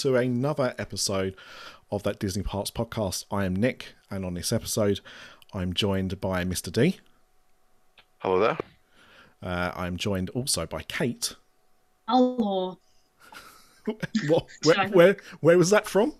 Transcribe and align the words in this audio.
To 0.00 0.16
another 0.16 0.74
episode 0.78 1.36
of 1.92 2.02
that 2.04 2.18
Disney 2.18 2.42
Parks 2.42 2.70
podcast. 2.70 3.26
I 3.30 3.44
am 3.44 3.54
Nick, 3.54 3.88
and 4.10 4.24
on 4.24 4.32
this 4.32 4.50
episode, 4.50 5.00
I'm 5.52 5.74
joined 5.74 6.22
by 6.22 6.42
Mr. 6.42 6.72
D. 6.72 7.00
Hello 8.20 8.38
there. 8.40 8.56
Uh, 9.42 9.72
I'm 9.76 9.98
joined 9.98 10.30
also 10.30 10.64
by 10.64 10.82
Kate. 10.84 11.36
Hello. 12.08 12.78
What, 14.28 14.46
where, 14.64 14.88
where, 14.88 15.16
where 15.40 15.58
was 15.58 15.70
that 15.70 15.86
from? 15.86 16.14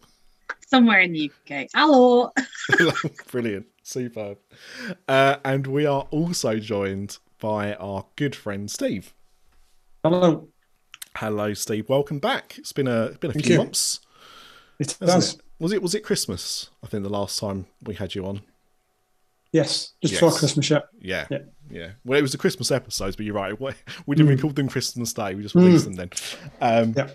Somewhere 0.66 1.00
in 1.00 1.12
the 1.12 1.30
UK. 1.30 1.68
Hello. 1.74 2.32
Brilliant, 3.30 3.66
superb. 3.82 4.38
Uh, 5.08 5.36
and 5.44 5.66
we 5.66 5.86
are 5.86 6.06
also 6.10 6.58
joined 6.58 7.16
by 7.38 7.74
our 7.74 8.04
good 8.16 8.36
friend 8.36 8.70
Steve. 8.70 9.14
Hello. 10.04 10.49
Hello, 11.16 11.52
Steve. 11.54 11.88
Welcome 11.88 12.18
back. 12.18 12.56
It's 12.58 12.72
been 12.72 12.86
a 12.86 13.10
been 13.20 13.30
a 13.30 13.34
Thank 13.34 13.46
few 13.46 13.54
you. 13.54 13.58
months. 13.58 14.00
It 14.78 14.96
does. 15.00 15.34
it? 15.34 15.40
Was 15.58 15.72
it 15.72 15.82
was 15.82 15.94
it 15.94 16.00
Christmas? 16.04 16.70
I 16.82 16.86
think 16.86 17.02
the 17.02 17.08
last 17.10 17.38
time 17.38 17.66
we 17.82 17.94
had 17.94 18.14
you 18.14 18.26
on. 18.26 18.42
Yes. 19.52 19.92
Just 20.00 20.12
Yes. 20.12 20.20
before 20.20 20.38
Christmas, 20.38 20.70
yeah. 20.70 20.80
Yeah. 21.00 21.26
Yeah. 21.30 21.38
Yeah. 21.70 21.90
Well, 22.04 22.18
it 22.18 22.22
was 22.22 22.32
the 22.32 22.38
Christmas 22.38 22.70
episodes, 22.70 23.16
but 23.16 23.26
you're 23.26 23.34
right. 23.34 23.58
We 23.60 23.72
we 24.06 24.16
didn't 24.16 24.30
Mm. 24.32 24.36
record 24.36 24.56
them 24.56 24.68
Christmas 24.68 25.12
Day. 25.12 25.34
We 25.34 25.42
just 25.42 25.54
released 25.54 25.84
them 25.84 25.94
then. 25.94 26.10
Um, 26.60 26.94
Yeah. 26.96 27.10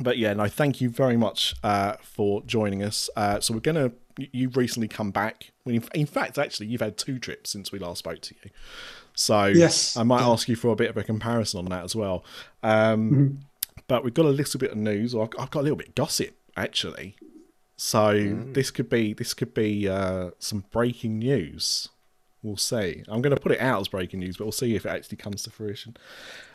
But 0.00 0.18
yeah, 0.18 0.32
no, 0.32 0.48
thank 0.48 0.80
you 0.80 0.90
very 0.90 1.16
much 1.16 1.54
uh, 1.62 1.92
for 2.02 2.42
joining 2.46 2.82
us. 2.82 3.08
Uh, 3.14 3.38
so 3.38 3.54
we're 3.54 3.60
going 3.60 3.76
to, 3.90 3.92
You've 4.32 4.56
recently 4.56 4.86
come 4.88 5.10
back. 5.12 5.50
In 5.66 6.06
fact, 6.06 6.36
actually, 6.38 6.66
you've 6.66 6.80
had 6.80 6.96
two 6.96 7.18
trips 7.20 7.50
since 7.50 7.70
we 7.72 7.78
last 7.80 7.98
spoke 7.98 8.20
to 8.22 8.34
you. 8.44 8.50
So 9.14 9.46
Yes. 9.46 9.96
I 9.96 10.02
might 10.02 10.22
ask 10.22 10.48
you 10.48 10.56
for 10.56 10.68
a 10.72 10.76
bit 10.76 10.90
of 10.90 10.96
a 10.96 11.04
comparison 11.04 11.58
on 11.60 11.66
that 11.66 11.84
as 11.84 11.94
well. 11.96 12.24
Um, 12.62 13.10
Mm-hmm. 13.10 13.34
But 13.86 14.02
we've 14.02 14.14
got 14.14 14.24
a 14.24 14.30
little 14.30 14.58
bit 14.58 14.70
of 14.70 14.78
news, 14.78 15.14
or 15.14 15.24
I've 15.24 15.30
I've 15.38 15.50
got 15.50 15.60
a 15.60 15.62
little 15.62 15.76
bit 15.76 15.88
of 15.88 15.94
gossip, 15.94 16.34
actually. 16.56 17.16
So 17.76 18.38
this 18.52 18.70
could 18.70 18.88
be 18.88 19.12
this 19.12 19.34
could 19.34 19.52
be 19.52 19.88
uh, 19.88 20.30
some 20.38 20.64
breaking 20.70 21.18
news. 21.18 21.88
We'll 22.42 22.56
see. 22.56 23.02
I'm 23.08 23.20
going 23.20 23.34
to 23.34 23.40
put 23.40 23.52
it 23.52 23.60
out 23.60 23.80
as 23.80 23.88
breaking 23.88 24.20
news, 24.20 24.36
but 24.36 24.44
we'll 24.44 24.52
see 24.52 24.74
if 24.74 24.86
it 24.86 24.88
actually 24.90 25.16
comes 25.16 25.42
to 25.42 25.50
fruition. 25.50 25.96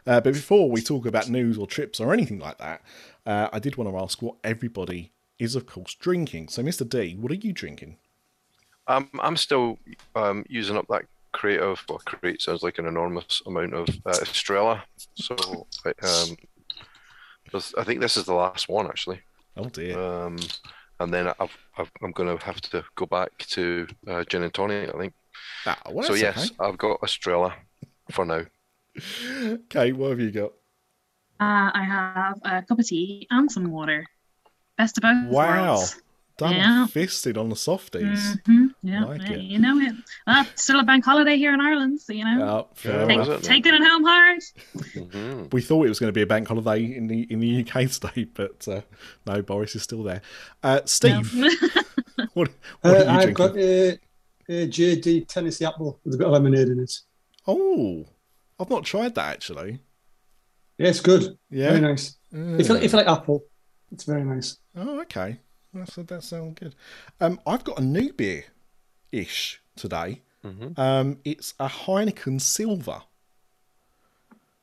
Uh, 0.08 0.22
but 0.22 0.34
before 0.34 0.70
we 0.72 0.82
talk 0.82 1.06
about 1.06 1.30
news 1.30 1.58
or 1.58 1.68
trips 1.68 2.00
or 2.00 2.14
anything 2.14 2.40
like 2.40 2.58
that, 2.60 2.82
uh, 3.26 3.50
I 3.52 3.60
did 3.60 3.76
want 3.76 3.90
to 3.92 3.98
ask 3.98 4.22
what 4.22 4.36
everybody 4.44 5.12
is, 5.40 5.56
of 5.56 5.66
course, 5.66 5.94
drinking. 5.96 6.50
So, 6.50 6.64
Mr. 6.64 6.88
D, 6.88 7.16
what 7.16 7.32
are 7.32 7.36
you 7.36 7.54
drinking? 7.54 7.98
Um, 8.88 9.10
I'm 9.20 9.36
still 9.38 9.78
um, 10.16 10.46
using 10.48 10.78
up 10.78 10.88
that 10.90 11.06
crate 11.40 11.62
of, 11.62 11.82
well, 11.88 12.00
crate 12.00 12.42
sounds 12.42 12.64
like 12.64 12.80
an 12.80 12.86
enormous 12.86 13.42
amount 13.46 13.74
of 13.74 13.88
uh, 14.06 14.20
Estrella. 14.22 14.84
So 15.16 15.38
um, 16.04 16.36
I 17.78 17.84
think 17.86 18.02
this 18.02 18.18
is 18.18 18.26
the 18.26 18.34
last 18.34 18.68
one, 18.68 18.88
actually. 18.88 19.22
Oh 19.56 19.70
dear. 19.70 19.98
Um, 19.98 20.38
and 21.00 21.14
then 21.14 21.28
I've, 21.28 21.58
I've, 21.78 21.92
I'm 22.04 22.12
going 22.12 22.38
to 22.38 22.46
have 22.46 22.60
to 22.62 22.84
go 22.96 23.06
back 23.06 23.38
to 23.38 23.88
uh, 24.06 24.26
gin 24.26 24.44
and 24.44 24.54
tonic, 24.54 24.94
I 24.94 24.98
think. 25.00 25.14
Ah, 25.66 25.78
well, 25.90 26.04
so, 26.04 26.14
that's 26.14 26.22
yes, 26.22 26.52
I've 26.60 26.78
got 26.78 27.00
Estrella 27.02 27.56
for 28.12 28.26
now. 28.26 28.44
okay. 28.98 29.54
Okay, 29.54 29.92
what 29.94 30.10
have 30.10 30.20
you 30.20 30.32
got? 30.32 30.52
Uh, 31.40 31.72
I 31.74 31.86
have 31.86 32.40
a 32.44 32.64
cup 32.64 32.80
of 32.80 32.86
tea 32.86 33.28
and 33.32 33.50
some 33.50 33.72
water. 33.72 34.06
Best 34.78 34.98
of 34.98 35.04
both 35.04 35.32
Wow. 35.32 35.68
worlds. 35.68 36.02
Double 36.40 36.56
Yeah. 36.56 36.88
fisted 36.88 37.38
on 37.38 37.50
the 37.50 37.56
softies. 37.56 38.38
hmm 38.46 38.68
Yeah, 38.82 39.04
Like 39.06 39.22
yeah, 39.24 39.34
it. 39.34 39.42
you 39.42 39.60
know 39.60 39.78
it. 39.78 39.94
Well, 40.26 40.46
it's 40.50 40.64
still 40.64 40.80
a 40.80 40.84
bank 40.84 41.04
holiday 41.04 41.36
here 41.38 41.54
in 41.54 41.60
Ireland, 41.62 42.00
so 42.02 42.14
you 42.14 42.24
know. 42.24 42.68
Fair 42.76 43.02
Yeah, 43.02 43.06
Take, 43.08 43.16
enough. 43.16 43.30
it? 43.30 43.44
taking 43.44 43.74
it 43.74 43.82
home 43.84 44.04
hard. 44.06 44.40
Mhm. 44.96 45.54
We 45.54 45.62
thought 45.62 45.86
it 45.86 45.90
was 45.90 46.00
going 46.00 46.08
to 46.08 46.14
be 46.14 46.22
a 46.22 46.26
bank 46.28 46.48
holiday 46.48 46.82
in 46.96 47.08
the 47.08 47.24
in 47.30 47.40
the 47.42 47.62
UK 47.64 47.88
state, 47.90 48.34
but 48.42 48.68
uh, 48.68 48.82
no, 49.28 49.42
Boris 49.42 49.76
is 49.76 49.84
still 49.84 50.02
there. 50.04 50.22
Uh, 50.64 50.80
Steve, 50.86 51.34
No. 51.36 51.50
what, 52.34 52.50
what 52.82 52.86
Uh, 52.86 52.90
are 52.90 52.94
you 53.04 53.10
I've 53.10 53.22
drinking? 53.22 53.34
got 53.34 53.58
a, 53.58 54.00
a 54.50 54.68
JD 54.68 55.28
Tennessee 55.28 55.66
apple 55.66 56.00
with 56.06 56.16
a 56.16 56.18
bit 56.18 56.26
of 56.28 56.34
lemonade 56.34 56.70
in 56.70 56.80
it. 56.80 56.94
Oh, 57.48 58.06
I've 58.60 58.70
not 58.70 58.86
tried 58.86 59.14
that 59.16 59.28
actually. 59.34 59.80
Yeah, 60.78 60.88
it's 60.88 61.02
good. 61.02 61.38
Yeah. 61.50 61.70
Very 61.72 61.82
nice. 61.82 62.16
If, 62.32 62.70
you, 62.70 62.76
if 62.78 62.92
you 62.94 62.98
like 62.98 63.08
apple, 63.08 63.44
it's 63.92 64.06
very 64.06 64.24
nice. 64.24 64.58
Oh, 64.78 65.02
okay. 65.02 65.40
That's, 65.80 65.96
that 65.96 66.24
sounds 66.24 66.58
good. 66.60 66.76
Um, 67.20 67.40
I've 67.46 67.64
got 67.64 67.80
a 67.80 67.84
new 67.84 68.14
beer 68.14 68.46
ish 69.12 69.62
today. 69.76 70.22
Mhm. 70.44 70.78
Um, 70.78 71.20
it's 71.26 71.54
a 71.60 71.68
Heineken 71.68 72.40
Silver, 72.40 73.02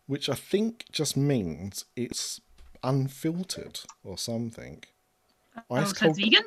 which 0.07 0.29
I 0.29 0.35
think 0.35 0.87
just 0.91 1.17
means 1.17 1.85
it's 1.97 2.41
unfiltered 2.83 3.81
or 4.05 4.17
something. 4.17 4.85
oh, 5.71 5.77
Ice 5.77 5.85
so 5.87 5.91
it's 5.91 5.99
cold 5.99 6.17
vegan? 6.17 6.45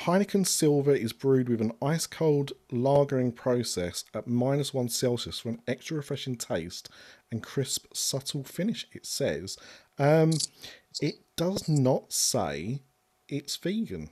Heineken 0.00 0.46
Silver 0.46 0.94
is 0.94 1.12
brewed 1.14 1.48
with 1.48 1.60
an 1.62 1.72
ice 1.80 2.06
cold 2.06 2.52
lagering 2.70 3.34
process 3.34 4.04
at 4.12 4.26
minus 4.26 4.74
one 4.74 4.88
Celsius 4.90 5.38
for 5.38 5.48
an 5.48 5.62
extra 5.66 5.96
refreshing 5.96 6.36
taste 6.36 6.90
and 7.30 7.42
crisp, 7.42 7.86
subtle 7.94 8.44
finish. 8.44 8.86
It 8.92 9.06
says. 9.06 9.56
Um, 9.98 10.32
it 11.00 11.16
does 11.36 11.68
not 11.68 12.12
say 12.12 12.82
it's 13.30 13.56
vegan. 13.56 14.10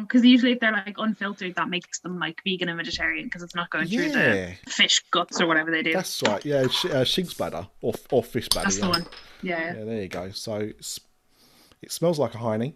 Because 0.00 0.22
Oh, 0.22 0.24
usually 0.24 0.52
if 0.52 0.60
they're 0.60 0.72
like 0.72 0.96
unfiltered, 0.96 1.54
that 1.56 1.68
makes 1.68 1.98
them 1.98 2.18
like 2.18 2.40
vegan 2.42 2.70
and 2.70 2.78
vegetarian 2.78 3.26
because 3.26 3.42
it's 3.42 3.54
not 3.54 3.68
going 3.68 3.86
through 3.86 4.12
the 4.12 4.56
fish 4.66 5.04
guts 5.10 5.42
or 5.42 5.46
whatever 5.46 5.70
they 5.70 5.82
do. 5.82 5.92
That's 5.92 6.22
right. 6.22 6.42
Yeah, 6.42 6.66
sh- 6.68 6.86
uh, 6.86 7.04
sheep's 7.04 7.34
bladder 7.34 7.68
or 7.82 7.92
or 8.10 8.22
fish 8.22 8.48
bladder. 8.48 8.64
That's 8.64 8.78
the 8.78 8.86
yeah. 8.86 8.90
one. 8.90 9.06
Yeah. 9.42 9.58
yeah. 9.58 9.78
Yeah, 9.78 9.84
there 9.84 10.02
you 10.02 10.08
go. 10.08 10.30
So 10.30 10.54
it's, 10.56 11.00
it 11.82 11.92
smells 11.92 12.18
like 12.18 12.34
a 12.34 12.38
Heine. 12.38 12.72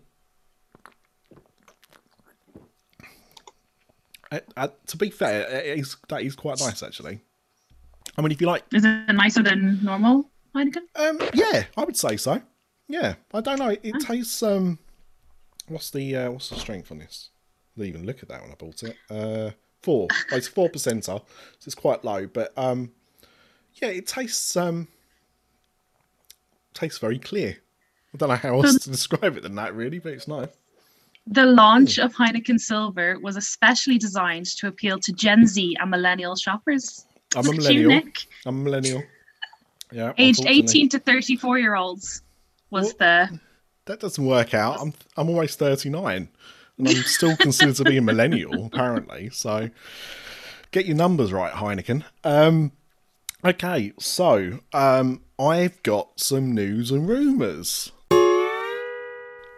Uh, 4.31 4.41
uh, 4.59 4.69
to 4.87 4.97
be 4.99 5.09
fair, 5.09 5.49
it 5.49 5.78
is, 5.78 5.97
that 6.10 6.22
is 6.22 6.37
quite 6.37 6.60
nice 6.60 6.82
actually. 6.82 7.20
I 8.19 8.20
mean, 8.20 8.32
if 8.32 8.41
you 8.43 8.47
like 8.47 8.65
Is 8.75 8.84
it 8.84 9.12
nicer 9.15 9.43
than 9.43 9.82
normal 9.82 10.28
Heineken? 10.55 10.82
Um, 10.97 11.20
yeah, 11.32 11.65
I 11.75 11.84
would 11.84 11.97
say 11.97 12.19
so. 12.19 12.43
Yeah, 12.87 13.15
I 13.32 13.41
don't 13.41 13.59
know. 13.59 13.69
It, 13.69 13.81
it 13.82 14.00
tastes. 14.00 14.43
Um, 14.43 14.78
what's 15.68 15.90
the 15.90 16.16
uh, 16.16 16.30
what's 16.30 16.50
the 16.50 16.56
strength 16.56 16.90
on 16.90 16.98
this? 16.98 17.30
I 17.76 17.80
didn't 17.80 17.94
even 17.94 18.06
look 18.06 18.22
at 18.22 18.28
that 18.28 18.42
when 18.42 18.50
I 18.50 18.54
bought 18.54 18.82
it. 18.82 18.96
Uh, 19.10 19.50
four. 19.82 20.08
It's 20.32 20.48
four 20.48 20.68
percenter, 20.68 21.04
so 21.04 21.22
it's 21.64 21.74
quite 21.74 22.04
low. 22.04 22.26
But 22.26 22.52
um, 22.56 22.90
yeah, 23.74 23.88
it 23.88 24.06
tastes 24.06 24.56
um, 24.56 24.88
tastes 26.75 26.98
very 26.98 27.19
clear. 27.19 27.56
I 28.14 28.16
don't 28.16 28.28
know 28.28 28.37
how 28.37 28.60
else 28.60 28.78
to 28.81 28.90
describe 28.90 29.37
it 29.37 29.43
than 29.43 29.54
that, 29.56 29.75
really, 29.75 29.98
but 29.98 30.12
it's 30.12 30.28
nice. 30.28 30.48
The 31.26 31.44
launch 31.44 31.98
of 31.98 32.14
Heineken 32.14 32.58
Silver 32.58 33.19
was 33.20 33.37
especially 33.37 33.98
designed 33.98 34.46
to 34.56 34.69
appeal 34.69 34.98
to 35.00 35.12
Gen 35.12 35.46
Z 35.46 35.76
and 35.78 35.90
millennial 35.90 36.37
shoppers. 36.37 37.04
I'm 37.37 37.46
a 37.46 37.50
you, 37.52 37.88
millennial. 37.88 38.02
I'm 38.46 38.60
a 38.60 38.62
millennial. 38.62 39.02
Yeah, 39.93 40.12
Aged 40.16 40.46
18 40.46 40.88
to 40.90 40.98
34 40.98 41.58
year 41.58 41.75
olds 41.75 42.22
was 42.70 42.94
the. 42.94 43.28
That 43.88 44.00
doesn't 44.00 44.25
work 44.25 44.52
out. 44.52 44.81
I'm 44.81 44.93
I'm 45.17 45.31
almost 45.31 45.58
39, 45.58 46.29
and 46.76 46.88
I'm 46.88 46.94
still 47.05 47.35
considered 47.38 47.75
to 47.76 47.85
be 47.85 47.96
a 47.96 48.02
millennial, 48.02 48.67
apparently. 48.73 49.31
So, 49.31 49.70
get 50.73 50.85
your 50.85 50.94
numbers 50.94 51.32
right, 51.32 51.55
Heineken. 51.55 52.05
Um, 52.23 52.73
okay, 53.43 53.94
so 53.99 54.61
um, 54.75 55.23
I've 55.38 55.82
got 55.82 56.20
some 56.20 56.55
news 56.55 56.90
and 56.90 57.08
rumours, 57.08 57.90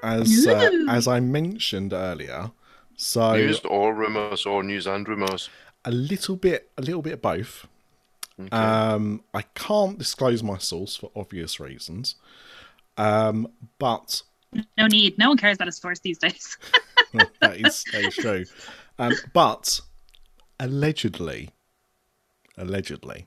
as 0.04 0.46
uh, 0.46 0.70
as 0.88 1.08
I 1.08 1.18
mentioned 1.18 1.92
earlier. 1.92 2.52
So 2.96 3.34
News 3.34 3.60
or 3.64 3.92
rumors 3.94 4.46
or 4.46 4.62
news 4.62 4.86
and 4.86 5.08
rumors. 5.08 5.50
a 5.84 5.90
little 5.90 6.36
bit, 6.36 6.70
a 6.78 6.82
little 6.82 7.02
bit 7.02 7.14
of 7.14 7.22
both. 7.22 7.66
Um, 8.52 9.22
I 9.34 9.42
can't 9.42 9.98
disclose 9.98 10.42
my 10.42 10.58
source 10.58 10.96
for 10.96 11.10
obvious 11.16 11.58
reasons. 11.58 12.14
Um, 12.96 13.48
but 13.78 14.22
No 14.76 14.86
need. 14.86 15.18
No 15.18 15.28
one 15.28 15.38
cares 15.38 15.56
about 15.56 15.68
a 15.68 15.72
source 15.72 16.00
these 16.00 16.18
days. 16.18 16.56
that 17.40 17.56
is 17.56 17.84
that 17.92 18.04
is 18.04 18.14
true. 18.14 18.44
Um, 18.98 19.14
but 19.32 19.80
allegedly, 20.60 21.50
allegedly, 22.56 23.26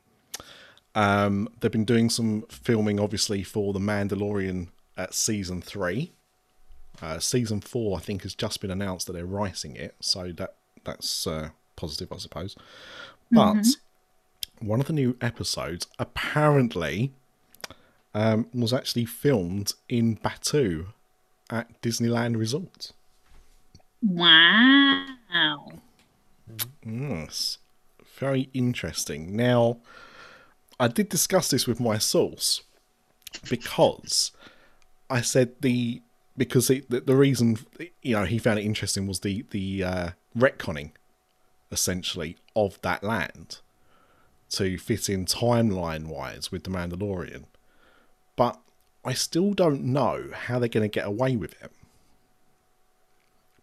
um, 0.94 1.48
they've 1.60 1.70
been 1.70 1.84
doing 1.84 2.08
some 2.08 2.44
filming, 2.48 2.98
obviously, 2.98 3.42
for 3.42 3.72
the 3.72 3.78
Mandalorian 3.80 4.68
at 4.96 5.14
season 5.14 5.60
three. 5.60 6.12
Uh, 7.02 7.18
season 7.18 7.60
four, 7.60 7.98
I 7.98 8.00
think, 8.00 8.22
has 8.22 8.34
just 8.34 8.60
been 8.60 8.70
announced 8.70 9.06
that 9.06 9.14
they're 9.14 9.26
writing 9.26 9.76
it, 9.76 9.96
so 10.00 10.32
that 10.32 10.54
that's 10.84 11.26
uh, 11.26 11.50
positive, 11.76 12.12
I 12.12 12.18
suppose. 12.18 12.56
But 13.30 13.66
one 14.60 14.80
of 14.80 14.86
the 14.86 14.92
new 14.92 15.16
episodes 15.20 15.86
apparently 15.98 17.12
um, 18.14 18.46
was 18.54 18.72
actually 18.72 19.04
filmed 19.04 19.72
in 19.88 20.16
Batuu 20.16 20.86
at 21.50 21.80
Disneyland 21.82 22.36
Resort. 22.36 22.92
wow. 25.32 25.68
Yes. 26.84 27.58
Very 28.18 28.48
interesting. 28.54 29.34
Now, 29.34 29.78
I 30.78 30.88
did 30.88 31.08
discuss 31.08 31.50
this 31.50 31.66
with 31.66 31.80
my 31.80 31.98
source 31.98 32.62
because 33.48 34.32
I 35.10 35.20
said 35.20 35.54
the 35.60 36.02
because 36.36 36.68
the, 36.68 36.84
the, 36.88 37.00
the 37.00 37.16
reason 37.16 37.58
you 38.02 38.16
know 38.16 38.24
he 38.24 38.38
found 38.38 38.58
it 38.58 38.64
interesting 38.64 39.06
was 39.06 39.20
the 39.20 39.44
the 39.50 39.84
uh, 39.84 40.08
retconning 40.36 40.92
essentially 41.70 42.36
of 42.54 42.80
that 42.82 43.02
land 43.02 43.58
to 44.50 44.78
fit 44.78 45.08
in 45.08 45.26
timeline 45.26 46.06
wise 46.06 46.52
with 46.52 46.64
the 46.64 46.70
Mandalorian, 46.70 47.44
I 49.04 49.12
still 49.12 49.52
don't 49.52 49.82
know 49.84 50.30
how 50.32 50.58
they're 50.58 50.68
going 50.68 50.88
to 50.88 50.92
get 50.92 51.06
away 51.06 51.36
with 51.36 51.52
it 51.62 51.70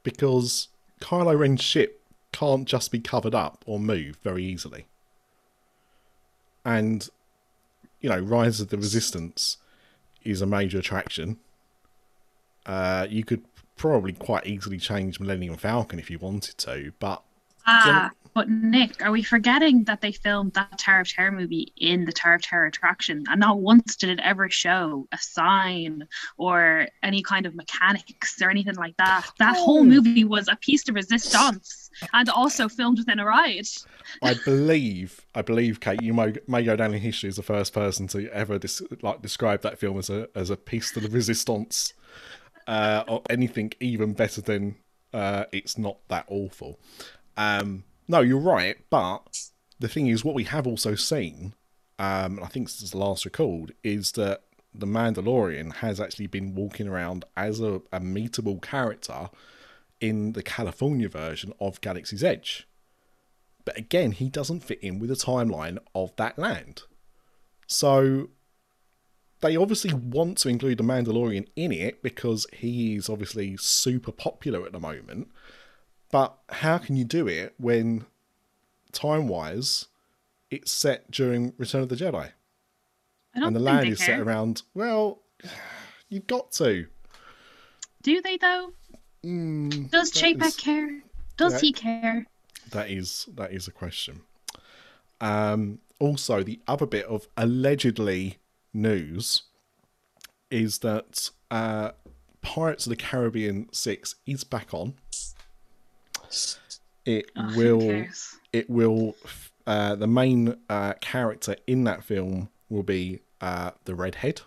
because 0.04 0.68
Kylo 1.00 1.38
Ren's 1.38 1.62
ship 1.62 2.02
can't 2.32 2.68
just 2.68 2.92
be 2.92 3.00
covered 3.00 3.36
up 3.36 3.64
or 3.66 3.80
moved 3.80 4.20
very 4.24 4.44
easily. 4.44 4.86
And, 6.64 7.08
you 8.00 8.10
know, 8.10 8.20
Rise 8.20 8.62
of 8.62 8.70
the 8.70 8.78
Resistance 8.78 9.58
is 10.24 10.42
a 10.42 10.46
major 10.46 10.80
attraction. 10.80 11.38
Uh, 12.66 13.08
you 13.10 13.24
could 13.24 13.44
probably 13.76 14.14
quite 14.14 14.46
easily 14.46 14.78
change 14.78 15.20
Millennium 15.20 15.58
Falcon 15.58 15.98
if 15.98 16.12
you 16.12 16.20
wanted 16.20 16.58
to, 16.60 16.94
but 17.00 17.24
Ah, 17.66 18.12
but 18.34 18.50
Nick, 18.50 19.04
are 19.04 19.12
we 19.12 19.24
forgetting 19.24 19.84
that 19.86 20.02
they 20.02 20.12
filmed 20.12 20.54
that 20.54 20.78
Tower 20.78 21.02
of 21.02 21.10
Terror 21.10 21.32
movie 21.32 21.74
in 21.78 22.06
the 22.06 22.12
Tower 22.12 22.36
of 22.36 22.42
Terror 22.42 22.66
attraction? 22.66 23.24
And 23.30 23.40
not 23.40 23.60
once 23.60 23.96
did 23.96 24.10
it 24.10 24.20
ever 24.24 24.50
show 24.50 25.08
a 25.12 25.18
sign 25.18 26.08
or 26.38 26.88
any 27.04 27.22
kind 27.22 27.46
of 27.46 27.56
mechanics 27.56 28.42
or 28.42 28.50
anything 28.50 28.76
like 28.76 28.96
that. 28.98 29.30
That 29.40 29.56
whole 29.58 29.84
movie 29.84 30.24
was 30.24 30.48
a 30.48 30.56
piece 30.56 30.84
de 30.84 30.94
resistance 30.94 31.90
and 32.14 32.30
also 32.30 32.70
filmed 32.70 33.00
within 33.00 33.20
a 33.20 33.26
ride. 33.26 33.68
I 34.22 34.36
believe, 34.46 35.26
I 35.36 35.42
believe, 35.42 35.80
Kate, 35.80 36.02
you 36.02 36.14
may, 36.14 36.34
may 36.48 36.64
go 36.64 36.76
down 36.76 36.94
in 36.94 37.02
history 37.02 37.30
as 37.30 37.36
the 37.36 37.44
first 37.44 37.74
person 37.74 38.08
to 38.08 38.30
ever 38.30 38.58
dis- 38.58 38.82
like 39.02 39.22
describe 39.22 39.62
that 39.62 39.78
film 39.78 39.98
as 39.98 40.10
a 40.10 40.30
as 40.36 40.50
a 40.50 40.58
piece 40.58 40.92
de 40.92 41.02
resistance, 41.08 41.94
uh, 42.68 43.04
or 43.08 43.22
anything 43.30 43.74
even 43.80 44.14
better 44.14 44.42
than 44.42 44.76
uh, 45.14 45.46
it's 45.52 45.78
not 45.78 45.98
that 46.08 46.26
awful. 46.28 46.80
Um, 47.38 47.84
no, 48.08 48.22
you're 48.22 48.40
right, 48.40 48.78
but 48.90 49.50
the 49.80 49.88
thing 49.88 50.08
is, 50.08 50.24
what 50.24 50.36
we 50.36 50.44
have 50.46 50.68
also 50.68 50.96
seen, 50.96 51.54
um, 52.00 52.40
I 52.44 52.48
think 52.48 52.68
is 52.68 52.92
the 52.92 52.98
last 52.98 53.26
recalled, 53.26 53.72
is 53.84 54.14
that 54.14 54.44
the 54.74 54.88
Mandalorian 54.88 55.76
has 55.76 56.00
actually 56.00 56.28
been 56.28 56.56
walking 56.56 56.88
around 56.88 57.26
as 57.36 57.60
a, 57.60 57.82
a 57.92 58.00
meetable 58.00 58.62
character 58.62 59.30
in 60.00 60.34
the 60.34 60.44
California 60.44 61.10
version 61.10 61.54
of 61.60 61.82
Galaxy's 61.82 62.24
Edge. 62.24 62.68
But 63.66 63.78
again, 63.78 64.12
he 64.14 64.30
doesn't 64.30 64.62
fit 64.64 64.80
in 64.82 65.00
with 65.00 65.10
the 65.10 65.16
timeline 65.16 65.78
of 65.94 66.16
that 66.16 66.40
land. 66.40 66.84
So 67.68 68.30
they 69.42 69.56
obviously 69.56 69.94
want 69.94 70.38
to 70.40 70.50
include 70.50 70.78
the 70.78 70.84
Mandalorian 70.84 71.48
in 71.56 71.72
it 71.72 72.02
because 72.02 72.48
he 72.54 72.96
is 72.96 73.10
obviously 73.10 73.58
super 73.58 74.12
popular 74.12 74.66
at 74.66 74.72
the 74.72 74.80
moment. 74.80 75.30
But 76.12 76.38
how 76.50 76.78
can 76.78 76.96
you 76.96 77.06
do 77.06 77.28
it 77.28 77.54
when 77.58 78.06
time 78.92 79.28
wise 79.28 79.88
it's 80.50 80.72
set 80.72 81.10
during 81.12 81.54
Return 81.58 81.84
of 81.84 81.90
the 81.90 81.96
Jedi? 81.96 82.32
I 83.34 83.40
don't 83.40 83.48
And 83.48 83.56
the 83.56 83.60
think 83.60 83.66
land 83.66 83.88
they 83.88 83.92
is 83.92 84.00
set 84.00 84.20
around 84.20 84.64
well, 84.74 85.22
you've 86.10 86.28
got 86.28 86.52
to. 86.54 86.88
Do 88.04 88.22
they 88.22 88.38
though? 88.38 88.74
Mm, 89.24 89.90
Does 89.92 90.12
that 90.12 90.20
Chapek 90.20 90.46
is- 90.48 90.56
care? 90.58 91.04
Does 91.38 91.54
Yeah. 91.54 91.60
he 91.60 91.72
care? 91.72 92.26
That 92.72 92.90
is 92.90 93.28
that 93.36 93.52
is 93.54 93.68
a 93.68 93.72
question. 93.72 94.22
Um, 95.22 95.80
also, 96.00 96.42
the 96.44 96.60
other 96.68 96.86
bit 96.88 97.06
of 97.06 97.28
allegedly 97.38 98.38
news 98.74 99.44
is 100.50 100.80
that 100.80 101.30
uh, 101.52 101.92
Pirates 102.42 102.86
of 102.86 102.90
the 102.90 102.96
Caribbean 102.96 103.70
Six 103.72 104.16
is 104.26 104.44
back 104.44 104.74
on. 104.74 104.96
It 107.06 107.32
Oh, 107.36 107.54
will. 107.56 108.06
It 108.54 108.70
will. 108.70 109.16
Uh, 109.68 109.96
the 109.96 110.08
main 110.08 110.56
uh, 110.70 110.94
character 111.02 111.56
in 111.68 111.84
that 111.84 112.04
film 112.04 112.50
will 112.70 112.84
be 112.84 113.20
uh, 113.40 113.72
the 113.86 113.96
redhead, 113.96 114.42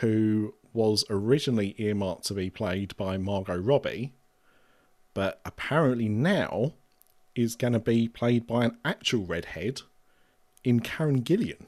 who 0.00 0.54
was 0.72 1.04
originally 1.10 1.74
earmarked 1.78 2.24
to 2.26 2.34
be 2.34 2.50
played 2.50 2.96
by 2.96 3.16
Margot 3.16 3.56
Robbie, 3.58 4.12
but 5.14 5.40
apparently 5.44 6.08
now 6.08 6.72
is 7.34 7.54
going 7.54 7.72
to 7.72 7.78
be 7.78 8.08
played 8.08 8.46
by 8.46 8.64
an 8.66 8.76
actual 8.84 9.24
redhead 9.24 9.82
in 10.64 10.80
Karen 10.80 11.22
Gillan. 11.22 11.66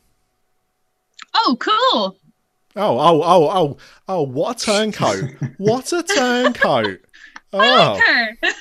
Oh, 1.35 1.57
cool. 1.59 2.17
Oh, 2.77 2.99
oh, 2.99 3.23
oh, 3.23 3.51
oh, 3.51 3.77
oh, 4.09 4.23
what 4.23 4.63
a 4.63 4.65
turncoat. 4.67 5.31
what 5.59 5.93
a 5.93 6.03
turncoat. 6.03 7.01
I 7.53 7.57
Oh, 7.59 7.93
like 7.95 8.39
her. 8.43 8.53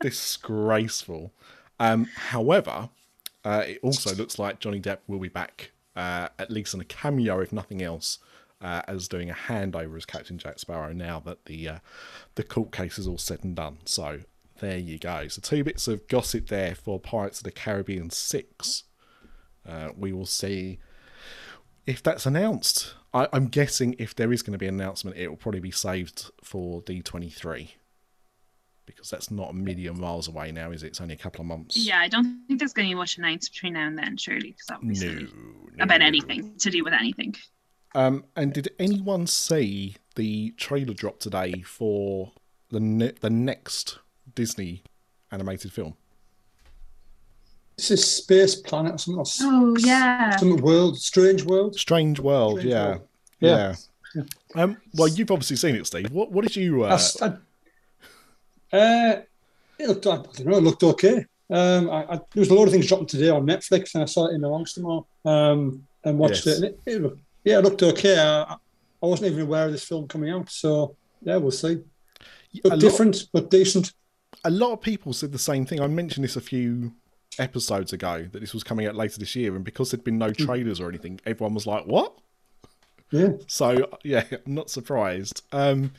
disgraceful. 0.00 1.32
Um, 1.78 2.04
however, 2.14 2.90
uh, 3.44 3.64
it 3.66 3.80
also 3.82 4.14
looks 4.14 4.38
like 4.38 4.60
Johnny 4.60 4.80
Depp 4.80 4.98
will 5.06 5.18
be 5.18 5.28
back, 5.28 5.72
uh, 5.96 6.28
at 6.38 6.50
least 6.50 6.74
in 6.74 6.80
a 6.80 6.84
cameo, 6.84 7.40
if 7.40 7.52
nothing 7.52 7.82
else, 7.82 8.18
uh, 8.60 8.82
as 8.86 9.08
doing 9.08 9.30
a 9.30 9.34
handover 9.34 9.96
as 9.96 10.04
Captain 10.04 10.38
Jack 10.38 10.58
Sparrow 10.58 10.92
now 10.92 11.20
that 11.20 11.46
the 11.46 11.68
uh, 11.68 11.78
the 12.34 12.42
court 12.42 12.72
case 12.72 12.98
is 12.98 13.06
all 13.06 13.18
said 13.18 13.42
and 13.44 13.56
done. 13.56 13.78
So 13.86 14.20
there 14.60 14.78
you 14.78 14.98
go. 14.98 15.28
So 15.28 15.40
two 15.40 15.64
bits 15.64 15.88
of 15.88 16.06
gossip 16.08 16.48
there 16.48 16.74
for 16.74 17.00
Pirates 17.00 17.38
of 17.38 17.44
the 17.44 17.50
Caribbean 17.50 18.10
Six. 18.10 18.84
Uh, 19.66 19.90
we 19.96 20.12
will 20.12 20.26
see 20.26 20.78
if 21.86 22.02
that's 22.02 22.26
announced. 22.26 22.94
I, 23.12 23.28
I'm 23.32 23.46
guessing 23.48 23.96
if 23.98 24.14
there 24.14 24.32
is 24.32 24.42
going 24.42 24.52
to 24.52 24.58
be 24.58 24.66
an 24.68 24.74
announcement, 24.80 25.16
it 25.16 25.28
will 25.28 25.36
probably 25.36 25.60
be 25.60 25.70
saved 25.70 26.30
for 26.42 26.80
D23 26.82 27.70
because 28.86 29.10
that's 29.10 29.30
not 29.30 29.50
a 29.50 29.52
million 29.54 30.00
miles 30.00 30.26
away 30.28 30.50
now, 30.50 30.70
is 30.72 30.82
it? 30.82 30.88
It's 30.88 31.00
only 31.00 31.14
a 31.14 31.18
couple 31.18 31.40
of 31.42 31.46
months. 31.46 31.76
Yeah, 31.76 32.00
I 32.00 32.08
don't 32.08 32.42
think 32.46 32.58
there's 32.58 32.72
going 32.72 32.88
to 32.88 32.94
be 32.94 32.98
much 32.98 33.18
announced 33.18 33.52
between 33.52 33.74
now 33.74 33.86
and 33.86 33.96
then, 33.96 34.16
surely, 34.16 34.50
because 34.50 34.66
that 34.66 34.82
would 34.82 34.88
be 34.94 34.98
No, 35.06 35.28
no. 35.76 35.84
about 35.84 36.02
anything 36.02 36.56
to 36.58 36.70
do 36.70 36.82
with 36.82 36.92
anything. 36.92 37.34
Um, 37.94 38.24
and 38.36 38.52
did 38.52 38.68
anyone 38.78 39.26
see 39.26 39.96
the 40.16 40.50
trailer 40.56 40.94
drop 40.94 41.18
today 41.20 41.62
for 41.62 42.32
the 42.70 42.80
ne- 42.80 43.12
the 43.20 43.30
next 43.30 43.98
Disney 44.34 44.82
animated 45.30 45.72
film? 45.72 45.96
This 47.80 47.90
is 47.92 48.04
Space 48.16 48.56
Planet 48.56 48.92
or 48.92 48.98
something 48.98 49.18
else. 49.20 49.38
Oh 49.42 49.74
yeah. 49.78 50.36
Some 50.36 50.54
world, 50.58 50.98
Strange 50.98 51.44
World. 51.44 51.74
Strange 51.78 52.20
World, 52.20 52.58
Strange 52.58 52.70
yeah. 52.70 52.86
World. 52.88 53.00
yeah, 53.40 53.74
Yeah. 54.14 54.22
Um, 54.62 54.76
well, 54.92 55.08
you've 55.08 55.30
obviously 55.30 55.56
seen 55.56 55.76
it, 55.76 55.86
Steve. 55.86 56.10
What 56.10 56.30
what 56.30 56.42
did 56.44 56.56
you? 56.56 56.82
Uh, 56.84 56.88
That's- 56.90 57.22
I- 57.22 58.76
uh, 58.76 59.22
it 59.78 59.88
looked, 59.88 60.06
I 60.06 60.16
don't 60.16 60.44
know, 60.44 60.58
it 60.58 60.62
looked 60.62 60.82
okay. 60.82 61.24
Um, 61.48 61.88
I, 61.88 62.02
I, 62.04 62.16
there 62.16 62.40
was 62.42 62.50
a 62.50 62.54
lot 62.54 62.66
of 62.66 62.70
things 62.70 62.86
dropping 62.86 63.06
today 63.06 63.30
on 63.30 63.46
Netflix, 63.46 63.94
and 63.94 64.02
I 64.02 64.06
saw 64.06 64.26
it 64.26 64.34
in 64.34 64.44
amongst 64.44 64.74
them 64.76 64.84
all. 64.84 65.08
Um, 65.24 65.86
and 66.04 66.18
watched 66.18 66.44
Yes. 66.44 66.46
it, 66.46 66.56
and 66.56 66.64
it, 66.66 66.78
it 66.86 67.02
looked, 67.02 67.20
yeah, 67.44 67.58
it 67.60 67.64
looked 67.64 67.82
okay. 67.82 68.18
I, 68.18 68.56
I 69.02 69.06
wasn't 69.06 69.32
even 69.32 69.46
aware 69.46 69.64
of 69.64 69.72
this 69.72 69.84
film 69.84 70.06
coming 70.06 70.30
out, 70.30 70.50
so 70.50 70.96
yeah, 71.22 71.36
we'll 71.36 71.50
see. 71.50 71.72
a 71.72 72.60
But 72.62 72.72
lot- 72.72 72.80
different, 72.80 73.26
but 73.32 73.50
decent. 73.50 73.94
a 74.44 74.50
lot 74.50 74.72
of 74.74 74.82
people 74.82 75.14
said 75.14 75.32
the 75.32 75.38
same 75.38 75.64
thing. 75.64 75.80
I 75.80 75.86
mentioned 75.86 76.24
this 76.24 76.36
a 76.36 76.40
few 76.42 76.92
episodes 77.40 77.92
ago 77.92 78.28
that 78.30 78.40
this 78.40 78.54
was 78.54 78.62
coming 78.62 78.86
out 78.86 78.94
later 78.94 79.18
this 79.18 79.34
year, 79.34 79.56
and 79.56 79.64
because 79.64 79.90
there'd 79.90 80.04
been 80.04 80.18
no 80.18 80.32
trailers 80.32 80.80
or 80.80 80.88
anything, 80.88 81.20
everyone 81.26 81.54
was 81.54 81.66
like, 81.66 81.86
"What?" 81.86 82.16
Yeah. 83.10 83.32
So 83.46 83.88
yeah, 84.04 84.24
I'm 84.30 84.40
not 84.54 84.70
surprised. 84.70 85.42
Um, 85.52 85.92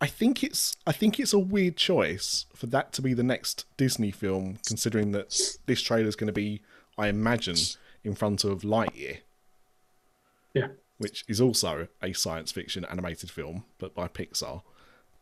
I 0.00 0.06
think 0.06 0.42
it's 0.42 0.76
I 0.86 0.92
think 0.92 1.20
it's 1.20 1.32
a 1.32 1.38
weird 1.38 1.76
choice 1.76 2.46
for 2.54 2.66
that 2.66 2.92
to 2.94 3.02
be 3.02 3.14
the 3.14 3.22
next 3.22 3.66
Disney 3.76 4.10
film, 4.10 4.58
considering 4.66 5.12
that 5.12 5.38
this 5.66 5.82
trailer 5.82 6.08
is 6.08 6.16
going 6.16 6.28
to 6.28 6.32
be, 6.32 6.62
I 6.96 7.08
imagine, 7.08 7.56
in 8.02 8.14
front 8.14 8.44
of 8.44 8.62
Lightyear. 8.62 9.18
Yeah. 10.54 10.68
Which 10.98 11.24
is 11.28 11.40
also 11.40 11.88
a 12.02 12.12
science 12.12 12.52
fiction 12.52 12.84
animated 12.84 13.30
film, 13.30 13.64
but 13.78 13.94
by 13.94 14.08
Pixar. 14.08 14.62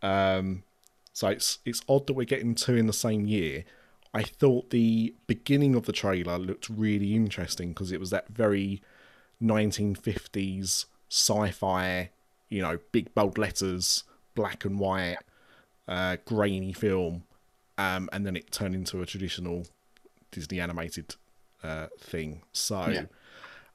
Um, 0.03 0.65
so 1.13 1.29
it's 1.29 1.59
it's 1.65 1.83
odd 1.89 2.07
that 2.07 2.15
we're 2.15 2.25
getting 2.25 2.55
two 2.55 2.77
in 2.77 2.87
the 2.87 2.93
same 2.93 3.27
year. 3.27 3.65
I 4.15 4.23
thought 4.23 4.71
the 4.71 5.15
beginning 5.27 5.75
of 5.75 5.87
the 5.87 5.93
trailer 5.93 6.39
looked 6.39 6.69
really 6.69 7.15
interesting 7.15 7.71
because 7.71 7.93
it 7.93 8.01
was 8.01 8.11
that 8.11 8.29
very 8.29 8.83
1950s 9.43 10.87
sci-fi, 11.09 12.11
you 12.49 12.63
know, 12.63 12.79
big 12.93 13.15
bold 13.15 13.39
letters, 13.39 14.05
black 14.35 14.65
and 14.65 14.79
white, 14.79 15.19
uh, 15.89 16.17
grainy 16.25 16.73
film, 16.73 17.25
um, 17.79 18.09
and 18.13 18.27
then 18.27 18.37
it 18.37 18.51
turned 18.51 18.75
into 18.75 19.01
a 19.03 19.07
traditional 19.07 19.67
Disney 20.31 20.61
animated 20.61 21.17
uh, 21.63 21.87
thing. 21.99 22.43
So, 22.53 22.89
Yeah. 22.89 23.05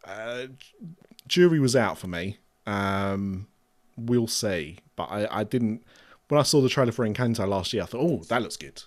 uh, 0.06 0.48
jury 1.28 1.60
was 1.60 1.76
out 1.76 1.98
for 1.98 2.08
me. 2.08 2.38
Um, 2.66 3.48
we'll 3.96 4.28
see, 4.28 4.80
but 4.96 5.06
I, 5.06 5.40
I 5.40 5.44
didn't. 5.44 5.84
When 6.28 6.40
I 6.40 6.44
saw 6.44 6.62
the 6.62 6.70
trailer 6.70 6.92
for 6.92 7.08
Encanto 7.08 7.48
last 7.48 7.72
year, 7.74 7.84
I 7.84 7.86
thought, 7.86 8.02
"Oh, 8.02 8.24
that 8.26 8.42
looks 8.42 8.58
good." 8.58 8.84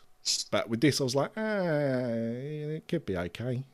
But 0.50 0.68
with 0.68 0.80
this, 0.80 1.00
I 1.00 1.04
was 1.04 1.14
like, 1.14 1.30
ah, 1.36 1.40
"It 1.40 2.86
could 2.88 3.06
be 3.06 3.16
okay." 3.16 3.64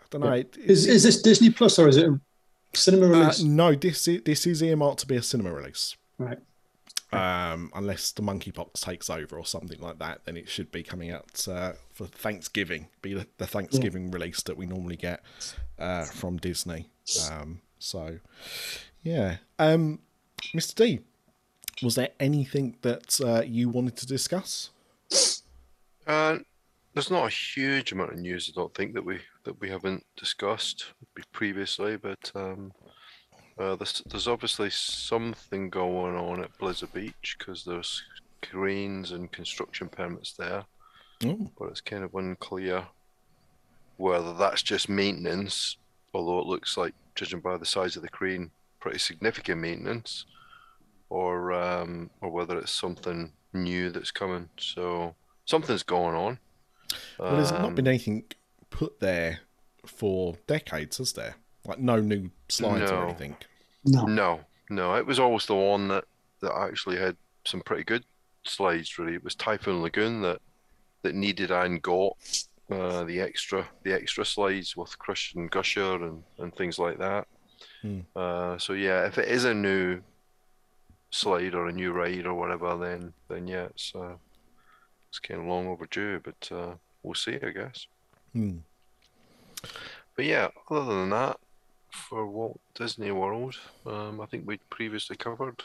I 0.00 0.04
don't 0.10 0.20
know. 0.22 0.32
It- 0.32 0.56
Is 0.58 0.86
is 0.86 1.02
this 1.02 1.22
Disney 1.22 1.50
Plus 1.50 1.78
or 1.78 1.88
is 1.88 1.96
it 1.96 2.08
a 2.08 2.20
cinema 2.74 3.06
uh, 3.06 3.10
release? 3.20 3.42
no, 3.42 3.74
this 3.74 4.06
is, 4.08 4.22
this 4.24 4.46
is 4.46 4.62
earmarked 4.62 5.00
to 5.00 5.06
be 5.06 5.16
a 5.16 5.22
cinema 5.22 5.52
release. 5.52 5.96
right. 6.18 6.38
Um, 7.12 7.70
unless 7.76 8.10
the 8.10 8.22
monkeypox 8.22 8.80
takes 8.80 9.08
over 9.08 9.38
or 9.38 9.46
something 9.46 9.80
like 9.80 10.00
that, 10.00 10.24
then 10.24 10.36
it 10.36 10.48
should 10.48 10.72
be 10.72 10.82
coming 10.82 11.12
out 11.12 11.46
uh, 11.48 11.74
for 11.92 12.06
Thanksgiving. 12.06 12.88
Be 13.02 13.14
the, 13.14 13.28
the 13.38 13.46
Thanksgiving 13.46 14.10
release 14.10 14.42
that 14.42 14.56
we 14.56 14.66
normally 14.66 14.96
get 14.96 15.22
uh, 15.78 16.06
from 16.06 16.38
Disney. 16.38 16.88
Um, 17.30 17.60
so, 17.78 18.18
yeah, 19.04 19.36
um, 19.60 20.00
Mr. 20.56 20.74
D, 20.74 21.00
was 21.84 21.94
there 21.94 22.08
anything 22.18 22.78
that 22.82 23.20
uh, 23.20 23.42
you 23.46 23.68
wanted 23.68 23.94
to 23.98 24.06
discuss? 24.06 24.70
Uh, 26.06 26.38
there's 26.92 27.10
not 27.10 27.26
a 27.26 27.30
huge 27.30 27.92
amount 27.92 28.12
of 28.12 28.18
news, 28.18 28.50
I 28.52 28.58
don't 28.58 28.74
think 28.74 28.94
that 28.94 29.04
we 29.04 29.20
that 29.44 29.60
we 29.60 29.68
haven't 29.68 30.04
discussed 30.16 30.86
previously, 31.32 31.96
but 31.96 32.30
um, 32.34 32.72
uh, 33.58 33.76
there's 33.76 34.02
there's 34.06 34.28
obviously 34.28 34.70
something 34.70 35.70
going 35.70 36.16
on 36.16 36.42
at 36.42 36.56
Blizzard 36.58 36.92
Beach 36.92 37.36
because 37.38 37.64
there's 37.64 38.02
cranes 38.42 39.12
and 39.12 39.32
construction 39.32 39.88
permits 39.88 40.32
there, 40.34 40.64
Oh, 41.24 41.50
but 41.58 41.68
it's 41.70 41.80
kind 41.80 42.04
of 42.04 42.14
unclear 42.14 42.86
whether 43.96 44.34
that's 44.34 44.62
just 44.62 44.88
maintenance, 44.88 45.76
although 46.12 46.40
it 46.40 46.46
looks 46.46 46.76
like, 46.76 46.94
judging 47.14 47.40
by 47.40 47.56
the 47.56 47.66
size 47.66 47.96
of 47.96 48.02
the 48.02 48.08
crane, 48.08 48.50
pretty 48.80 48.98
significant 48.98 49.60
maintenance, 49.60 50.26
or 51.10 51.52
um, 51.52 52.10
or 52.20 52.30
whether 52.30 52.58
it's 52.58 52.72
something 52.72 53.32
new 53.52 53.90
that's 53.90 54.10
coming. 54.10 54.48
So 54.58 55.14
something's 55.44 55.82
going 55.82 56.14
on. 56.14 56.38
well, 57.18 57.36
there's 57.36 57.52
not 57.52 57.64
Um, 57.64 57.74
been 57.74 57.88
anything 57.88 58.24
put 58.70 59.00
there 59.00 59.40
for 59.86 60.36
decades, 60.46 60.98
has 60.98 61.12
there? 61.12 61.36
Like 61.66 61.78
no 61.78 62.00
new 62.00 62.30
slides 62.48 62.90
or 62.90 63.04
anything. 63.04 63.36
No. 63.84 64.04
No, 64.04 64.40
no, 64.70 64.94
it 64.96 65.06
was 65.06 65.18
always 65.18 65.46
the 65.46 65.54
one 65.54 65.88
that 65.88 66.04
that 66.40 66.54
actually 66.54 66.96
had 66.98 67.16
some 67.46 67.60
pretty 67.62 67.84
good 67.84 68.04
slides. 68.44 68.98
Really, 68.98 69.14
it 69.14 69.24
was 69.24 69.34
Typhoon 69.34 69.82
Lagoon 69.82 70.20
that 70.22 70.40
that 71.02 71.14
needed 71.14 71.50
and 71.50 71.80
got 71.82 72.16
uh, 72.70 73.04
the 73.04 73.20
extra 73.20 73.66
the 73.82 73.92
extra 73.92 74.24
slides 74.24 74.76
with 74.76 74.98
Crush 74.98 75.34
and 75.34 75.50
Gusher 75.50 76.02
and 76.04 76.22
and 76.38 76.54
things 76.54 76.78
like 76.78 76.98
that. 76.98 77.26
Hmm. 77.82 78.00
Uh, 78.14 78.58
so 78.58 78.72
yeah, 78.74 79.06
if 79.06 79.18
it 79.18 79.28
is 79.28 79.44
a 79.44 79.54
new 79.54 80.00
slide 81.10 81.54
or 81.54 81.68
a 81.68 81.72
new 81.72 81.92
ride 81.92 82.26
or 82.26 82.34
whatever, 82.34 82.76
then 82.76 83.12
then 83.28 83.46
yeah, 83.46 83.64
it's 83.64 83.92
uh, 83.94 84.16
it's 85.14 85.20
kind 85.20 85.40
of 85.40 85.46
long 85.46 85.68
overdue. 85.68 86.20
But 86.24 86.50
uh, 86.52 86.74
we'll 87.04 87.14
see, 87.14 87.38
I 87.40 87.50
guess. 87.50 87.86
Hmm. 88.32 88.58
But 90.16 90.24
yeah, 90.24 90.48
other 90.70 90.84
than 91.00 91.10
that, 91.10 91.38
for 91.90 92.26
Walt 92.26 92.60
Disney 92.74 93.12
World, 93.12 93.54
um, 93.86 94.20
I 94.20 94.26
think 94.26 94.46
we'd 94.46 94.68
previously 94.70 95.16
covered 95.16 95.62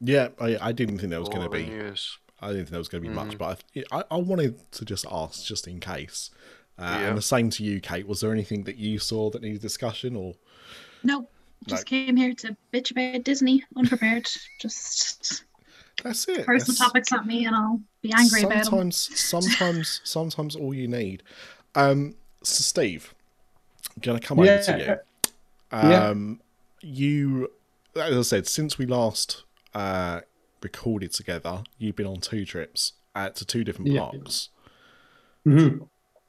Yeah, 0.00 0.28
I, 0.38 0.58
I 0.60 0.72
didn't 0.72 0.98
think 0.98 1.10
that 1.10 1.20
was 1.20 1.28
going 1.30 1.42
to 1.42 1.48
be. 1.48 1.64
news. 1.66 2.18
I 2.40 2.48
didn't 2.48 2.64
think 2.64 2.70
there 2.70 2.78
was 2.78 2.88
going 2.88 3.02
to 3.02 3.08
be 3.08 3.14
much, 3.14 3.32
Mhm. 3.34 3.38
but 3.38 3.62
I, 3.74 3.98
I, 4.00 4.04
I 4.10 4.16
wanted 4.18 4.70
to 4.72 4.84
just 4.84 5.06
ask, 5.10 5.44
just 5.46 5.66
in 5.66 5.80
case. 5.80 6.30
Uh, 6.78 6.98
Yeah. 7.00 7.08
And 7.08 7.18
the 7.18 7.22
same 7.22 7.48
to 7.50 7.64
you, 7.64 7.80
Kate. 7.80 8.06
Was 8.06 8.20
there 8.20 8.32
anything 8.32 8.64
that 8.64 8.76
you 8.76 8.98
saw 8.98 9.30
that 9.30 9.40
needed 9.42 9.62
discussion, 9.62 10.14
or 10.16 10.34
no? 11.02 11.26
Just 11.66 11.86
came 11.86 12.16
here 12.16 12.34
to 12.34 12.54
bitch 12.74 12.90
about 12.90 13.24
Disney, 13.24 13.64
unprepared. 13.74 14.28
Just 14.60 15.44
that's 16.02 16.28
it? 16.28 16.44
throw 16.44 16.58
some 16.58 16.66
That's 16.66 16.78
topics 16.78 17.12
at 17.12 17.26
me 17.26 17.46
and 17.46 17.54
I'll 17.54 17.80
be 18.02 18.12
angry 18.12 18.42
about 18.42 18.64
them. 18.64 18.64
sometimes, 18.64 19.20
sometimes, 19.20 20.00
sometimes 20.04 20.56
all 20.56 20.74
you 20.74 20.88
need. 20.88 21.22
Um, 21.74 22.14
so 22.42 22.62
Steve, 22.62 23.14
I'm 23.96 24.00
gonna 24.02 24.20
come 24.20 24.38
over 24.40 24.58
to 24.58 24.72
Yeah. 24.78 24.96
you. 25.72 25.90
Yeah. 25.90 26.08
Um, 26.08 26.40
you, 26.80 27.50
as 27.96 28.16
I 28.16 28.22
said, 28.22 28.46
since 28.46 28.78
we 28.78 28.86
last 28.86 29.44
uh, 29.74 30.20
recorded 30.62 31.12
together, 31.12 31.64
you've 31.78 31.96
been 31.96 32.06
on 32.06 32.20
two 32.20 32.44
trips 32.44 32.92
uh, 33.14 33.30
to 33.30 33.44
two 33.44 33.64
different 33.64 33.90
Yeah. 33.90 34.00
parks. 34.00 34.50
hmm 35.44 35.78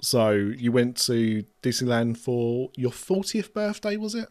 So 0.02 0.32
you 0.32 0.72
went 0.72 0.98
to 1.06 1.44
Disneyland 1.62 2.18
for 2.18 2.70
your 2.76 2.92
40th 2.92 3.54
birthday, 3.54 3.98
was 3.98 4.16
it? 4.16 4.30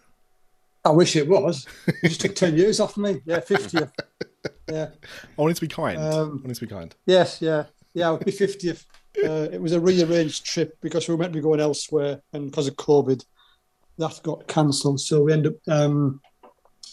I 0.85 0.91
wish 0.91 1.17
it 1.17 1.29
was. 1.29 1.67
You 2.03 2.09
just 2.11 2.21
took 2.21 2.35
10 2.35 2.57
years 2.59 2.79
off 2.81 2.97
me. 2.97 3.23
Yeah, 3.25 3.41
50th. 3.41 3.91
Yeah. 4.71 4.89
I 5.39 5.41
wanted 5.43 5.55
to 5.57 5.61
be 5.63 5.69
kind. 5.69 5.99
I 5.99 6.09
Um, 6.09 6.41
wanted 6.43 6.55
to 6.55 6.67
be 6.67 6.73
kind. 6.75 6.95
Yes, 7.07 7.41
yeah. 7.43 7.65
Yeah, 7.93 8.11
it 8.11 8.13
would 8.13 8.25
be 8.25 8.33
50th. 8.33 8.85
Uh, 9.25 9.49
it 9.53 9.61
was 9.61 9.73
a 9.73 9.81
rearranged 9.81 10.45
trip 10.45 10.77
because 10.81 11.07
we 11.07 11.15
were 11.15 11.19
meant 11.19 11.33
to 11.33 11.39
be 11.39 11.43
going 11.43 11.61
elsewhere, 11.61 12.21
and 12.33 12.51
because 12.51 12.67
of 12.67 12.75
COVID, 12.77 13.25
that 13.99 14.21
got 14.25 14.49
cancelled. 14.49 15.01
So 15.01 15.23
we 15.23 15.33
ended 15.33 15.53
up, 15.53 15.73
um, 15.73 16.21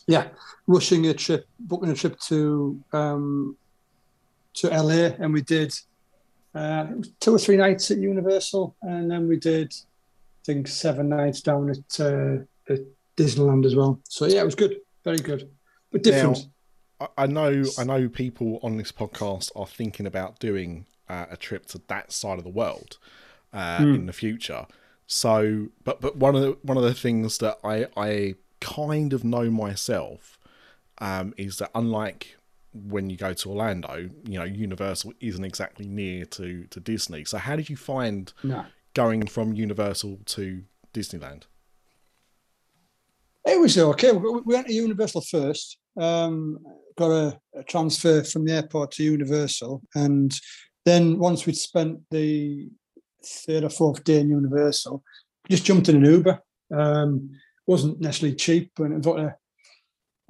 yeah, 0.06 0.28
rushing 0.68 1.08
a 1.08 1.14
trip, 1.16 1.48
booking 1.60 1.90
a 1.90 1.96
trip 1.96 2.20
to 2.28 2.80
um, 2.94 3.58
to 4.54 4.68
LA, 4.70 5.16
and 5.20 5.34
we 5.34 5.42
did 5.42 5.74
uh, 6.54 6.86
two 7.20 7.34
or 7.34 7.40
three 7.40 7.58
nights 7.58 7.90
at 7.90 7.98
Universal, 7.98 8.76
and 8.84 9.10
then 9.10 9.28
we 9.28 9.38
did, 9.38 9.74
I 9.74 10.42
think, 10.46 10.68
seven 10.68 11.10
nights 11.10 11.42
down 11.42 11.72
at, 11.72 12.00
uh, 12.00 12.36
at 12.72 12.82
Disneyland 13.18 13.66
as 13.66 13.76
well. 13.76 14.00
So 14.10 14.26
yeah, 14.28 14.42
it 14.42 14.46
was 14.46 14.54
good, 14.56 14.76
very 15.04 15.18
good, 15.18 15.50
but 15.92 16.04
different. 16.04 16.38
I- 16.38 16.42
I 17.18 17.28
know, 17.28 17.64
I 17.78 17.84
know 17.84 18.10
people 18.10 18.60
on 18.64 18.78
this 18.78 18.92
podcast 18.92 19.52
are 19.56 19.68
thinking 19.68 20.06
about 20.06 20.40
doing 20.40 20.86
uh, 21.10 21.26
a 21.30 21.38
trip 21.38 21.66
to 21.68 21.82
that 21.88 22.12
side 22.12 22.38
of 22.38 22.44
the 22.44 22.50
world 22.50 22.98
uh, 23.54 23.80
Hmm. 23.80 23.96
in 23.96 24.06
the 24.06 24.14
future. 24.14 24.66
So, 25.08 25.68
but 25.84 26.00
but 26.00 26.16
one 26.16 26.36
of 26.36 26.42
the 26.42 26.58
one 26.62 26.78
of 26.78 26.84
the 26.84 26.94
things 26.94 27.38
that 27.40 27.60
I 27.64 27.88
I 27.98 28.36
kind 28.62 29.12
of 29.12 29.24
know 29.26 29.50
myself 29.50 30.40
um, 31.00 31.34
is 31.36 31.58
that 31.58 31.72
unlike 31.76 32.38
when 32.74 33.10
you 33.10 33.18
go 33.18 33.34
to 33.34 33.50
Orlando, 33.50 34.10
you 34.26 34.40
know, 34.40 34.46
Universal 34.46 35.12
isn't 35.20 35.44
exactly 35.44 35.86
near 35.86 36.26
to 36.26 36.66
to 36.70 36.80
Disney. 36.80 37.26
So, 37.26 37.40
how 37.40 37.58
did 37.58 37.70
you 37.70 37.76
find 37.76 38.32
no. 38.44 38.66
going 38.94 39.28
from 39.28 39.52
Universal 39.54 40.20
to 40.28 40.64
Disneyland? 40.94 41.44
It 43.46 43.60
was 43.60 43.78
okay. 43.78 44.12
We 44.14 44.30
we 44.32 44.54
went 44.56 44.68
to 44.68 44.74
Universal 44.74 45.22
first. 45.22 45.78
Um, 46.00 46.60
got 46.98 47.12
a, 47.12 47.40
a 47.56 47.64
transfer 47.64 48.24
from 48.24 48.46
the 48.46 48.54
airport 48.54 48.92
to 48.92 49.04
Universal, 49.04 49.82
and 49.96 50.34
then 50.86 51.20
once 51.20 51.46
we'd 51.46 51.58
spent 51.58 52.00
the 52.12 52.70
third 53.26 53.64
or 53.64 53.70
fourth 53.70 54.04
day 54.04 54.20
in 54.20 54.30
Universal, 54.30 55.04
just 55.50 55.66
jumped 55.66 55.90
in 55.90 55.98
an 55.98 56.06
Uber. 56.06 56.42
Um, 56.74 57.32
wasn't 57.68 58.02
necessarily 58.02 58.36
cheap, 58.36 58.72
and 58.80 58.94
it 58.94 59.06
was, 59.06 59.18
a, 59.18 59.36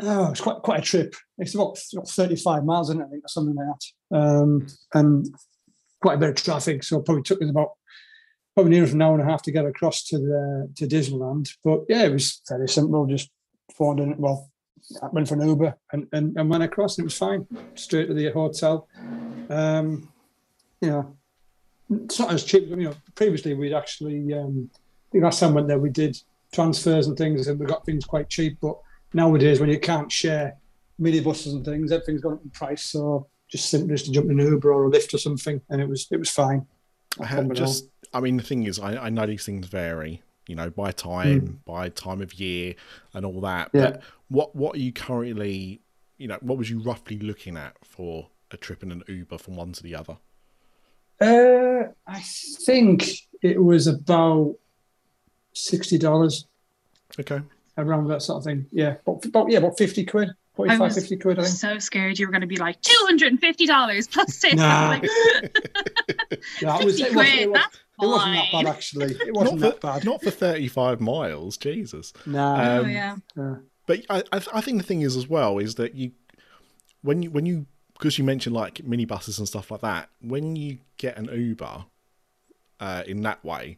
oh, 0.01 0.33
quite 0.39 0.61
quite 0.63 0.79
a 0.79 0.83
trip. 0.83 1.15
It's 1.37 1.55
about, 1.55 1.79
about 1.93 2.09
thirty-five 2.09 2.65
miles, 2.65 2.89
isn't 2.89 3.01
it? 3.01 3.05
I 3.05 3.09
think, 3.09 3.25
or 3.25 3.27
something 3.27 3.55
like 3.55 3.67
that. 3.67 4.17
Um, 4.17 4.67
and 4.93 5.27
quite 6.01 6.15
a 6.15 6.19
bit 6.19 6.29
of 6.29 6.35
traffic, 6.35 6.83
so 6.83 7.01
probably 7.01 7.23
took 7.23 7.41
us 7.41 7.49
about 7.49 7.69
probably 8.53 8.71
near 8.71 8.83
an 8.83 9.01
hour 9.01 9.13
and 9.13 9.27
a 9.27 9.31
half 9.31 9.41
to 9.43 9.51
get 9.51 9.65
across 9.65 10.03
to 10.05 10.17
the 10.17 10.71
to 10.75 10.87
Disneyland. 10.87 11.49
But 11.63 11.81
yeah, 11.87 12.03
it 12.03 12.11
was 12.11 12.41
very 12.49 12.67
simple. 12.67 13.05
Just 13.05 13.29
phoned 13.77 13.99
in. 13.99 14.17
Well, 14.17 14.50
I 15.01 15.07
went 15.07 15.27
for 15.27 15.35
an 15.35 15.47
Uber 15.47 15.75
and, 15.91 16.07
and, 16.11 16.35
and 16.37 16.49
went 16.49 16.63
across, 16.63 16.97
and 16.97 17.03
it 17.03 17.05
was 17.05 17.17
fine. 17.17 17.47
Straight 17.75 18.07
to 18.07 18.13
the 18.13 18.31
hotel. 18.31 18.87
Um, 19.49 20.09
you 20.81 20.89
know, 20.89 21.15
it's 22.03 22.19
not 22.19 22.31
as 22.31 22.43
cheap. 22.43 22.67
You 22.67 22.75
know, 22.75 22.93
previously 23.15 23.53
we'd 23.53 23.73
actually. 23.73 24.33
Um, 24.33 24.69
I 24.73 25.11
think 25.11 25.23
last 25.23 25.39
time 25.39 25.51
I 25.51 25.55
went 25.55 25.67
there, 25.67 25.79
we 25.79 25.89
did 25.89 26.17
transfers 26.53 27.07
and 27.07 27.17
things, 27.17 27.47
and 27.47 27.59
we 27.59 27.65
got 27.65 27.85
things 27.85 28.05
quite 28.05 28.29
cheap. 28.29 28.57
But 28.61 28.77
nowadays 29.13 29.59
when 29.59 29.69
you 29.69 29.79
can't 29.79 30.11
share 30.11 30.57
minibuses 30.99 31.53
and 31.53 31.65
things, 31.65 31.91
everything's 31.91 32.21
gone 32.21 32.33
up 32.33 32.43
in 32.43 32.49
price. 32.51 32.83
So 32.83 33.27
just 33.49 33.69
simply 33.69 33.95
just 33.95 34.05
to 34.05 34.11
jump 34.11 34.29
in 34.31 34.39
an 34.39 34.47
Uber 34.47 34.71
or 34.71 34.87
a 34.87 34.89
Lyft 34.89 35.13
or 35.13 35.17
something, 35.17 35.61
and 35.69 35.81
it 35.81 35.89
was 35.89 36.07
it 36.11 36.17
was 36.17 36.29
fine. 36.29 36.65
I 37.19 37.25
had 37.25 37.53
just, 37.53 37.89
I 38.13 38.21
mean, 38.21 38.37
the 38.37 38.43
thing 38.43 38.63
is, 38.63 38.79
I, 38.79 38.95
I 38.95 39.09
know 39.09 39.25
these 39.25 39.45
things 39.45 39.67
vary, 39.67 40.21
you 40.51 40.55
know, 40.57 40.69
by 40.69 40.91
time, 40.91 41.41
mm. 41.41 41.55
by 41.63 41.87
time 41.87 42.21
of 42.21 42.33
year, 42.33 42.75
and 43.13 43.25
all 43.25 43.39
that. 43.39 43.69
Yeah. 43.73 43.91
But 43.91 44.01
what 44.27 44.53
what 44.53 44.75
are 44.75 44.79
you 44.79 44.91
currently, 44.91 45.79
you 46.17 46.27
know, 46.27 46.37
what 46.41 46.57
was 46.57 46.69
you 46.69 46.79
roughly 46.79 47.17
looking 47.19 47.55
at 47.55 47.77
for 47.85 48.27
a 48.51 48.57
trip 48.57 48.83
in 48.83 48.91
an 48.91 49.01
Uber 49.07 49.37
from 49.37 49.55
one 49.55 49.71
to 49.71 49.81
the 49.81 49.95
other? 49.95 50.17
Uh, 51.21 51.93
I 52.05 52.19
think 52.65 53.11
it 53.41 53.63
was 53.63 53.87
about 53.87 54.57
sixty 55.53 55.97
dollars. 55.97 56.47
Okay. 57.17 57.39
Around 57.77 58.09
that 58.09 58.21
sort 58.21 58.39
of 58.39 58.43
thing. 58.43 58.65
Yeah. 58.73 58.95
But, 59.05 59.23
about 59.23 59.49
yeah, 59.49 59.59
about 59.59 59.77
fifty 59.77 60.05
quid. 60.05 60.31
45, 60.55 60.81
I 60.81 60.83
was 60.83 60.95
50 60.95 61.15
quid, 61.15 61.39
I 61.39 61.43
think. 61.43 61.55
so 61.55 61.79
scared 61.79 62.19
you 62.19 62.27
were 62.27 62.31
going 62.31 62.41
to 62.41 62.47
be 62.47 62.57
like 62.57 62.81
$250 62.81 64.11
plus 64.11 64.37
tip. 64.37 64.55
Nah. 64.55 64.89
Like, 64.89 65.03
Yeah, 66.61 66.77
it 66.77 66.85
was, 66.85 66.99
it, 66.99 67.15
was, 67.15 67.27
it, 67.29 67.49
was, 67.49 67.61
it 68.01 68.07
wasn't 68.07 68.33
that 68.33 68.51
bad, 68.51 68.65
actually. 68.67 69.15
It 69.27 69.33
wasn't 69.33 69.59
not 69.59 69.71
that 69.73 69.81
bad. 69.81 70.05
Not 70.05 70.21
for 70.23 70.31
35 70.31 70.99
miles, 71.01 71.57
Jesus. 71.57 72.13
Nah. 72.25 72.55
oh, 72.77 72.81
Um, 72.81 72.89
yeah. 72.89 73.15
uh, 73.39 73.55
But 73.85 74.05
I, 74.09 74.23
I, 74.31 74.41
I 74.53 74.61
think 74.61 74.77
the 74.77 74.87
thing 74.87 75.01
is 75.01 75.15
as 75.15 75.27
well 75.27 75.57
is 75.57 75.75
that 75.75 75.95
you, 75.95 76.11
when 77.01 77.23
you, 77.23 77.31
when 77.31 77.45
you, 77.45 77.65
because 77.93 78.17
you 78.17 78.23
mentioned 78.23 78.55
like 78.55 78.75
minibuses 78.75 79.37
and 79.37 79.47
stuff 79.47 79.69
like 79.71 79.81
that, 79.81 80.09
when 80.21 80.55
you 80.55 80.79
get 80.97 81.17
an 81.17 81.29
Uber, 81.31 81.85
uh, 82.79 83.03
in 83.05 83.21
that 83.21 83.43
way, 83.45 83.77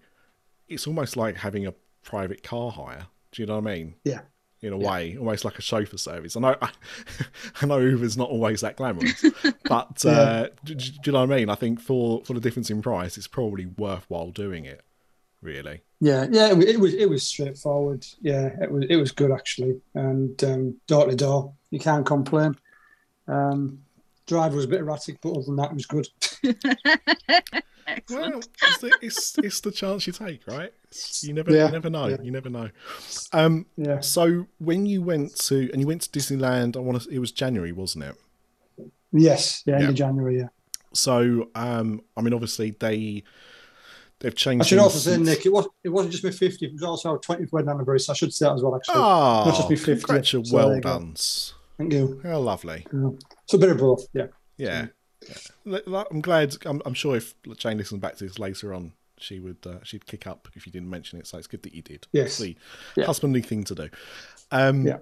it's 0.70 0.88
almost 0.88 1.18
like 1.18 1.36
having 1.38 1.68
a 1.68 1.74
private 2.04 2.42
car 2.44 2.72
hire. 2.72 3.08
Do 3.34 3.42
you 3.42 3.46
know 3.48 3.60
what 3.60 3.68
I 3.70 3.76
mean? 3.76 3.96
yeah. 4.06 4.22
In 4.64 4.74
a 4.74 4.78
way, 4.78 5.18
almost 5.18 5.44
like 5.44 5.60
a 5.60 5.62
chauffeur 5.62 5.98
service. 5.98 6.36
I 6.36 6.40
know, 6.40 6.56
I, 6.62 7.66
know 7.66 7.78
Uber's 7.78 8.18
not 8.18 8.30
always 8.30 8.62
that 8.62 8.78
glamorous, 8.78 9.24
but 9.66 10.06
uh, 10.06 10.48
do, 10.64 10.76
do 10.76 10.92
you 11.06 11.12
know 11.12 11.26
what 11.26 11.34
I 11.34 11.38
mean? 11.38 11.50
I 11.50 11.56
think 11.56 11.80
for 11.80 12.24
for 12.24 12.34
the 12.34 12.40
difference 12.40 12.70
in 12.70 12.82
price, 12.82 13.18
it's 13.18 13.28
probably 13.28 13.66
worthwhile 13.66 14.32
doing 14.32 14.66
it. 14.66 14.82
Really, 15.42 15.82
Yeah, 16.00 16.26
yeah, 16.32 16.54
it, 16.54 16.58
it 16.64 16.80
was 16.80 16.94
it 16.94 17.10
was 17.10 17.24
straightforward. 17.24 18.06
Yeah, 18.22 18.52
it 18.62 18.72
was 18.72 18.86
it 18.90 18.96
was 18.96 19.12
good 19.12 19.32
actually, 19.32 19.82
and 19.94 20.42
um, 20.44 20.78
door 20.88 21.08
to 21.08 21.16
door, 21.16 21.54
you 21.70 21.80
can't 21.80 22.06
complain. 22.06 22.56
Um, 23.28 23.80
driver 24.26 24.56
was 24.56 24.66
a 24.66 24.70
bit 24.70 24.80
erratic, 24.80 25.20
but 25.22 25.32
other 25.32 25.44
than 25.44 25.58
that, 25.58 25.72
it 25.72 25.76
was 25.76 25.86
good. 25.86 26.08
Excellent. 27.88 28.34
well, 28.36 28.42
it's 28.64 28.78
the, 28.80 28.98
it's, 29.02 29.38
it's 29.40 29.60
the 29.62 29.72
chance 29.72 30.06
you 30.08 30.14
take, 30.14 30.46
right? 30.48 30.72
You 31.22 31.34
never 31.34 31.52
Yeah, 31.52 31.66
you 31.68 31.72
never 31.72 31.90
know. 31.90 32.08
yeah. 32.08 32.18
You 32.22 32.32
never 32.32 32.50
know. 32.50 32.70
Um, 33.32 33.66
Yeah, 33.78 34.00
so 34.00 34.48
when 34.60 34.86
you 34.86 35.02
went 35.02 35.36
to 35.48 35.70
and 35.72 35.82
you 35.82 35.88
went 35.88 36.02
to 36.04 36.10
Disneyland, 36.10 36.76
I 36.78 36.80
want 36.80 37.02
to. 37.02 37.10
It 37.10 37.20
was 37.20 37.32
January, 37.32 37.72
wasn't 37.72 38.06
it? 38.06 38.16
yes, 39.12 39.64
yeah, 39.66 39.76
end 39.76 39.84
Yeah. 39.84 39.90
of 39.90 39.96
January. 39.96 40.38
Yeah, 40.40 40.48
So 40.94 41.50
um, 41.56 42.02
I 42.18 42.22
mean, 42.22 42.34
obviously 42.34 42.72
they 42.80 43.24
they've 44.20 44.36
changed. 44.36 44.66
I 44.66 44.68
should 44.68 44.80
also 44.80 45.00
say, 45.00 45.18
Nick, 45.18 45.46
it 45.46 45.52
was 45.54 45.68
it 45.84 45.90
wasn't 45.90 46.12
just 46.14 46.24
my 46.24 46.30
50th; 46.30 46.62
it 46.62 46.74
was 46.74 46.84
also 46.84 47.10
our 47.10 47.20
20th 47.20 47.52
wedding 47.52 47.70
anniversary. 47.70 48.00
So 48.06 48.14
I 48.14 48.16
should 48.16 48.34
say 48.34 48.46
that 48.46 48.54
as 48.54 48.62
well. 48.64 48.76
Actually, 48.76 48.96
Oh, 48.98 49.44
Not 49.46 49.56
just 49.56 49.70
me 49.70 49.76
50th, 49.76 49.86
congratulations. 50.06 50.50
so 50.52 50.56
well 50.56 50.80
done. 50.80 51.16
thank 51.78 51.94
you. 51.94 52.20
How 52.24 52.40
lovely. 52.40 52.86
Yeah. 52.94 53.10
So 53.48 53.58
a 53.58 53.60
bit 53.62 53.70
of 53.72 53.78
both. 53.80 54.08
Yeah, 54.14 54.28
Yeah. 54.58 54.88
Yeah. 55.66 55.80
L- 55.88 56.08
I'm 56.12 56.22
glad. 56.22 56.56
I'm, 56.66 56.82
I'm 56.86 56.94
sure 56.94 57.16
if 57.16 57.34
Jane 57.58 57.78
listens 57.78 58.02
back 58.02 58.18
to 58.18 58.24
this 58.26 58.40
later 58.40 58.74
on, 58.74 58.94
she 59.18 59.40
would 59.40 59.58
uh, 59.66 59.78
she'd 59.84 60.06
kick 60.06 60.28
up 60.28 60.48
if 60.56 60.66
you 60.66 60.72
didn't 60.72 60.90
mention 60.90 61.20
it. 61.20 61.28
So 61.28 61.38
it's 61.38 61.48
good 61.48 61.64
that 61.64 61.74
you 61.74 61.82
did. 61.82 62.08
Yes. 62.12 62.38
The 62.38 62.56
Yeah. 62.96 63.06
husbandly 63.06 63.42
thing 63.42 63.64
to 63.66 63.76
do. 63.76 63.90
Um, 64.52 64.86
Yeah. 64.86 64.98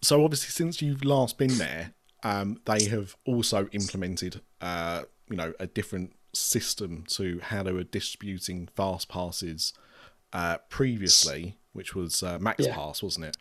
So 0.00 0.24
obviously, 0.24 0.50
since 0.50 0.82
you've 0.82 1.04
last 1.04 1.38
been 1.38 1.58
there, 1.58 1.92
um, 2.24 2.60
they 2.64 2.84
have 2.86 3.14
also 3.24 3.68
implemented, 3.72 4.40
uh, 4.60 5.02
you 5.30 5.36
know, 5.36 5.52
a 5.60 5.66
different 5.68 6.14
system 6.32 7.04
to 7.08 7.38
how 7.40 7.62
they 7.62 7.70
were 7.72 7.84
distributing 7.84 8.68
fast 8.74 9.08
passes 9.08 9.72
uh, 10.32 10.56
previously, 10.70 11.56
which 11.72 11.94
was 11.94 12.22
uh, 12.22 12.38
Max 12.40 12.64
Yeah. 12.66 12.74
Pass, 12.74 13.02
wasn't 13.02 13.26
it? 13.26 13.36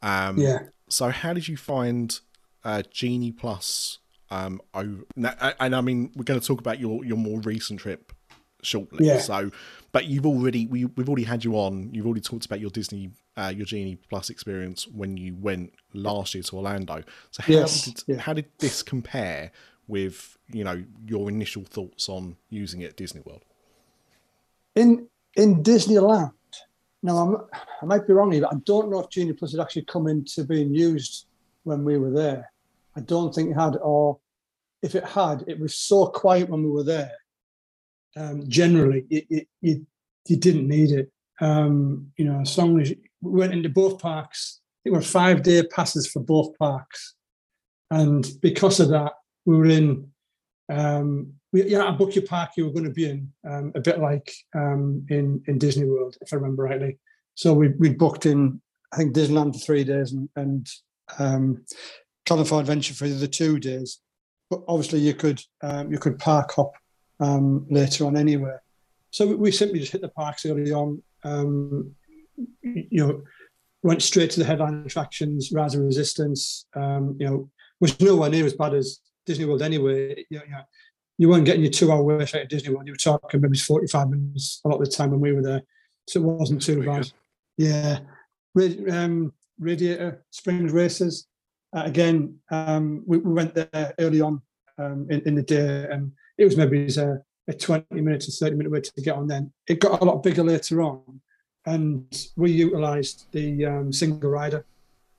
Um, 0.00 0.38
yeah. 0.38 0.60
so 0.88 1.10
how 1.10 1.32
did 1.34 1.48
you 1.48 1.56
find 1.58 2.18
uh, 2.64 2.82
Genie 2.90 3.32
Plus? 3.32 3.98
Um, 4.30 4.60
over, 4.74 5.04
and 5.16 5.74
I 5.74 5.80
mean, 5.80 6.10
we're 6.14 6.24
going 6.24 6.38
to 6.40 6.46
talk 6.46 6.60
about 6.60 6.78
your 6.78 7.04
your 7.04 7.16
more 7.16 7.40
recent 7.40 7.80
trip 7.80 8.12
shortly. 8.62 9.06
Yeah. 9.06 9.18
So, 9.18 9.50
but 9.92 10.06
you've 10.06 10.26
already 10.26 10.66
we 10.66 10.84
we've 10.84 11.08
already 11.08 11.24
had 11.24 11.44
you 11.44 11.54
on. 11.54 11.90
You've 11.92 12.06
already 12.06 12.20
talked 12.20 12.44
about 12.46 12.60
your 12.60 12.70
Disney 12.70 13.10
uh, 13.36 13.52
your 13.54 13.66
Genie 13.66 13.98
Plus 14.10 14.30
experience 14.30 14.86
when 14.86 15.16
you 15.16 15.34
went 15.34 15.72
last 15.94 16.34
year 16.34 16.42
to 16.42 16.56
Orlando. 16.56 17.02
So 17.30 17.42
how 17.42 17.52
Yes, 17.52 17.84
did 17.84 18.02
yeah. 18.06 18.20
how 18.20 18.32
did 18.32 18.46
this 18.58 18.82
compare 18.82 19.52
with 19.86 20.36
you 20.52 20.64
know 20.64 20.84
your 21.06 21.28
initial 21.28 21.64
thoughts 21.64 22.08
on 22.08 22.36
using 22.50 22.82
it 22.82 22.90
at 22.90 22.96
Disney 22.96 23.22
World? 23.24 23.44
In 24.74 25.08
in 25.36 25.62
Disneyland. 25.62 26.32
Now 27.02 27.18
I'm, 27.18 27.36
I 27.80 27.86
might 27.86 28.06
be 28.08 28.12
wrong 28.12 28.32
here, 28.32 28.42
but 28.42 28.54
I 28.54 28.58
don't 28.64 28.90
know 28.90 28.98
if 29.00 29.08
Genie 29.08 29.32
Plus 29.32 29.52
had 29.52 29.60
actually 29.60 29.84
come 29.84 30.08
into 30.08 30.42
being 30.44 30.74
used 30.74 31.26
when 31.62 31.84
we 31.84 31.96
were 31.96 32.10
there. 32.10 32.50
I 32.98 33.00
don't 33.02 33.32
think 33.32 33.50
it 33.50 33.54
had, 33.54 33.76
or 33.76 34.18
if 34.82 34.94
it 34.94 35.04
had, 35.04 35.44
it 35.46 35.58
was 35.58 35.74
so 35.74 36.06
quiet 36.06 36.48
when 36.48 36.64
we 36.64 36.70
were 36.70 36.82
there. 36.84 37.12
Um, 38.16 38.48
generally, 38.48 39.04
it, 39.08 39.26
it, 39.30 39.48
you 39.60 39.86
you 40.26 40.36
didn't 40.36 40.66
need 40.66 40.90
it. 40.90 41.12
Um, 41.40 42.10
you 42.16 42.24
know, 42.24 42.40
as 42.40 42.58
long 42.58 42.80
as 42.80 42.90
you, 42.90 42.96
we 43.22 43.38
went 43.38 43.52
into 43.52 43.68
both 43.68 44.00
parks, 44.00 44.60
it 44.84 44.90
were 44.90 45.00
five 45.00 45.42
day 45.42 45.62
passes 45.62 46.10
for 46.10 46.20
both 46.20 46.58
parks, 46.58 47.14
and 47.90 48.28
because 48.42 48.80
of 48.80 48.88
that, 48.88 49.12
we 49.46 49.56
were 49.56 49.66
in 49.66 50.10
um, 50.68 51.34
we, 51.52 51.64
yeah, 51.64 51.88
a 51.88 51.92
book 51.92 52.14
your 52.14 52.26
park 52.26 52.50
you 52.56 52.66
were 52.66 52.72
going 52.72 52.84
to 52.84 52.90
be 52.90 53.08
in, 53.08 53.32
um, 53.48 53.72
a 53.74 53.80
bit 53.80 54.00
like 54.00 54.32
um, 54.56 55.06
in 55.08 55.40
in 55.46 55.58
Disney 55.58 55.86
World, 55.86 56.16
if 56.20 56.32
I 56.32 56.36
remember 56.36 56.64
rightly. 56.64 56.98
So 57.36 57.54
we 57.54 57.68
we 57.68 57.90
booked 57.90 58.26
in, 58.26 58.60
I 58.92 58.96
think 58.96 59.14
Disneyland 59.14 59.54
for 59.54 59.60
three 59.60 59.84
days 59.84 60.12
and 60.12 60.28
and 60.34 60.66
um, 61.18 61.64
California 62.28 62.66
Venture 62.66 62.94
for 62.94 63.08
the 63.08 63.26
two 63.26 63.58
days. 63.58 64.00
But 64.50 64.60
obviously, 64.68 65.00
you 65.00 65.14
could 65.14 65.42
um, 65.62 65.90
you 65.90 65.98
could 65.98 66.18
park 66.18 66.52
hop 66.52 66.72
um, 67.20 67.66
later 67.70 68.06
on 68.06 68.16
anywhere. 68.16 68.62
So 69.10 69.26
we, 69.34 69.50
simply 69.50 69.80
just 69.80 69.92
hit 69.92 70.02
the 70.02 70.08
parks 70.08 70.44
early 70.44 70.72
on. 70.72 71.02
Um, 71.24 71.94
you 72.62 73.06
know, 73.06 73.22
went 73.82 74.02
straight 74.02 74.30
to 74.32 74.40
the 74.40 74.46
headline 74.46 74.84
attractions, 74.84 75.50
Rise 75.52 75.74
of 75.74 75.82
Resistance. 75.82 76.66
Um, 76.74 77.16
you 77.18 77.26
know, 77.26 77.50
was 77.80 77.98
nowhere 78.00 78.30
near 78.30 78.44
as 78.44 78.54
bad 78.54 78.74
as 78.74 79.00
Disney 79.26 79.46
World 79.46 79.62
anyway. 79.62 80.24
You 80.30 80.38
know, 80.38 80.44
you 80.44 80.52
know, 80.52 80.62
you 81.18 81.28
weren't 81.28 81.46
getting 81.46 81.62
your 81.62 81.72
two-hour 81.72 82.02
wait 82.02 82.34
at 82.34 82.48
Disney 82.48 82.72
World. 82.72 82.86
You 82.86 82.92
were 82.92 82.98
talking 82.98 83.40
maybe 83.40 83.58
45 83.58 84.10
minutes 84.10 84.60
a 84.64 84.68
lot 84.68 84.80
of 84.80 84.84
the 84.84 84.90
time 84.90 85.10
when 85.10 85.20
we 85.20 85.32
were 85.32 85.42
there, 85.42 85.62
so 86.06 86.20
it 86.20 86.24
wasn't 86.24 86.62
too 86.62 86.84
bad. 86.84 87.10
Yeah, 87.56 88.00
Radi- 88.56 88.92
um, 88.92 89.32
Radiator 89.58 90.24
Springs 90.30 90.72
races. 90.72 91.26
Uh, 91.76 91.82
again, 91.84 92.38
um, 92.50 93.02
we, 93.06 93.18
we 93.18 93.32
went 93.32 93.54
there 93.54 93.94
early 93.98 94.20
on 94.20 94.40
um, 94.78 95.06
in, 95.10 95.20
in 95.22 95.34
the 95.34 95.42
day, 95.42 95.86
and 95.90 96.12
it 96.38 96.44
was 96.44 96.56
maybe 96.56 96.86
a, 96.96 97.18
a 97.48 97.52
20 97.52 97.84
minute 98.00 98.22
to 98.22 98.32
30 98.32 98.56
minute 98.56 98.72
wait 98.72 98.84
to 98.84 99.02
get 99.02 99.16
on. 99.16 99.26
Then 99.26 99.52
it 99.68 99.80
got 99.80 100.00
a 100.00 100.04
lot 100.04 100.22
bigger 100.22 100.42
later 100.44 100.82
on, 100.82 101.20
and 101.66 102.28
we 102.36 102.52
utilised 102.52 103.30
the 103.32 103.66
um, 103.66 103.92
single 103.92 104.30
rider. 104.30 104.64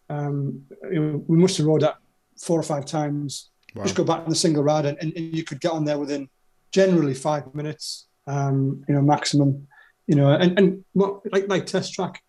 Um, 0.09 0.63
you 0.91 0.99
know, 0.99 1.23
we 1.27 1.37
must 1.37 1.57
have 1.57 1.67
rode 1.67 1.81
that 1.81 1.97
four 2.37 2.59
or 2.59 2.63
five 2.63 2.85
times 2.85 3.51
Wow. 3.75 3.83
just 3.83 3.95
go 3.95 4.03
back 4.03 4.21
on 4.21 4.29
the 4.29 4.35
single 4.35 4.63
ride 4.63 4.85
and, 4.85 4.97
and, 4.99 5.13
you 5.15 5.43
could 5.43 5.61
get 5.61 5.71
on 5.71 5.85
there 5.85 5.99
within 5.99 6.27
generally 6.71 7.13
five 7.13 7.53
minutes 7.53 8.07
um 8.27 8.83
you 8.87 8.95
know 8.95 9.01
maximum 9.01 9.67
you 10.07 10.15
know 10.15 10.31
and 10.31 10.57
and 10.57 10.83
what- 10.93 11.21
like 11.31 11.47
like 11.47 11.65
test 11.65 11.93
track 11.93 12.21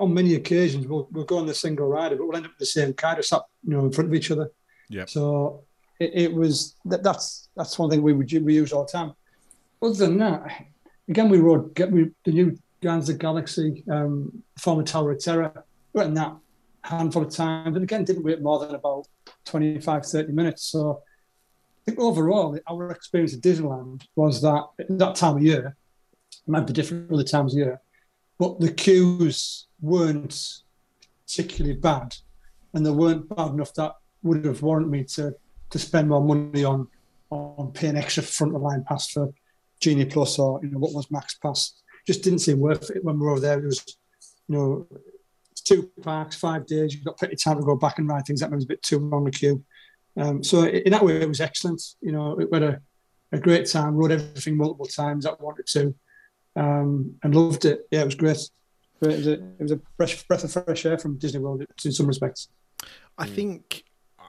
on 0.00 0.12
many 0.12 0.34
occasions 0.34 0.86
we'll, 0.86 1.08
we'll 1.12 1.24
go 1.24 1.38
on 1.38 1.46
the 1.46 1.54
single 1.54 1.86
rider 1.86 2.16
but 2.16 2.26
we'll 2.26 2.36
end 2.36 2.46
up 2.46 2.52
with 2.52 2.58
the 2.58 2.66
same 2.66 2.92
car 2.92 3.14
just 3.16 3.32
up 3.32 3.48
you 3.64 3.72
know 3.74 3.84
in 3.84 3.92
front 3.92 4.08
of 4.10 4.14
each 4.14 4.30
other 4.30 4.50
Yeah. 4.88 5.04
so 5.06 5.64
it, 6.00 6.10
it 6.14 6.32
was 6.34 6.74
that, 6.86 7.02
that's 7.02 7.48
that's 7.56 7.78
one 7.78 7.90
thing 7.90 8.02
we 8.02 8.12
would 8.12 8.30
we 8.44 8.54
use 8.54 8.72
all 8.72 8.84
the 8.84 8.92
time 8.92 9.12
other 9.82 9.94
than 9.94 10.18
that 10.18 10.66
again 11.08 11.28
we 11.28 11.38
rode 11.38 11.74
get 11.74 11.90
we 11.90 12.10
the 12.24 12.32
new 12.32 12.58
Guardians 12.82 13.08
of 13.08 13.14
the 13.16 13.18
Galaxy 13.18 13.84
um 13.90 14.42
former 14.58 14.82
Tower 14.82 15.12
of 15.12 15.20
Terror 15.20 15.64
we 15.92 15.98
went 15.98 16.08
in 16.08 16.14
that 16.14 16.36
handful 16.82 17.22
of 17.22 17.30
times 17.30 17.74
and 17.76 17.82
again 17.84 18.04
didn't 18.04 18.22
wait 18.24 18.40
more 18.42 18.58
than 18.60 18.74
about 18.74 19.06
25, 19.44 20.04
30 20.06 20.32
minutes. 20.32 20.62
So 20.64 21.02
I 21.86 21.90
think 21.90 21.98
overall, 22.00 22.58
our 22.68 22.90
experience 22.90 23.34
at 23.34 23.40
Disneyland 23.40 24.02
was 24.16 24.42
that 24.42 24.64
at 24.78 24.98
that 24.98 25.14
time 25.14 25.36
of 25.36 25.42
year, 25.42 25.76
it 26.32 26.48
might 26.48 26.66
be 26.66 26.72
different 26.72 27.10
other 27.12 27.24
times 27.24 27.54
of 27.54 27.58
year, 27.58 27.80
but 28.38 28.60
the 28.60 28.72
queues 28.72 29.65
weren't 29.80 30.62
particularly 31.26 31.76
bad. 31.76 32.14
And 32.74 32.84
they 32.84 32.90
weren't 32.90 33.28
bad 33.34 33.52
enough 33.52 33.72
that 33.74 33.94
would 34.22 34.44
have 34.44 34.62
warranted 34.62 34.90
me 34.90 35.04
to 35.04 35.34
to 35.70 35.78
spend 35.78 36.08
more 36.08 36.22
money 36.22 36.64
on 36.64 36.88
on 37.30 37.72
paying 37.72 37.96
extra 37.96 38.22
front 38.22 38.54
of 38.54 38.62
line 38.62 38.84
pass 38.84 39.10
for 39.10 39.32
Genie 39.80 40.04
Plus 40.04 40.38
or 40.38 40.60
you 40.62 40.70
know 40.70 40.78
what 40.78 40.92
was 40.92 41.10
Max 41.10 41.34
Pass. 41.34 41.74
Just 42.06 42.22
didn't 42.22 42.40
seem 42.40 42.60
worth 42.60 42.90
it 42.90 43.04
when 43.04 43.18
we 43.18 43.26
were 43.26 43.32
over 43.32 43.40
there. 43.40 43.58
It 43.58 43.64
was, 43.64 43.84
you 44.48 44.56
know, 44.56 44.86
two 45.64 45.90
parks, 46.02 46.36
five 46.36 46.66
days. 46.66 46.94
You've 46.94 47.04
got 47.04 47.18
plenty 47.18 47.34
of 47.34 47.42
time 47.42 47.56
to 47.56 47.64
go 47.64 47.74
back 47.74 47.98
and 47.98 48.08
ride 48.08 48.24
things. 48.26 48.40
That 48.40 48.50
was 48.50 48.64
a 48.64 48.68
bit 48.68 48.82
too 48.82 49.00
long 49.00 49.26
a 49.26 49.30
queue. 49.30 49.64
Um, 50.16 50.42
so 50.42 50.64
in 50.64 50.92
that 50.92 51.04
way, 51.04 51.20
it 51.20 51.28
was 51.28 51.40
excellent. 51.40 51.82
You 52.00 52.12
know, 52.12 52.36
we 52.36 52.46
had 52.52 52.62
a, 52.62 52.80
a 53.32 53.38
great 53.38 53.68
time. 53.68 53.96
Rode 53.96 54.12
everything 54.12 54.56
multiple 54.56 54.86
times. 54.86 55.26
I 55.26 55.32
wanted 55.40 55.66
to, 55.66 55.94
um, 56.54 57.16
and 57.24 57.34
loved 57.34 57.64
it. 57.64 57.86
Yeah, 57.90 58.02
it 58.02 58.06
was 58.06 58.14
great. 58.14 58.38
It 59.02 59.06
was 59.08 59.26
a, 59.26 59.32
it 59.32 59.60
was 59.60 59.72
a 59.72 59.80
fresh 59.96 60.22
breath 60.22 60.44
of 60.44 60.52
fresh 60.52 60.86
air 60.86 60.98
from 60.98 61.18
Disney 61.18 61.40
World 61.40 61.64
in 61.84 61.92
some 61.92 62.06
respects. 62.06 62.48
I 63.18 63.26
mm. 63.26 63.34
think 63.34 63.84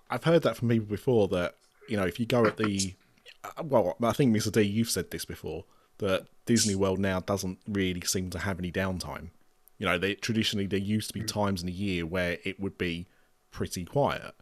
I've 0.09 0.23
heard 0.23 0.43
that 0.43 0.57
from 0.57 0.69
people 0.69 0.87
before 0.87 1.27
that 1.29 1.55
you 1.87 1.97
know 1.97 2.03
if 2.03 2.19
you 2.19 2.25
go 2.25 2.45
at 2.45 2.57
the 2.57 2.95
uh, 3.43 3.63
well, 3.63 3.95
I 4.01 4.13
think 4.13 4.35
Mr. 4.35 4.51
D, 4.51 4.61
you've 4.61 4.89
said 4.89 5.11
this 5.11 5.25
before 5.25 5.65
that 5.99 6.27
Disney 6.45 6.75
World 6.75 6.99
now 6.99 7.19
doesn't 7.19 7.59
really 7.67 8.01
seem 8.01 8.29
to 8.31 8.39
have 8.39 8.59
any 8.59 8.71
downtime. 8.71 9.29
You 9.77 9.85
know, 9.85 9.97
they 9.97 10.15
traditionally 10.15 10.67
there 10.67 10.79
used 10.79 11.09
to 11.09 11.13
be 11.13 11.21
mm. 11.21 11.27
times 11.27 11.61
in 11.61 11.67
the 11.67 11.73
year 11.73 12.05
where 12.05 12.37
it 12.43 12.59
would 12.59 12.77
be 12.77 13.07
pretty 13.51 13.85
quiet, 13.85 14.35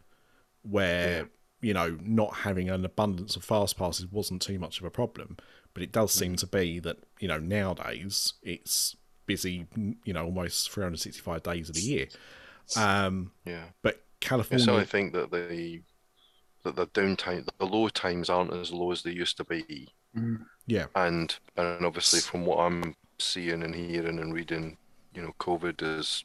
where 0.62 1.28
you 1.60 1.74
know 1.74 1.98
not 2.02 2.34
having 2.34 2.70
an 2.70 2.84
abundance 2.84 3.36
of 3.36 3.44
fast 3.44 3.78
passes 3.78 4.06
wasn't 4.06 4.42
too 4.42 4.58
much 4.58 4.80
of 4.80 4.86
a 4.86 4.90
problem. 4.90 5.36
But 5.74 5.82
it 5.82 5.92
does 5.92 6.12
seem 6.12 6.34
mm. 6.34 6.38
to 6.38 6.46
be 6.46 6.78
that 6.80 6.98
you 7.20 7.28
know 7.28 7.38
nowadays 7.38 8.34
it's 8.42 8.96
busy, 9.26 9.66
you 10.04 10.12
know, 10.12 10.24
almost 10.24 10.70
365 10.70 11.42
days 11.42 11.68
of 11.68 11.74
the 11.74 11.82
year. 11.82 12.06
Um, 12.76 13.32
Yeah. 13.44 13.64
but 13.82 13.96
I 13.96 13.98
California, 14.20 14.64
certainly 14.64 14.86
think 14.86 15.12
that 15.14 15.30
the 15.30 15.82
that 16.64 16.76
the 16.76 16.86
downtime, 16.88 17.48
the 17.58 17.66
low 17.66 17.88
times 17.88 18.28
aren't 18.28 18.52
as 18.52 18.72
low 18.72 18.90
as 18.90 19.02
they 19.02 19.12
used 19.12 19.36
to 19.36 19.44
be, 19.44 19.88
yeah, 20.66 20.86
and 20.94 21.38
and 21.56 21.84
obviously 21.84 22.20
from 22.20 22.44
what 22.44 22.58
I'm 22.58 22.94
seeing 23.18 23.62
and 23.62 23.74
hearing 23.74 24.18
and 24.18 24.34
reading, 24.34 24.76
you 25.14 25.22
know, 25.22 25.32
COVID 25.38 25.80
has 25.80 26.24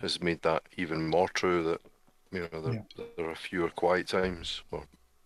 has 0.00 0.20
made 0.22 0.42
that 0.42 0.62
even 0.76 1.08
more 1.08 1.28
true. 1.30 1.62
That 1.64 1.80
you 2.32 2.48
know 2.52 2.60
there, 2.62 3.06
there 3.16 3.30
are 3.30 3.34
fewer 3.34 3.70
quiet 3.70 4.08
times, 4.08 4.62
or 4.70 4.84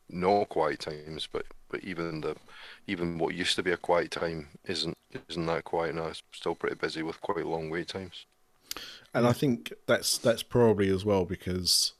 no 0.09 0.45
quiet 0.47 0.81
times, 0.81 1.29
but 1.33 1.45
but 1.71 1.85
even 1.85 2.21
the 2.23 2.37
even 2.87 3.19
what 3.19 3.35
used 3.35 3.57
to 3.57 3.63
be 3.63 3.73
a 3.73 3.77
quiet 3.77 4.11
time 4.11 4.49
isn't 4.65 4.97
isn't 5.29 5.47
that 5.47 5.65
quiet 5.65 5.95
now. 5.95 6.09
It's 6.09 6.23
still 6.33 6.55
pretty 6.55 6.77
busy 6.77 7.03
with 7.03 7.21
quite 7.21 7.47
long 7.47 7.71
wait 7.71 7.89
times. 7.89 8.27
and 9.15 9.27
I 9.27 9.33
think 9.33 9.73
that's 9.87 10.19
that's 10.19 10.43
probably 10.43 10.89
as 10.91 11.05
well 11.05 11.25
because 11.25 11.93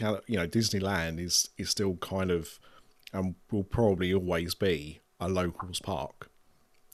you 0.00 0.36
know 0.36 0.46
Disneyland 0.48 1.20
is 1.20 1.50
is 1.58 1.70
still 1.70 1.96
kind 1.96 2.30
of 2.30 2.58
and 3.12 3.36
will 3.50 3.64
probably 3.64 4.12
always 4.14 4.54
be 4.54 5.00
a 5.20 5.28
locals 5.28 5.80
park. 5.80 6.30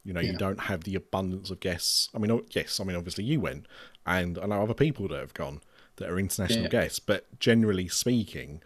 You 0.05 0.15
know, 0.15 0.21
you 0.21 0.35
don't 0.35 0.61
have 0.63 0.85
the 0.85 0.95
abundance 0.97 1.51
of 1.51 1.61
guests. 1.61 2.11
I 2.15 2.19
mean, 2.19 2.43
yes, 2.53 2.81
I 2.81 2.85
mean 2.85 2.97
obviously 2.97 3.25
you 3.25 3.41
went, 3.41 3.67
and 4.07 4.39
I 4.39 4.47
know 4.47 4.63
other 4.63 4.75
people 4.75 5.09
that 5.09 5.21
have 5.21 5.35
gone 5.35 5.61
that 5.97 6.11
are 6.11 6.19
international 6.19 6.67
Yeah. 6.67 6.69
guests. 6.69 6.99
But 7.01 7.39
generally 7.41 7.89
speaking, 7.89 8.63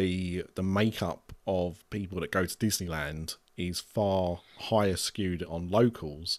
the 0.00 0.44
the 0.54 0.62
makeup 0.62 1.30
of 1.46 1.84
people 1.90 2.20
that 2.20 2.30
go 2.30 2.46
to 2.46 2.56
Disneyland 2.56 3.36
is 3.58 3.80
far 3.80 4.40
higher 4.58 4.96
skewed 4.96 5.42
on 5.42 5.68
locals 5.68 6.38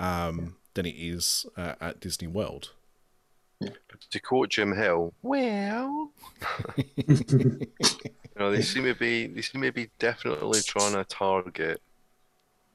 um, 0.00 0.56
than 0.74 0.86
it 0.86 0.96
is 0.96 1.46
uh, 1.56 1.74
at 1.80 2.00
Disney 2.00 2.26
World. 2.26 2.72
To 4.10 4.18
quote 4.18 4.48
Jim 4.50 4.74
Hill, 4.74 5.14
well, 5.22 6.10
you 6.96 7.68
know, 8.36 8.50
they 8.50 8.60
seem 8.60 8.84
to 8.84 8.94
be 8.94 9.28
they 9.28 9.40
seem 9.40 9.62
to 9.62 9.72
be 9.72 9.88
definitely 10.00 10.60
trying 10.62 10.94
to 10.94 11.04
target 11.04 11.80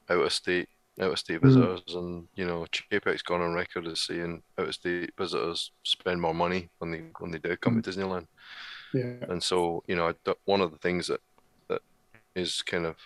out 0.08 0.24
of 0.24 0.32
state 0.32 0.68
out 0.98 1.12
of 1.12 1.18
state 1.18 1.42
visitors, 1.42 1.82
and 1.94 2.26
you 2.34 2.46
know, 2.46 2.66
Chapek's 2.72 3.22
gone 3.22 3.42
on 3.42 3.52
record 3.52 3.86
as 3.86 4.00
saying 4.00 4.42
out 4.58 4.68
of 4.68 4.74
state 4.74 5.12
visitors 5.16 5.72
spend 5.82 6.22
more 6.22 6.34
money 6.34 6.70
when 6.78 6.90
they 6.90 7.02
when 7.18 7.30
they 7.30 7.38
do 7.38 7.54
come 7.58 7.80
to 7.80 7.90
Disneyland, 7.90 8.26
Yeah. 8.94 9.14
and 9.28 9.42
so 9.42 9.82
you 9.86 9.96
know, 9.96 10.12
one 10.44 10.60
of 10.60 10.70
the 10.72 10.78
things 10.78 11.06
that 11.08 11.20
that 11.68 11.80
is 12.34 12.62
kind 12.62 12.86
of 12.86 12.96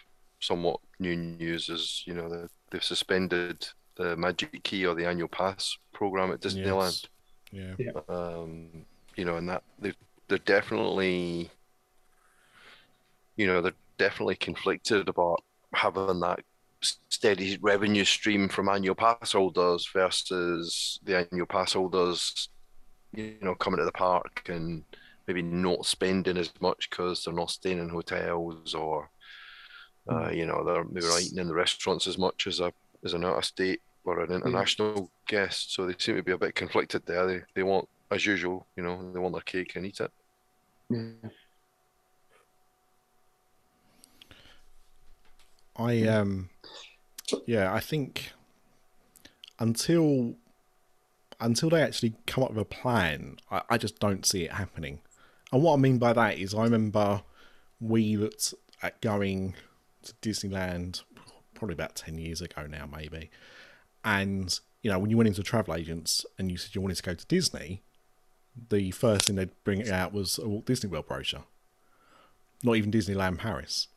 somewhat 0.41 0.81
new 0.99 1.17
news 1.17 1.69
is 1.69 2.03
you 2.07 2.15
know 2.15 2.29
that 2.29 2.51
they've 2.71 2.83
suspended 2.85 3.67
the 3.97 4.17
Magic 4.17 4.63
Key 4.63 4.87
or 4.87 4.95
the 4.95 5.07
annual 5.07 5.29
pass 5.29 5.77
program 5.93 6.31
at 6.31 6.41
Disneyland 6.41 7.07
Yeah. 7.53 7.75
um, 8.09 8.85
you 9.17 9.25
know, 9.25 9.37
and 9.37 9.49
that 9.49 9.63
they 9.79 9.93
they're 10.29 10.39
definitely, 10.39 11.51
you 13.37 13.47
know, 13.47 13.61
they're 13.63 13.73
definitely 13.99 14.37
conflicted 14.37 15.09
about 15.09 15.43
having 15.75 16.21
that 16.21 16.41
steady 17.09 17.59
revenue 17.63 18.05
stream 18.05 18.49
from 18.49 18.69
annual 18.69 18.95
pass 18.95 19.33
holders 19.33 19.89
versus 19.93 21.01
the 21.05 21.17
annual 21.31 21.47
pass 21.47 21.73
holders, 21.73 22.49
you 23.15 23.37
know, 23.41 23.55
coming 23.55 23.79
to 23.79 23.85
the 23.85 23.93
park 23.93 24.49
and 24.49 24.85
maybe 25.27 25.43
not 25.43 25.87
spending 25.87 26.37
as 26.37 26.53
much 26.61 26.89
because 26.91 27.25
they're 27.25 27.35
not 27.35 27.51
staying 27.51 27.79
in 27.79 27.89
hotels 27.89 28.75
or, 28.75 29.11
uh, 30.11 30.31
you 30.31 30.47
know, 30.47 30.65
they're 30.65 30.85
maybe 30.85 31.07
not 31.07 31.23
eating 31.23 31.39
in 31.39 31.49
the 31.49 31.55
restaurants 31.55 32.07
as 32.07 32.19
much 32.19 32.47
as 32.47 32.61
a 32.61 32.73
as 33.05 33.13
an 33.15 33.25
out 33.25 33.39
of 33.39 33.45
state 33.45 33.81
or 34.05 34.21
an 34.21 34.33
international 34.33 35.11
guest. 35.27 35.75
So 35.75 35.87
they 35.87 35.95
seem 35.99 36.17
to 36.17 36.23
be 36.23 36.33
a 36.33 36.39
bit 36.39 36.55
conflicted 36.55 37.05
there. 37.07 37.27
They 37.27 37.41
they 37.55 37.63
want, 37.63 37.89
as 38.11 38.25
usual, 38.25 38.67
you 38.77 38.83
know, 38.83 39.13
they 39.13 39.19
want 39.19 39.35
their 39.35 39.43
cake 39.43 39.77
and 39.77 39.87
eat 39.87 40.01
it. 40.01 40.11
I 45.77 46.03
um 46.07 46.51
yeah, 47.47 47.73
I 47.73 47.81
think 47.81 48.33
until 49.59 50.37
until 51.41 51.71
they 51.71 51.83
actually 51.83 52.15
come 52.27 52.45
up 52.45 52.51
with 52.51 52.59
a 52.59 52.65
plan, 52.65 53.37
I, 53.51 53.63
I 53.71 53.79
just 53.79 53.99
don't 53.99 54.25
see 54.25 54.45
it 54.45 54.53
happening. 54.53 55.01
And 55.57 55.65
what 55.65 55.73
I 55.73 55.77
mean 55.77 55.97
by 55.97 56.13
that 56.13 56.37
is 56.37 56.55
I 56.55 56.65
remember 56.65 57.23
we 57.81 58.19
looked 58.19 58.53
at 58.83 59.01
going 59.01 59.55
to 60.03 60.13
Disneyland 60.21 61.03
probably 61.55 61.73
about 61.73 61.97
ten 61.97 62.19
years 62.19 62.43
ago 62.43 62.67
now, 62.67 62.85
maybe. 62.85 63.31
And, 64.05 64.61
you 64.83 64.91
know, 64.91 64.99
when 64.99 65.09
you 65.09 65.17
went 65.17 65.29
into 65.29 65.43
travel 65.43 65.73
agents 65.73 66.27
and 66.39 66.51
you 66.51 66.59
said 66.59 66.75
you 66.75 66.83
wanted 66.83 66.99
to 66.99 67.03
go 67.03 67.15
to 67.15 67.25
Disney, 67.25 67.81
the 68.69 68.91
first 68.91 69.29
thing 69.29 69.37
they'd 69.37 69.65
bring 69.65 69.89
out 69.91 70.13
was 70.13 70.37
a 70.37 70.47
Walt 70.47 70.67
Disney 70.67 70.91
World 70.91 71.07
brochure. 71.07 71.45
Not 72.63 72.77
even 72.77 72.93
Disneyland 72.93 73.39
Paris. 73.39 73.89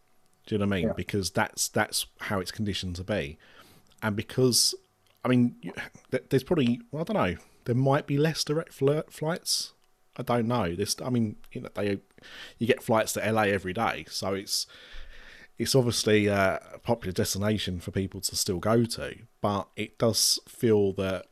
Do 0.46 0.56
you 0.56 0.60
know 0.60 0.66
what 0.66 0.78
I 0.78 0.80
mean? 0.80 0.94
Because 0.96 1.30
that's 1.30 1.68
that's 1.68 2.06
how 2.22 2.40
it's 2.40 2.54
conditioned 2.54 2.96
to 2.96 3.04
be, 3.04 3.38
and 4.02 4.16
because 4.16 4.76
I 5.26 5.28
mean, 5.28 5.58
there's 6.30 6.46
probably 6.46 6.80
well, 6.90 7.02
I 7.02 7.04
don't 7.04 7.18
know. 7.18 7.42
There 7.66 7.76
might 7.76 8.08
be 8.08 8.18
less 8.18 8.46
direct 8.46 8.72
fl- 8.74 9.02
flights. 9.10 9.74
I 10.20 10.22
don't 10.22 10.48
know. 10.48 10.76
This, 10.76 10.98
I 11.04 11.10
mean, 11.10 11.38
you 11.54 11.62
know, 11.62 11.70
they 11.74 12.00
you 12.58 12.68
get 12.68 12.84
flights 12.84 13.14
to 13.14 13.32
LA 13.32 13.44
every 13.44 13.74
day, 13.74 14.06
so 14.10 14.34
it's 14.34 14.68
it's 15.58 15.74
obviously 15.76 16.28
a 16.28 16.60
popular 16.84 17.14
destination 17.14 17.80
for 17.80 17.92
people 17.92 18.20
to 18.22 18.36
still 18.36 18.60
go 18.60 18.84
to. 18.84 19.16
But 19.42 19.70
it 19.78 19.98
does 19.98 20.40
feel 20.48 20.94
that 20.94 21.26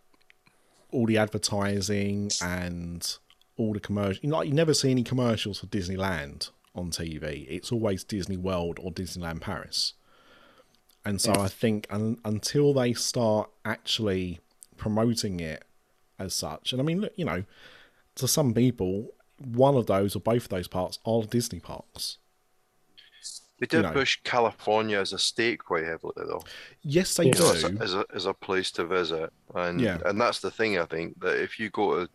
all 0.91 1.05
the 1.05 1.17
advertising 1.17 2.31
and 2.41 3.17
all 3.57 3.73
the 3.73 3.79
commercial, 3.79 4.21
you 4.23 4.29
know, 4.29 4.41
you 4.41 4.53
never 4.53 4.73
see 4.73 4.91
any 4.91 5.03
commercials 5.03 5.59
for 5.59 5.67
Disneyland 5.67 6.51
on 6.73 6.91
TV. 6.91 7.45
It's 7.49 7.71
always 7.71 8.03
Disney 8.05 8.37
World 8.37 8.79
or 8.81 8.91
Disneyland 8.91 9.41
Paris. 9.41 9.93
And 11.03 11.21
so 11.21 11.33
I 11.33 11.47
think 11.47 11.87
un- 11.89 12.19
until 12.25 12.73
they 12.73 12.93
start 12.93 13.49
actually 13.63 14.39
promoting 14.75 15.39
it 15.39 15.63
as 16.19 16.33
such, 16.33 16.73
and 16.73 16.81
I 16.81 16.85
mean, 16.85 16.99
look, 16.99 17.13
you 17.15 17.23
know, 17.23 17.45
to 18.17 18.27
some 18.27 18.53
people, 18.53 19.13
one 19.37 19.75
of 19.75 19.87
those 19.87 20.15
or 20.15 20.19
both 20.19 20.43
of 20.43 20.49
those 20.49 20.67
parts 20.67 20.99
are 21.05 21.23
Disney 21.23 21.59
parks. 21.59 22.17
They 23.59 23.65
did 23.65 23.83
know. 23.83 23.91
push 23.91 24.19
California 24.23 24.99
as 24.99 25.13
a 25.13 25.19
state 25.19 25.59
quite 25.63 25.83
heavily, 25.83 26.13
though. 26.17 26.43
Yes, 26.83 27.15
they 27.15 27.25
you 27.25 27.31
know, 27.31 27.51
as, 27.53 27.63
do. 27.63 27.77
a, 27.77 27.83
as 27.83 27.93
a 27.95 28.05
as 28.13 28.25
a 28.27 28.33
place 28.33 28.69
to 28.71 28.85
visit, 28.85 29.31
and 29.55 29.81
Yeah. 29.81 29.97
and 30.05 30.21
that's 30.21 30.41
the 30.41 30.51
thing. 30.51 30.77
I 30.77 30.85
think 30.85 31.19
that 31.21 31.41
if 31.41 31.59
you 31.59 31.71
go 31.71 32.05
to, 32.05 32.09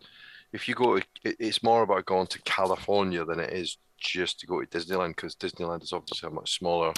if 0.53 0.69
you 0.69 0.75
go 0.77 0.99
to, 0.99 1.05
it, 1.25 1.37
it's 1.41 1.63
more 1.63 1.83
about 1.83 2.07
going 2.07 2.29
to 2.29 2.43
California 2.43 3.25
than 3.25 3.41
it 3.41 3.53
is 3.53 3.79
just 3.99 4.39
to 4.41 4.47
go 4.47 4.61
to 4.61 4.67
Disneyland 4.67 5.17
because 5.17 5.35
Disneyland 5.35 5.83
is 5.83 5.93
obviously 5.93 6.29
a 6.29 6.31
much 6.31 6.59
smaller 6.59 6.93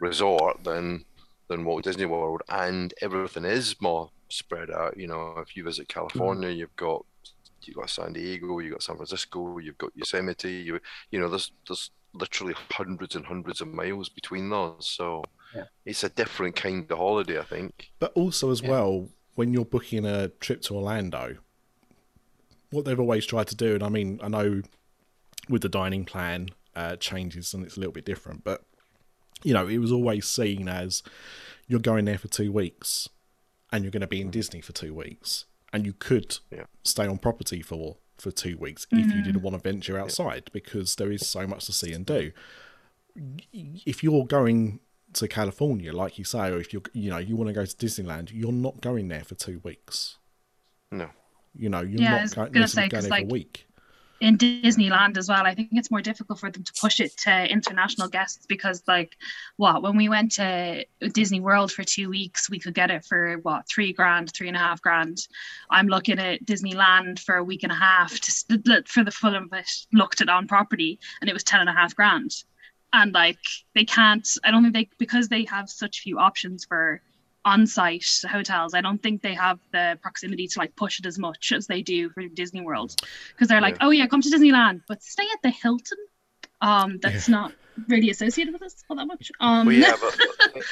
resort 0.00 0.64
than 0.64 1.04
than 1.48 1.64
Walt 1.64 1.84
Disney 1.84 2.06
World, 2.06 2.42
and 2.48 2.94
everything 3.02 3.44
is 3.44 3.80
more 3.82 4.10
spread 4.30 4.70
out. 4.70 4.96
You 4.96 5.08
know, 5.08 5.34
if 5.38 5.56
you 5.56 5.62
visit 5.62 5.88
mm. 5.88 5.94
California, 5.94 6.48
you've 6.48 6.76
got 6.76 7.04
you've 7.66 7.76
got 7.76 7.90
San 7.90 8.12
Diego, 8.12 8.58
you've 8.58 8.72
got 8.72 8.82
San 8.82 8.96
Francisco, 8.96 9.58
you've 9.58 9.78
got 9.78 9.92
Yosemite. 9.94 10.50
You 10.50 10.80
you 11.10 11.20
know, 11.20 11.28
there's 11.28 11.52
there's 11.66 11.90
literally 12.12 12.54
hundreds 12.70 13.14
and 13.14 13.26
hundreds 13.26 13.60
of 13.60 13.68
miles 13.68 14.08
between 14.08 14.48
those. 14.48 14.86
So 14.86 15.24
it's 15.84 16.04
a 16.04 16.08
different 16.08 16.56
kind 16.56 16.90
of 16.90 16.98
holiday, 16.98 17.38
I 17.38 17.44
think. 17.44 17.90
But 17.98 18.12
also, 18.14 18.50
as 18.50 18.62
well, 18.62 19.08
when 19.34 19.52
you're 19.52 19.64
booking 19.64 20.04
a 20.04 20.28
trip 20.28 20.62
to 20.62 20.74
Orlando, 20.74 21.36
what 22.70 22.84
they've 22.84 23.00
always 23.00 23.26
tried 23.26 23.46
to 23.48 23.56
do, 23.56 23.74
and 23.74 23.82
I 23.82 23.88
mean, 23.88 24.20
I 24.22 24.28
know 24.28 24.62
with 25.48 25.62
the 25.62 25.68
dining 25.68 26.04
plan 26.04 26.48
uh, 26.74 26.96
changes 26.96 27.54
and 27.54 27.64
it's 27.64 27.76
a 27.76 27.80
little 27.80 27.92
bit 27.92 28.04
different, 28.04 28.44
but 28.44 28.64
you 29.42 29.54
know, 29.54 29.66
it 29.66 29.78
was 29.78 29.92
always 29.92 30.26
seen 30.26 30.68
as 30.68 31.02
you're 31.68 31.80
going 31.80 32.04
there 32.04 32.18
for 32.18 32.28
two 32.28 32.50
weeks 32.50 33.08
and 33.72 33.84
you're 33.84 33.90
going 33.90 34.00
to 34.00 34.06
be 34.06 34.20
in 34.20 34.30
Disney 34.30 34.60
for 34.60 34.72
two 34.72 34.94
weeks. 34.94 35.44
And 35.76 35.84
you 35.86 35.92
could 35.92 36.38
Yeah. 36.50 36.64
stay 36.82 37.06
on 37.06 37.18
property 37.18 37.60
for 37.62 37.98
for 38.18 38.30
two 38.30 38.56
weeks 38.56 38.86
if 38.90 39.12
you 39.14 39.22
didn't 39.22 39.40
mm. 39.42 39.44
want 39.44 39.54
to 39.56 39.62
venture 39.62 39.98
outside 39.98 40.48
because 40.50 40.96
there 40.96 41.12
is 41.12 41.28
so 41.28 41.46
much 41.46 41.66
to 41.66 41.72
see 41.72 41.92
and 41.92 42.06
do. 42.06 42.32
If 43.52 44.02
you're 44.02 44.24
going 44.26 44.80
to 45.12 45.28
California, 45.28 45.92
like 45.92 46.18
you 46.18 46.24
say, 46.24 46.48
or 46.50 46.58
if 46.58 46.72
you're 46.72 46.82
you 46.94 47.10
know 47.10 47.18
you 47.18 47.36
want 47.36 47.48
to 47.48 47.52
go 47.54 47.64
to 47.66 47.76
Disneyland, 47.76 48.30
you're 48.32 48.52
not 48.52 48.80
going 48.80 49.08
there 49.08 49.22
for 49.24 49.34
two 49.34 49.60
weeks. 49.62 50.16
No. 50.90 51.10
You 51.54 51.68
know, 51.68 51.80
you're 51.82 52.00
Yeah, 52.00 52.10
not 52.24 52.30
go- 52.30 52.34
gonna 52.46 52.60
necessarily 52.60 52.68
say, 52.68 52.88
going 52.88 53.02
'cause, 53.02 53.08
there 53.10 53.18
for 53.20 53.24
a 53.24 53.28
week. 53.28 53.65
In 54.20 54.38
Disneyland 54.38 55.16
as 55.16 55.28
well. 55.28 55.44
I 55.44 55.54
think 55.54 55.68
it's 55.72 55.90
more 55.90 56.00
difficult 56.00 56.40
for 56.40 56.50
them 56.50 56.64
to 56.64 56.72
push 56.80 57.00
it 57.00 57.16
to 57.18 57.46
international 57.50 58.08
guests 58.08 58.46
because, 58.46 58.82
like, 58.86 59.16
what 59.56 59.82
when 59.82 59.96
we 59.96 60.08
went 60.08 60.32
to 60.32 60.84
Disney 61.12 61.40
World 61.40 61.70
for 61.70 61.84
two 61.84 62.08
weeks, 62.08 62.48
we 62.48 62.58
could 62.58 62.74
get 62.74 62.90
it 62.90 63.04
for 63.04 63.38
what 63.38 63.68
three 63.68 63.92
grand, 63.92 64.32
three 64.32 64.48
and 64.48 64.56
a 64.56 64.60
half 64.60 64.80
grand. 64.80 65.26
I'm 65.70 65.88
looking 65.88 66.18
at 66.18 66.44
Disneyland 66.44 67.18
for 67.18 67.36
a 67.36 67.44
week 67.44 67.62
and 67.62 67.72
a 67.72 67.76
half 67.76 68.18
to 68.20 68.84
for 68.86 69.04
the 69.04 69.10
full 69.10 69.34
of 69.34 69.52
it. 69.52 69.70
Looked 69.92 70.20
at 70.20 70.28
on 70.28 70.48
property, 70.48 70.98
and 71.20 71.28
it 71.28 71.34
was 71.34 71.44
ten 71.44 71.60
and 71.60 71.68
a 71.68 71.74
half 71.74 71.94
grand. 71.94 72.30
And 72.92 73.12
like 73.12 73.38
they 73.74 73.84
can't, 73.84 74.26
I 74.44 74.50
don't 74.50 74.62
think 74.62 74.74
they 74.74 74.88
because 74.98 75.28
they 75.28 75.44
have 75.44 75.68
such 75.68 76.00
few 76.00 76.18
options 76.18 76.64
for 76.64 77.02
on-site 77.46 78.22
hotels. 78.28 78.74
I 78.74 78.80
don't 78.82 79.02
think 79.02 79.22
they 79.22 79.32
have 79.34 79.58
the 79.72 79.98
proximity 80.02 80.48
to 80.48 80.58
like 80.58 80.74
push 80.76 80.98
it 80.98 81.06
as 81.06 81.18
much 81.18 81.52
as 81.52 81.66
they 81.66 81.80
do 81.80 82.10
for 82.10 82.22
Disney 82.28 82.60
World 82.60 82.94
because 83.32 83.48
they're 83.48 83.60
like, 83.62 83.76
Yeah. 83.76 83.86
oh 83.86 83.90
yeah, 83.90 84.06
come 84.08 84.20
to 84.20 84.28
Disneyland, 84.28 84.82
but 84.88 85.02
stay 85.02 85.24
at 85.32 85.40
the 85.42 85.50
Hilton. 85.50 85.98
Um, 86.60 86.98
that's 87.00 87.28
not 87.28 87.52
really 87.88 88.10
associated 88.10 88.52
with 88.52 88.62
us 88.62 88.82
all 88.88 88.96
that 88.96 89.06
much. 89.06 89.30
Um, 89.40 89.66
Well, 89.66 89.76
yeah, 89.76 89.94
but 90.00 90.18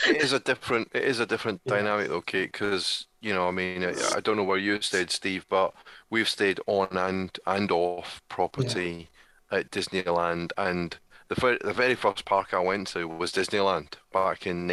it 0.08 0.16
is 0.22 0.32
a 0.32 0.40
different 0.40 0.88
it 0.92 1.04
is 1.04 1.20
a 1.20 1.26
different 1.26 1.62
dynamic 1.64 2.08
though, 2.08 2.20
Kate, 2.22 2.50
because 2.50 3.06
you 3.20 3.32
know, 3.32 3.46
I 3.48 3.52
mean, 3.52 3.84
I, 3.84 3.94
I 4.16 4.20
don't 4.20 4.36
know 4.36 4.44
where 4.44 4.58
you 4.58 4.80
stayed, 4.80 5.10
Steve, 5.10 5.46
but 5.48 5.72
we've 6.10 6.28
stayed 6.28 6.60
on 6.66 6.88
and 6.96 7.38
and 7.46 7.70
off 7.70 8.20
property 8.28 9.08
at 9.50 9.70
Disneyland, 9.70 10.50
and 10.58 10.98
the 11.28 11.36
fir- 11.36 11.58
the 11.62 11.72
very 11.72 11.94
first 11.94 12.24
park 12.24 12.52
I 12.52 12.58
went 12.60 12.88
to 12.88 13.06
was 13.06 13.32
Disneyland 13.32 13.94
back 14.12 14.46
in 14.46 14.66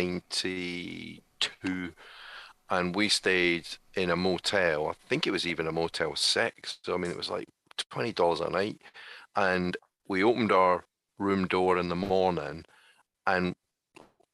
'92, 1.63 1.93
and 2.69 2.95
we 2.95 3.09
stayed 3.09 3.67
in 3.95 4.09
a 4.09 4.15
motel. 4.15 4.87
I 4.87 4.93
think 5.07 5.27
it 5.27 5.31
was 5.31 5.47
even 5.47 5.67
a 5.67 5.71
Motel 5.71 6.15
Six. 6.15 6.79
So 6.83 6.93
I 6.93 6.97
mean, 6.97 7.11
it 7.11 7.17
was 7.17 7.29
like 7.29 7.47
twenty 7.89 8.13
dollars 8.13 8.41
a 8.41 8.49
night, 8.49 8.81
and 9.35 9.77
we 10.07 10.23
opened 10.23 10.51
our 10.51 10.85
room 11.19 11.47
door 11.47 11.77
in 11.77 11.89
the 11.89 11.95
morning, 11.95 12.65
and 13.27 13.55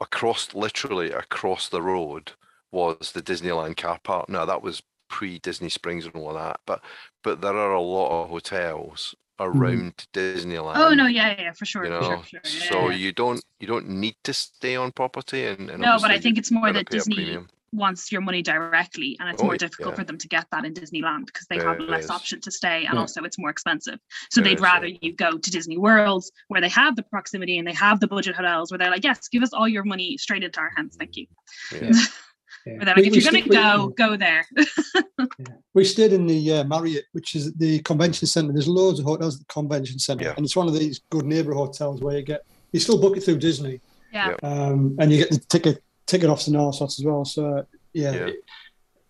across 0.02 0.54
literally 0.54 1.12
across 1.12 1.70
the 1.70 1.82
road 1.82 2.34
was 2.72 3.12
the 3.13 3.22
Disneyland 3.22 3.78
car 3.78 4.00
park. 4.04 4.30
Now 4.30 4.46
that 4.46 4.62
was 4.62 4.84
pre 5.10 5.39
Disney 5.39 5.70
Springs 5.70 6.06
and 6.06 6.15
all 6.15 6.34
that, 6.34 6.60
but 6.65 6.82
but 7.24 7.41
there 7.41 7.58
are 7.58 7.74
a 7.74 7.82
lot 7.82 8.24
of 8.24 8.30
hotels 8.30 9.15
Mm-hmm. 9.39 9.62
around 9.62 9.93
oh, 9.97 10.17
Disneyland. 10.19 10.76
oh 10.78 10.93
no, 10.93 11.06
yeah, 11.08 11.36
yeah, 11.39 11.52
for 11.54 11.65
sure, 11.65 11.86
You 11.86 11.91
for 11.91 12.02
know, 12.02 12.23
sure, 12.23 12.39
for 12.41 12.47
sure. 12.50 12.71
so 12.71 12.89
yeah. 12.89 12.95
you 12.97 13.12
don't 13.12 13.43
you 13.60 13.67
don't 13.67 13.88
need 13.89 14.15
to 14.23 14.34
stay 14.34 14.76
on 14.76 14.91
property 14.91 15.45
and, 15.45 15.69
and 15.69 15.80
no, 15.82 15.97
but 16.00 16.12
I 16.12 16.15
obviously 16.15 16.21
think 16.21 16.38
it's 16.39 16.52
more 16.52 16.63
gotta 16.67 16.80
that 16.80 16.89
pay 16.89 16.97
a 16.97 17.00
Disney 17.00 17.15
premium. 17.15 17.47
wants 17.73 18.12
your 18.12 18.21
money 18.21 18.41
directly, 18.41 19.17
and 19.19 19.30
it's 19.30 19.41
Oh, 19.41 19.45
more 19.45 19.54
yeah, 19.56 19.58
difficult 19.60 19.93
yeah. 19.93 20.00
for 20.00 20.04
them 20.06 20.17
to 20.17 20.28
get 20.28 20.45
that 20.52 20.63
in 20.65 20.73
Disneyland 20.73 21.26
because 21.28 21.45
they 21.50 21.58
Yeah, 21.58 21.65
have 21.65 21.80
it 21.82 21.89
less 21.89 22.06
is. 22.06 22.10
option 22.10 22.39
to 22.41 22.52
stay, 22.52 22.86
and 22.86 22.93
Yeah. 22.95 23.00
also 23.02 23.23
it's 23.23 23.38
more 23.38 23.50
expensive. 23.50 24.00
So 24.32 24.41
they'd 24.41 24.56
is, 24.56 24.62
rather 24.62 24.88
yeah. 24.88 24.97
you 25.02 25.13
go 25.13 25.38
to 25.38 25.52
Disney 25.52 25.78
World 25.78 26.23
where 26.47 26.62
they 26.62 26.69
have 26.69 26.95
the 26.95 27.04
proximity 27.04 27.58
and 27.60 27.67
they 27.67 27.73
have 27.73 28.00
the 28.00 28.08
budget 28.08 28.36
hotels 28.36 28.71
where 28.71 28.78
they're 28.80 28.89
like, 28.89 29.04
yes, 29.04 29.28
give 29.28 29.43
us 29.43 29.54
all 29.54 29.67
your 29.67 29.84
money 29.84 30.17
straight 30.17 30.43
into 30.43 30.60
our 30.60 30.71
hands, 30.76 30.95
thank 30.97 31.15
you. 31.17 31.28
Yeah. 31.73 31.91
Yeah. 32.67 32.77
Where 32.77 32.86
they're 32.86 32.95
we, 32.97 33.08
if 33.08 33.12
we 33.12 33.19
you're 33.21 33.32
gonna 33.32 33.43
st- 33.43 33.49
we- 33.49 33.56
go, 33.56 33.88
go 33.89 34.17
there. 34.17 34.45
We 35.73 35.84
stayed 35.84 36.12
in 36.12 36.25
the 36.25 36.53
uh, 36.53 36.63
Marriott, 36.63 37.06
which 37.12 37.36
is 37.36 37.53
the 37.53 37.80
convention 37.84 38.27
centre. 38.27 38.51
There's 38.51 38.67
loads 38.67 38.99
of 38.99 39.06
hotels 39.06 39.36
at 39.36 39.41
the 39.47 39.53
convention 39.53 39.99
centre, 39.99 40.25
Yeah. 40.25 40.34
and 40.36 40.43
it's 40.43 40.56
one 40.56 40.67
of 40.67 40.73
these 40.73 41.01
good 41.12 41.25
neighbour 41.25 41.53
hotels 41.53 42.01
where 42.01 42.17
you 42.17 42.23
get 42.23 42.41
you 42.71 42.80
still 42.80 42.99
book 42.99 43.15
it 43.15 43.21
through 43.21 43.38
Disney, 43.38 43.80
yeah. 44.12 44.34
Yeah. 44.41 44.49
um, 44.49 44.95
and 44.99 45.12
you 45.12 45.19
get 45.19 45.30
the 45.30 45.38
ticket 45.38 45.84
ticket 46.08 46.30
offs 46.30 46.47
and 46.47 46.58
all 46.58 46.73
sorts 46.73 46.99
as 46.99 47.06
well. 47.06 47.25
So 47.25 47.63
yeah, 47.93 48.12
Yeah. 48.12 48.30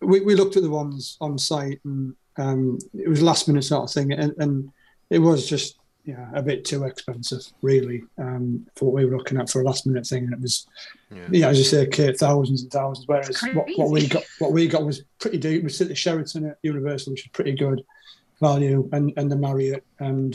we 0.02 0.20
we 0.20 0.34
looked 0.34 0.56
at 0.56 0.62
the 0.62 0.68
ones 0.70 1.16
on 1.22 1.38
site, 1.38 1.80
and 1.84 2.14
um, 2.36 2.78
it 2.92 3.08
was 3.08 3.22
last 3.22 3.48
minute 3.48 3.64
sort 3.64 3.84
of 3.84 3.90
thing, 3.90 4.12
and, 4.12 4.34
and 4.38 4.70
it 5.08 5.20
was 5.20 5.48
just 5.48 5.78
yeah 6.08 6.30
a 6.32 6.42
bit 6.42 6.64
too 6.64 6.84
expensive, 6.84 7.42
really, 7.60 8.02
um, 8.16 8.66
for 8.74 8.86
what 8.86 8.94
we 8.94 9.04
were 9.04 9.18
looking 9.18 9.38
at 9.38 9.50
for 9.50 9.60
a 9.60 9.64
last 9.64 9.86
minute 9.86 10.06
thing, 10.06 10.24
and 10.24 10.32
it 10.32 10.40
was 10.40 10.66
Yeah. 11.14 11.28
yeah, 11.30 11.48
as 11.48 11.58
you 11.58 11.64
say, 11.64 11.86
Kate, 11.86 12.18
thousands 12.18 12.62
and 12.62 12.72
thousands. 12.72 13.06
Whereas 13.06 13.40
what, 13.52 13.66
what 13.76 13.90
we 13.90 14.08
got, 14.08 14.24
what 14.38 14.52
we 14.52 14.66
got 14.66 14.84
was 14.84 15.02
pretty 15.18 15.36
deep. 15.36 15.62
We 15.62 15.68
sit 15.68 15.90
at 15.90 15.98
Sheraton 15.98 16.46
at 16.46 16.58
Universal, 16.62 17.12
which 17.12 17.26
is 17.26 17.30
pretty 17.32 17.52
good 17.52 17.84
value, 18.40 18.88
and 18.92 19.12
and 19.18 19.30
the 19.30 19.36
Marriott, 19.36 19.84
and 19.98 20.34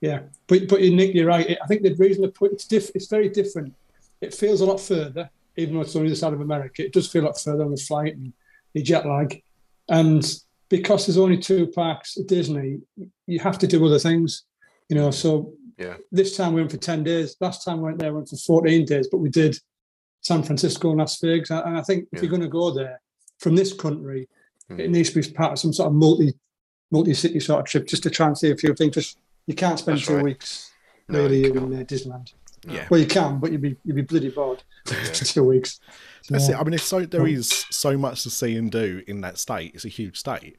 yeah. 0.00 0.20
But 0.46 0.68
but 0.68 0.80
you 0.80 0.94
Nick, 0.94 1.14
you're 1.14 1.26
right. 1.26 1.58
I 1.62 1.66
think 1.66 1.82
the 1.82 1.94
reason 1.94 2.22
they 2.22 2.30
put 2.30 2.52
it's 2.52 2.66
diff, 2.66 2.90
it's 2.94 3.08
very 3.08 3.28
different. 3.28 3.74
It 4.20 4.32
feels 4.32 4.60
a 4.60 4.66
lot 4.66 4.80
further, 4.80 5.28
even 5.56 5.74
though 5.74 5.80
it's 5.80 5.96
on 5.96 6.02
the 6.02 6.08
other 6.08 6.14
side 6.14 6.34
of 6.34 6.40
America. 6.40 6.84
It 6.84 6.92
does 6.92 7.10
feel 7.10 7.24
a 7.24 7.26
lot 7.26 7.40
further 7.40 7.64
on 7.64 7.72
the 7.72 7.76
flight 7.88 8.14
and 8.14 8.32
the 8.74 8.82
jet 8.82 9.06
lag, 9.06 9.42
and 9.88 10.24
because 10.68 11.06
there's 11.06 11.18
only 11.18 11.38
two 11.38 11.66
parks 11.66 12.16
at 12.16 12.28
Disney, 12.28 12.78
you 13.26 13.40
have 13.40 13.58
to 13.58 13.66
do 13.66 13.84
other 13.84 13.98
things. 13.98 14.44
You 14.90 14.96
know, 14.96 15.10
so 15.12 15.54
Yeah. 15.78 15.96
this 16.10 16.36
time 16.36 16.52
we 16.52 16.60
went 16.60 16.72
for 16.72 16.76
10 16.76 17.04
days. 17.04 17.36
Last 17.40 17.64
time 17.64 17.78
we 17.78 17.84
went 17.84 17.98
there, 18.00 18.10
we 18.12 18.16
went 18.16 18.28
for 18.28 18.36
14 18.36 18.84
days, 18.84 19.06
but 19.10 19.18
we 19.18 19.30
did 19.30 19.56
San 20.20 20.42
Francisco 20.42 20.90
and 20.90 20.98
Las 20.98 21.18
Vegas. 21.20 21.50
And 21.50 21.78
I 21.78 21.82
think 21.82 22.08
if 22.12 22.16
Yeah. 22.18 22.22
you're 22.22 22.30
going 22.30 22.42
to 22.42 22.48
go 22.48 22.72
there 22.72 23.00
from 23.38 23.54
this 23.54 23.72
country, 23.72 24.28
it 24.68 24.76
Mhm. 24.76 24.90
needs 24.90 25.10
to 25.10 25.22
be 25.22 25.30
part 25.32 25.52
of 25.52 25.58
some 25.60 25.72
sort 25.72 25.86
of 25.86 25.94
multi 25.94 26.34
multi 26.92 27.14
city 27.14 27.38
sort 27.38 27.60
of 27.60 27.66
trip 27.66 27.86
just 27.86 28.02
to 28.02 28.10
try 28.10 28.26
and 28.26 28.36
see 28.36 28.50
a 28.50 28.56
few 28.56 28.74
things. 28.74 28.92
Just 28.94 29.16
you 29.46 29.54
can't 29.54 29.78
spend 29.78 29.98
That's 29.98 30.08
two 30.08 30.16
right. 30.16 30.24
weeks 30.24 30.72
No, 31.08 31.22
really 31.22 31.44
you 31.44 31.52
in 31.54 31.72
uh, 31.72 31.84
Disneyland. 31.84 32.32
Yeah. 32.68 32.88
Well, 32.90 32.98
you 32.98 33.06
can, 33.06 33.38
but 33.38 33.52
you'd 33.52 33.60
be 33.62 33.76
you'd 33.84 33.94
be 33.94 34.02
bloody 34.02 34.28
bored 34.28 34.64
Yeah. 34.90 34.94
for 35.04 35.24
two 35.24 35.44
weeks. 35.44 35.78
That's 36.28 36.46
So, 36.46 36.52
it. 36.52 36.56
I 36.56 36.64
mean, 36.64 36.74
it's 36.74 36.82
so 36.82 37.06
there 37.06 37.22
Well- 37.22 37.30
is 37.32 37.64
so 37.70 37.96
much 37.96 38.24
to 38.24 38.30
see 38.30 38.56
and 38.56 38.72
do 38.72 39.02
in 39.06 39.20
that 39.20 39.38
state. 39.38 39.70
It's 39.74 39.84
a 39.84 39.88
huge 39.88 40.18
state, 40.18 40.56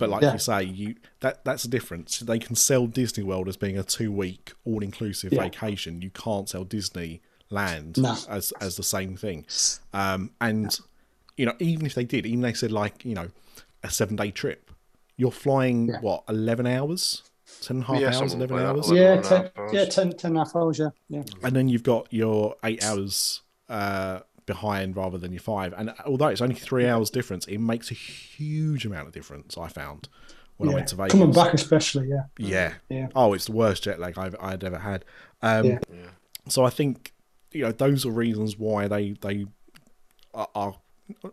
but 0.00 0.08
like 0.10 0.22
Yeah. 0.22 0.32
you 0.32 0.38
say, 0.40 0.64
you 0.64 0.94
that 1.20 1.44
that's 1.44 1.62
the 1.62 1.68
difference. 1.68 2.18
They 2.18 2.40
can 2.40 2.56
sell 2.56 2.88
Disney 2.88 3.22
World 3.22 3.46
as 3.48 3.56
being 3.56 3.78
a 3.78 3.84
two 3.84 4.10
week 4.10 4.52
all 4.64 4.82
inclusive 4.82 5.32
Yeah. 5.32 5.42
vacation. 5.44 6.02
You 6.02 6.10
can't 6.10 6.48
sell 6.48 6.64
Disneyland 6.64 7.98
No. 7.98 8.16
as 8.28 8.52
as 8.60 8.76
the 8.76 8.82
same 8.82 9.16
thing. 9.16 9.46
Um, 9.92 10.30
and 10.40 10.78
you 11.36 11.46
know, 11.46 11.54
even 11.60 11.86
if 11.86 11.94
they 11.94 12.04
did, 12.04 12.26
even 12.26 12.40
they 12.40 12.52
said 12.52 12.72
like 12.72 13.04
you 13.04 13.14
know 13.14 13.28
a 13.82 13.90
seven 13.90 14.16
day 14.16 14.30
trip, 14.30 14.70
you're 15.16 15.30
flying 15.30 15.88
Yeah. 15.88 16.00
what 16.00 16.24
eleven 16.28 16.66
hours, 16.66 17.22
ten 17.60 17.76
and 17.78 17.84
a 17.84 17.86
half 17.86 18.00
Yeah, 18.00 18.16
hours, 18.18 18.34
eleven 18.34 18.56
like 18.56 18.66
hours, 18.66 18.90
11 18.90 18.96
yeah, 18.96 19.20
ten, 19.28 19.50
hours. 19.56 19.72
yeah, 19.72 19.84
10, 19.84 20.12
10 20.12 20.30
and 20.30 20.36
a 20.38 20.40
half 20.44 20.56
hours. 20.56 20.78
Yeah, 20.78 20.88
yeah. 21.08 21.22
and 21.42 21.54
then 21.54 21.68
you've 21.68 21.82
got 21.82 22.12
your 22.12 22.56
eight 22.64 22.82
hours 22.84 23.42
uh, 23.68 24.20
behind 24.50 24.96
rather 24.96 25.16
than 25.16 25.30
your 25.30 25.40
five. 25.40 25.72
And 25.76 25.94
although 26.04 26.26
it's 26.26 26.40
only 26.40 26.56
three 26.56 26.88
hours 26.88 27.08
difference, 27.08 27.46
it 27.46 27.58
makes 27.58 27.92
a 27.92 27.94
huge 27.94 28.84
amount 28.84 29.06
of 29.06 29.14
difference. 29.14 29.56
I 29.56 29.68
found 29.68 30.08
when 30.56 30.70
I 30.70 30.74
went 30.74 30.88
to 30.88 30.96
Vegas. 30.96 31.12
Coming 31.12 31.30
back, 31.32 31.54
especially. 31.54 32.08
Yeah, 32.08 32.24
yeah, 32.36 32.74
Yeah. 32.88 33.08
Oh, 33.14 33.32
it's 33.32 33.46
the 33.46 33.52
worst 33.52 33.84
jet 33.84 34.00
lag 34.00 34.18
I've 34.18 34.34
I'd 34.40 34.64
ever 34.64 34.78
had. 34.78 35.04
Um, 35.40 35.66
Yeah. 35.66 35.78
Yeah. 35.92 36.10
So 36.48 36.64
I 36.64 36.70
think 36.70 37.12
you 37.52 37.62
know 37.62 37.70
those 37.70 38.04
are 38.04 38.10
reasons 38.10 38.58
why 38.58 38.88
they 38.88 39.12
they 39.20 39.46
are, 40.34 40.48
are 40.56 40.74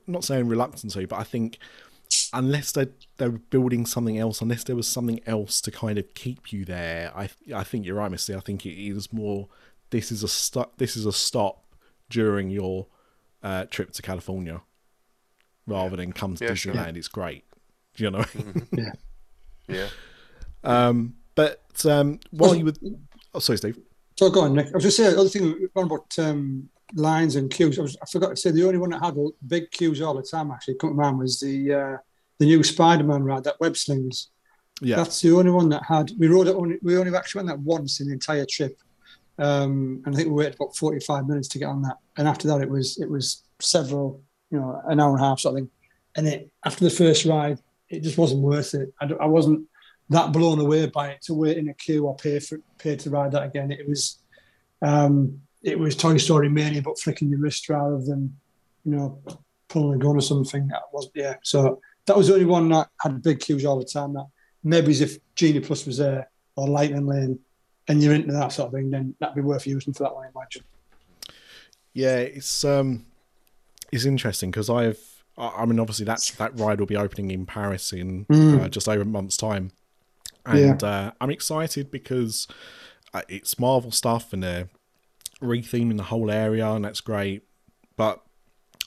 not 0.05 0.23
saying 0.23 0.47
reluctant 0.47 0.93
to, 0.93 1.07
but 1.07 1.17
I 1.17 1.23
think 1.23 1.57
unless 2.33 2.71
they 2.71 2.87
they're 3.17 3.31
building 3.31 3.87
something 3.87 4.19
else, 4.19 4.41
unless 4.41 4.63
there 4.63 4.75
was 4.75 4.87
something 4.87 5.19
else 5.25 5.59
to 5.61 5.71
kind 5.71 5.97
of 5.97 6.13
keep 6.13 6.53
you 6.53 6.65
there, 6.65 7.11
I 7.15 7.29
I 7.53 7.63
think 7.63 7.87
you're 7.87 7.95
right, 7.95 8.11
Mr. 8.11 8.27
D. 8.27 8.35
I 8.35 8.41
think 8.41 8.65
it 8.67 8.79
is 8.79 9.11
more. 9.11 9.47
This 9.89 10.11
is 10.11 10.21
a 10.21 10.27
stop. 10.27 10.77
This 10.77 10.95
is 10.95 11.05
a 11.07 11.13
stop 11.13 11.63
during 12.09 12.49
your 12.49 12.87
uh, 13.43 13.65
trip 13.65 13.91
to 13.93 14.01
California, 14.01 14.61
rather 15.65 15.95
than 15.95 16.11
come 16.13 16.35
to 16.35 16.45
Yeah, 16.45 16.53
sure. 16.53 16.73
Disneyland. 16.73 16.97
It's 16.97 17.07
great, 17.07 17.43
you 17.97 18.11
know. 18.11 18.25
yeah. 18.71 18.91
Yeah. 19.69 19.89
um, 20.63 21.15
but 21.35 21.85
um, 21.85 22.21
while 22.31 22.55
you 22.55 22.63
were, 22.65 22.73
oh, 23.33 23.39
sorry, 23.39 23.57
Steve. 23.57 23.77
So 24.17 24.29
go 24.29 24.41
on, 24.41 24.53
Nick. 24.53 24.67
I 24.67 24.71
was 24.75 24.83
just 24.83 24.95
saying 24.95 25.13
the 25.13 25.19
other 25.19 25.29
thing 25.29 25.67
about 25.75 26.17
um, 26.19 26.69
lines 26.95 27.35
and 27.35 27.51
queues. 27.51 27.77
I, 27.77 27.81
was, 27.81 27.97
I 28.01 28.05
forgot 28.05 28.29
to 28.29 28.37
say 28.37 28.51
the 28.51 28.63
only 28.65 28.77
one 28.79 28.91
that 28.91 29.03
had 29.03 29.17
big 29.45 29.69
queues 29.71 30.01
all 30.01 30.13
the 30.15 30.23
time 30.23 30.51
actually 30.51 30.75
come 30.75 30.91
to 30.91 30.95
mind 30.95 31.19
was 31.19 31.39
the 31.41 31.73
uh, 31.73 31.97
the 32.39 32.45
new 32.45 32.63
Spider-Man 32.63 33.23
ride, 33.23 33.43
that 33.43 33.59
web 33.59 33.75
slings. 33.75 34.29
Yeah, 34.79 34.95
That's 34.97 35.19
the 35.21 35.31
only 35.31 35.51
one 35.51 35.69
that 35.69 35.83
had. 35.83 36.11
We 36.17 36.27
rode 36.27 36.47
it 36.47 36.55
only. 36.55 36.77
We 36.81 36.97
only 36.97 37.13
actually 37.15 37.39
went 37.39 37.49
that 37.49 37.59
once 37.59 37.99
in 37.99 38.07
the 38.07 38.13
entire 38.13 38.45
trip, 38.49 38.79
um, 39.39 40.01
and 40.05 40.13
I 40.13 40.17
think 40.17 40.29
we 40.29 40.35
waited 40.35 40.55
about 40.55 40.75
forty-five 40.75 41.27
minutes 41.27 41.47
to 41.49 41.59
get 41.59 41.69
on 41.69 41.81
that. 41.83 41.97
And 42.17 42.27
after 42.27 42.47
that, 42.47 42.61
it 42.61 42.69
was 42.69 42.97
it 42.97 43.09
was 43.09 43.43
several, 43.59 44.21
you 44.51 44.59
know, 44.59 44.81
an 44.87 44.99
hour 44.99 45.11
and 45.15 45.23
a 45.23 45.27
half 45.27 45.39
something. 45.39 45.69
And 46.15 46.27
it 46.27 46.49
after 46.65 46.83
the 46.83 46.89
first 46.89 47.25
ride, 47.25 47.59
it 47.89 48.03
just 48.03 48.17
wasn't 48.17 48.41
worth 48.41 48.73
it. 48.73 48.93
I, 48.99 49.05
I 49.21 49.25
wasn't 49.27 49.67
that 50.09 50.31
blown 50.31 50.59
away 50.59 50.87
by 50.87 51.09
it 51.09 51.21
to 51.23 51.33
wait 51.33 51.57
in 51.57 51.69
a 51.69 51.73
queue 51.73 52.05
or 52.05 52.15
pay 52.15 52.39
for 52.39 52.59
pay 52.77 52.95
to 52.95 53.09
ride 53.09 53.31
that 53.33 53.43
again. 53.43 53.71
It 53.71 53.87
was, 53.87 54.19
um, 54.81 55.41
it 55.61 55.77
was 55.77 55.95
Toy 55.95 56.17
Story 56.17 56.49
mania, 56.49 56.81
but 56.81 56.99
flicking 56.99 57.29
your 57.29 57.39
wrist 57.39 57.69
rather 57.69 57.99
than, 57.99 58.35
you 58.85 58.93
know, 58.93 59.21
pulling 59.67 60.01
a 60.01 60.03
gun 60.03 60.15
or 60.15 60.21
something. 60.21 60.67
That 60.69 60.83
was 60.91 61.09
yeah. 61.13 61.35
So 61.43 61.81
that 62.05 62.17
was 62.17 62.27
the 62.27 62.33
only 62.33 62.45
one 62.45 62.69
that 62.69 62.89
had 63.01 63.21
big 63.21 63.39
queues 63.39 63.65
all 63.65 63.77
the 63.77 63.85
time. 63.85 64.13
That 64.13 64.27
maybe 64.63 64.93
if 64.93 65.17
Genie 65.35 65.59
Plus 65.59 65.85
was 65.85 65.97
there 65.97 66.29
or 66.55 66.67
Lightning 66.67 67.05
Lane, 67.05 67.39
and 67.87 68.01
you're 68.01 68.13
into 68.13 68.31
that 68.33 68.51
sort 68.51 68.67
of 68.67 68.73
thing, 68.73 68.89
then 68.91 69.15
that'd 69.19 69.35
be 69.35 69.41
worth 69.41 69.65
using 69.67 69.93
for 69.93 70.03
that 70.03 70.13
one, 70.15 70.25
I 70.25 70.29
imagine. 70.35 70.63
Yeah, 71.93 72.17
it's 72.17 72.63
um, 72.63 73.05
it's 73.91 74.05
interesting 74.05 74.51
because 74.51 74.69
I've, 74.69 74.99
I 75.37 75.65
mean, 75.65 75.79
obviously 75.79 76.05
that 76.05 76.19
that 76.37 76.59
ride 76.59 76.79
will 76.79 76.87
be 76.87 76.97
opening 76.97 77.31
in 77.31 77.45
Paris 77.45 77.91
in 77.93 78.25
Mm. 78.25 78.61
uh, 78.63 78.69
just 78.69 78.87
over 78.87 79.01
a 79.01 79.05
month's 79.05 79.37
time, 79.37 79.71
and 80.45 80.83
uh, 80.83 81.11
I'm 81.19 81.31
excited 81.31 81.89
because 81.91 82.47
uh, 83.13 83.21
it's 83.27 83.59
Marvel 83.59 83.91
stuff 83.91 84.33
and 84.33 84.43
they're 84.43 84.69
retheming 85.41 85.97
the 85.97 86.03
whole 86.03 86.29
area, 86.29 86.67
and 86.71 86.85
that's 86.85 87.01
great. 87.01 87.43
But 87.95 88.21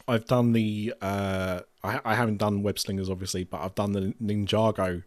I've 0.07 0.27
done 0.27 0.53
the, 0.53 0.95
uh, 1.01 1.61
I, 1.83 2.01
I 2.05 2.15
haven't 2.15 2.39
done 2.39 2.63
Web 2.63 2.79
Slingers 2.79 3.11
obviously, 3.11 3.45
but 3.45 3.61
I've 3.61 3.75
done 3.75 3.93
the 3.93 4.15
Ninjago 4.23 5.03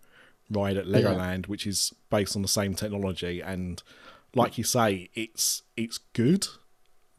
ride 0.53 0.77
at 0.77 0.85
Legoland, 0.85 1.47
which 1.47 1.67
is 1.67 1.93
based 2.09 2.35
on 2.35 2.41
the 2.41 2.47
same 2.47 2.73
technology, 2.75 3.41
and 3.41 3.83
like 4.35 4.57
you 4.57 4.63
say, 4.63 5.09
it's 5.13 5.63
it's 5.77 5.97
good 6.13 6.47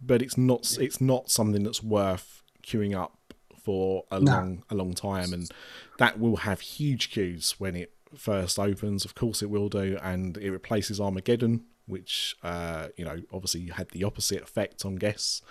but 0.06 0.20
it's 0.20 0.36
not 0.36 0.76
it's 0.80 1.00
not 1.00 1.30
something 1.30 1.62
that's 1.62 1.82
worth 1.82 2.42
queuing 2.62 2.94
up 2.94 3.34
for 3.62 4.04
a 4.10 4.20
No. 4.20 4.32
long 4.32 4.64
a 4.68 4.74
long 4.74 4.92
time. 4.92 5.32
And 5.32 5.50
that 5.98 6.18
will 6.18 6.36
have 6.36 6.60
huge 6.60 7.10
queues 7.10 7.54
when 7.58 7.74
it 7.76 7.92
first 8.14 8.58
opens. 8.58 9.04
Of 9.06 9.14
course 9.14 9.42
it 9.42 9.48
will 9.48 9.68
do. 9.70 9.96
And 10.02 10.36
it 10.36 10.50
replaces 10.50 11.00
armageddon 11.00 11.64
which 11.86 12.34
uh 12.42 12.88
you 12.96 13.04
know 13.04 13.20
obviously 13.32 13.66
had 13.68 13.88
the 13.90 14.04
opposite 14.04 14.42
effect 14.42 14.84
on 14.86 14.96
guests 14.96 15.42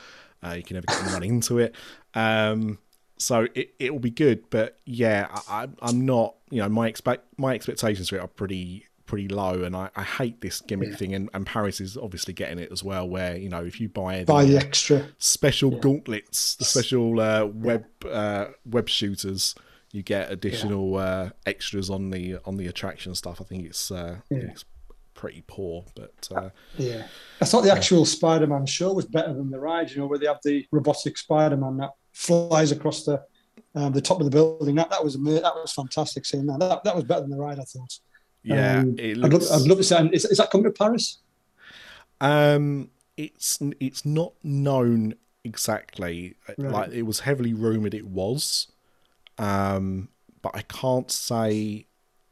uh, 0.43 0.55
you 0.57 0.63
can 0.63 0.73
never 0.75 0.87
get 0.87 1.01
anyone 1.03 1.23
into 1.23 1.57
it. 1.59 1.73
Um 2.13 2.79
so 3.17 3.47
it, 3.53 3.73
it 3.79 3.91
will 3.91 3.99
be 3.99 4.09
good 4.09 4.49
but 4.49 4.79
yeah 4.85 5.27
I, 5.47 5.67
i'm 5.81 6.05
not 6.05 6.35
you 6.49 6.59
know 6.61 6.69
my 6.69 6.87
expect 6.87 7.25
my 7.37 7.53
expectations 7.53 8.09
for 8.09 8.15
it 8.17 8.19
are 8.21 8.27
pretty 8.27 8.85
pretty 9.05 9.27
low 9.27 9.63
and 9.63 9.75
i, 9.75 9.89
I 9.95 10.03
hate 10.03 10.41
this 10.41 10.61
gimmick 10.61 10.95
thing 10.97 11.13
and, 11.13 11.29
and 11.33 11.45
paris 11.45 11.79
is 11.79 11.95
obviously 11.97 12.33
getting 12.33 12.57
it 12.59 12.71
as 12.71 12.83
well 12.83 13.07
where 13.07 13.37
you 13.37 13.49
know 13.49 13.63
if 13.63 13.79
you 13.79 13.87
buy 13.89 14.19
the, 14.19 14.25
Buy 14.25 14.45
the 14.45 14.57
extra. 14.57 15.05
special 15.19 15.71
gauntlets, 15.71 16.55
the 16.55 16.65
special 16.65 17.19
uh, 17.19 17.45
web 17.45 17.85
uh, 18.09 18.45
web 18.65 18.89
shooters. 18.89 19.55
You 19.91 20.01
get 20.01 20.31
additional 20.31 20.95
uh, 20.97 21.29
extras 21.45 21.91
on 21.91 22.09
the 22.09 22.37
on 22.45 22.57
the 22.57 22.65
attraction 22.65 23.13
stuff. 23.13 23.39
I 23.39 23.43
think 23.43 23.65
it's 23.67 23.91
uh, 23.91 24.17
Yeah. 24.31 24.37
it's 24.39 24.65
pretty 25.13 25.43
poor, 25.45 25.85
but 25.95 26.27
uh, 26.35 26.49
Yeah. 26.79 27.05
I 27.39 27.45
thought 27.45 27.61
the 27.61 27.71
actual 27.71 28.03
Spider 28.05 28.47
Man 28.47 28.65
show 28.65 28.91
was 28.91 29.05
better 29.05 29.31
than 29.35 29.51
the 29.51 29.59
ride, 29.59 29.91
you 29.91 29.97
know, 29.97 30.07
where 30.07 30.17
they 30.17 30.25
have 30.25 30.39
the 30.43 30.65
robotic 30.71 31.15
Spider 31.19 31.57
Man 31.57 31.77
that 31.77 31.91
flies 32.13 32.71
across 32.71 33.03
the 33.03 33.23
um, 33.75 33.91
the 33.91 34.01
top 34.01 34.19
of 34.19 34.25
the 34.25 34.31
building. 34.31 34.75
That 34.75 34.89
that 34.91 35.03
was 35.03 35.15
that 35.15 35.53
was 35.55 35.73
fantastic 35.73 36.25
seeing 36.25 36.45
that. 36.47 36.59
That, 36.59 36.83
that 36.83 36.95
was 36.95 37.03
better 37.03 37.21
than 37.21 37.31
the 37.31 37.37
ride, 37.37 37.59
I 37.59 37.63
thought. 37.63 37.99
yeah, 38.43 38.79
Um, 38.79 38.95
it 38.97 39.17
I'd, 39.23 39.33
love, 39.33 39.43
I'd 39.51 39.67
love 39.67 39.77
to 39.79 39.83
see. 39.83 39.95
Is, 40.13 40.25
is 40.25 40.37
that 40.37 40.51
coming 40.51 40.65
to 40.65 40.71
Paris? 40.71 41.19
Um, 42.21 42.89
it's 43.17 43.59
it's 43.79 44.05
not 44.05 44.33
known 44.43 45.15
exactly. 45.43 46.35
Right. 46.57 46.71
Like 46.71 46.91
it 46.91 47.03
was 47.03 47.21
heavily 47.21 47.53
rumored 47.53 47.93
it 47.93 48.07
was, 48.07 48.67
um, 49.37 50.09
but 50.41 50.55
I 50.55 50.61
can't 50.61 51.11
say 51.11 51.87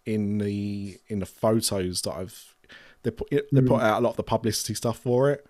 in 0.06 0.38
the 0.38 0.98
in 1.08 1.20
the 1.20 1.26
photos 1.26 2.02
that 2.04 2.14
I've 2.14 2.56
they 3.04 3.12
put 3.12 3.30
they 3.32 3.62
put 3.62 3.82
out 3.82 4.00
a 4.00 4.04
lot 4.04 4.12
of 4.12 4.18
the 4.18 4.24
publicity 4.24 4.74
stuff 4.74 4.98
for 5.00 5.32
it, 5.32 5.46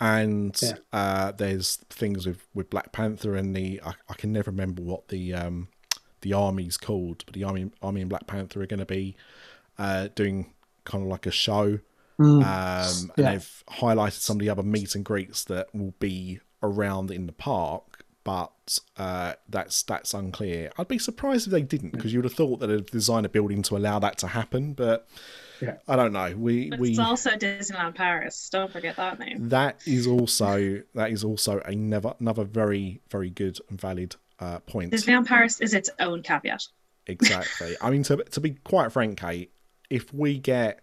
and 0.00 0.58
Yeah. 0.62 0.72
uh, 0.92 1.32
there's 1.32 1.76
things 1.90 2.26
with 2.26 2.46
with 2.54 2.70
Black 2.70 2.92
Panther 2.92 3.34
and 3.36 3.54
the 3.54 3.80
I, 3.84 3.94
I 4.08 4.14
can 4.14 4.32
never 4.32 4.50
remember 4.50 4.82
what 4.82 5.08
the 5.08 5.34
um 5.34 5.68
the 6.22 6.32
army's 6.32 6.76
called, 6.76 7.22
but 7.26 7.34
the 7.34 7.44
army 7.44 7.70
army 7.82 8.00
and 8.00 8.10
Black 8.10 8.26
Panther 8.26 8.62
are 8.62 8.66
going 8.66 8.80
to 8.80 8.86
be 8.86 9.16
uh 9.78 10.08
doing 10.14 10.52
kind 10.84 11.02
of 11.04 11.08
like 11.08 11.26
a 11.26 11.30
show 11.30 11.78
um, 12.18 12.40
and 12.40 13.10
Yeah. 13.16 13.32
they've 13.32 13.64
highlighted 13.68 14.20
some 14.20 14.36
of 14.36 14.40
the 14.40 14.48
other 14.50 14.62
meet 14.62 14.94
and 14.94 15.04
greets 15.04 15.42
that 15.44 15.74
will 15.74 15.94
be 15.98 16.38
around 16.62 17.10
in 17.10 17.26
the 17.26 17.32
park, 17.32 18.04
but 18.22 18.78
uh, 18.96 19.34
that's 19.48 19.82
that's 19.82 20.14
unclear. 20.14 20.70
I'd 20.78 20.88
be 20.88 20.98
surprised 20.98 21.46
if 21.48 21.50
they 21.52 21.62
didn't, 21.62 21.90
because 21.90 22.12
you 22.12 22.18
would 22.20 22.24
have 22.24 22.34
thought 22.34 22.60
that 22.60 22.68
they'd 22.68 22.86
design 22.86 23.24
a 23.24 23.28
building 23.28 23.62
to 23.62 23.76
allow 23.76 23.98
that 23.98 24.16
to 24.18 24.28
happen, 24.28 24.74
but 24.74 25.08
Yeah. 25.60 25.76
I 25.86 25.96
don't 25.96 26.12
know. 26.12 26.34
We 26.36 26.70
But 26.70 26.78
we 26.80 26.90
it's 26.90 26.98
also 26.98 27.30
Disneyland 27.30 27.94
Paris. 27.94 28.48
Don't 28.50 28.72
forget 28.72 28.96
that 28.96 29.18
name. 29.18 29.48
that 29.50 29.80
is 29.86 30.06
also 30.06 30.82
that 30.94 31.10
is 31.10 31.24
also 31.24 31.60
another 31.60 32.14
another 32.20 32.44
very 32.44 33.00
very 33.10 33.30
good 33.30 33.58
and 33.70 33.80
valid 33.80 34.16
uh, 34.40 34.58
point. 34.60 34.92
Disneyland 34.92 35.26
Paris 35.26 35.60
is 35.60 35.74
its 35.74 35.90
own 36.00 36.22
caveat. 36.22 36.66
Exactly. 37.06 37.76
I 37.80 37.90
mean, 37.90 38.02
to 38.04 38.16
to 38.16 38.40
be 38.40 38.52
quite 38.64 38.92
frank, 38.92 39.18
Kate, 39.18 39.52
if 39.90 40.12
we 40.12 40.38
get, 40.38 40.80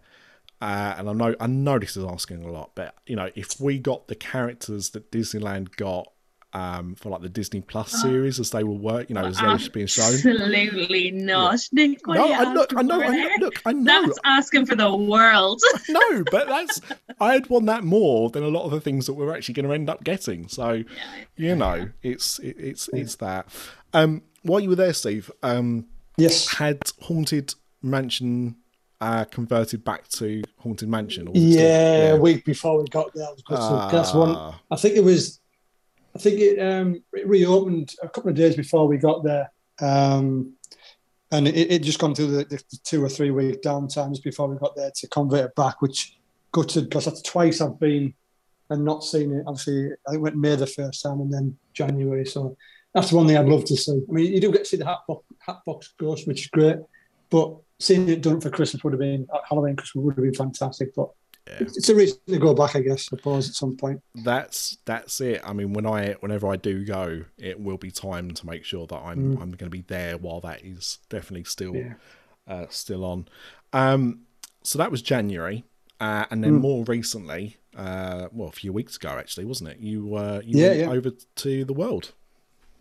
uh, 0.60 0.94
and 0.96 1.08
I 1.08 1.12
know 1.12 1.34
I 1.40 1.46
know 1.46 1.78
this 1.78 1.96
is 1.96 2.04
asking 2.04 2.44
a 2.44 2.50
lot, 2.50 2.72
but 2.74 2.94
you 3.06 3.16
know, 3.16 3.30
if 3.34 3.60
we 3.60 3.78
got 3.78 4.08
the 4.08 4.14
characters 4.14 4.90
that 4.90 5.10
Disneyland 5.10 5.76
got 5.76 6.11
um, 6.54 6.94
for 6.96 7.08
like 7.10 7.22
the 7.22 7.28
Disney 7.28 7.60
Plus 7.62 8.02
series 8.02 8.38
as 8.38 8.50
they 8.50 8.62
were 8.64 8.74
work, 8.74 9.08
you 9.08 9.14
know, 9.14 9.24
as 9.24 9.38
they 9.38 9.46
were 9.46 9.58
being 9.72 9.86
shown. 9.86 10.12
Absolutely 10.12 11.10
not, 11.10 11.58
Nick. 11.72 12.06
What 12.06 12.16
No, 12.16 12.26
you 12.26 12.32
I 12.34 12.52
look, 12.52 12.72
I 12.76 12.82
know, 12.82 13.00
I 13.02 13.08
know, 13.16 13.30
look, 13.40 13.54
I 13.64 13.72
know, 13.72 14.06
That's 14.06 14.18
asking 14.24 14.66
for 14.66 14.74
the 14.76 14.94
world. 14.94 15.60
no, 15.88 16.24
but 16.30 16.48
that's 16.48 16.80
I'd 17.20 17.48
want 17.48 17.66
that 17.66 17.84
more 17.84 18.30
than 18.30 18.42
a 18.42 18.48
lot 18.48 18.64
of 18.64 18.70
the 18.70 18.80
things 18.80 19.06
that 19.06 19.14
we're 19.14 19.34
actually 19.34 19.54
going 19.54 19.68
to 19.68 19.74
end 19.74 19.88
up 19.88 20.04
getting. 20.04 20.48
So, 20.48 20.84
you 21.36 21.56
know, 21.56 21.88
it's 22.02 22.38
it, 22.40 22.56
it's 22.58 22.88
it's 22.88 23.16
that. 23.16 23.46
Um, 23.94 24.22
while 24.42 24.60
you 24.60 24.68
were 24.70 24.76
there, 24.76 24.92
Steve, 24.92 25.30
um, 25.42 25.86
Yes. 26.18 26.54
had 26.54 26.80
Haunted 27.02 27.54
Mansion 27.82 28.56
uh, 29.00 29.24
converted 29.24 29.84
back 29.84 30.06
to 30.08 30.42
Haunted 30.58 30.88
Mansion? 30.88 31.26
Or 31.28 31.32
was 31.32 31.42
it 31.42 31.52
still- 31.52 31.62
Yeah, 31.64 32.12
a 32.12 32.20
week 32.20 32.44
before 32.44 32.78
we 32.78 32.84
got 32.88 33.12
there, 33.14 33.26
I 33.26 33.30
was 33.30 33.90
that's 33.90 34.14
one. 34.14 34.34
Ah, 34.36 34.60
I 34.70 34.76
think 34.76 34.96
it 34.96 35.04
was. 35.04 35.40
I 36.14 36.18
think 36.18 36.40
it, 36.40 36.58
um, 36.58 37.02
it 37.12 37.26
reopened 37.26 37.94
a 38.02 38.08
couple 38.08 38.30
of 38.30 38.36
days 38.36 38.56
before 38.56 38.86
we 38.86 38.98
got 38.98 39.24
there, 39.24 39.50
um, 39.80 40.52
and 41.30 41.48
it, 41.48 41.72
it 41.72 41.82
just 41.82 41.98
gone 41.98 42.14
through 42.14 42.28
the, 42.28 42.44
the 42.44 42.78
two 42.84 43.02
or 43.02 43.08
three 43.08 43.30
week 43.30 43.62
downtimes 43.62 44.22
before 44.22 44.48
we 44.48 44.58
got 44.58 44.76
there 44.76 44.90
to 44.94 45.08
convert 45.08 45.46
it 45.46 45.54
back, 45.54 45.80
which 45.80 46.18
gutted 46.52 46.90
because 46.90 47.06
that's 47.06 47.22
twice 47.22 47.60
I've 47.60 47.80
been 47.80 48.12
and 48.68 48.84
not 48.84 49.04
seen 49.04 49.32
it. 49.32 49.44
Obviously, 49.46 49.90
I 50.06 50.18
went 50.18 50.36
May 50.36 50.56
the 50.56 50.66
first 50.66 51.02
time 51.02 51.20
and 51.20 51.32
then 51.32 51.56
January, 51.72 52.26
so 52.26 52.56
that's 52.94 53.12
one 53.12 53.26
thing 53.26 53.38
I'd 53.38 53.46
love 53.46 53.64
to 53.66 53.76
see. 53.76 54.02
I 54.08 54.12
mean, 54.12 54.32
you 54.32 54.40
do 54.40 54.52
get 54.52 54.64
to 54.64 54.64
see 54.66 54.76
the 54.76 54.84
Hatbox, 54.84 55.24
Hatbox 55.38 55.94
Ghost, 55.98 56.26
which 56.26 56.42
is 56.42 56.46
great, 56.48 56.76
but 57.30 57.56
seeing 57.80 58.08
it 58.08 58.22
done 58.22 58.40
for 58.40 58.50
Christmas 58.50 58.84
would 58.84 58.92
have 58.92 59.00
been 59.00 59.26
Halloween 59.48 59.76
Christmas 59.76 60.04
would 60.04 60.14
have 60.14 60.24
been 60.24 60.34
fantastic. 60.34 60.94
But 60.94 61.08
it's 61.46 61.76
it's 61.76 61.88
a 61.88 61.94
reason 61.94 62.18
to 62.28 62.38
go 62.38 62.54
back, 62.54 62.76
I 62.76 62.80
guess. 62.80 63.08
I 63.12 63.16
suppose 63.16 63.48
at 63.48 63.54
some 63.54 63.76
point. 63.76 64.00
that's 64.24 64.78
that's 64.84 65.20
it. 65.20 65.40
I 65.44 65.52
mean, 65.52 65.72
when 65.72 65.86
I 65.86 66.12
whenever 66.20 66.48
I 66.48 66.56
do 66.56 66.84
go, 66.84 67.24
it 67.38 67.58
will 67.60 67.78
be 67.78 67.90
time 67.90 68.30
to 68.32 68.46
make 68.46 68.64
sure 68.64 68.86
that 68.86 68.96
I'm 68.98 69.32
I'm 69.40 69.50
going 69.52 69.70
to 69.70 69.70
be 69.70 69.82
there 69.82 70.16
while 70.18 70.40
that 70.40 70.64
is 70.64 70.98
definitely 71.08 71.44
still 71.44 71.72
Mm. 71.72 71.96
Yeah. 72.48 72.54
uh, 72.54 72.66
still 72.70 73.04
on. 73.04 73.26
Um, 73.72 74.20
so 74.62 74.78
that 74.78 74.90
was 74.90 75.02
January, 75.02 75.64
uh, 76.00 76.26
and 76.30 76.40
Mm. 76.40 76.44
then 76.44 76.54
more 76.54 76.84
recently, 76.84 77.56
uh, 77.76 78.28
well, 78.32 78.48
a 78.48 78.52
few 78.52 78.72
weeks 78.72 78.96
ago 78.96 79.10
actually, 79.10 79.44
wasn't 79.44 79.70
it? 79.70 79.78
You 79.78 80.14
uh, 80.14 80.40
you 80.44 80.58
Yeah, 80.58 80.68
went 80.68 80.80
yeah. 80.80 80.90
over 80.90 81.10
to 81.36 81.64
the 81.64 81.72
world. 81.72 82.12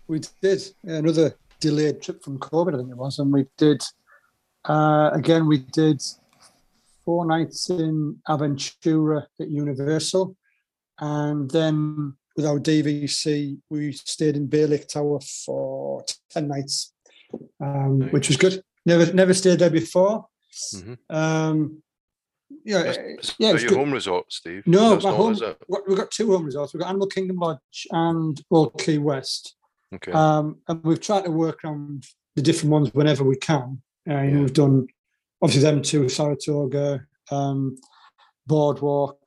We 0.08 0.20
did 0.42 0.62
another 0.84 1.36
delayed 1.60 2.02
trip 2.02 2.24
from 2.24 2.38
COVID, 2.40 2.74
I 2.74 2.78
think 2.78 2.90
it 2.90 2.98
was, 2.98 3.20
and 3.20 3.32
we 3.32 3.46
did 3.58 3.82
uh, 4.66 5.10
again. 5.14 5.48
We 5.48 5.60
did 5.60 6.02
four 7.12 7.26
nights 7.26 7.70
in 7.70 8.18
Aventura 8.30 9.26
at 9.42 9.50
Universal, 9.50 10.34
and 11.00 11.52
then 11.52 12.14
with 12.38 12.46
our 12.46 12.58
DVC, 12.58 13.58
we 13.70 13.92
stayed 13.92 14.38
in 14.38 14.48
Lake 14.50 14.88
Tower 14.88 15.20
for 15.46 16.06
ten 16.30 16.48
nights, 16.48 16.94
um, 17.60 18.00
which 18.12 18.30
was 18.30 18.38
good. 18.38 18.64
Never 18.86 19.12
never 19.14 19.34
stayed 19.34 19.60
there 19.60 19.70
before. 19.70 20.28
Mhm. 20.74 20.98
Um, 21.10 21.84
yeah, 22.64 22.94
yeah, 23.40 23.50
your 23.52 23.58
good. 23.60 23.78
home 23.78 23.92
resort, 23.92 24.26
Steve? 24.32 24.64
No, 24.66 24.98
my 25.00 25.12
home. 25.12 25.36
we- 25.68 25.78
We've 25.88 25.98
got 25.98 26.12
two 26.12 26.32
home 26.32 26.46
resorts. 26.46 26.74
We've 26.74 26.82
got 26.82 26.90
Animal 26.90 27.08
Kingdom 27.08 27.38
Lodge 27.46 27.88
and 27.92 28.42
Old 28.50 28.80
Key 28.80 29.00
West. 29.00 29.56
Okay. 29.96 30.14
Um, 30.14 30.46
and 30.70 30.82
we've 30.86 31.02
tried 31.02 31.26
to 31.26 31.32
work 31.32 31.60
on 31.66 32.02
the 32.38 32.42
different 32.42 32.72
ones 32.72 32.88
whenever 32.94 33.24
we 33.26 33.36
can. 33.36 33.82
Uh, 34.10 34.14
Yeah. 34.14 34.40
We've 34.40 34.54
done 34.54 34.88
obviously 35.42 35.64
them 35.70 35.82
two, 35.82 36.10
Saratoga, 36.10 37.06
um, 37.32 37.78
Boardwalk. 38.48 39.20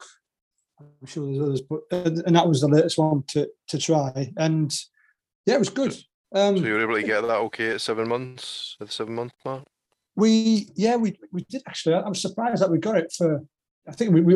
I'm 0.81 1.07
sure 1.07 1.27
there's 1.27 1.41
others, 1.41 1.61
but 1.63 1.81
and 1.91 2.23
and 2.27 2.37
that 2.37 2.49
was 2.49 2.61
the 2.61 2.69
latest 2.69 2.99
one 2.99 3.23
to 3.29 3.49
to 3.69 3.79
try. 3.79 4.33
And 4.37 4.75
yeah, 5.47 5.55
it 5.55 5.59
was 5.61 5.71
good. 5.71 5.97
Um, 6.35 6.59
so 6.59 6.65
you 6.65 6.73
were 6.75 6.83
able 6.83 6.95
to 6.97 7.03
get 7.03 7.21
that 7.23 7.39
okay 7.47 7.71
at 7.71 7.81
seven 7.81 8.09
months, 8.09 8.77
at 8.81 8.89
the 8.89 8.93
seven 8.93 9.15
month 9.15 9.33
mark? 9.45 9.63
we 10.17 10.69
yeah 10.77 10.97
we 10.97 11.19
we 11.33 11.45
did 11.49 11.63
actually. 11.67 11.95
I 11.95 12.09
was 12.09 12.21
surprised 12.21 12.63
that 12.63 12.71
we 12.71 12.79
got 12.79 12.97
it 12.97 13.13
for. 13.13 13.43
I 13.87 13.93
think 13.93 14.15
we, 14.15 14.21
we 14.23 14.35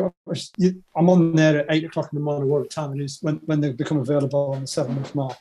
I'm 0.97 1.09
on 1.09 1.35
there 1.35 1.61
at 1.61 1.67
eight 1.71 1.85
o'clock 1.85 2.09
in 2.13 2.19
the 2.19 2.25
morning. 2.25 2.49
What 2.49 2.69
time 2.71 2.93
it 2.99 3.03
is 3.03 3.19
when 3.23 3.37
when 3.47 3.61
they 3.61 3.73
become 3.73 3.99
available 3.99 4.53
on 4.55 4.63
the 4.63 4.67
seven 4.67 4.95
month 4.97 5.15
mark 5.15 5.39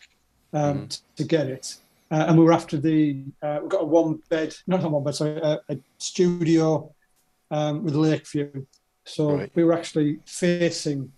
um, 0.54 0.88
Mhm. 0.88 1.02
to 1.18 1.24
get 1.24 1.48
it. 1.48 1.76
Uh, 2.12 2.26
and 2.28 2.38
we 2.38 2.44
were 2.46 2.54
after 2.54 2.78
the 2.78 3.24
uh, 3.42 3.60
we 3.64 3.70
got 3.70 3.82
a 3.84 3.86
one 3.86 4.20
bed, 4.30 4.56
not 4.68 4.84
a 4.84 4.90
one 4.90 5.04
bed, 5.04 5.16
sorry, 5.16 5.38
a, 5.42 5.60
a 5.70 5.78
studio 5.98 6.94
um, 7.52 7.84
with 7.84 7.96
a 7.96 8.00
lake 8.00 8.28
view. 8.28 8.66
So 9.06 9.32
Right. 9.32 9.52
we 9.56 9.64
were 9.64 9.74
actually 9.74 10.20
facing 10.26 11.12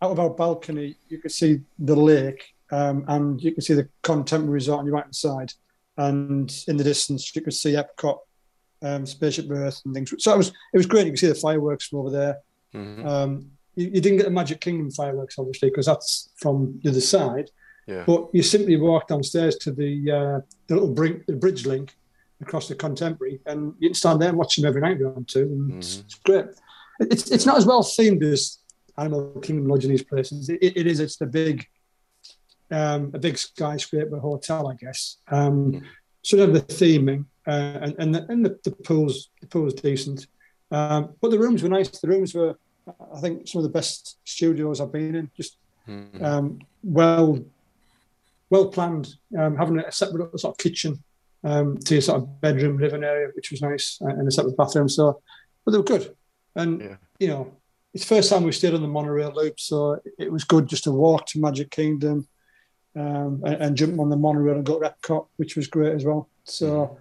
out 0.00 0.12
of 0.12 0.20
our 0.20 0.30
balcony. 0.30 0.96
You 1.08 1.18
could 1.18 1.32
see 1.32 1.60
the 1.78 1.96
lake, 1.96 2.54
um, 2.70 3.04
and 3.08 3.40
you 3.42 3.52
could 3.52 3.64
see 3.64 3.74
the 3.74 3.88
contemporary 4.02 4.54
resort 4.54 4.80
on 4.80 4.86
your 4.86 4.94
right 4.94 5.04
hand 5.04 5.14
side, 5.14 5.52
and 5.96 6.52
in 6.68 6.76
the 6.76 6.84
distance 6.84 7.34
you 7.34 7.42
could 7.42 7.54
see 7.54 7.72
Epcot, 7.72 8.18
um, 8.82 9.06
Spaceship 9.06 9.50
Earth, 9.50 9.80
and 9.84 9.94
things. 9.94 10.12
So 10.18 10.34
it 10.34 10.38
was 10.38 10.48
it 10.72 10.76
was 10.76 10.86
great. 10.86 11.06
You 11.06 11.12
could 11.12 11.20
see 11.20 11.26
the 11.28 11.34
fireworks 11.34 11.86
from 11.88 12.00
over 12.00 12.10
there. 12.10 12.38
Mhm. 12.74 13.04
Um, 13.06 13.50
you, 13.74 13.86
you 13.86 14.00
didn't 14.00 14.18
get 14.18 14.24
the 14.24 14.30
Magic 14.30 14.60
Kingdom 14.60 14.90
fireworks, 14.90 15.38
obviously, 15.38 15.70
because 15.70 15.86
that's 15.86 16.30
from 16.36 16.78
the 16.82 16.90
other 16.90 17.00
side. 17.00 17.50
Yeah. 17.86 18.04
But 18.06 18.28
you 18.32 18.42
simply 18.42 18.76
walk 18.76 19.08
downstairs 19.08 19.56
to 19.58 19.72
the 19.72 20.10
uh, 20.10 20.40
the 20.68 20.74
little 20.74 20.92
brink, 20.94 21.26
the 21.26 21.34
bridge 21.36 21.66
link 21.66 21.94
across 22.40 22.68
the 22.68 22.74
Contemporary, 22.74 23.40
and 23.46 23.74
you 23.80 23.88
can 23.90 23.94
stand 23.94 24.20
there 24.20 24.28
and 24.28 24.38
watch 24.38 24.56
them 24.56 24.66
every 24.66 24.80
night 24.80 24.92
if 24.94 25.00
you 25.00 25.08
want 25.08 25.28
to, 25.28 25.42
and 25.42 25.74
it's, 25.78 25.96
Mhm. 25.96 26.00
it's 26.04 26.14
great. 26.16 26.44
It's 27.00 27.30
it's 27.30 27.46
not 27.46 27.56
as 27.56 27.66
well 27.66 27.82
themed 27.82 28.22
as 28.22 28.58
Animal 28.98 29.40
Kingdom 29.40 29.66
Lodge 29.68 29.84
in 29.84 29.90
these 29.90 30.04
places. 30.04 30.48
It, 30.48 30.58
it 30.62 30.86
is. 30.86 31.00
It's 31.00 31.16
the 31.16 31.26
big, 31.26 31.66
um, 32.70 33.10
a 33.14 33.18
big 33.18 33.36
skyscraper 33.38 34.18
hotel, 34.18 34.68
I 34.68 34.74
guess. 34.74 35.16
Um, 35.28 35.72
Mhm. 35.72 35.82
so 36.22 36.36
they 36.36 36.42
have 36.42 36.52
the 36.52 36.60
theming, 36.62 37.24
uh, 37.46 37.78
and 37.84 37.94
and 37.98 38.14
the, 38.14 38.26
and 38.30 38.44
the, 38.46 38.58
the 38.64 38.70
pools 38.70 39.30
the 39.40 39.46
pools 39.48 39.74
decent. 39.74 40.26
Um, 40.70 41.14
but 41.20 41.30
the 41.30 41.38
rooms 41.38 41.62
were 41.62 41.68
nice. 41.68 41.88
The 41.90 42.08
rooms 42.08 42.32
were, 42.34 42.56
I 43.14 43.20
think, 43.20 43.46
some 43.48 43.58
of 43.58 43.64
the 43.64 43.68
best 43.78 44.18
studios 44.24 44.80
I've 44.80 44.92
been 44.92 45.14
in. 45.16 45.30
Just 45.36 45.56
Mhm. 45.88 46.22
um, 46.22 46.58
well, 46.84 47.38
well 48.52 48.68
planned. 48.68 49.08
Um, 49.36 49.56
having 49.56 49.78
a 49.78 49.90
separate 49.90 50.38
sort 50.38 50.54
of 50.54 50.58
kitchen 50.58 51.02
um, 51.42 51.78
to 51.78 51.94
your 51.94 52.02
sort 52.02 52.18
of 52.20 52.40
bedroom, 52.40 52.76
living 52.78 53.02
area, 53.02 53.28
which 53.34 53.50
was 53.50 53.62
nice, 53.62 53.98
uh, 54.02 54.08
and 54.08 54.28
a 54.28 54.30
separate 54.30 54.56
bathroom. 54.58 54.88
So, 54.88 55.22
but 55.64 55.72
they 55.72 55.78
were 55.78 55.84
good. 55.84 56.14
And 56.54 56.80
Yeah. 56.80 56.96
you 57.18 57.28
know, 57.28 57.56
it's 57.94 58.04
the 58.06 58.14
first 58.14 58.30
time 58.30 58.44
we 58.44 58.52
stayed 58.52 58.74
on 58.74 58.82
the 58.82 58.88
monorail 58.98 59.32
loop, 59.34 59.58
so 59.58 59.98
it 60.18 60.30
was 60.30 60.44
good 60.44 60.66
just 60.68 60.84
to 60.84 60.92
walk 60.92 61.26
to 61.28 61.40
Magic 61.40 61.70
Kingdom 61.70 62.28
um, 62.94 63.42
and, 63.44 63.56
and 63.62 63.76
jump 63.76 63.98
on 63.98 64.10
the 64.10 64.16
monorail 64.16 64.56
and 64.56 64.66
go 64.66 64.78
to 64.78 64.90
Epcot, 64.90 65.26
which 65.36 65.56
was 65.56 65.66
great 65.66 65.94
as 65.94 66.04
well. 66.04 66.28
So, 66.44 66.98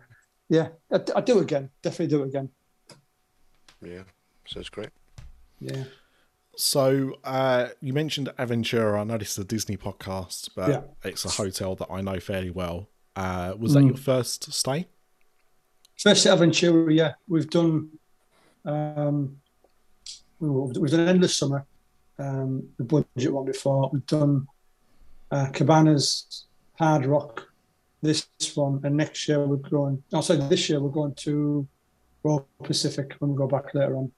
yeah, 0.50 0.70
I'd, 0.92 1.12
I'd 1.12 1.26
do 1.26 1.40
it 1.40 1.44
again. 1.44 1.70
Definitely 1.82 2.16
do 2.16 2.24
it 2.24 2.28
again. 2.30 2.50
Yeah. 3.82 4.04
Sounds 4.48 4.70
great. 4.70 4.90
Yeah. 5.60 5.84
So 6.56 7.18
uh, 7.24 7.70
you 7.82 7.94
mentioned 7.94 8.30
Aventura. 8.38 9.00
I 9.00 9.04
know 9.04 9.18
this 9.18 9.32
is 9.32 9.38
a 9.40 9.44
Disney 9.46 9.78
podcast, 9.78 10.50
but 10.56 10.70
Yeah. 10.70 10.82
it's 11.04 11.26
a 11.26 11.30
hotel 11.30 11.76
that 11.76 11.88
I 11.90 12.02
know 12.02 12.20
fairly 12.20 12.50
well. 12.50 12.88
Uh, 13.16 13.54
was 13.58 13.74
that 13.74 13.80
Mm. 13.80 13.88
your 13.88 13.98
first 13.98 14.52
stay? 14.54 14.88
First 15.98 16.26
at 16.26 16.38
Aventura, 16.38 16.94
yeah, 16.94 17.14
we've 17.28 17.50
done. 17.50 17.90
Um, 18.66 19.38
we've 20.40 20.92
done 20.92 21.08
endless 21.08 21.36
summer, 21.38 21.66
um, 22.20 22.68
the 22.78 22.84
budget 22.84 23.34
one 23.34 23.46
before. 23.46 23.90
We've 23.92 24.06
done 24.06 24.48
uh, 25.32 25.48
Cabanas, 25.54 26.46
Hard 26.74 27.06
Rock, 27.06 27.48
this 28.02 28.28
one, 28.56 28.82
and 28.84 28.98
next 28.98 29.28
year 29.28 29.46
we're 29.46 29.56
going. 29.58 30.04
Oh, 30.14 30.22
sorry, 30.22 30.40
this 30.50 30.70
year 30.70 30.80
we're 30.82 30.90
going 30.90 31.16
to 31.16 31.68
Royal 32.24 32.48
Pacific 32.64 33.14
when 33.20 33.32
we 33.32 33.38
go 33.38 33.48
back 33.48 33.74
later 33.74 33.96
on. 33.96 34.12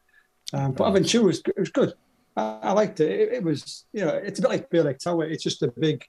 Um, 0.54 0.72
but. 0.74 0.92
Aventura 0.92 1.24
was 1.24 1.42
it 1.46 1.58
was 1.60 1.70
good. 1.70 1.94
I, 2.36 2.60
I 2.62 2.72
liked 2.72 3.00
it. 3.00 3.12
it. 3.12 3.34
It 3.34 3.44
was 3.44 3.86
you 3.94 4.06
know 4.06 4.16
it's 4.16 4.40
a 4.40 4.42
bit 4.42 4.52
like 4.52 4.74
Lake 4.74 5.00
Tower. 5.00 5.26
It's 5.26 5.44
just 5.44 5.64
a 5.64 5.68
big. 5.68 6.06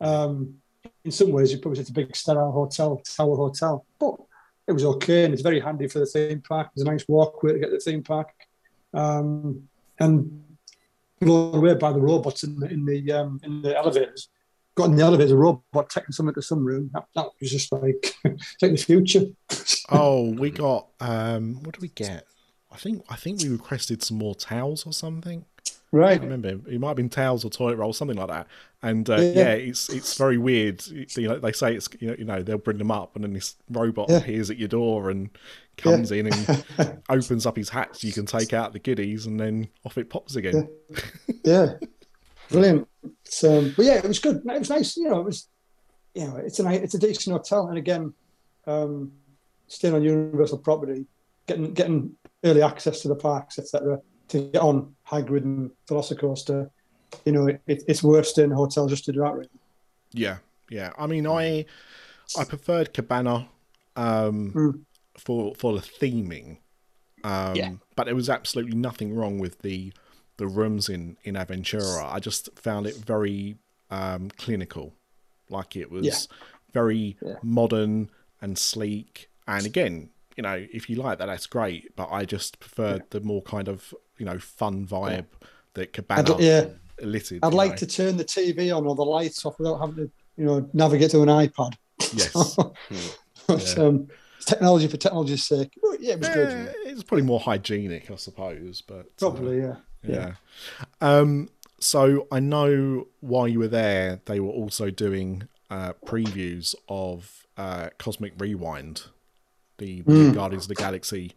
Um, 0.00 0.56
in 1.04 1.12
some 1.12 1.30
ways, 1.30 1.52
you 1.52 1.58
probably 1.58 1.80
it's 1.80 1.90
a 1.90 1.92
big 1.92 2.14
sterile 2.16 2.50
hotel, 2.50 3.00
tower 3.04 3.36
hotel, 3.36 3.86
but 4.00 4.16
it 4.66 4.72
was 4.72 4.84
okay 4.84 5.24
and 5.24 5.32
it's 5.32 5.42
very 5.42 5.60
handy 5.60 5.88
for 5.88 5.98
the 5.98 6.06
theme 6.06 6.40
park. 6.40 6.70
There's 6.74 6.86
a 6.86 6.90
nice 6.90 7.06
walkway 7.08 7.52
to 7.52 7.58
get 7.58 7.66
to 7.66 7.72
the 7.72 7.78
theme 7.78 8.02
park, 8.02 8.30
um, 8.94 9.68
and 9.98 10.42
blown 11.20 11.54
away 11.54 11.74
by 11.74 11.92
the 11.92 12.00
robots 12.00 12.44
in 12.44 12.58
the 12.58 12.68
in 12.68 12.84
the 12.84 13.12
um, 13.12 13.40
in 13.42 13.62
the 13.62 13.76
elevators. 13.76 14.28
Got 14.74 14.86
in 14.86 14.96
the 14.96 15.02
elevator, 15.02 15.36
robot 15.36 15.90
taking 15.90 16.12
something 16.12 16.34
to 16.34 16.40
some 16.40 16.64
room. 16.64 16.90
That, 16.94 17.04
that 17.14 17.26
was 17.38 17.50
just 17.50 17.70
like 17.72 18.14
like 18.24 18.72
the 18.72 18.76
future. 18.76 19.26
Oh, 19.90 20.32
we 20.32 20.50
got. 20.50 20.88
Um, 20.98 21.62
what 21.62 21.74
do 21.74 21.80
we 21.82 21.88
get? 21.88 22.26
I 22.72 22.76
think 22.76 23.04
I 23.08 23.16
think 23.16 23.42
we 23.42 23.48
requested 23.48 24.02
some 24.02 24.18
more 24.18 24.34
towels 24.34 24.86
or 24.86 24.92
something. 24.92 25.44
Right. 25.94 26.12
can't 26.18 26.30
remember. 26.30 26.68
It 26.70 26.80
might 26.80 26.88
have 26.88 26.96
been 26.96 27.10
towels 27.10 27.44
or 27.44 27.50
toilet 27.50 27.76
rolls, 27.76 27.98
something 27.98 28.16
like 28.16 28.28
that. 28.28 28.46
And 28.82 29.08
uh, 29.10 29.16
Yeah. 29.16 29.32
yeah. 29.32 29.52
it's 29.52 29.90
it's 29.90 30.16
very 30.16 30.38
weird. 30.38 30.82
You 30.86 31.28
know, 31.28 31.38
they 31.38 31.52
say 31.52 31.74
it's 31.74 31.88
you 32.00 32.08
know, 32.08 32.16
you 32.18 32.24
know 32.24 32.42
they'll 32.42 32.56
bring 32.58 32.78
them 32.78 32.90
up, 32.90 33.14
and 33.14 33.22
then 33.24 33.34
this 33.34 33.56
robot 33.70 34.06
Yeah. 34.08 34.16
appears 34.16 34.50
at 34.50 34.56
your 34.56 34.68
door 34.68 35.10
and 35.10 35.28
comes 35.76 36.10
in 36.10 36.28
and 36.32 36.64
opens 37.10 37.44
up 37.46 37.56
his 37.56 37.68
hat 37.68 37.94
so 37.96 38.06
you 38.06 38.12
can 38.12 38.24
take 38.26 38.52
out 38.54 38.72
the 38.72 38.78
goodies, 38.78 39.26
and 39.26 39.38
then 39.38 39.68
off 39.84 39.98
it 39.98 40.08
pops 40.08 40.34
again. 40.36 40.66
yeah, 41.44 41.74
brilliant. 42.50 42.88
So, 43.24 43.58
um, 43.58 43.74
but 43.76 43.84
yeah, 43.84 43.96
it 43.98 44.04
was 44.08 44.18
good. 44.18 44.36
It 44.46 44.58
was 44.58 44.70
nice. 44.70 44.96
You 44.96 45.10
know, 45.10 45.20
it 45.20 45.24
was, 45.26 45.48
you 46.14 46.26
know, 46.26 46.36
it's 46.36 46.58
a 46.58 46.62
nice, 46.62 46.80
it's 46.80 46.94
a 46.94 46.98
decent 46.98 47.34
hotel. 47.36 47.66
And 47.68 47.76
again, 47.78 48.14
um, 48.66 49.12
staying 49.68 49.94
on 49.94 50.02
Universal 50.02 50.58
property, 50.58 51.04
getting 51.46 51.74
getting 51.74 52.12
early 52.44 52.62
access 52.62 53.00
to 53.02 53.08
the 53.08 53.14
parks, 53.14 53.58
etc. 53.58 54.00
To 54.28 54.40
get 54.50 54.60
on 54.62 54.94
Hagrid 55.08 55.42
and 55.44 55.70
Velocicoaster, 55.88 56.70
you 57.24 57.32
know, 57.32 57.46
it, 57.46 57.60
it's 57.66 58.02
worth 58.02 58.26
staying 58.26 58.46
in 58.46 58.52
a 58.52 58.56
hotel 58.56 58.86
just 58.88 59.04
to 59.04 59.12
do 59.12 59.20
that. 59.20 59.34
Really. 59.34 59.48
Yeah, 60.12 60.38
yeah. 60.70 60.92
I 60.98 61.06
mean, 61.06 61.26
I 61.26 61.66
I 62.38 62.44
preferred 62.44 62.94
Cabana 62.94 63.48
um, 63.96 64.52
Mm. 64.52 64.80
for 65.18 65.54
for 65.54 65.74
the 65.74 65.80
theming, 65.80 66.58
um, 67.24 67.54
Yeah. 67.56 67.72
but 67.96 68.04
there 68.06 68.14
was 68.14 68.30
absolutely 68.30 68.76
nothing 68.76 69.14
wrong 69.14 69.38
with 69.38 69.58
the 69.60 69.92
the 70.38 70.46
rooms 70.46 70.88
in 70.88 71.16
in 71.24 71.34
Aventura. 71.34 72.10
I 72.10 72.18
just 72.18 72.48
found 72.58 72.86
it 72.86 72.96
very 72.96 73.56
um, 73.90 74.30
clinical, 74.38 74.94
like 75.50 75.76
it 75.76 75.90
was 75.90 76.06
Yeah. 76.06 76.36
very 76.72 77.16
Yeah. 77.20 77.34
modern 77.42 78.08
and 78.40 78.56
sleek. 78.56 79.28
And 79.46 79.66
again, 79.66 80.08
you 80.36 80.42
know, 80.42 80.66
if 80.72 80.88
you 80.88 80.96
like 80.96 81.18
that, 81.18 81.26
that's 81.26 81.46
great. 81.46 81.94
But 81.96 82.10
I 82.10 82.24
just 82.24 82.60
preferred 82.60 83.04
the 83.10 83.20
more 83.20 83.42
kind 83.42 83.68
of 83.68 83.94
you 84.18 84.26
know 84.26 84.38
fun 84.38 84.86
vibe 84.86 85.26
that 85.74 85.92
Cabana 85.92 86.34
I'd, 86.34 86.40
yeah, 86.40 86.66
elicited. 86.98 87.44
I'd 87.44 87.54
like 87.54 87.72
know. 87.72 87.76
to 87.76 87.86
turn 87.86 88.16
the 88.16 88.24
TV 88.24 88.76
on 88.76 88.86
or 88.86 88.94
the 88.94 89.04
lights 89.04 89.44
off 89.44 89.58
without 89.58 89.78
having 89.78 89.96
to, 89.96 90.10
you 90.36 90.44
know, 90.44 90.68
navigate 90.72 91.10
to 91.10 91.22
an 91.22 91.28
iPad. 91.28 91.74
Yes. 92.14 92.56
but, 93.46 93.76
Yeah. 93.76 93.84
um, 93.84 94.08
technology 94.46 94.86
for 94.88 94.96
technology's 94.96 95.44
sake. 95.44 95.72
Yeah, 96.00 96.14
it 96.14 96.20
was 96.20 96.28
good. 96.28 96.68
Eh, 96.68 96.72
it's 96.86 97.02
probably 97.02 97.24
more 97.24 97.40
hygienic, 97.40 98.10
I 98.10 98.16
suppose, 98.16 98.82
but 98.82 99.00
uh, 99.00 99.02
Probably, 99.18 99.60
yeah. 99.60 99.76
yeah. 100.02 100.34
Um, 101.00 101.48
so 101.80 102.26
I 102.30 102.40
know 102.40 103.08
while 103.20 103.48
you 103.48 103.58
were 103.58 103.68
there, 103.68 104.20
they 104.26 104.40
were 104.40 104.50
also 104.50 104.90
doing 104.90 105.48
uh, 105.70 105.94
previews 106.06 106.74
of 106.88 107.46
uh, 107.56 107.90
Cosmic 107.98 108.34
Rewind, 108.38 109.04
the, 109.82 110.00
the 110.02 110.12
Mm. 110.12 110.34
Guardians 110.34 110.64
of 110.64 110.68
the 110.68 110.74
Galaxy 110.86 111.32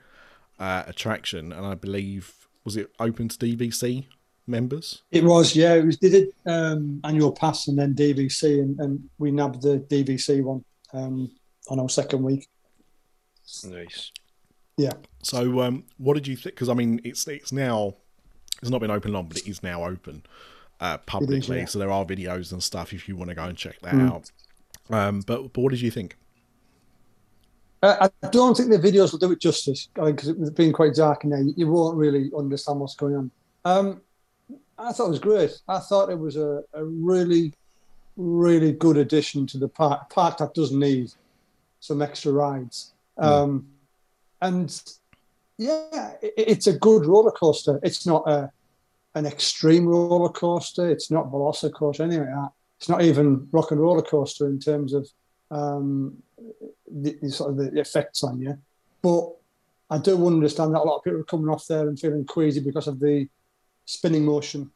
uh, 0.60 0.84
attraction, 0.88 1.52
and 1.52 1.66
I 1.66 1.76
believe 1.76 2.48
was 2.64 2.76
it 2.78 2.89
open 3.00 3.28
to 3.30 3.38
DVC 3.38 4.06
members? 4.48 5.02
It 5.12 5.24
was, 5.24 5.56
yeah. 5.56 5.74
It 5.76 5.86
was. 5.86 5.98
They 5.98 6.10
did 6.10 6.28
um, 6.46 7.00
annual 7.04 7.32
pass 7.32 7.68
and 7.68 7.78
then 7.80 7.93
DVC, 7.93 8.60
and, 8.64 8.80
and 8.80 9.10
we 9.18 9.32
nabbed 9.32 9.62
the 9.62 9.80
DVC 9.80 10.43
one 10.43 10.64
um, 10.93 11.32
on 11.70 11.80
our 11.80 11.89
second 11.89 12.24
week. 12.24 12.48
Nice. 13.66 14.12
Yeah. 14.78 14.93
So, 15.24 15.62
um, 15.62 15.84
what 15.98 16.16
did 16.16 16.28
you 16.28 16.36
think? 16.36 16.56
Because 16.56 16.70
I 16.70 16.74
mean, 16.74 17.00
it's 17.04 17.28
it's 17.28 17.52
now 17.52 17.96
it's 18.62 18.70
not 18.72 18.82
been 18.82 18.91
open 18.91 19.14
long, 19.14 19.28
but 19.28 19.38
it 19.38 19.48
is 19.48 19.62
now 19.64 19.86
open 19.86 20.24
uh, 20.80 20.98
publicly. 21.00 21.60
yeah. 21.60 21.66
So 21.66 21.80
there 21.80 21.91
are 21.91 22.06
videos 22.06 22.52
and 22.52 22.62
stuff 22.64 22.93
if 22.93 23.08
you 23.08 23.16
want 23.16 23.30
to 23.30 23.36
go 23.36 23.43
and 23.43 23.58
check 23.58 23.80
that 23.82 23.93
Mm. 23.93 24.12
out. 24.12 24.32
Um, 24.89 25.22
but 25.26 25.54
but 25.54 25.62
what 25.62 25.72
did 25.72 25.82
you 25.82 25.91
think? 25.91 26.18
Uh, 27.82 28.09
I 28.23 28.28
don't 28.30 28.55
think 28.55 28.69
the 28.69 28.80
videos 28.80 29.11
will 29.11 29.19
do 29.19 29.32
it 29.32 29.39
justice 29.39 29.89
because 29.93 30.30
it 30.30 30.39
was 30.39 30.49
being 30.49 30.71
quite 30.71 30.95
dark 30.95 31.23
in 31.23 31.30
there. 31.30 31.41
You, 31.41 31.53
you 31.55 31.67
won't 31.67 31.97
really 31.97 32.32
understand 32.36 32.80
what's 32.80 32.95
going 32.95 33.15
on. 33.15 33.32
Um, 33.63 34.01
I 34.78 34.91
thought 34.91 35.07
it 35.07 35.09
was 35.09 35.19
great. 35.19 35.51
I 35.67 35.80
thought 35.80 36.09
it 36.09 36.19
was 36.19 36.36
a, 36.36 36.63
a 36.73 36.84
really, 36.84 37.53
really 38.17 38.71
good 38.71 38.97
addition 38.97 39.45
to 39.47 39.57
the 39.57 39.67
park. 39.67 40.01
A 40.03 40.13
park 40.13 40.38
that 40.38 40.53
does 40.53 40.71
need 40.71 41.11
some 41.80 42.01
extra 42.01 42.32
rides. 42.32 42.93
Um, 43.17 43.67
and 44.41 44.82
yeah, 45.57 46.13
it, 46.21 46.34
it's 46.38 46.67
a 46.67 46.78
good 46.78 47.05
roller 47.05 47.32
coaster. 47.32 47.80
It's 47.84 48.05
not 48.05 48.28
a 48.28 48.51
an 49.15 49.26
extreme 49.26 49.86
roller 49.88 50.30
coaster. 50.30 50.89
It's 50.89 51.09
not 51.09 51.32
Velocicoaster, 51.32 52.01
anything 52.01 52.26
like 52.26 52.36
that. 52.36 52.51
It's 52.78 52.89
not 52.89 53.01
even 53.01 53.47
rock 53.51 53.71
and 53.71 53.80
roller 53.80 54.01
coaster 54.01 54.47
in 54.47 54.59
terms 54.59 54.93
of 54.93 55.09
um, 55.56 56.18
the, 56.91 57.18
the 57.22 57.30
sort 57.30 57.51
of 57.51 57.58
the 57.58 57.80
effects 57.80 58.24
on 58.24 58.39
you. 58.39 58.58
But 59.01 59.30
I 59.89 59.97
do 59.97 60.28
understand 60.28 60.74
that 60.74 60.82
a 60.82 60.88
lot 60.88 60.97
of 60.97 61.03
people 61.03 61.20
are 61.20 61.24
coming 61.24 61.49
off 61.49 61.68
there 61.68 61.88
and 61.88 61.99
feeling 61.99 62.26
queasy 62.26 62.60
because 62.60 62.88
of 62.88 62.99
the 62.99 63.28
spinning 63.86 64.26
motion 64.26 64.72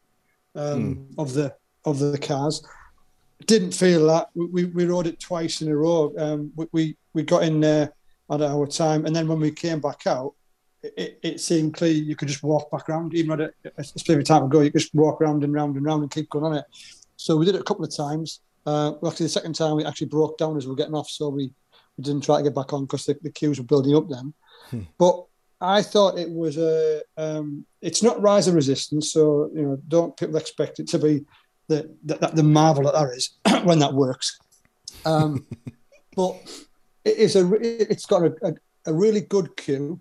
um, 0.54 1.08
of 1.18 1.34
the 1.34 1.54
of 1.84 1.98
the 1.98 2.18
cars. 2.18 2.62
didn't 3.46 3.72
feel 3.72 4.06
that. 4.06 4.28
We, 4.34 4.46
we, 4.46 4.64
we 4.66 4.86
rode 4.86 5.06
it 5.06 5.18
twice 5.18 5.62
in 5.62 5.68
a 5.68 5.76
row. 5.76 6.12
Um, 6.18 6.52
we, 6.56 6.66
we, 6.72 6.96
we 7.14 7.22
got 7.22 7.42
in 7.42 7.60
there 7.60 7.92
at 8.30 8.42
our 8.42 8.66
time, 8.66 9.06
and 9.06 9.16
then 9.16 9.26
when 9.26 9.40
we 9.40 9.50
came 9.50 9.80
back 9.80 10.06
out, 10.06 10.34
it, 10.82 11.18
it 11.22 11.40
seemed 11.40 11.74
clear 11.74 11.92
you 11.92 12.16
could 12.16 12.28
just 12.28 12.42
walk 12.42 12.70
back 12.70 12.88
around, 12.88 13.14
even 13.14 13.32
at 13.32 13.40
a, 13.40 13.52
a 13.78 13.84
specific 13.84 14.24
time 14.24 14.44
ago. 14.44 14.60
You 14.60 14.70
could 14.70 14.80
just 14.80 14.94
walk 14.94 15.20
around 15.20 15.42
and 15.44 15.52
round 15.52 15.76
and 15.76 15.84
round 15.84 16.02
and 16.02 16.10
keep 16.10 16.30
going 16.30 16.44
on 16.44 16.56
it. 16.56 16.64
So 17.16 17.36
we 17.36 17.46
did 17.46 17.54
it 17.54 17.60
a 17.60 17.64
couple 17.64 17.84
of 17.84 17.94
times. 17.94 18.40
Uh, 18.66 18.92
well, 19.00 19.10
actually, 19.10 19.26
the 19.26 19.30
second 19.30 19.54
time 19.54 19.76
we 19.76 19.84
actually 19.84 20.08
broke 20.08 20.38
down 20.38 20.56
as 20.56 20.66
we 20.66 20.70
were 20.70 20.76
getting 20.76 20.94
off, 20.94 21.08
so 21.08 21.28
we, 21.28 21.52
we 21.96 22.04
didn't 22.04 22.24
try 22.24 22.38
to 22.38 22.42
get 22.42 22.54
back 22.54 22.72
on 22.72 22.84
because 22.84 23.06
the, 23.06 23.16
the 23.22 23.30
queues 23.30 23.58
were 23.58 23.64
building 23.64 23.96
up 23.96 24.08
then. 24.08 24.34
Hmm. 24.70 24.80
But 24.98 25.24
I 25.60 25.82
thought 25.82 26.18
it 26.18 26.30
was 26.30 26.56
a. 26.56 27.02
Um, 27.16 27.66
it's 27.82 28.02
not 28.02 28.20
rise 28.20 28.48
of 28.48 28.54
resistance, 28.54 29.12
so 29.12 29.50
you 29.54 29.62
know, 29.62 29.78
don't 29.88 30.16
people 30.16 30.36
expect 30.36 30.78
it 30.78 30.88
to 30.88 30.98
be 30.98 31.24
the 31.68 31.94
the, 32.04 32.16
the 32.34 32.42
marvel 32.42 32.84
that 32.84 32.94
that 32.94 33.14
is 33.14 33.38
when 33.64 33.78
that 33.80 33.92
works. 33.92 34.38
Um, 35.04 35.46
but 36.16 36.36
it 37.04 37.16
is 37.16 37.36
a. 37.36 37.50
It's 37.60 38.06
got 38.06 38.22
a, 38.22 38.34
a, 38.42 38.54
a 38.86 38.94
really 38.94 39.20
good 39.20 39.56
queue. 39.56 40.00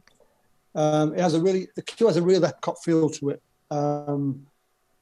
Um, 0.76 1.14
it 1.14 1.20
has 1.20 1.34
a 1.34 1.42
really 1.42 1.68
the 1.76 1.82
queue 1.82 2.08
has 2.08 2.18
a 2.18 2.22
real 2.22 2.42
Epcot 2.42 2.78
feel 2.84 3.10
to 3.10 3.30
it. 3.30 3.42
Um, 3.72 4.46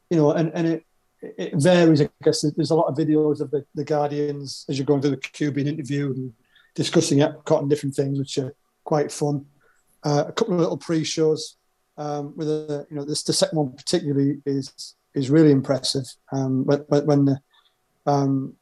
you 0.10 0.18
know, 0.18 0.32
and 0.32 0.52
and 0.54 0.68
it 0.68 0.86
it 1.22 1.54
varies. 1.56 2.02
I 2.02 2.10
guess 2.24 2.46
there's 2.56 2.72
a 2.72 2.76
lot 2.76 2.88
of 2.88 2.98
videos 2.98 3.42
of 3.42 3.52
the, 3.52 3.66
the 3.76 3.84
Guardians 3.84 4.66
as 4.70 4.78
you're 4.78 4.86
going 4.86 5.02
through 5.02 5.12
the 5.12 5.18
queue 5.18 5.52
being 5.52 5.68
interviewed 5.68 6.18
and 6.18 6.34
discussing 6.76 7.20
Epcot 7.20 7.62
and 7.62 7.70
different 7.70 7.96
things, 7.96 8.20
which 8.20 8.38
are 8.38 8.54
quite 8.84 9.12
fun. 9.12 9.46
Uh, 10.04 10.26
a 10.28 10.32
couple 10.32 10.54
of 10.54 10.60
little 10.60 10.78
pre-shows 10.78 11.58
um, 11.98 12.34
with 12.36 12.48
a, 12.48 12.86
you 12.90 12.96
know, 12.96 13.04
this 13.04 13.24
the 13.24 13.34
second 13.34 13.58
one 13.58 13.72
particularly 13.72 14.42
is 14.46 14.96
is 15.14 15.30
really 15.30 15.52
impressive. 15.52 16.06
Um, 16.32 16.66
when 16.66 16.80
when 17.06 17.26
the 17.26 17.40
um, 18.06 18.54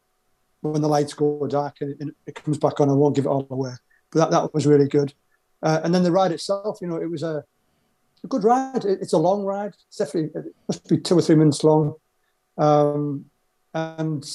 when 0.62 0.82
the 0.82 0.88
lights 0.88 1.14
go 1.14 1.46
dark 1.48 1.78
and 1.82 2.02
it, 2.02 2.16
it, 2.26 2.36
comes 2.36 2.58
back 2.58 2.80
on, 2.80 2.90
I 2.90 2.94
won't 2.94 3.16
give 3.16 3.26
it 3.26 3.30
all 3.30 3.46
away. 3.50 3.74
But 4.12 4.20
that, 4.20 4.32
that 4.32 4.54
was 4.54 4.66
really 4.66 4.88
good. 4.88 5.14
Uh, 5.62 5.82
and 5.84 5.94
then 5.94 6.04
the 6.04 6.12
ride 6.12 6.32
itself, 6.32 6.80
you 6.82 6.88
know, 6.88 6.96
it 6.96 7.10
was 7.10 7.22
a, 7.22 7.44
a 8.24 8.28
good 8.28 8.44
ride. 8.44 8.86
It, 8.86 9.00
it's 9.02 9.14
a 9.14 9.18
long 9.18 9.44
ride. 9.44 9.74
It's 9.88 9.98
definitely 9.98 10.32
it 10.40 10.56
must 10.68 10.88
be 10.88 10.98
two 10.98 11.18
or 11.18 11.22
three 11.22 11.36
minutes 11.36 11.64
long. 11.64 11.96
Um, 12.58 13.26
and 13.74 14.26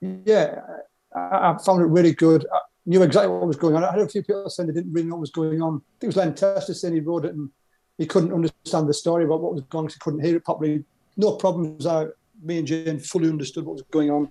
yeah, 0.00 0.60
I, 1.14 1.52
I, 1.52 1.58
found 1.64 1.82
it 1.82 1.86
really 1.86 2.12
good. 2.12 2.46
I 2.52 2.58
knew 2.86 3.02
exactly 3.02 3.30
what 3.30 3.46
was 3.46 3.56
going 3.56 3.76
on. 3.76 3.84
I 3.84 3.92
had 3.92 4.00
a 4.00 4.08
few 4.08 4.22
people 4.22 4.50
saying 4.50 4.68
they 4.68 4.74
didn't 4.74 4.92
really 4.92 5.06
know 5.06 5.14
what 5.14 5.22
was 5.22 5.30
going 5.30 5.62
on. 5.62 5.76
I 5.76 6.00
think 6.00 6.02
it 6.02 6.06
was 6.06 6.16
Len 6.16 6.34
Testa 6.34 6.74
saying 6.74 6.94
he 6.94 7.00
wrote 7.00 7.24
it 7.24 7.34
and 7.34 7.50
he 7.98 8.06
couldn't 8.06 8.32
understand 8.32 8.88
the 8.88 8.94
story 8.94 9.24
about 9.24 9.40
what 9.40 9.52
was 9.52 9.62
going 9.62 9.84
on. 9.84 9.90
He 9.90 9.98
couldn't 10.00 10.24
hear 10.24 10.36
it 10.36 10.44
properly. 10.44 10.84
No 11.16 11.36
problems. 11.36 11.86
I, 11.86 12.06
me 12.42 12.58
and 12.58 12.66
Jane 12.66 12.98
fully 12.98 13.28
understood 13.28 13.64
what 13.64 13.74
was 13.74 13.82
going 13.90 14.10
on, 14.10 14.30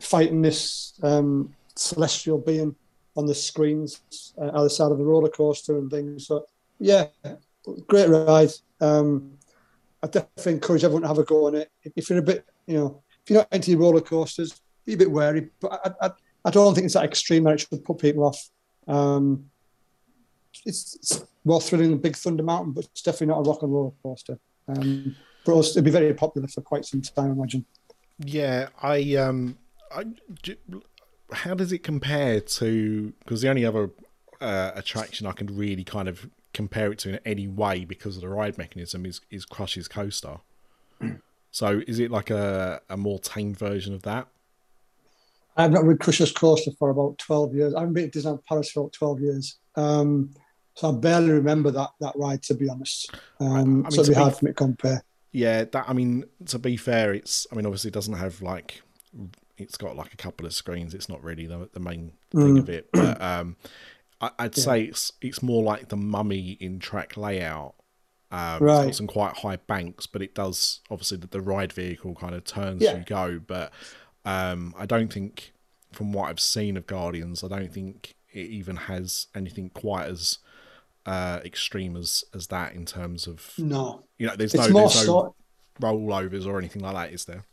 fighting 0.00 0.42
this 0.42 0.94
um, 1.02 1.54
celestial 1.74 2.38
being 2.38 2.74
on 3.16 3.26
the 3.26 3.34
screens 3.34 4.00
uh, 4.40 4.46
other 4.46 4.68
side 4.68 4.90
of 4.90 4.98
the 4.98 5.04
roller 5.04 5.28
coaster 5.28 5.78
and 5.78 5.90
things. 5.90 6.26
So 6.26 6.46
yeah, 6.78 7.06
great 7.86 8.08
ride. 8.08 8.50
Um, 8.80 9.32
I 10.02 10.08
definitely 10.08 10.54
encourage 10.54 10.84
everyone 10.84 11.02
to 11.02 11.08
have 11.08 11.18
a 11.18 11.24
go 11.24 11.46
on 11.46 11.54
it. 11.54 11.70
If 11.96 12.10
you're 12.10 12.18
a 12.18 12.22
bit, 12.22 12.44
you 12.66 12.76
know, 12.76 13.02
if 13.22 13.30
you're 13.30 13.40
not 13.40 13.52
into 13.52 13.76
roller 13.78 14.00
coasters, 14.00 14.60
be 14.84 14.94
a 14.94 14.96
bit 14.96 15.10
wary. 15.10 15.48
But 15.60 15.80
I, 15.84 16.06
I, 16.06 16.10
I 16.44 16.50
don't 16.50 16.74
think 16.74 16.86
it's 16.86 16.94
that 16.94 17.04
extreme 17.04 17.44
that 17.44 17.54
it 17.54 17.60
should 17.60 17.84
put 17.84 17.98
people 17.98 18.24
off. 18.24 18.50
Um, 18.88 19.46
it's, 20.64 20.96
it's 20.96 21.24
more 21.44 21.60
thrilling 21.60 21.90
than 21.90 21.98
Big 21.98 22.16
Thunder 22.16 22.42
Mountain, 22.42 22.72
but 22.72 22.84
it's 22.84 23.02
definitely 23.02 23.28
not 23.28 23.46
a 23.46 23.50
rock 23.50 23.62
and 23.62 23.72
roller 23.72 23.92
coaster. 24.02 24.38
Um, 24.68 25.16
but 25.44 25.58
it'll 25.58 25.82
be 25.82 25.90
very 25.90 26.14
popular 26.14 26.48
for 26.48 26.60
quite 26.60 26.84
some 26.84 27.02
time, 27.02 27.30
I 27.30 27.32
imagine. 27.32 27.64
Yeah, 28.18 28.68
I 28.80 29.16
um, 29.16 29.58
I, 29.90 30.04
how 31.32 31.54
does 31.54 31.72
it 31.72 31.82
compare 31.82 32.40
to? 32.40 33.12
Because 33.20 33.42
the 33.42 33.48
only 33.48 33.64
other 33.64 33.90
uh, 34.40 34.72
attraction 34.74 35.26
I 35.26 35.32
can 35.32 35.56
really 35.56 35.84
kind 35.84 36.08
of 36.08 36.28
compare 36.52 36.92
it 36.92 36.98
to 37.00 37.08
in 37.10 37.20
any 37.24 37.48
way 37.48 37.84
because 37.84 38.16
of 38.16 38.22
the 38.22 38.28
ride 38.28 38.58
mechanism 38.58 39.06
is 39.06 39.20
is 39.30 39.44
Crush's 39.44 39.88
Coaster. 39.88 40.38
so 41.52 41.82
is 41.86 42.00
it 42.00 42.10
like 42.10 42.30
a 42.30 42.80
a 42.88 42.96
more 42.96 43.20
tame 43.20 43.54
version 43.54 43.94
of 43.94 44.02
that? 44.02 44.26
I've 45.56 45.70
not 45.70 45.84
ridden 45.84 45.98
Crush's 45.98 46.32
Coaster 46.32 46.72
for 46.78 46.90
about 46.90 47.18
twelve 47.18 47.54
years. 47.54 47.74
I 47.74 47.80
haven't 47.80 47.94
been 47.94 48.10
to 48.10 48.18
Disneyland 48.18 48.44
Paris 48.44 48.70
for 48.70 48.80
about 48.80 48.92
twelve 48.92 49.20
years. 49.20 49.58
Um, 49.76 50.34
so 50.74 50.88
I 50.88 50.92
barely 50.92 51.30
remember 51.30 51.70
that 51.70 51.90
that 52.00 52.14
ride 52.16 52.42
to 52.44 52.54
be 52.54 52.68
honest. 52.68 53.14
Um, 53.38 53.50
I 53.50 53.62
mean, 53.64 53.90
so 53.90 54.00
it'd 54.00 54.14
be 54.14 54.20
hard 54.20 54.34
for 54.34 54.46
me 54.46 54.50
to 54.50 54.54
compare. 54.54 55.04
Yeah, 55.30 55.64
that 55.64 55.84
I 55.88 55.92
mean, 55.92 56.24
to 56.46 56.58
be 56.58 56.76
fair, 56.76 57.12
it's 57.14 57.46
I 57.52 57.54
mean, 57.54 57.66
obviously 57.66 57.88
it 57.88 57.94
doesn't 57.94 58.14
have 58.14 58.40
like 58.40 58.82
it's 59.58 59.76
got 59.76 59.96
like 59.96 60.14
a 60.14 60.16
couple 60.16 60.46
of 60.46 60.54
screens. 60.54 60.94
It's 60.94 61.08
not 61.08 61.22
really 61.22 61.46
the, 61.46 61.68
the 61.72 61.80
main 61.80 62.12
thing 62.30 62.56
mm. 62.56 62.58
of 62.58 62.68
it, 62.70 62.88
but 62.92 63.20
um, 63.20 63.56
I, 64.20 64.30
would 64.44 64.56
yeah. 64.56 64.64
say 64.64 64.82
it's 64.84 65.12
it's 65.20 65.42
more 65.42 65.62
like 65.62 65.88
the 65.88 65.96
Mummy 65.96 66.56
in 66.60 66.78
track 66.78 67.16
layout. 67.16 67.74
Um, 68.32 68.62
right. 68.62 68.84
Got 68.86 68.94
some 68.94 69.06
quite 69.06 69.36
high 69.36 69.56
banks, 69.56 70.06
but 70.06 70.22
it 70.22 70.34
does 70.34 70.80
obviously 70.90 71.18
the, 71.18 71.26
the 71.26 71.40
ride 71.40 71.72
vehicle 71.72 72.14
kind 72.14 72.34
of 72.34 72.44
turns 72.44 72.82
yeah. 72.82 72.92
as 72.92 72.98
you 72.98 73.04
go. 73.04 73.38
But 73.46 73.72
um, 74.24 74.74
I 74.78 74.86
don't 74.86 75.12
think, 75.12 75.52
from 75.92 76.12
what 76.12 76.30
I've 76.30 76.40
seen 76.40 76.78
of 76.78 76.86
Guardians, 76.86 77.44
I 77.44 77.48
don't 77.48 77.72
think 77.72 78.14
it 78.32 78.46
even 78.46 78.76
has 78.76 79.26
anything 79.34 79.68
quite 79.68 80.06
as 80.06 80.38
uh, 81.04 81.40
extreme 81.44 81.94
as 81.94 82.24
as 82.34 82.46
that 82.46 82.74
in 82.74 82.86
terms 82.86 83.26
of 83.26 83.52
no. 83.58 84.04
You 84.16 84.28
know, 84.28 84.36
there's 84.36 84.54
it's 84.54 84.68
no, 84.68 84.88
there's 84.88 85.06
no 85.06 85.34
rollovers 85.80 86.46
or 86.46 86.58
anything 86.58 86.82
like 86.82 86.94
that, 86.94 87.12
is 87.12 87.26
there? 87.26 87.44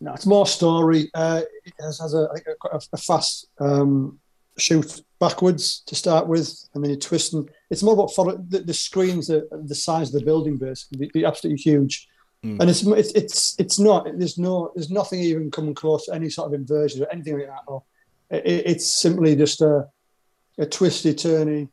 No, 0.00 0.12
it's 0.12 0.26
more 0.26 0.46
story. 0.46 1.10
Uh, 1.14 1.42
it 1.64 1.72
has, 1.80 1.98
has 1.98 2.14
a, 2.14 2.28
a, 2.72 2.80
a 2.92 2.96
fast 2.96 3.48
um, 3.58 4.20
shoot 4.58 5.02
backwards 5.18 5.80
to 5.86 5.94
start 5.94 6.26
with, 6.26 6.68
and 6.74 6.82
then 6.82 6.90
you 6.90 6.96
twist 6.96 7.34
and 7.34 7.48
it's 7.70 7.82
more 7.82 7.94
about 7.94 8.14
follow, 8.14 8.36
the, 8.48 8.60
the 8.60 8.74
screens 8.74 9.30
are 9.30 9.46
the 9.50 9.74
size 9.74 10.14
of 10.14 10.20
the 10.20 10.26
building 10.26 10.56
basically, 10.56 11.10
be 11.12 11.24
absolutely 11.24 11.60
huge. 11.60 12.08
Mm. 12.44 12.60
And 12.60 12.70
it's, 12.70 12.82
it's 12.82 13.12
it's 13.12 13.56
it's 13.58 13.78
not 13.78 14.06
there's 14.18 14.38
no 14.38 14.72
there's 14.74 14.90
nothing 14.90 15.20
even 15.20 15.50
coming 15.50 15.74
close 15.74 16.06
to 16.06 16.14
any 16.14 16.28
sort 16.28 16.48
of 16.48 16.54
inversion 16.54 17.02
or 17.02 17.10
anything 17.10 17.38
like 17.38 17.48
that. 17.48 17.62
Or 17.66 17.82
it, 18.30 18.44
it's 18.66 18.86
simply 18.90 19.36
just 19.36 19.62
a 19.62 19.88
a 20.58 20.66
twisty 20.66 21.14
turny, 21.14 21.68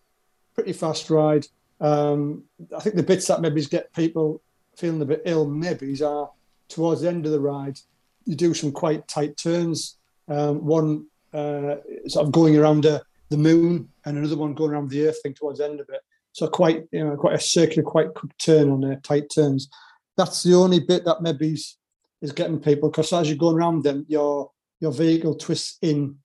pretty 0.55 0.73
fast 0.73 1.09
ride. 1.09 1.45
Um, 1.81 2.43
I 2.75 2.79
think 2.79 2.95
the 2.95 3.03
bits 3.03 3.27
that 3.27 3.41
maybe 3.41 3.63
get 3.65 3.93
people 3.93 4.41
feeling 4.77 5.01
a 5.01 5.05
bit 5.05 5.23
ill 5.25 5.45
maybe 5.47 6.01
are 6.01 6.29
towards 6.69 7.01
the 7.01 7.09
end 7.09 7.25
of 7.25 7.31
the 7.31 7.39
ride 7.39 7.77
you 8.25 8.35
do 8.35 8.53
some 8.53 8.71
quite 8.71 9.07
tight 9.07 9.37
turns. 9.37 9.97
Um, 10.27 10.65
one 10.65 11.07
uh, 11.33 11.75
sort 12.07 12.25
of 12.25 12.31
going 12.31 12.57
around 12.57 12.85
uh, 12.85 12.99
the 13.33 13.39
moon, 13.39 13.89
and 14.05 14.17
another 14.17 14.37
one 14.37 14.53
going 14.53 14.71
around 14.71 14.89
the 14.89 15.07
Earth 15.07 15.21
thing 15.23 15.33
towards 15.33 15.59
the 15.59 15.65
end 15.65 15.79
of 15.79 15.89
it. 15.89 16.01
So 16.33 16.47
quite, 16.47 16.85
you 16.91 17.03
know, 17.03 17.15
quite 17.15 17.35
a 17.35 17.39
circular, 17.39 17.83
quite 17.83 18.13
quick 18.13 18.37
turn 18.37 18.69
on 18.69 18.81
the 18.81 18.95
tight 18.97 19.29
turns. 19.33 19.69
That's 20.17 20.43
the 20.43 20.53
only 20.53 20.79
bit 20.79 21.03
that 21.05 21.21
maybe 21.21 21.53
is, 21.53 21.77
is 22.21 22.31
getting 22.31 22.59
people 22.59 22.89
because 22.89 23.11
as 23.11 23.27
you're 23.27 23.37
going 23.37 23.57
around 23.57 23.83
them, 23.83 24.05
your 24.07 24.51
your 24.79 24.91
vehicle 24.91 25.35
twists 25.35 25.77
in 25.81 26.17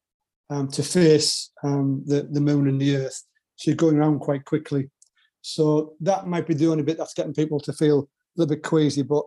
um, 0.50 0.68
to 0.68 0.82
face 0.82 1.50
um, 1.62 2.02
the 2.06 2.28
the 2.30 2.40
moon 2.40 2.68
and 2.68 2.80
the 2.80 2.96
Earth. 2.96 3.22
So 3.56 3.70
you're 3.70 3.76
going 3.76 3.96
around 3.96 4.20
quite 4.20 4.44
quickly. 4.44 4.90
So 5.40 5.94
that 6.00 6.26
might 6.26 6.46
be 6.46 6.54
the 6.54 6.68
only 6.68 6.82
bit 6.82 6.98
that's 6.98 7.14
getting 7.14 7.34
people 7.34 7.60
to 7.60 7.72
feel 7.72 8.00
a 8.00 8.06
little 8.36 8.54
bit 8.54 8.62
queasy. 8.62 9.02
But 9.02 9.24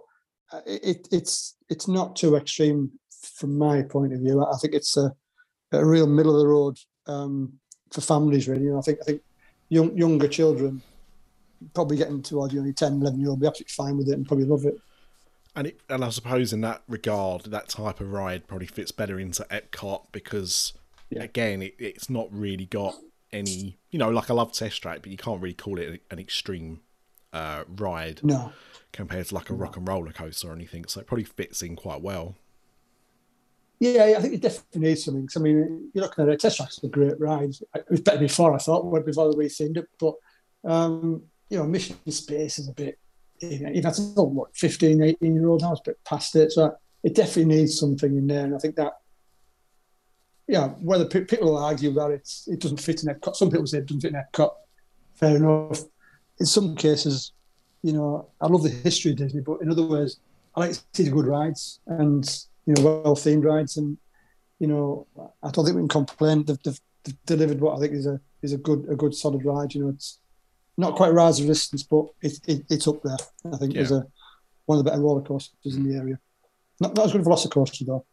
uh, 0.54 0.62
it, 0.68 1.08
it's 1.12 1.58
it's 1.70 1.88
not 1.88 2.16
too 2.16 2.36
extreme 2.36 2.92
from 3.36 3.58
my 3.58 3.82
point 3.84 4.14
of 4.14 4.20
view. 4.20 4.44
I 4.44 4.58
think 4.58 4.74
it's 4.74 4.98
a, 4.98 5.12
a 5.72 5.86
real 5.86 6.08
middle 6.08 6.36
of 6.36 6.42
the 6.42 6.48
road 6.48 6.78
um, 7.08 7.54
for 7.92 8.02
families, 8.02 8.48
really. 8.48 8.68
And 8.68 8.78
I 8.78 8.82
think 8.82 9.00
I 9.02 9.06
think 9.06 9.22
young, 9.70 9.96
younger 9.98 10.28
children 10.28 10.82
probably 11.74 11.98
getting 11.98 12.24
towards 12.24 12.54
the 12.54 12.60
only 12.60 12.74
10, 12.74 13.02
11 13.02 13.20
year 13.20 13.30
old 13.30 13.40
be 13.40 13.46
absolutely 13.48 13.72
fine 13.72 13.98
with 13.98 14.10
it 14.10 14.14
and 14.14 14.28
probably 14.28 14.46
love 14.46 14.66
it. 14.66 14.80
And 15.56 15.68
it, 15.68 15.80
and 15.90 16.04
I 16.04 16.10
suppose 16.10 16.54
in 16.54 16.62
that 16.62 16.82
regard, 16.88 17.44
that 17.44 17.70
type 17.70 18.00
of 18.00 18.12
ride 18.12 18.48
probably 18.48 18.68
fits 18.68 18.92
better 18.92 19.20
into 19.20 19.46
Epcot 19.52 20.08
because 20.12 20.74
yeah. 21.10 21.24
again, 21.24 21.62
it, 21.62 21.76
it's 21.78 22.10
not 22.10 22.30
really 22.32 22.66
got 22.66 22.96
any, 23.32 23.78
you 23.92 24.00
know, 24.00 24.10
like 24.10 24.30
I 24.30 24.34
love 24.34 24.54
Test 24.54 24.82
Track, 24.82 25.00
but 25.02 25.12
you 25.12 25.18
can't 25.18 25.42
really 25.42 25.54
call 25.54 25.78
it 25.78 26.02
an 26.10 26.20
extreme 26.20 26.80
uh, 27.34 27.66
ride. 27.68 28.22
No 28.24 28.54
compared 28.92 29.28
to 29.28 29.36
like 29.36 29.50
a 29.50 29.54
rock 29.54 29.78
and 29.78 29.88
roller 29.88 30.12
coaster 30.12 30.50
or 30.50 30.54
anything. 30.54 30.86
So 30.86 31.00
it 31.00 31.08
probably 31.08 31.24
fits 31.24 31.62
in 31.62 31.76
quite 31.76 32.02
well. 32.02 32.36
Yeah, 33.82 34.14
I 34.16 34.22
think 34.22 34.36
it 34.36 34.42
definitely 34.44 34.82
needs 34.82 35.04
something. 35.04 35.28
I 35.36 35.40
mean, 35.40 35.90
you're 35.92 36.04
looking 36.04 36.24
at 36.24 36.30
it, 36.30 36.40
Test 36.40 36.58
Track's 36.58 36.84
a 36.84 36.88
great 36.88 37.20
ride. 37.20 37.50
It 37.50 37.86
was 37.90 38.02
better 38.02 38.20
before, 38.20 38.54
I 38.54 38.60
thought, 38.60 39.04
before 39.04 39.36
we 39.36 39.50
seen 39.50 39.76
it. 39.76 39.88
But, 40.00 40.14
um, 40.64 41.24
you 41.50 41.58
know, 41.58 41.64
Mission 41.64 41.98
Space 42.12 42.60
is 42.60 42.70
a 42.70 42.74
bit, 42.74 43.00
you 43.40 43.60
know, 43.60 43.82
that's 43.82 44.00
what, 44.00 44.56
15, 44.56 45.02
18 45.02 45.34
year 45.36 45.48
old 45.48 45.62
now, 45.62 45.72
it's 45.72 45.82
a 45.82 45.90
bit 45.90 46.04
past 46.04 46.36
it. 46.36 46.52
So 46.52 46.78
it 47.02 47.16
definitely 47.16 47.56
needs 47.56 47.80
something 47.80 48.16
in 48.16 48.28
there. 48.28 48.46
And 48.46 48.54
I 48.54 48.60
think 48.60 48.76
that, 48.76 49.00
yeah, 50.48 50.68
whether 50.68 51.06
people 51.06 51.58
argue 51.58 51.92
that 51.94 52.12
it's, 52.12 52.48
it 52.48 52.60
doesn't 52.60 52.82
fit 52.82 53.02
in 53.02 53.10
Epcot, 53.10 53.36
some 53.36 53.50
people 53.50 53.66
say 53.66 53.80
it 53.80 53.88
doesn't 53.88 54.02
fit 54.02 54.14
in 54.14 54.22
Epcot, 54.22 54.52
fair 55.16 55.38
enough. 55.38 55.82
In 56.40 56.46
some 56.46 56.76
cases, 56.76 57.32
you 57.82 57.94
know, 57.94 58.30
I 58.40 58.46
love 58.46 58.62
the 58.62 58.70
history 58.70 59.14
of 59.14 59.18
Disney, 59.18 59.42
but 59.42 59.64
in 59.64 59.72
other 59.72 59.88
words, 59.88 60.20
I 60.56 60.60
like 60.60 60.74
to 60.74 60.82
see 60.94 61.06
the 61.06 61.10
good 61.10 61.26
rides 61.26 61.80
and 61.88 62.46
you 62.66 62.74
know 62.76 62.84
well 63.04 63.16
themed 63.16 63.44
rides, 63.44 63.78
and 63.78 63.98
you 64.60 64.68
know, 64.68 65.08
I 65.44 65.50
don't 65.52 65.66
think 65.66 65.76
we 65.76 65.82
can 65.82 65.88
complain. 65.88 66.44
They've, 66.46 66.62
they've, 66.64 66.80
they've 67.04 67.26
delivered 67.26 67.60
what 67.62 67.76
I 67.78 67.80
think 67.80 67.94
is 67.94 68.06
a 68.06 68.20
is 68.42 68.54
a 68.54 68.58
good 68.58 68.86
a 68.90 68.96
good 68.96 69.16
solid 69.16 69.44
ride. 69.46 69.74
You 69.74 69.84
know, 69.84 69.90
it's 69.90 70.20
not 70.78 70.96
quite 70.96 71.10
a 71.10 71.14
rise 71.14 71.40
of 71.40 71.48
resistance, 71.48 71.84
but 71.84 72.06
it, 72.22 72.34
it, 72.48 72.66
it's 72.70 72.88
up 72.88 73.02
there. 73.04 73.18
I 73.52 73.58
think 73.58 73.74
Yeah. 73.74 73.82
it's 73.82 73.92
a 73.92 74.06
one 74.66 74.78
of 74.78 74.84
the 74.86 74.90
better 74.92 75.02
roller 75.02 75.22
coasters 75.22 75.76
in 75.76 75.88
the 75.90 75.96
area. 75.98 76.20
Not, 76.80 76.96
not 76.96 77.06
as 77.08 77.12
good 77.12 77.22
as 77.22 77.28
Velocicoaster 77.28 77.86
though. 77.86 78.06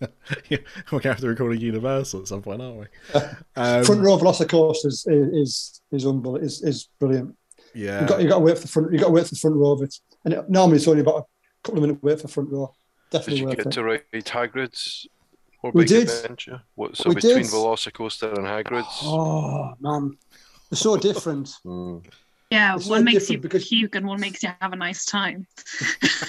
yeah, 0.50 0.58
we're 0.90 1.00
going 1.00 1.02
to 1.02 1.08
have 1.08 1.20
to 1.20 1.28
record 1.28 1.52
a 1.52 1.60
Universal 1.60 2.20
at 2.22 2.28
some 2.28 2.42
point, 2.42 2.60
aren't 2.60 2.76
we? 2.78 2.86
Um, 3.56 3.84
front 3.84 4.00
row 4.00 4.18
Velocicoaster 4.18 4.86
is 4.86 5.06
is 5.06 5.80
is, 5.92 6.04
unbel- 6.04 6.42
is 6.42 6.62
is 6.62 6.88
brilliant. 6.98 7.36
yeah. 7.74 8.00
You 8.02 8.08
got 8.08 8.22
you 8.22 8.28
got 8.28 8.38
to 8.38 8.44
wait 8.44 8.56
for 8.56 8.62
the 8.62 8.68
front. 8.68 8.92
You 8.92 8.98
got 8.98 9.06
to 9.06 9.12
wait 9.12 9.24
for 9.26 9.34
the 9.34 9.38
front 9.40 9.56
row 9.56 9.72
of 9.72 9.82
it, 9.82 9.94
and 10.24 10.34
it, 10.34 10.50
normally 10.50 10.76
it's 10.78 10.88
only 10.88 11.02
about 11.02 11.20
a 11.20 11.22
couple 11.64 11.78
of 11.78 11.82
minutes 11.82 12.02
wait 12.02 12.20
for 12.20 12.28
front 12.28 12.50
row. 12.50 12.72
Definitely 13.10 13.10
Did 13.10 13.10
Definitely 13.10 13.38
you 13.40 13.46
worth 13.46 13.56
get 13.56 13.66
it. 13.66 13.72
to 13.72 13.82
ride 13.84 14.24
Hagrid's 14.52 15.06
or 15.62 15.70
We 15.72 15.82
Big 15.82 15.88
did. 15.88 16.08
Adventure? 16.10 16.62
What, 16.74 16.96
so 16.96 17.08
We 17.08 17.14
between 17.16 17.36
did. 17.38 17.46
Velocicoaster 17.46 18.36
and 18.36 18.46
Hagrid's? 18.46 19.00
Oh 19.02 19.74
man, 19.80 20.16
they're 20.70 20.76
so 20.76 20.96
different. 20.96 21.50
Hmm. 21.64 21.98
Yeah, 22.50 22.76
It's 22.76 22.86
one 22.86 23.00
so 23.00 23.04
makes 23.04 23.30
you 23.30 23.38
because- 23.38 23.66
puke 23.68 23.96
and 23.96 24.06
one 24.06 24.20
makes 24.20 24.42
you 24.42 24.50
have 24.60 24.72
a 24.72 24.76
nice 24.76 25.06
time. 25.06 25.46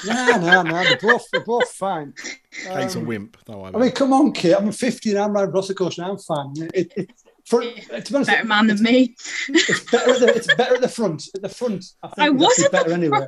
no, 0.08 0.38
no, 0.40 0.62
no. 0.64 0.84
They're 0.84 0.98
both 0.98 1.26
they're 1.32 1.44
both 1.44 1.70
fine. 1.70 2.14
Kate's 2.52 2.96
a 2.96 3.00
Um, 3.00 3.06
wimp. 3.06 3.38
Don't 3.46 3.60
worry 3.62 3.72
I 3.76 3.78
mean, 3.78 3.92
come 3.92 4.12
on, 4.14 4.32
Kate. 4.32 4.54
I'm 4.54 4.72
50 4.72 5.10
and 5.12 5.20
I'm 5.20 5.34
riding 5.34 5.52
Velocicoaster 5.54 6.00
and 6.00 6.08
I'm 6.08 6.18
fine. 6.18 6.54
It, 6.74 6.94
it, 6.96 7.12
for, 7.46 7.62
to 7.62 7.68
be 7.76 8.16
honest, 8.16 8.30
Better 8.32 8.46
man 8.46 8.68
than 8.68 8.76
it's, 8.78 8.82
me. 8.82 9.16
it's 9.50 9.92
better. 9.92 10.12
At 10.14 10.20
the, 10.20 10.28
it's 10.36 10.56
better 10.56 10.76
at 10.76 10.82
the 10.82 10.88
front. 10.90 11.30
At 11.36 11.42
the 11.44 11.50
front, 11.50 11.86
I 12.02 12.08
think 12.08 12.20
I 12.20 12.26
it's 12.32 12.34
was 12.40 12.50
actually 12.50 12.66
at 12.66 12.72
the 12.72 12.78
better 12.78 12.94
anyway. 12.94 13.28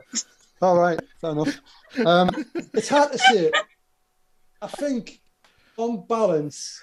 All 0.61 0.77
right, 0.77 0.99
fair 1.21 1.31
enough. 1.31 1.59
Um, 2.05 2.29
it's 2.73 2.89
hard 2.89 3.11
to 3.11 3.17
say. 3.17 3.51
I 4.61 4.67
think, 4.67 5.21
on 5.77 6.05
balance, 6.07 6.81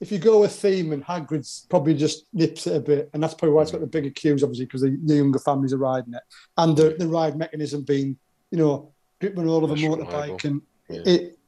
if 0.00 0.12
you 0.12 0.18
go 0.18 0.40
with 0.40 0.52
theme 0.52 0.92
and 0.92 1.02
Hagrid's 1.02 1.66
probably 1.70 1.94
just 1.94 2.26
nips 2.34 2.66
it 2.66 2.76
a 2.76 2.80
bit, 2.80 3.10
and 3.14 3.22
that's 3.22 3.34
probably 3.34 3.54
why 3.54 3.62
it's 3.62 3.70
got 3.70 3.80
the 3.80 3.86
bigger 3.86 4.10
queues, 4.10 4.42
obviously, 4.42 4.66
because 4.66 4.82
the, 4.82 4.98
the 5.04 5.16
younger 5.16 5.38
families 5.38 5.72
are 5.72 5.78
riding 5.78 6.12
it, 6.12 6.22
and 6.58 6.76
the, 6.76 6.96
the 6.98 7.08
ride 7.08 7.38
mechanism 7.38 7.82
being, 7.82 8.16
you 8.50 8.58
know, 8.58 8.92
gripping 9.20 9.48
all 9.48 9.64
of 9.64 9.70
a 9.70 9.74
motorbike, 9.74 10.44
and 10.44 10.60
Yeah. 10.90 11.02
it. 11.06 11.38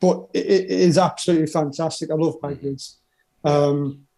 But 0.00 0.30
it, 0.34 0.46
it 0.46 0.70
is 0.70 0.98
absolutely 0.98 1.46
fantastic. 1.46 2.10
I 2.10 2.14
love 2.14 2.40
Hagrid's. 2.40 2.98
Um, 3.44 4.08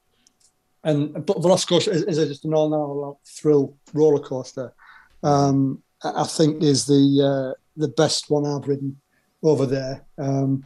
and 0.83 1.13
but 1.27 1.37
Velocicoaster 1.37 1.89
is, 1.93 2.05
is 2.05 2.29
just 2.29 2.47
an 2.47 2.55
all-out 2.55 3.19
thrill 3.27 3.77
roller 3.93 4.21
coaster. 4.21 4.73
Um, 5.23 5.83
I 6.05 6.25
think 6.25 6.63
is 6.63 6.87
the 6.87 7.55
uh, 7.55 7.61
the 7.77 7.89
best 7.89 8.31
one 8.31 8.45
I've 8.47 8.69
ridden 8.69 9.01
over 9.43 9.67
there. 9.67 10.05
Um, 10.19 10.65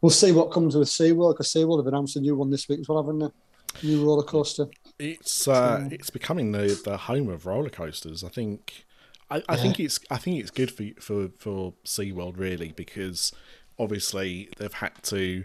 we'll 0.00 0.10
see 0.10 0.32
what 0.32 0.50
comes 0.52 0.76
with 0.76 0.88
SeaWorld 0.88 1.34
because 1.34 1.52
SeaWorld 1.52 1.78
have 1.80 1.86
announced 1.86 2.16
a 2.16 2.20
new 2.20 2.36
one 2.36 2.50
this 2.50 2.68
week 2.68 2.80
as 2.80 2.88
well, 2.88 3.02
haven't 3.02 3.18
they? 3.20 3.88
New 3.88 4.04
roller 4.04 4.22
coaster. 4.22 4.66
It's 4.98 5.48
uh, 5.48 5.80
So- 5.80 5.88
it's 5.90 6.10
becoming 6.10 6.52
the, 6.52 6.80
the 6.84 6.96
home 6.96 7.28
of 7.28 7.46
roller 7.46 7.70
coasters. 7.70 8.22
I 8.24 8.28
think. 8.28 8.84
I, 9.30 9.42
I 9.48 9.56
think 9.56 9.80
it's 9.80 9.98
I 10.10 10.18
think 10.18 10.40
it's 10.40 10.50
good 10.50 10.70
for 10.70 10.84
for 11.00 11.30
for 11.38 11.72
SeaWorld 11.86 12.38
really 12.38 12.72
because 12.76 13.32
obviously 13.78 14.50
they've 14.58 14.72
had 14.74 14.92
to 15.04 15.44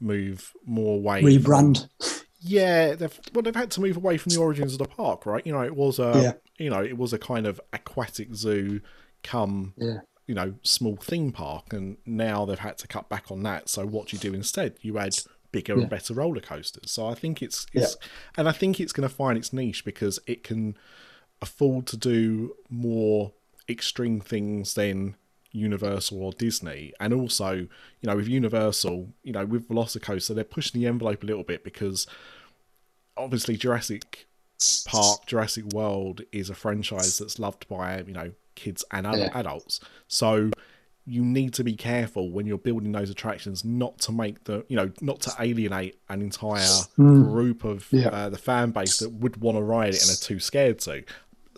move 0.00 0.52
more 0.66 0.96
away. 0.96 1.20
from- 1.20 1.30
Rebrand. 1.74 2.17
Yeah, 2.40 2.94
they've 2.94 3.20
well 3.32 3.42
they've 3.42 3.54
had 3.54 3.70
to 3.72 3.80
move 3.80 3.96
away 3.96 4.16
from 4.16 4.30
the 4.30 4.40
origins 4.40 4.72
of 4.72 4.78
the 4.78 4.86
park, 4.88 5.26
right? 5.26 5.44
You 5.46 5.52
know, 5.52 5.62
it 5.62 5.74
was 5.74 5.98
a 5.98 6.12
Yeah. 6.22 6.32
you 6.64 6.70
know 6.70 6.82
it 6.82 6.96
was 6.96 7.12
a 7.12 7.18
kind 7.18 7.46
of 7.46 7.60
aquatic 7.72 8.34
zoo, 8.34 8.80
come 9.22 9.74
Yeah. 9.76 9.98
you 10.26 10.34
know 10.34 10.54
small 10.62 10.96
theme 10.96 11.32
park, 11.32 11.72
and 11.72 11.96
now 12.06 12.44
they've 12.44 12.58
had 12.58 12.78
to 12.78 12.86
cut 12.86 13.08
back 13.08 13.30
on 13.32 13.42
that. 13.42 13.68
So 13.68 13.86
what 13.86 14.08
do 14.08 14.16
you 14.16 14.20
do 14.20 14.34
instead? 14.34 14.76
You 14.82 14.98
add 14.98 15.16
bigger 15.50 15.74
Yeah. 15.74 15.80
and 15.82 15.90
better 15.90 16.14
roller 16.14 16.40
coasters. 16.40 16.90
So 16.92 17.06
I 17.08 17.14
think 17.14 17.42
it's, 17.42 17.66
it's 17.72 17.96
and 18.36 18.48
I 18.48 18.52
think 18.52 18.78
it's 18.80 18.92
going 18.92 19.08
to 19.08 19.14
find 19.14 19.36
its 19.38 19.52
niche 19.52 19.84
because 19.84 20.20
it 20.26 20.44
can 20.44 20.76
afford 21.40 21.86
to 21.86 21.96
do 21.96 22.54
more 22.68 23.32
extreme 23.68 24.20
things 24.20 24.74
than 24.74 25.16
Universal 25.52 26.22
or 26.22 26.32
Disney. 26.32 26.92
And 27.00 27.12
also, 27.14 27.52
you 27.54 27.68
know, 28.04 28.16
with 28.16 28.28
Universal, 28.28 29.08
you 29.22 29.32
know, 29.32 29.44
with 29.46 29.68
Velocicoaster, 29.68 30.34
they're 30.34 30.44
pushing 30.44 30.80
the 30.80 30.86
envelope 30.86 31.22
a 31.22 31.26
little 31.26 31.44
bit 31.44 31.64
because 31.64 32.06
obviously 33.16 33.56
Jurassic 33.56 34.26
Park, 34.86 35.26
Jurassic 35.26 35.64
World 35.66 36.22
is 36.32 36.50
a 36.50 36.54
franchise 36.54 37.18
that's 37.18 37.38
loved 37.38 37.68
by, 37.68 38.00
you 38.02 38.12
know, 38.12 38.32
kids 38.54 38.84
and 38.90 39.06
ad- 39.06 39.18
Yeah. 39.18 39.30
adults. 39.38 39.80
So 40.08 40.50
you 41.06 41.24
need 41.24 41.54
to 41.54 41.64
be 41.64 41.74
careful 41.74 42.30
when 42.30 42.46
you're 42.46 42.58
building 42.58 42.92
those 42.92 43.08
attractions 43.08 43.64
not 43.64 43.98
to 44.00 44.12
make 44.12 44.44
the, 44.44 44.64
you 44.68 44.76
know, 44.76 44.90
not 45.00 45.20
to 45.20 45.32
alienate 45.40 45.98
an 46.10 46.20
entire 46.20 46.82
group 46.96 47.64
of 47.64 47.86
Yeah. 47.92 48.08
uh, 48.08 48.28
the 48.28 48.36
fan 48.36 48.72
base 48.72 48.98
that 48.98 49.10
would 49.10 49.38
want 49.38 49.56
to 49.56 49.62
ride 49.62 49.94
it 49.94 50.02
and 50.02 50.10
are 50.10 50.20
too 50.20 50.38
scared 50.40 50.80
to. 50.80 51.04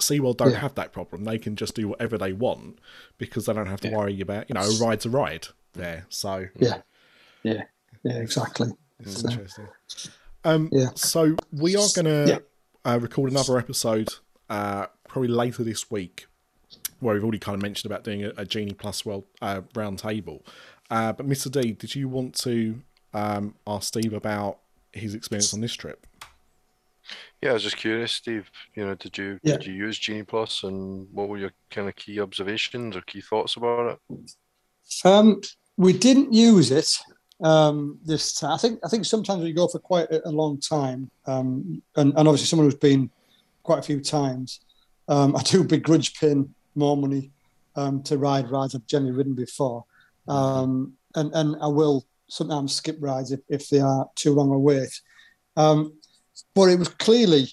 SeaWorld 0.01 0.37
don't 0.39 0.53
Yeah. 0.53 0.59
have 0.61 0.75
that 0.75 0.93
problem. 0.93 1.25
They 1.25 1.39
can 1.39 1.57
just 1.57 1.75
do 1.75 1.89
whatever 1.89 2.19
they 2.19 2.33
want 2.33 2.79
because 3.19 3.47
they 3.47 3.53
don't 3.53 3.67
have 3.67 3.81
to 3.83 3.89
Yeah. 3.89 3.97
worry 3.97 4.21
about, 4.21 4.49
you 4.49 4.55
know, 4.55 4.61
a 4.63 4.79
ride's 4.85 5.07
a 5.07 5.11
ride 5.11 5.49
there. 5.75 6.07
So 6.09 6.47
Yeah. 6.59 6.83
Yeah. 7.43 7.65
Yeah. 8.03 8.19
Exactly. 8.19 8.71
it's 8.99 9.21
So- 9.21 9.29
interesting. 9.31 9.69
Um, 10.45 10.69
Yeah. 10.73 10.91
So 10.95 11.37
we 11.53 11.77
are 11.77 11.89
going 11.95 12.05
to 12.07 12.25
Yeah. 12.29 12.39
uh, 12.93 12.99
record 13.01 13.31
another 13.31 13.59
episode 13.59 14.09
uh, 14.49 14.87
probably 15.09 15.29
later 15.29 15.63
this 15.63 15.91
week, 15.91 16.27
where 16.99 17.15
we've 17.15 17.23
already 17.23 17.39
kind 17.39 17.55
of 17.55 17.63
mentioned 17.63 17.91
about 17.91 18.03
doing 18.05 18.25
a, 18.25 18.33
a 18.37 18.45
Genie 18.45 18.75
Plus 18.75 19.05
World 19.07 19.25
uh, 19.41 19.63
round 19.75 19.99
table. 20.01 20.45
Uh, 20.91 21.13
but 21.13 21.27
Mr. 21.29 21.51
D, 21.51 21.73
did 21.73 21.95
you 21.95 22.09
want 22.09 22.35
to 22.41 22.83
um, 23.15 23.55
ask 23.67 23.89
Steve 23.89 24.13
about 24.13 24.59
his 24.93 25.15
experience 25.15 25.55
on 25.55 25.61
this 25.61 25.75
trip? 25.75 26.07
Yeah, 27.43 27.51
I 27.51 27.53
was 27.55 27.62
just 27.62 27.78
curious, 27.78 28.12
Steve. 28.12 28.51
You 28.74 28.84
know, 28.84 28.95
did 28.95 29.16
you 29.16 29.38
Yeah. 29.43 29.57
did 29.57 29.66
you 29.66 29.72
use 29.72 29.99
Genie 29.99 30.24
Plus, 30.24 30.62
and 30.62 31.09
what 31.12 31.28
were 31.28 31.38
your 31.38 31.53
kind 31.70 31.88
of 31.88 31.97
key 31.97 32.20
observations 32.20 32.97
or 32.97 33.01
key 33.03 33.22
thoughts 33.22 33.57
about 33.57 33.99
it? 34.11 34.36
Um, 35.05 35.41
we 35.76 35.93
didn't 35.95 36.32
use 36.34 36.70
it 36.70 36.99
um, 37.43 37.99
this 38.05 38.34
time. 38.34 38.53
I 38.53 38.59
think 38.59 38.80
I 38.84 38.88
think 38.88 39.07
sometimes 39.07 39.43
we 39.43 39.53
go 39.53 39.68
for 39.68 39.78
quite 39.78 40.11
a, 40.11 40.28
a 40.28 40.30
long 40.30 40.61
time, 40.61 41.11
um, 41.26 41.82
and, 41.97 42.12
and 42.16 42.28
obviously 42.28 42.47
someone 42.47 42.66
who's 42.66 42.74
been 42.74 43.11
quite 43.62 43.78
a 43.78 43.82
few 43.82 44.01
times. 44.01 44.61
Um, 45.09 45.34
I 45.34 45.43
do 45.43 45.64
begrudge 45.64 46.14
paying 46.20 46.55
more 46.74 46.97
money 46.97 47.30
um, 47.74 48.03
to 48.03 48.18
ride 48.18 48.51
rides 48.51 48.74
I've 48.74 48.86
generally 48.86 49.12
ridden 49.16 49.34
before, 49.34 49.84
um, 50.28 50.93
and 51.14 51.32
and 51.34 51.57
I 51.62 51.68
will 51.68 52.07
sometimes 52.28 52.74
skip 52.74 52.97
rides 53.01 53.32
if, 53.32 53.41
if 53.49 53.68
they 53.70 53.80
are 53.80 54.07
too 54.14 54.34
long 54.34 54.53
a 54.53 54.59
wait. 54.59 55.01
Um, 55.57 55.95
but 56.55 56.68
it 56.68 56.78
was 56.78 56.88
clearly 56.88 57.49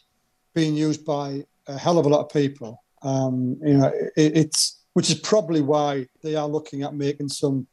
being 0.53 0.75
used 0.75 1.05
by 1.05 1.43
a 1.67 1.77
hell 1.77 1.97
of 1.97 2.05
a 2.05 2.09
lot 2.09 2.21
of 2.21 2.29
people. 2.31 2.83
Um, 3.01 3.57
you 3.63 3.77
know, 3.77 3.91
it, 4.15 4.37
it's 4.37 4.83
which 4.93 5.11
is 5.11 5.19
probably 5.19 5.61
why 5.61 6.07
they 6.23 6.35
are 6.35 6.47
looking 6.47 6.81
at 6.81 6.95
making 6.95 7.29
some 7.29 7.67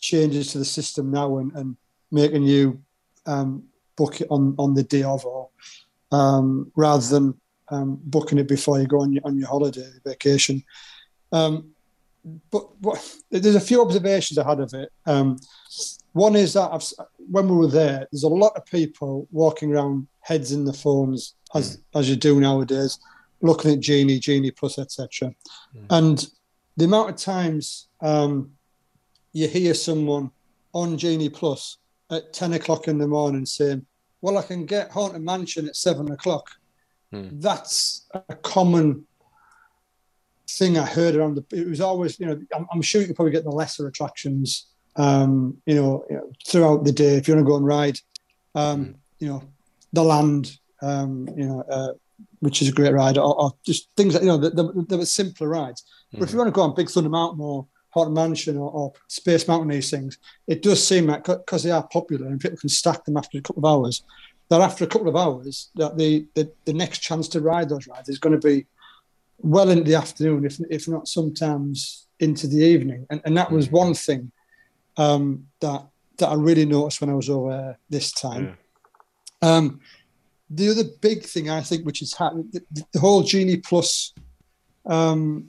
changes 0.00 0.52
to 0.52 0.58
the 0.58 0.64
system 0.64 1.10
now 1.10 1.36
and, 1.38 1.52
and 1.52 1.76
making 2.10 2.42
you 2.42 2.80
um, 3.26 3.64
book 3.96 4.20
it 4.20 4.28
on, 4.30 4.54
on 4.58 4.74
the 4.74 4.82
day 4.82 5.02
of 5.02 5.26
or 5.26 5.50
um, 6.12 6.70
rather 6.76 7.06
than 7.06 7.34
um, 7.68 7.98
booking 8.04 8.38
it 8.38 8.48
before 8.48 8.80
you 8.80 8.86
go 8.86 9.00
on 9.00 9.12
your, 9.12 9.22
on 9.26 9.38
your 9.38 9.48
holiday 9.48 9.90
vacation. 10.06 10.62
Um, 11.32 11.70
but 12.50 12.80
what, 12.80 13.16
there's 13.30 13.54
a 13.54 13.60
few 13.60 13.82
observations 13.82 14.38
I 14.38 14.48
had 14.48 14.60
of 14.60 14.72
it. 14.72 14.90
One 16.14 16.36
is 16.36 16.54
that 16.54 16.72
I've, 16.72 16.84
when 17.30 17.48
we 17.48 17.56
were 17.56 17.68
there, 17.68 18.06
there's 18.10 18.22
a 18.22 18.28
lot 18.28 18.56
of 18.56 18.64
people 18.66 19.28
walking 19.30 19.72
around 19.72 20.06
heads 20.20 20.52
in 20.52 20.64
the 20.64 20.72
phones 20.72 21.34
as 21.54 21.78
as 21.94 22.08
you 22.08 22.16
do 22.16 22.40
nowadays, 22.40 22.98
looking 23.42 23.72
at 23.72 23.80
Genie, 23.80 24.18
Genie 24.18 24.50
Plus, 24.52 24.78
etc. 24.78 25.34
And 25.90 26.26
the 26.76 26.84
amount 26.84 27.10
of 27.10 27.16
times 27.16 27.88
um, 28.00 28.52
you 29.32 29.48
hear 29.48 29.74
someone 29.74 30.30
on 30.72 30.96
Genie 30.96 31.28
Plus 31.28 31.78
at 32.10 32.32
10 32.32 32.54
o'clock 32.54 32.88
in 32.88 32.98
the 32.98 33.08
morning 33.08 33.44
saying, 33.44 33.84
Well, 34.20 34.38
I 34.38 34.42
can 34.42 34.66
get 34.66 34.90
Haunted 34.90 35.22
Mansion 35.22 35.68
at 35.68 35.76
seven 35.76 36.10
o'clock. 36.12 36.48
Hmm. 37.12 37.28
That's 37.32 38.06
a 38.14 38.34
common 38.36 39.06
thing 40.48 40.78
I 40.78 40.86
heard 40.86 41.16
around 41.16 41.34
the. 41.36 41.44
It 41.56 41.68
was 41.68 41.80
always, 41.80 42.18
you 42.20 42.26
know, 42.26 42.40
I'm, 42.54 42.66
I'm 42.72 42.82
sure 42.82 43.00
you 43.00 43.08
could 43.08 43.16
probably 43.16 43.32
get 43.32 43.44
the 43.44 43.50
lesser 43.50 43.86
attractions, 43.86 44.66
um, 44.96 45.56
you, 45.66 45.74
know, 45.74 46.04
throughout 46.46 46.84
the 46.84 46.92
day 46.92 47.16
if 47.16 47.28
you 47.28 47.34
want 47.34 47.46
to 47.46 47.50
go 47.50 47.56
and 47.56 47.66
ride, 47.66 47.98
um, 48.54 48.96
you 49.18 49.28
know, 49.28 49.42
the 49.92 50.02
land, 50.02 50.58
um, 50.82 51.28
you 51.36 51.46
know, 51.46 51.64
uh, 51.70 51.92
which 52.40 52.62
is 52.62 52.68
a 52.68 52.72
great 52.72 52.92
ride, 52.92 53.16
or, 53.16 53.40
or 53.40 53.52
just 53.64 53.88
things 53.96 54.14
that 54.14 54.22
you 54.22 54.28
know, 54.28 54.36
that 54.36 54.54
the, 54.54 54.96
the, 54.96 55.06
simpler 55.06 55.48
rides. 55.48 55.84
But 56.12 56.22
if 56.22 56.32
you 56.32 56.38
want 56.38 56.48
to 56.48 56.52
go 56.52 56.62
on 56.62 56.74
Big 56.74 56.90
Thunder 56.90 57.10
Mountain 57.10 57.40
or 57.40 57.66
Haunted 57.90 58.14
Mansion 58.14 58.56
or, 58.56 58.70
or 58.70 58.92
Space 59.08 59.48
Mountain, 59.48 59.68
these 59.68 59.90
things, 59.90 60.18
it 60.46 60.62
does 60.62 60.86
seem 60.86 61.06
like 61.06 61.24
because 61.24 61.62
they 61.62 61.70
are 61.70 61.86
popular 61.88 62.26
and 62.26 62.40
people 62.40 62.58
can 62.58 62.68
stack 62.68 63.04
them 63.04 63.16
after 63.16 63.38
a 63.38 63.40
couple 63.40 63.66
of 63.66 63.72
hours, 63.72 64.02
that 64.48 64.60
after 64.60 64.84
a 64.84 64.88
couple 64.88 65.08
of 65.08 65.16
hours, 65.16 65.70
that 65.76 65.96
the 65.96 66.26
the, 66.34 66.50
the 66.66 66.72
next 66.72 66.98
chance 66.98 67.28
to 67.28 67.40
ride 67.40 67.68
those 67.68 67.88
rides 67.88 68.08
is 68.08 68.18
going 68.18 68.38
to 68.38 68.46
be 68.46 68.66
well 69.38 69.70
into 69.70 69.84
the 69.84 69.94
afternoon, 69.94 70.44
if 70.44 70.60
if 70.70 70.86
not 70.86 71.08
sometimes 71.08 72.06
into 72.20 72.46
the 72.46 72.64
evening. 72.64 73.06
And 73.10 73.22
and 73.24 73.36
that 73.36 73.50
was 73.50 73.70
one 73.70 73.94
thing 73.94 74.30
um, 74.96 75.46
that 75.60 75.86
that 76.18 76.28
I 76.28 76.34
really 76.34 76.64
noticed 76.64 77.00
when 77.00 77.10
I 77.10 77.14
was 77.14 77.28
over 77.28 77.50
there 77.50 77.78
this 77.90 78.12
time. 78.12 78.56
Um, 79.42 79.80
the 80.48 80.70
other 80.70 80.84
big 81.00 81.24
thing 81.24 81.50
I 81.50 81.60
think, 81.60 81.84
which 81.84 81.98
has 82.00 82.12
happened, 82.12 82.52
the, 82.52 82.84
the 82.92 83.00
whole 83.00 83.22
Genie 83.22 83.56
Plus 83.56 84.14
um, 84.86 85.48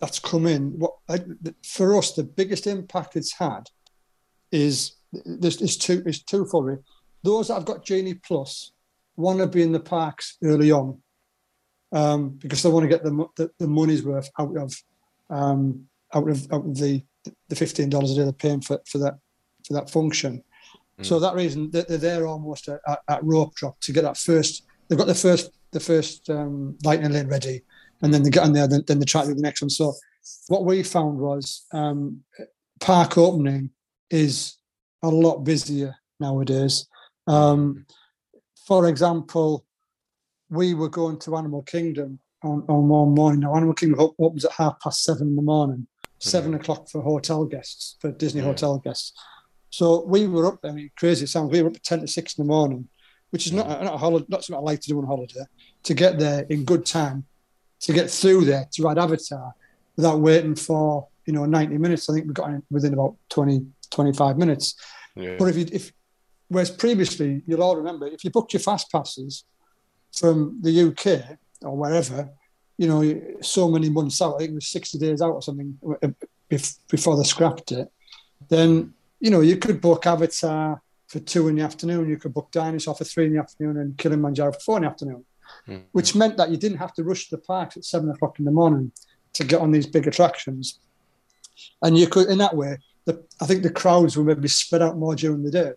that's 0.00 0.18
come 0.18 0.46
in. 0.46 0.78
What 0.78 0.94
I, 1.08 1.20
for 1.64 1.96
us, 1.98 2.12
the 2.12 2.22
biggest 2.22 2.66
impact 2.66 3.16
it's 3.16 3.32
had 3.32 3.68
is 4.52 4.92
this 5.12 5.60
is 5.60 5.76
two 5.76 6.02
is 6.06 6.22
twofold. 6.22 6.66
really. 6.66 6.82
Those 7.22 7.48
that 7.48 7.54
have 7.54 7.64
got 7.64 7.84
Genie 7.84 8.14
Plus 8.14 8.72
want 9.16 9.38
to 9.38 9.46
be 9.46 9.62
in 9.62 9.72
the 9.72 9.80
parks 9.80 10.36
early 10.42 10.70
on 10.70 11.00
um, 11.92 12.30
because 12.30 12.62
they 12.62 12.68
want 12.68 12.84
to 12.84 12.88
get 12.88 13.02
the, 13.02 13.26
the 13.36 13.50
the 13.58 13.68
money's 13.68 14.04
worth 14.04 14.30
out 14.38 14.56
of 14.56 14.74
um, 15.30 15.86
out 16.12 16.28
of 16.28 16.52
out 16.52 16.66
of 16.66 16.76
the 16.76 17.02
the 17.48 17.56
fifteen 17.56 17.90
dollars 17.90 18.12
a 18.12 18.16
day 18.16 18.22
they're 18.22 18.32
paying 18.32 18.60
for, 18.60 18.80
for 18.86 18.98
that 18.98 19.18
for 19.66 19.74
that 19.74 19.90
function. 19.90 20.42
So 21.02 21.18
that 21.18 21.34
reason 21.34 21.70
they're, 21.70 21.84
they're 21.88 21.98
there 21.98 22.26
almost 22.26 22.68
at, 22.68 22.80
at, 23.08 23.24
rope 23.24 23.54
drop 23.56 23.80
to 23.80 23.92
get 23.92 24.02
that 24.02 24.16
first. 24.16 24.64
They've 24.88 24.98
got 24.98 25.08
the 25.08 25.14
first 25.14 25.50
the 25.72 25.80
first 25.80 26.30
um, 26.30 26.78
lightning 26.84 27.12
lane 27.12 27.26
ready, 27.26 27.62
and 28.02 28.14
then 28.14 28.22
they 28.22 28.30
get 28.30 28.44
on 28.44 28.52
there. 28.52 28.68
Then, 28.68 28.84
then 28.86 29.00
they 29.00 29.04
try 29.04 29.22
to 29.22 29.28
do 29.28 29.34
the 29.34 29.42
next 29.42 29.60
one. 29.60 29.70
So 29.70 29.92
what 30.48 30.64
we 30.64 30.82
found 30.82 31.18
was 31.18 31.66
um, 31.72 32.22
park 32.80 33.18
opening 33.18 33.70
is 34.10 34.56
a 35.02 35.08
lot 35.08 35.38
busier 35.38 35.96
nowadays. 36.20 36.86
Um, 37.26 37.86
for 38.66 38.88
example, 38.88 39.66
we 40.48 40.74
were 40.74 40.88
going 40.88 41.18
to 41.20 41.36
Animal 41.36 41.62
Kingdom 41.62 42.18
on, 42.42 42.64
on 42.68 42.88
one 42.88 43.14
morning. 43.14 43.40
Now, 43.40 43.56
Animal 43.56 43.74
Kingdom 43.74 44.00
op- 44.00 44.14
opens 44.18 44.44
at 44.44 44.52
half 44.52 44.78
past 44.80 45.02
seven 45.02 45.28
in 45.28 45.36
the 45.36 45.42
morning, 45.42 45.86
Mm-hmm. 46.20 46.28
7 46.30 46.54
o'clock 46.54 46.88
for 46.88 47.02
hotel 47.02 47.44
guests, 47.44 47.96
for 48.00 48.10
Disney 48.10 48.40
Yeah. 48.40 48.46
hotel 48.48 48.78
guests. 48.78 49.12
So 49.70 50.04
we 50.04 50.26
were 50.28 50.46
up 50.46 50.62
there. 50.62 50.70
I 50.70 50.74
mean, 50.74 50.90
crazy 50.96 51.24
it 51.24 51.28
sounds. 51.28 51.50
We 51.50 51.60
were 51.60 51.68
up 51.68 51.76
at 51.76 51.82
10 51.82 52.00
to 52.00 52.06
6 52.06 52.38
in 52.38 52.46
the 52.46 52.48
morning, 52.48 52.88
which 53.30 53.46
is 53.46 53.52
not, 53.52 53.66
mm-hmm. 53.66 53.84
not 53.84 53.94
a 53.94 53.98
holiday, 53.98 54.26
not 54.28 54.44
something 54.44 54.60
I 54.60 54.70
like 54.70 54.80
to 54.80 54.88
do 54.88 54.98
on 54.98 55.06
holiday, 55.06 55.44
to 55.82 55.94
get 55.94 56.18
there 56.18 56.46
in 56.48 56.64
good 56.64 56.86
time, 56.86 57.24
to 57.80 57.92
get 57.92 58.10
through 58.10 58.44
there, 58.44 58.68
to 58.72 58.82
ride 58.82 58.98
Avatar 58.98 59.54
without 59.96 60.20
waiting 60.20 60.54
for, 60.54 61.08
you 61.26 61.32
know, 61.32 61.44
90 61.44 61.78
minutes. 61.78 62.08
I 62.08 62.14
think 62.14 62.26
we 62.26 62.32
got 62.32 62.50
in 62.50 62.62
within 62.70 62.92
about 62.92 63.16
20, 63.30 63.66
25 63.90 64.38
minutes. 64.38 64.76
Yeah. 65.16 65.36
But 65.38 65.46
if 65.46 65.56
you, 65.56 65.66
if, 65.72 65.92
whereas 66.48 66.70
previously, 66.70 67.42
you'll 67.46 67.62
all 67.62 67.76
remember, 67.76 68.06
if 68.06 68.24
you 68.24 68.30
booked 68.30 68.52
your 68.52 68.60
fast 68.60 68.90
passes 68.90 69.44
from 70.12 70.60
the 70.62 70.88
UK 70.88 71.38
or 71.62 71.76
wherever, 71.76 72.30
you 72.76 72.88
know, 72.88 73.22
so 73.40 73.68
many 73.68 73.88
months 73.88 74.20
out, 74.20 74.34
I 74.34 74.38
think 74.38 74.50
it 74.50 74.54
was 74.54 74.66
60 74.68 74.98
days 74.98 75.22
out 75.22 75.32
or 75.32 75.42
something 75.42 75.78
uh, 76.02 76.08
before 76.88 77.16
they 77.16 77.22
scrapped 77.24 77.72
it, 77.72 77.88
then, 78.48 78.92
you 79.20 79.30
know, 79.30 79.40
you 79.40 79.56
could 79.56 79.80
book 79.80 80.06
Avatar 80.06 80.80
for 81.06 81.20
two 81.20 81.48
in 81.48 81.56
the 81.56 81.62
afternoon, 81.62 82.08
you 82.08 82.16
could 82.16 82.34
book 82.34 82.50
Dinosaur 82.50 82.94
for 82.94 83.04
three 83.04 83.26
in 83.26 83.34
the 83.34 83.38
afternoon 83.38 83.76
and 83.78 83.96
Kilimanjaro 83.96 84.52
for 84.52 84.60
four 84.60 84.76
in 84.78 84.82
the 84.82 84.88
afternoon, 84.88 85.24
Mhm. 85.68 85.82
which 85.92 86.14
meant 86.14 86.36
that 86.36 86.50
you 86.50 86.56
didn't 86.56 86.78
have 86.78 86.92
to 86.94 87.04
rush 87.04 87.28
to 87.28 87.36
the 87.36 87.42
parks 87.42 87.76
at 87.76 87.84
seven 87.84 88.10
o'clock 88.10 88.38
in 88.38 88.44
the 88.44 88.50
morning 88.50 88.90
to 89.34 89.44
get 89.44 89.60
on 89.60 89.70
these 89.70 89.86
big 89.86 90.06
attractions. 90.06 90.80
And 91.82 91.96
you 91.96 92.08
could, 92.08 92.28
in 92.28 92.38
that 92.38 92.56
way, 92.56 92.78
the, 93.04 93.22
I 93.40 93.46
think 93.46 93.62
the 93.62 93.70
crowds 93.70 94.16
were 94.16 94.24
maybe 94.24 94.48
spread 94.48 94.82
out 94.82 94.98
more 94.98 95.14
during 95.14 95.42
the 95.44 95.50
day. 95.50 95.72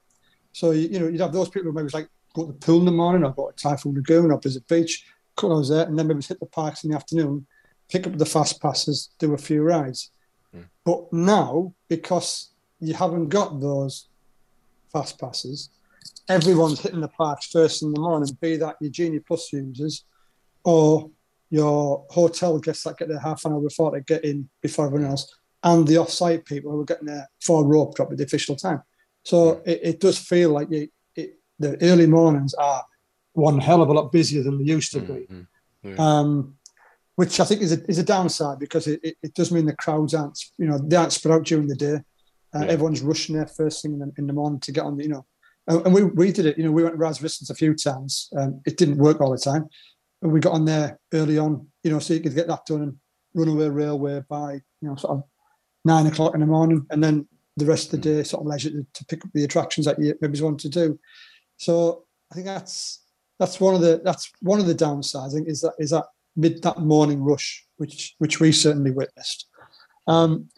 So, 0.54 0.72
you, 0.72 0.88
you 0.88 1.00
know, 1.00 1.08
you'd 1.08 1.22
have 1.22 1.34
those 1.34 1.50
people 1.50 1.72
who 1.72 1.76
maybe 1.78 1.90
like 1.94 2.10
go 2.34 2.46
to 2.48 2.52
the 2.54 2.58
pool 2.58 2.80
in 2.80 2.86
the 2.86 2.92
morning 2.92 3.24
or 3.24 3.34
go 3.34 3.52
to 3.52 3.56
Typhoon 3.56 3.96
Lagoon 3.96 4.32
or 4.32 4.40
Blizzard 4.40 4.68
Beach, 4.68 5.06
hours 5.44 5.70
there, 5.70 5.86
and 5.86 5.98
then 5.98 6.08
maybe 6.08 6.22
hit 6.22 6.40
the 6.40 6.46
parks 6.46 6.84
in 6.84 6.92
the 6.92 6.96
afternoon, 6.96 7.46
pick 7.90 8.08
up 8.08 8.18
the 8.18 8.26
fast 8.26 8.62
passes, 8.62 9.10
do 9.20 9.34
a 9.34 9.38
few 9.38 9.62
rides. 9.62 10.12
Mm. 10.56 10.66
But 10.84 11.12
now, 11.14 11.74
because 11.88 12.52
you 12.80 12.94
haven't 12.94 13.30
got 13.30 13.60
those 13.60 14.10
fast 14.92 15.20
passes, 15.20 15.70
everyone's 16.30 16.82
hitting 16.82 17.02
the 17.02 17.08
parks 17.08 17.48
first 17.48 17.84
in 17.84 17.94
the 17.94 18.00
morning, 18.00 18.30
be 18.42 18.58
that 18.58 18.76
your 18.82 18.92
Genie 18.92 19.20
Plus 19.20 19.52
users 19.54 20.06
or 20.64 21.10
your 21.50 22.06
hotel 22.10 22.60
guests 22.60 22.84
that 22.84 22.98
get 22.98 23.08
there 23.08 23.20
half 23.20 23.46
an 23.46 23.54
hour 23.54 23.62
before 23.62 23.92
they 23.92 24.02
get 24.02 24.26
in 24.26 24.50
before 24.62 24.88
everyone 24.88 25.10
else, 25.10 25.34
and 25.64 25.88
the 25.88 25.98
off-site 25.98 26.46
people 26.46 26.72
who 26.72 26.82
are 26.82 26.86
getting 26.86 27.08
there 27.08 27.30
for 27.42 27.66
rope 27.66 27.96
drop 27.96 28.12
at 28.12 28.18
the 28.18 28.24
official 28.24 28.56
time. 28.56 28.82
So 29.24 29.62
it, 29.66 29.80
it 29.84 30.00
does 30.00 30.18
feel 30.18 30.52
like 30.52 30.70
you, 30.70 30.90
it, 31.16 31.40
the 31.60 31.78
early 31.82 32.06
mornings 32.06 32.54
are 32.54 32.84
one 33.38 33.60
hell 33.60 33.82
of 33.84 33.90
a 33.90 33.94
lot 33.94 34.12
busier 34.12 34.42
than 34.44 34.58
they 34.58 34.64
used 34.64 34.92
to 34.92 35.00
be 35.00 35.14
Mhm. 35.32 35.48
Yeah. 35.84 35.96
um, 36.00 36.56
which 37.16 37.40
I 37.40 37.46
think 37.46 37.62
is 37.62 37.72
a, 37.72 37.80
is 37.88 38.00
a 38.00 38.04
downside 38.04 38.58
because 38.60 38.88
it, 38.88 39.00
it, 39.04 39.16
it 39.22 39.34
does 39.36 39.52
mean 39.52 39.66
the 39.66 39.76
crowds 39.76 40.14
aren't, 40.16 40.40
you 40.58 40.66
know, 40.68 40.78
they 40.80 40.96
aren't 40.96 41.14
spread 41.14 41.34
out 41.36 41.46
during 41.46 41.68
the 41.68 41.76
day. 41.76 41.98
Uh, 42.56 42.62
Yeah. 42.64 42.72
Everyone's 42.74 43.02
rushing 43.02 43.36
there 43.36 43.46
first 43.48 43.82
thing 43.82 43.94
in 43.94 44.00
the, 44.00 44.12
in 44.18 44.28
the 44.28 44.34
morning 44.34 44.60
to 44.62 44.72
get 44.72 44.84
on, 44.86 44.98
the, 44.98 45.04
you 45.04 45.10
know. 45.10 45.26
And, 45.68 45.86
and 45.86 45.94
we, 45.94 46.04
we 46.04 46.32
did 46.32 46.46
it, 46.48 46.58
you 46.58 46.64
know, 46.64 46.72
we 46.72 46.84
went 46.84 46.96
to 46.96 47.00
Rise 47.00 47.22
Resistance 47.22 47.50
a 47.52 47.56
few 47.56 47.76
times. 47.76 48.30
Um, 48.36 48.62
it 48.66 48.78
didn't 48.78 48.98
work 48.98 49.22
all 49.22 49.32
the 49.32 49.38
time. 49.38 49.66
But 50.22 50.30
we 50.30 50.40
got 50.40 50.54
on 50.54 50.66
there 50.66 51.00
early 51.14 51.38
on, 51.38 51.68
you 51.84 51.92
know, 51.92 52.00
so 52.00 52.14
you 52.16 52.22
could 52.22 52.34
get 52.36 52.48
that 52.48 52.66
done 52.66 52.82
and 52.82 52.96
Runaway 53.36 53.70
Railway 53.70 54.24
by, 54.28 54.54
you 54.82 54.88
know, 54.90 54.96
sort 54.96 55.18
of 55.18 55.24
nine 55.86 56.08
o'clock 56.08 56.34
in 56.34 56.40
the 56.40 56.48
morning. 56.48 56.86
And 56.90 57.04
then 57.04 57.28
the 57.56 57.66
rest 57.66 57.86
of 57.86 57.92
the 58.02 58.10
day, 58.10 58.24
sort 58.24 58.42
of 58.42 58.48
leisure 58.48 58.72
to, 58.72 58.86
to 58.94 59.06
pick 59.06 59.24
up 59.24 59.32
the 59.34 59.44
attractions 59.44 59.86
that 59.86 60.00
you 60.02 60.16
maybe 60.22 60.42
want 60.42 60.60
to 60.62 60.70
do. 60.70 61.00
So 61.58 62.06
I 62.32 62.36
think 62.36 62.46
that's 62.48 63.04
that's 63.40 63.60
one 63.60 63.76
of 63.76 63.82
the 63.82 64.02
that's 64.04 64.32
one 64.42 64.60
of 64.60 64.66
the 64.66 64.76
downsides. 64.76 65.30
I 65.30 65.34
think 65.34 65.48
is 65.48 65.62
that 65.62 65.74
is 65.78 65.92
that 65.92 66.06
mid 66.36 66.62
that 66.64 66.80
morning 66.80 67.24
rush, 67.24 67.66
which 67.78 68.16
which 68.18 68.40
we 68.40 68.52
certainly 68.52 68.92
witnessed. 68.92 69.48
Um, 70.08 70.50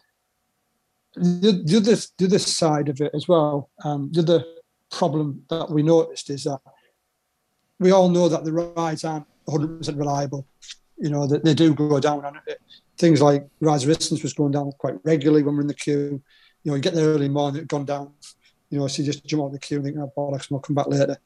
the, 1.14 1.62
the 1.64 1.76
other 1.78 1.96
the 2.18 2.26
other 2.26 2.38
side 2.38 2.88
of 2.88 3.00
it 3.00 3.10
as 3.14 3.28
well, 3.28 3.70
um, 3.84 4.10
the 4.12 4.20
other 4.20 4.44
problem 4.90 5.44
that 5.50 5.70
we 5.70 5.82
noticed 5.82 6.30
is 6.30 6.44
that 6.44 6.60
we 7.78 7.90
all 7.90 8.08
know 8.08 8.28
that 8.28 8.44
the 8.44 8.52
rides 8.52 9.04
aren't 9.04 9.26
100 9.44 9.78
percent 9.78 9.98
reliable. 9.98 10.46
You 10.98 11.10
know 11.10 11.26
that 11.26 11.44
they 11.44 11.54
do 11.54 11.74
go 11.74 11.98
down, 11.98 12.24
and 12.24 12.36
things 12.98 13.20
like 13.20 13.46
Rise 13.60 13.86
Resistance 13.86 14.22
was 14.22 14.34
going 14.34 14.52
down 14.52 14.72
quite 14.78 14.96
regularly 15.04 15.42
when 15.42 15.54
we're 15.54 15.62
in 15.62 15.66
the 15.66 15.74
queue. 15.74 16.22
You 16.62 16.70
know, 16.70 16.74
you 16.76 16.82
get 16.82 16.94
there 16.94 17.08
early 17.08 17.28
morning, 17.28 17.62
it 17.62 17.68
gone 17.68 17.86
down. 17.86 18.12
You 18.68 18.78
know, 18.78 18.86
so 18.86 19.02
you 19.02 19.06
just 19.06 19.24
jump 19.24 19.42
out 19.42 19.46
of 19.46 19.52
the 19.52 19.58
queue 19.58 19.78
and 19.78 19.86
think, 19.86 19.96
"Oh 19.98 20.12
bollocks, 20.16 20.42
and 20.42 20.50
we'll 20.50 20.60
come 20.60 20.76
back 20.76 20.88
later." 20.88 21.18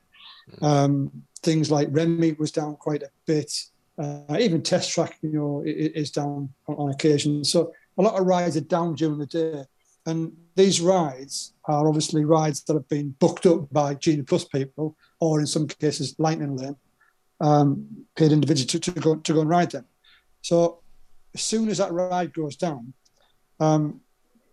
Um, 0.60 1.10
things 1.42 1.70
like 1.70 1.88
Remy 1.90 2.32
was 2.32 2.52
down 2.52 2.76
quite 2.76 3.02
a 3.02 3.10
bit. 3.26 3.52
Uh, 3.98 4.36
even 4.38 4.62
Test 4.62 4.92
Track, 4.92 5.18
you 5.22 5.30
know, 5.30 5.62
is 5.64 6.10
down 6.10 6.48
on, 6.66 6.74
on 6.76 6.90
occasion. 6.90 7.44
So 7.44 7.72
a 7.96 8.02
lot 8.02 8.18
of 8.18 8.26
rides 8.26 8.56
are 8.56 8.60
down 8.62 8.94
during 8.94 9.18
the 9.18 9.26
day, 9.26 9.64
and 10.06 10.32
these 10.56 10.80
rides 10.80 11.52
are 11.66 11.86
obviously 11.88 12.24
rides 12.24 12.62
that 12.64 12.74
have 12.74 12.88
been 12.88 13.14
booked 13.20 13.46
up 13.46 13.72
by 13.72 13.94
Genie 13.94 14.22
Plus 14.22 14.44
people, 14.44 14.96
or 15.20 15.40
in 15.40 15.46
some 15.46 15.66
cases 15.66 16.14
Lightning 16.18 16.56
Lane, 16.56 16.76
um, 17.40 17.86
paid 18.16 18.32
individuals 18.32 18.70
to, 18.72 18.80
to 18.80 19.00
go 19.00 19.14
to 19.16 19.32
go 19.32 19.40
and 19.40 19.50
ride 19.50 19.70
them. 19.70 19.84
So 20.42 20.80
as 21.34 21.42
soon 21.42 21.68
as 21.68 21.78
that 21.78 21.92
ride 21.92 22.32
goes 22.32 22.56
down, 22.56 22.92
um, 23.60 24.00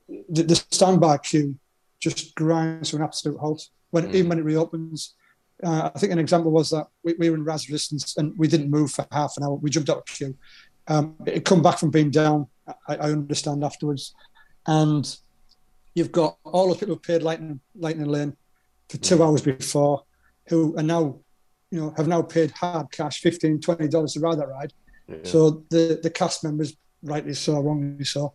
the, 0.08 0.44
the 0.44 0.56
standby 0.56 1.18
queue 1.18 1.56
just 2.00 2.36
grinds 2.36 2.90
to 2.90 2.98
an 2.98 3.04
absolute 3.04 3.40
halt. 3.40 3.70
When 3.92 4.06
Mm. 4.06 4.16
even 4.16 4.30
when 4.30 4.40
it 4.40 4.46
reopens, 4.46 5.16
uh, 5.64 5.92
I 5.94 6.00
think 6.00 6.12
an 6.12 6.20
example 6.20 6.52
was 6.52 6.70
that 6.72 6.88
we, 7.04 7.14
we 7.20 7.30
were 7.30 7.36
in 7.38 7.44
Rise 7.44 7.68
Resistance 7.70 8.18
and 8.18 8.38
we 8.38 8.48
didn't 8.48 8.70
move 8.70 8.92
for 8.92 9.06
half 9.12 9.34
an 9.38 9.44
hour. 9.44 9.56
We 9.56 9.70
jumped 9.70 9.90
out 9.90 9.98
of 9.98 10.06
queue. 10.06 10.36
Um, 10.88 11.16
it 11.26 11.34
had 11.36 11.46
come 11.46 11.62
back 11.62 11.78
from 11.80 11.92
being 11.92 12.10
down. 12.12 12.48
I, 12.88 12.96
I 12.96 13.12
understand 13.12 13.64
afterwards, 13.64 14.14
and 14.68 15.06
you've 15.96 16.12
got 16.12 16.38
all 16.44 16.70
the 16.70 16.76
people 16.76 16.96
who 16.96 17.00
paid 17.00 17.22
Lightning 17.24 17.60
Lightning 17.76 18.08
Lane 18.08 18.36
for 18.90 18.98
two 18.98 19.24
hours 19.24 19.42
before, 19.42 20.04
who 20.48 20.76
are 20.78 20.84
now, 20.84 21.20
you 21.70 21.80
know, 21.80 21.94
have 21.98 22.08
now 22.08 22.22
paid 22.22 22.52
hard 22.52 22.92
cash 22.92 23.22
15 23.22 23.60
20 23.62 23.88
dollars 23.88 24.14
to 24.14 24.20
ride 24.20 24.40
that 24.40 24.48
ride. 24.50 24.74
Yeah. 25.08 25.18
So 25.24 25.64
the 25.70 26.00
the 26.02 26.10
cast 26.10 26.44
members, 26.44 26.76
rightly 27.04 27.34
so, 27.34 27.60
wrongly 27.60 28.06
so, 28.06 28.34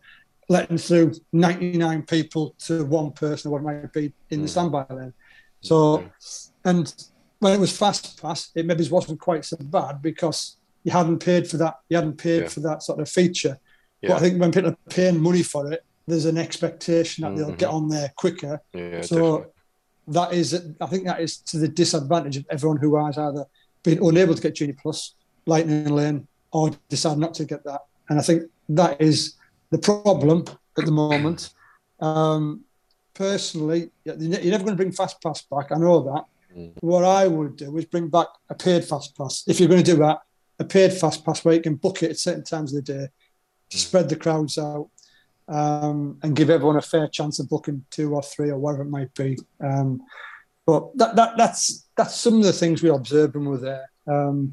letting 0.49 0.77
through 0.77 1.13
99 1.33 2.03
people 2.03 2.55
to 2.59 2.85
one 2.85 3.11
person, 3.11 3.49
or 3.49 3.59
what 3.59 3.63
might 3.63 3.91
be, 3.93 4.13
in 4.29 4.41
the 4.41 4.47
Mm. 4.47 4.51
standby 4.51 4.85
lane. 4.89 5.13
So, 5.61 6.05
and 6.63 6.93
when 7.39 7.53
it 7.53 7.59
was 7.59 7.75
fast 7.77 8.21
pass, 8.21 8.51
it 8.55 8.65
maybe 8.65 8.87
wasn't 8.89 9.19
quite 9.19 9.45
so 9.45 9.57
bad 9.59 10.01
because 10.01 10.57
you 10.83 10.91
hadn't 10.91 11.19
paid 11.19 11.47
for 11.47 11.57
that. 11.57 11.79
You 11.89 11.97
hadn't 11.97 12.17
paid 12.17 12.43
Yeah. 12.43 12.47
for 12.49 12.59
that 12.61 12.83
sort 12.83 12.99
of 12.99 13.09
feature. 13.09 13.59
But 14.01 14.11
I 14.11 14.19
think 14.19 14.39
when 14.39 14.51
people 14.51 14.69
are 14.71 14.77
paying 14.89 15.19
money 15.19 15.43
for 15.43 15.71
it, 15.71 15.83
there's 16.07 16.25
an 16.25 16.37
expectation 16.37 17.23
that 17.23 17.35
they'll 17.35 17.51
Mhm. 17.51 17.57
get 17.57 17.69
on 17.69 17.89
there 17.89 18.13
quicker. 18.15 18.61
yeah, 18.73 19.01
so 19.01 19.15
definitely. 19.15 19.51
that 20.07 20.33
is, 20.33 20.63
I 20.79 20.85
think 20.87 21.05
that 21.05 21.19
is 21.19 21.37
to 21.37 21.57
the 21.57 21.67
disadvantage 21.67 22.37
of 22.37 22.45
everyone 22.49 22.77
who 22.77 22.95
has 23.05 23.17
either 23.17 23.45
been 23.83 23.99
unable 24.01 24.33
to 24.35 24.41
get 24.41 24.55
Genie 24.55 24.73
Plus, 24.73 25.13
Lightning 25.45 25.89
Lane, 25.93 26.27
or 26.51 26.71
decide 26.89 27.17
not 27.17 27.33
to 27.35 27.45
get 27.45 27.63
that. 27.65 27.85
And 28.09 28.17
I 28.19 28.21
think 28.21 28.43
that 28.69 29.01
is 29.01 29.33
the 29.71 29.77
problem 29.79 30.45
at 30.77 30.85
the 30.85 30.91
moment. 30.91 31.49
Um, 31.99 32.63
personally, 33.13 33.91
you're 34.05 34.15
never 34.15 34.63
going 34.63 34.67
to 34.67 34.75
bring 34.75 34.91
Fast 34.91 35.21
Pass 35.21 35.41
back. 35.41 35.71
I 35.71 35.77
know 35.77 36.01
that. 36.13 36.25
Mm. 36.57 36.73
What 36.81 37.03
I 37.03 37.27
would 37.27 37.55
do 37.55 37.77
is 37.77 37.85
bring 37.85 38.07
back 38.09 38.27
a 38.49 38.55
paid 38.55 38.83
Fast 38.83 39.15
Pass. 39.17 39.43
If 39.47 39.59
you're 39.59 39.69
going 39.69 39.83
to 39.83 39.91
do 39.91 39.97
that, 39.99 40.19
a 40.59 40.63
paid 40.65 40.91
Fast 40.93 41.23
Pass 41.23 41.45
where 41.45 41.55
you 41.55 41.61
can 41.61 41.75
book 41.75 42.01
it 42.03 42.11
at 42.11 42.17
certain 42.17 42.43
times 42.43 42.73
of 42.73 42.83
the 42.83 42.93
day 42.93 43.07
to 43.69 43.77
Mm. 43.77 43.79
spread 43.79 44.09
the 44.09 44.15
crowds 44.15 44.57
out. 44.57 44.89
um, 45.49 46.19
and 46.23 46.35
give 46.35 46.49
everyone 46.49 46.75
a 46.75 46.81
fair 46.81 47.07
chance 47.07 47.39
of 47.39 47.47
booking 47.47 47.85
two 47.89 48.13
or 48.13 48.21
three 48.21 48.49
or 48.49 48.57
whatever 48.57 48.83
it 48.83 48.89
might 48.89 49.13
be. 49.13 49.37
Um, 49.61 50.01
but 50.65 50.97
that, 50.97 51.15
that 51.15 51.37
that's 51.37 51.87
that's 51.95 52.15
some 52.15 52.39
of 52.39 52.43
the 52.43 52.51
things 52.51 52.83
we 52.83 52.89
observed 52.89 53.33
when 53.33 53.45
we 53.45 53.51
were 53.51 53.57
there. 53.57 53.89
Um, 54.07 54.51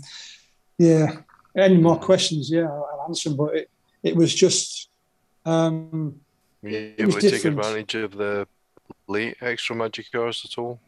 yeah. 0.78 1.16
Any 1.56 1.78
more 1.78 1.98
questions? 1.98 2.48
Yeah, 2.48 2.68
I'll 2.70 3.06
answer 3.08 3.28
them. 3.28 3.38
But 3.38 3.56
it, 3.56 3.70
it 4.04 4.14
was 4.14 4.32
just 4.32 4.88
um, 5.44 6.20
you 6.62 6.94
It 6.96 7.06
was 7.06 7.16
to 7.16 7.30
take 7.30 7.44
advantage 7.44 7.96
of 7.96 8.12
the 8.12 8.46
late 9.08 9.36
extra 9.40 9.74
magic 9.74 10.06
hours 10.14 10.46
at 10.48 10.56
all? 10.60 10.78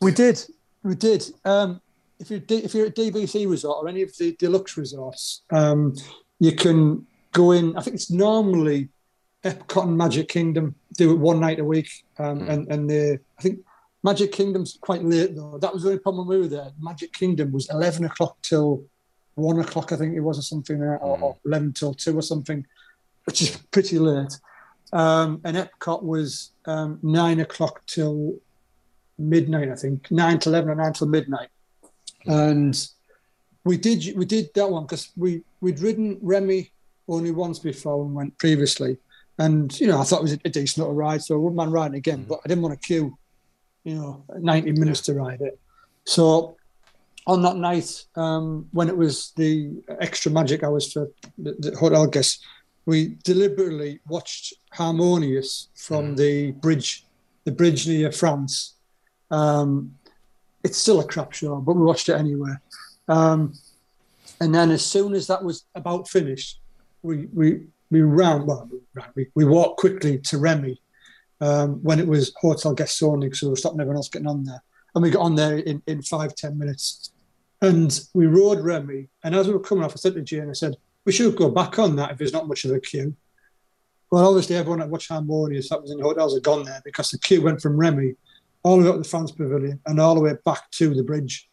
We 0.00 0.12
did, 0.12 0.44
we 0.82 0.94
did. 0.94 1.24
Um, 1.44 1.80
if 2.18 2.30
you 2.30 2.42
if 2.48 2.74
you're 2.74 2.86
at 2.86 2.96
DVC 2.96 3.50
Resort 3.50 3.78
or 3.84 3.88
any 3.88 4.02
of 4.02 4.16
the 4.16 4.36
deluxe 4.38 4.76
resorts, 4.76 5.42
um, 5.50 5.94
you 6.38 6.52
can 6.52 7.06
go 7.32 7.52
in. 7.52 7.76
I 7.76 7.82
think 7.82 7.94
it's 7.96 8.10
normally 8.10 8.88
Epcot 9.44 9.84
and 9.84 9.96
Magic 9.96 10.28
Kingdom 10.28 10.74
do 10.96 11.12
it 11.12 11.18
one 11.18 11.40
night 11.40 11.58
a 11.58 11.64
week, 11.64 11.90
um, 12.18 12.40
Hmm. 12.40 12.50
and 12.50 12.68
and 12.72 12.90
the 12.90 13.18
I 13.38 13.42
think 13.42 13.60
Magic 14.04 14.30
Kingdom's 14.32 14.78
quite 14.80 15.02
late 15.04 15.34
though. 15.34 15.58
That 15.58 15.72
was 15.74 15.82
the 15.82 15.90
only 15.90 16.00
problem 16.00 16.28
when 16.28 16.38
we 16.38 16.42
were 16.44 16.48
there. 16.48 16.70
Magic 16.80 17.12
Kingdom 17.12 17.50
was 17.52 17.68
eleven 17.70 18.04
o'clock 18.04 18.36
till 18.42 18.84
one 19.34 19.58
o'clock, 19.60 19.92
I 19.92 19.96
think 19.96 20.14
it 20.14 20.20
was, 20.20 20.38
or 20.38 20.42
something, 20.42 20.80
or, 20.80 20.98
or 20.98 21.36
eleven 21.44 21.72
till 21.72 21.94
two 21.94 22.16
or 22.16 22.22
something, 22.22 22.64
which 23.24 23.42
is 23.42 23.56
pretty 23.70 23.98
late. 23.98 24.38
Um, 24.92 25.40
and 25.44 25.56
Epcot 25.56 26.02
was 26.02 26.50
um, 26.66 26.98
nine 27.02 27.40
o'clock 27.40 27.84
till 27.86 28.36
midnight, 29.28 29.70
I 29.70 29.74
think, 29.74 30.10
nine 30.10 30.38
to 30.40 30.48
eleven 30.48 30.70
or 30.70 30.74
nine 30.74 30.92
till 30.92 31.08
midnight. 31.08 31.48
And 32.26 32.74
we 33.64 33.76
did 33.76 34.16
we 34.16 34.24
did 34.24 34.50
that 34.54 34.70
one 34.70 34.84
because 34.84 35.10
we 35.16 35.42
we'd 35.60 35.80
ridden 35.80 36.18
Remy 36.22 36.70
only 37.08 37.30
once 37.30 37.58
before 37.58 38.04
and 38.04 38.14
went 38.14 38.38
previously, 38.38 38.96
and 39.38 39.78
you 39.80 39.86
know 39.86 40.00
I 40.00 40.04
thought 40.04 40.20
it 40.20 40.22
was 40.22 40.32
a 40.32 40.36
decent 40.36 40.78
little 40.78 40.94
ride, 40.94 41.22
so 41.22 41.34
I 41.34 41.38
wouldn't 41.38 41.56
mind 41.56 41.72
riding 41.72 41.96
again. 41.96 42.24
But 42.28 42.40
I 42.44 42.48
didn't 42.48 42.62
want 42.62 42.80
to 42.80 42.86
queue, 42.86 43.18
you 43.84 43.94
know, 43.96 44.24
ninety 44.38 44.72
minutes 44.72 45.00
to 45.02 45.14
ride 45.14 45.40
it. 45.40 45.58
So 46.04 46.56
on 47.26 47.42
that 47.42 47.56
night, 47.56 48.04
um, 48.16 48.68
when 48.72 48.88
it 48.88 48.96
was 48.96 49.32
the 49.36 49.70
extra 50.00 50.32
magic 50.32 50.62
hours 50.62 50.92
for 50.92 51.08
the, 51.38 51.54
the 51.58 51.76
hotel 51.76 52.06
guests, 52.06 52.44
we 52.86 53.16
deliberately 53.22 54.00
watched 54.08 54.54
Harmonious 54.72 55.68
from 55.76 56.16
the 56.16 56.52
bridge, 56.52 57.06
the 57.44 57.52
bridge 57.52 57.86
near 57.86 58.10
France. 58.10 58.74
Um, 59.32 59.96
it's 60.62 60.78
still 60.78 61.00
a 61.00 61.04
crap 61.04 61.32
show, 61.32 61.56
but 61.56 61.74
we 61.74 61.82
watched 61.82 62.08
it 62.08 62.14
anyway. 62.14 62.52
Um, 63.08 63.54
and 64.40 64.54
then 64.54 64.70
as 64.70 64.84
soon 64.84 65.14
as 65.14 65.26
that 65.26 65.42
was 65.42 65.64
about 65.74 66.08
finished, 66.08 66.60
we 67.02 67.26
we 67.34 67.62
we 67.90 68.02
ran. 68.02 68.46
Well, 68.46 68.70
we, 69.16 69.26
we 69.34 69.44
walked 69.44 69.80
quickly 69.80 70.18
to 70.18 70.38
Remy 70.38 70.80
um, 71.40 71.82
when 71.82 71.98
it 71.98 72.06
was 72.06 72.32
hotel 72.40 72.74
guests 72.74 73.02
only, 73.02 73.32
so 73.32 73.46
we 73.46 73.50
were 73.50 73.56
stopping 73.56 73.80
everyone 73.80 73.96
else 73.96 74.08
getting 74.08 74.28
on 74.28 74.44
there, 74.44 74.62
and 74.94 75.02
we 75.02 75.10
got 75.10 75.22
on 75.22 75.34
there 75.34 75.58
in, 75.58 75.82
in 75.86 76.02
five 76.02 76.34
ten 76.36 76.56
minutes. 76.56 77.10
And 77.60 78.00
we 78.12 78.26
rode 78.26 78.60
Remy, 78.60 79.08
and 79.22 79.34
as 79.34 79.46
we 79.46 79.52
were 79.52 79.60
coming 79.60 79.84
off, 79.84 79.92
I 79.92 79.96
said 79.96 80.14
to 80.14 80.22
Jane, 80.22 80.50
I 80.50 80.52
said, 80.52 80.76
we 81.04 81.12
should 81.12 81.36
go 81.36 81.48
back 81.48 81.78
on 81.78 81.94
that 81.96 82.10
if 82.10 82.18
there's 82.18 82.32
not 82.32 82.48
much 82.48 82.64
of 82.64 82.72
a 82.72 82.80
queue. 82.80 83.14
Well, 84.10 84.26
obviously, 84.26 84.56
everyone 84.56 84.80
that 84.80 84.88
watched 84.88 85.08
Harmonious 85.08 85.68
that 85.68 85.80
was 85.80 85.92
in 85.92 85.98
the 85.98 86.02
hotels 86.02 86.34
had 86.34 86.42
gone 86.42 86.64
there 86.64 86.82
because 86.84 87.10
the 87.10 87.18
queue 87.18 87.40
went 87.40 87.62
from 87.62 87.76
Remy 87.76 88.14
all 88.62 88.76
the 88.78 88.84
way 88.84 88.88
up 88.88 88.94
to 88.96 89.02
the 89.02 89.08
France 89.08 89.32
Pavilion 89.32 89.80
and 89.86 90.00
all 90.00 90.14
the 90.14 90.20
way 90.20 90.34
back 90.44 90.70
to 90.72 90.94
the 90.94 91.02
bridge. 91.02 91.48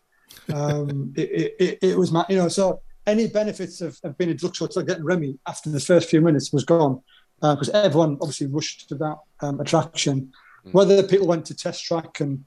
Um, 0.54 1.14
it, 1.18 1.56
it, 1.60 1.80
it, 1.82 1.98
was, 1.98 2.12
you 2.30 2.38
know, 2.38 2.48
so 2.48 2.82
any 3.08 3.28
benefits 3.28 3.82
of, 3.82 4.00
of 4.04 4.18
being 4.18 4.30
a 4.30 4.34
deluxe 4.34 4.60
hotel 4.60 4.84
getting 4.84 5.04
Remy 5.04 5.40
after 5.48 5.70
the 5.70 5.80
first 5.80 6.10
few 6.10 6.22
minutes 6.22 6.54
was 6.54 6.64
gone 6.64 7.02
because 7.42 7.70
everyone 7.70 8.18
obviously 8.22 8.48
rushed 8.48 8.90
to 8.90 8.96
that 8.96 9.18
um, 9.42 9.60
attraction. 9.60 10.32
Whether 10.72 11.02
people 11.04 11.26
went 11.26 11.46
to 11.46 11.56
Test 11.56 11.84
Track 11.86 12.20
and 12.20 12.44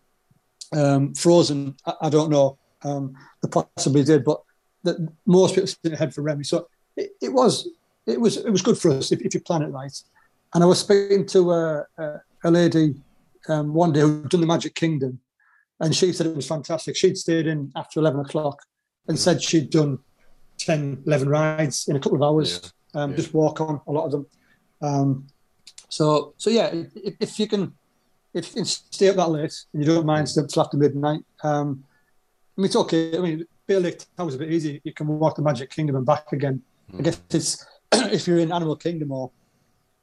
um, 0.77 1.15
Frozen, 1.15 1.77
I, 1.87 1.95
I 2.03 2.11
don't 2.11 2.31
know. 2.31 2.59
Um, 2.85 3.15
they 3.43 3.49
possibly 3.49 4.05
did, 4.05 4.25
but 4.25 4.43
the, 4.83 5.09
most 5.27 5.55
people 5.55 5.71
didn't 5.83 5.99
head 5.99 6.15
for 6.15 6.23
Remy. 6.23 6.45
So 6.45 6.69
it, 6.97 7.13
it 7.21 7.33
was 7.33 7.69
it 8.07 8.21
was 8.21 8.37
it 8.37 8.51
was 8.51 8.63
good 8.63 8.79
for 8.79 8.91
us 8.91 9.13
if, 9.13 9.21
if 9.23 9.35
you 9.35 9.41
plan 9.41 9.63
it 9.63 9.69
right. 9.69 9.97
And 10.55 10.63
I 10.63 10.67
was 10.67 10.81
speaking 10.81 11.27
to 11.29 11.53
a, 11.53 11.87
a, 11.99 12.21
a 12.45 12.51
lady 12.51 12.95
um, 13.49 13.75
one 13.75 13.93
day 13.93 14.01
who'd 14.01 14.29
done 14.29 14.41
the 14.41 14.47
Magic 14.47 14.75
Kingdom, 14.75 15.21
and 15.81 15.95
she 15.95 16.13
said 16.13 16.27
it 16.27 16.37
was 16.37 16.47
fantastic. 16.47 16.97
She'd 16.97 17.19
stayed 17.19 17.47
in 17.47 17.73
after 17.75 18.01
11 18.01 18.21
o'clock 18.21 18.63
and 19.09 19.19
said 19.19 19.43
she'd 19.43 19.71
done 19.71 19.99
10, 20.59 21.03
11 21.07 21.29
rides 21.29 21.89
in 21.89 21.97
a 21.97 22.01
couple 22.01 22.17
of 22.17 22.23
hours, 22.23 22.73
um, 22.95 23.11
yeah. 23.11 23.17
just 23.17 23.35
walk 23.35 23.61
on 23.61 23.81
a 23.87 23.93
lot 23.93 24.07
of 24.07 24.13
them. 24.13 24.27
Um, 24.81 25.27
so, 25.89 26.35
so 26.37 26.51
yeah, 26.51 26.69
if, 26.73 27.15
if 27.21 27.39
you 27.39 27.49
can, 27.49 27.75
if 28.33 28.49
you 28.49 28.55
can 28.55 28.65
stay 28.65 29.09
up 29.09 29.17
that 29.17 29.31
late 29.31 29.55
and 29.73 29.83
you 29.83 29.93
don't 29.93 30.07
mind 30.07 30.29
staying 30.29 30.47
till 30.49 30.63
after 30.63 30.77
midnight, 30.77 31.25
um, 31.43 31.85
I 32.57 32.61
mean, 32.61 32.67
it's 32.67 32.77
okay. 32.77 33.17
I 33.17 33.21
mean, 33.21 33.47
Bay 33.67 33.77
Lake 33.77 34.05
Tower's 34.17 34.35
a 34.35 34.39
bit 34.39 34.53
easy. 34.53 34.81
You 34.85 34.93
can 34.93 35.07
walk 35.07 35.37
the 35.37 35.43
Magic 35.43 35.71
Kingdom 35.71 35.97
and 35.97 36.07
back 36.07 36.33
again. 36.33 36.63
I 36.97 37.03
guess 37.03 37.21
it's 37.31 37.67
if 37.93 38.27
you're 38.27 38.39
in 38.39 38.53
Animal 38.53 38.77
Kingdom 38.77 39.13
or 39.13 39.31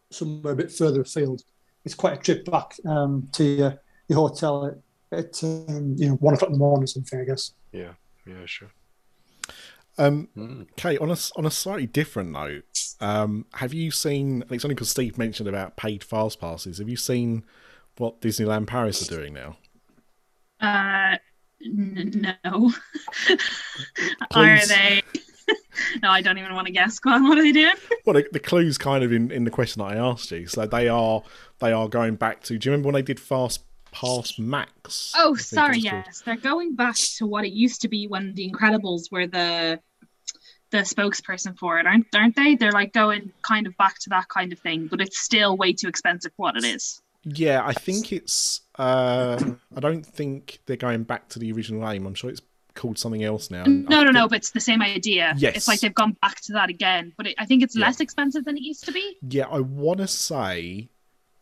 somewhere 0.09 0.53
a 0.53 0.55
bit 0.55 0.71
further 0.71 1.01
afield, 1.01 1.43
it's 1.85 1.95
quite 1.95 2.13
a 2.13 2.17
trip 2.17 2.45
back 2.45 2.75
um, 2.85 3.27
to 3.33 3.43
your, 3.43 3.81
your 4.07 4.27
hotel 4.29 4.65
at, 5.11 5.17
at 5.19 5.43
um, 5.43 5.95
you 5.97 6.09
know 6.09 6.15
one 6.15 6.33
o'clock 6.33 6.49
in 6.49 6.53
the 6.53 6.59
morning 6.59 6.83
or 6.83 6.87
something. 6.87 7.19
I 7.19 7.25
guess. 7.25 7.53
Yeah, 7.71 7.93
yeah, 8.25 8.45
sure. 8.45 8.69
Um, 9.97 10.29
Mm. 10.37 10.67
Kate, 10.77 10.99
on 10.99 11.09
a 11.09 11.13
s- 11.13 11.31
on 11.35 11.45
a 11.45 11.51
slightly 11.51 11.85
different 11.85 12.31
note, 12.31 12.63
um, 13.01 13.45
have 13.55 13.73
you 13.73 13.91
seen? 13.91 14.43
It's 14.49 14.63
only 14.63 14.75
because 14.75 14.89
Steve 14.89 15.17
mentioned 15.17 15.49
about 15.49 15.75
paid 15.75 16.03
fast 16.03 16.39
passes. 16.39 16.77
Have 16.77 16.87
you 16.89 16.95
seen 16.95 17.43
what 17.97 18.21
Disneyland 18.21 18.67
Paris 18.67 19.01
are 19.09 19.13
doing 19.15 19.33
now? 19.33 19.57
Uh, 20.61 21.17
n- 21.65 22.29
no. 22.45 22.71
Are 24.31 24.65
they? 24.67 25.01
no, 26.03 26.09
I 26.09 26.21
don't 26.21 26.37
even 26.37 26.53
want 26.53 26.67
to 26.67 26.73
guess. 26.73 26.99
Go 26.99 27.11
on, 27.11 27.27
what 27.27 27.37
are 27.37 27.43
they 27.43 27.51
doing? 27.51 27.75
Well, 28.05 28.15
the, 28.15 28.25
the 28.31 28.39
clue's 28.39 28.77
kind 28.77 29.03
of 29.03 29.11
in, 29.11 29.29
in 29.29 29.43
the 29.43 29.51
question 29.51 29.83
that 29.83 29.91
I 29.91 29.95
asked 29.97 30.31
you. 30.31 30.47
So 30.47 30.65
they 30.65 30.87
are 30.87 31.21
they 31.59 31.71
are 31.71 31.87
going 31.87 32.15
back 32.15 32.41
to. 32.43 32.57
Do 32.57 32.67
you 32.67 32.71
remember 32.71 32.87
when 32.87 32.95
they 32.95 33.01
did 33.03 33.19
Fast 33.19 33.63
Pass 33.91 34.39
Max? 34.39 35.13
Oh, 35.15 35.35
sorry. 35.35 35.77
Yes, 35.77 36.23
they're 36.25 36.35
going 36.35 36.75
back 36.75 36.95
to 36.95 37.27
what 37.27 37.45
it 37.45 37.51
used 37.51 37.81
to 37.81 37.87
be 37.87 38.07
when 38.07 38.33
the 38.33 38.49
Incredibles 38.49 39.11
were 39.11 39.27
the 39.27 39.79
the 40.71 40.79
spokesperson 40.79 41.57
for 41.57 41.79
it, 41.79 41.85
aren't 41.85 42.07
aren't 42.15 42.35
they? 42.35 42.55
They're 42.55 42.71
like 42.71 42.93
going 42.93 43.31
kind 43.41 43.67
of 43.67 43.75
back 43.77 43.99
to 43.99 44.09
that 44.09 44.29
kind 44.29 44.53
of 44.53 44.59
thing, 44.59 44.87
but 44.87 45.01
it's 45.01 45.19
still 45.19 45.55
way 45.57 45.73
too 45.73 45.87
expensive 45.87 46.31
for 46.35 46.43
what 46.43 46.57
it 46.57 46.63
is. 46.63 47.01
Yeah, 47.23 47.65
I 47.65 47.73
think 47.73 48.11
it's. 48.13 48.61
Uh, 48.77 49.37
I 49.75 49.79
don't 49.79 50.05
think 50.05 50.59
they're 50.65 50.77
going 50.77 51.03
back 51.03 51.27
to 51.29 51.39
the 51.39 51.51
original 51.51 51.89
aim. 51.89 52.05
I'm 52.05 52.13
sure 52.13 52.29
it's 52.29 52.41
called 52.79 52.97
something 52.97 53.23
else 53.23 53.51
now. 53.51 53.63
and 53.63 53.85
I 53.87 53.89
No, 53.91 54.03
no, 54.05 54.11
no, 54.11 54.27
but 54.27 54.37
it's 54.37 54.51
the 54.51 54.59
same 54.59 54.81
idea. 54.81 55.33
Yes. 55.37 55.55
It's 55.57 55.67
like 55.67 55.79
they've 55.81 55.93
gone 55.93 56.17
back 56.21 56.41
to 56.41 56.53
that 56.53 56.69
again, 56.69 57.13
but 57.17 57.27
it, 57.27 57.35
I 57.37 57.45
think 57.45 57.61
it's 57.61 57.75
Yeah. 57.75 57.85
less 57.85 57.99
expensive 57.99 58.45
than 58.45 58.57
it 58.57 58.63
used 58.63 58.83
to 58.85 58.91
be. 58.91 59.17
Yeah, 59.21 59.45
I 59.47 59.59
want 59.59 59.99
to 59.99 60.07
say 60.07 60.89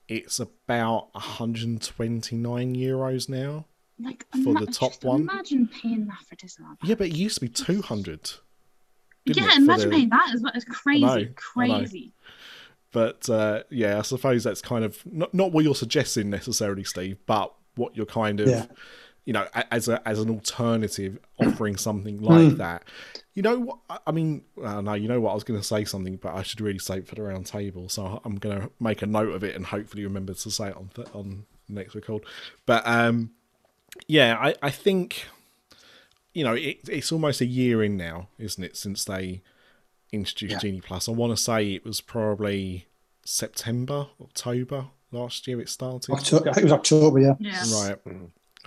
it's 0.10 0.40
about 0.40 1.10
129 1.14 2.76
euros 2.76 3.30
now. 3.30 3.66
Like 4.00 4.26
For 4.44 4.54
the 4.54 4.68
top 4.68 4.92
just 4.92 5.04
one? 5.04 5.22
Imagine 5.22 5.68
paying 5.68 6.06
that 6.08 6.20
for 6.28 6.36
Disneyland. 6.36 6.78
Yeah, 6.84 6.96
but 6.96 7.08
it 7.08 7.16
used 7.16 7.36
to 7.36 7.42
be 7.42 7.50
200. 7.50 8.32
yeah, 9.26 9.34
it, 9.54 9.58
imagine 9.58 9.90
the- 9.90 9.96
paying 9.96 10.10
that 10.10 10.32
as 10.34 10.42
well. 10.42 10.52
It's 10.56 10.66
crazy, 10.66 11.02
know, 11.06 11.12
I 11.14 11.22
know. 11.24 11.30
crazy. 11.36 12.14
But 12.92 13.28
uh, 13.30 13.64
yeah, 13.70 13.98
I 14.00 14.02
suppose 14.04 14.44
that's 14.44 14.62
kind 14.62 14.86
of 14.86 15.04
not, 15.06 15.34
not 15.34 15.52
what 15.52 15.64
you're 15.64 15.76
suggesting 15.76 16.30
necessarily, 16.30 16.84
Steve, 16.84 17.18
but 17.26 17.54
what 17.76 17.96
you're 17.98 18.06
kind 18.06 18.40
of, 18.40 18.48
Yeah. 18.48 18.66
You 19.28 19.34
know, 19.34 19.46
as 19.72 19.88
a 19.90 19.96
as 20.08 20.20
an 20.20 20.30
alternative, 20.30 21.20
offering 21.38 21.76
something 21.88 22.22
like 22.22 22.52
Hmm. 22.54 22.58
that. 22.58 22.84
You 23.34 23.44
know, 23.44 23.60
what 23.60 23.78
I- 23.90 24.00
I 24.08 24.12
mean, 24.12 24.44
uh, 24.64 24.80
no, 24.82 24.94
you 24.94 25.08
know 25.10 25.20
what? 25.20 25.32
I 25.32 25.36
was 25.36 25.44
going 25.44 25.60
to 25.60 25.66
say 25.66 25.84
something, 25.84 26.16
but 26.16 26.34
I 26.34 26.42
should 26.44 26.62
really 26.62 26.80
say 26.80 27.00
it 27.00 27.08
for 27.08 27.16
the 27.16 27.22
round 27.24 27.46
table. 27.46 27.90
So 27.90 28.22
I'm 28.26 28.38
going 28.38 28.60
to 28.62 28.72
make 28.80 29.02
a 29.02 29.06
note 29.06 29.36
of 29.36 29.44
it 29.44 29.54
and 29.56 29.66
hopefully 29.66 30.04
remember 30.06 30.34
to 30.34 30.50
say 30.50 30.70
it 30.70 30.78
on 30.78 30.90
th- 30.96 31.10
on 31.14 31.46
next 31.68 31.94
record. 31.94 32.24
But 32.66 32.88
um, 32.88 33.32
yeah, 34.08 34.38
I 34.40 34.56
I 34.64 34.72
think, 34.72 35.26
you 36.34 36.44
know, 36.46 36.54
it, 36.54 36.78
it's 36.88 37.12
almost 37.12 37.42
a 37.42 37.46
year 37.46 37.84
in 37.84 37.98
now, 37.98 38.30
isn't 38.40 38.64
it, 38.64 38.78
since 38.78 39.04
they 39.04 39.42
introduced 40.14 40.54
Yeah. 40.54 40.60
Genie 40.60 40.82
Plus. 40.82 41.10
I 41.10 41.12
want 41.12 41.36
to 41.36 41.44
say 41.44 41.74
it 41.74 41.84
was 41.86 42.00
probably 42.00 42.88
September, 43.26 44.08
October 44.22 44.88
last 45.12 45.48
year 45.48 45.60
it 45.62 45.70
started. 45.70 46.12
October, 46.14 46.50
I 46.50 46.54
think 46.54 46.58
it 46.64 46.72
was 46.72 46.74
October. 46.74 47.20
Yeah. 47.20 47.34
Yeah. 47.40 47.64
Right. 47.74 47.98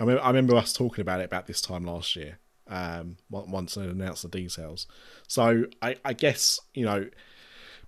I, 0.01 0.03
remember, 0.03 0.23
I 0.23 0.27
remember 0.27 0.55
us 0.55 0.73
talking 0.73 1.01
about 1.03 1.19
it 1.21 1.25
about 1.25 1.45
this 1.45 1.61
time 1.61 1.83
last 1.83 2.15
year. 2.15 2.39
Um, 2.67 3.17
on- 3.31 3.51
once 3.51 3.75
they 3.75 3.83
announced 3.83 4.23
the 4.23 4.29
details. 4.29 4.87
So 5.27 5.65
I, 5.81 5.97
I 6.05 6.13
guess 6.13 6.59
you 6.73 6.85
know 6.85 7.09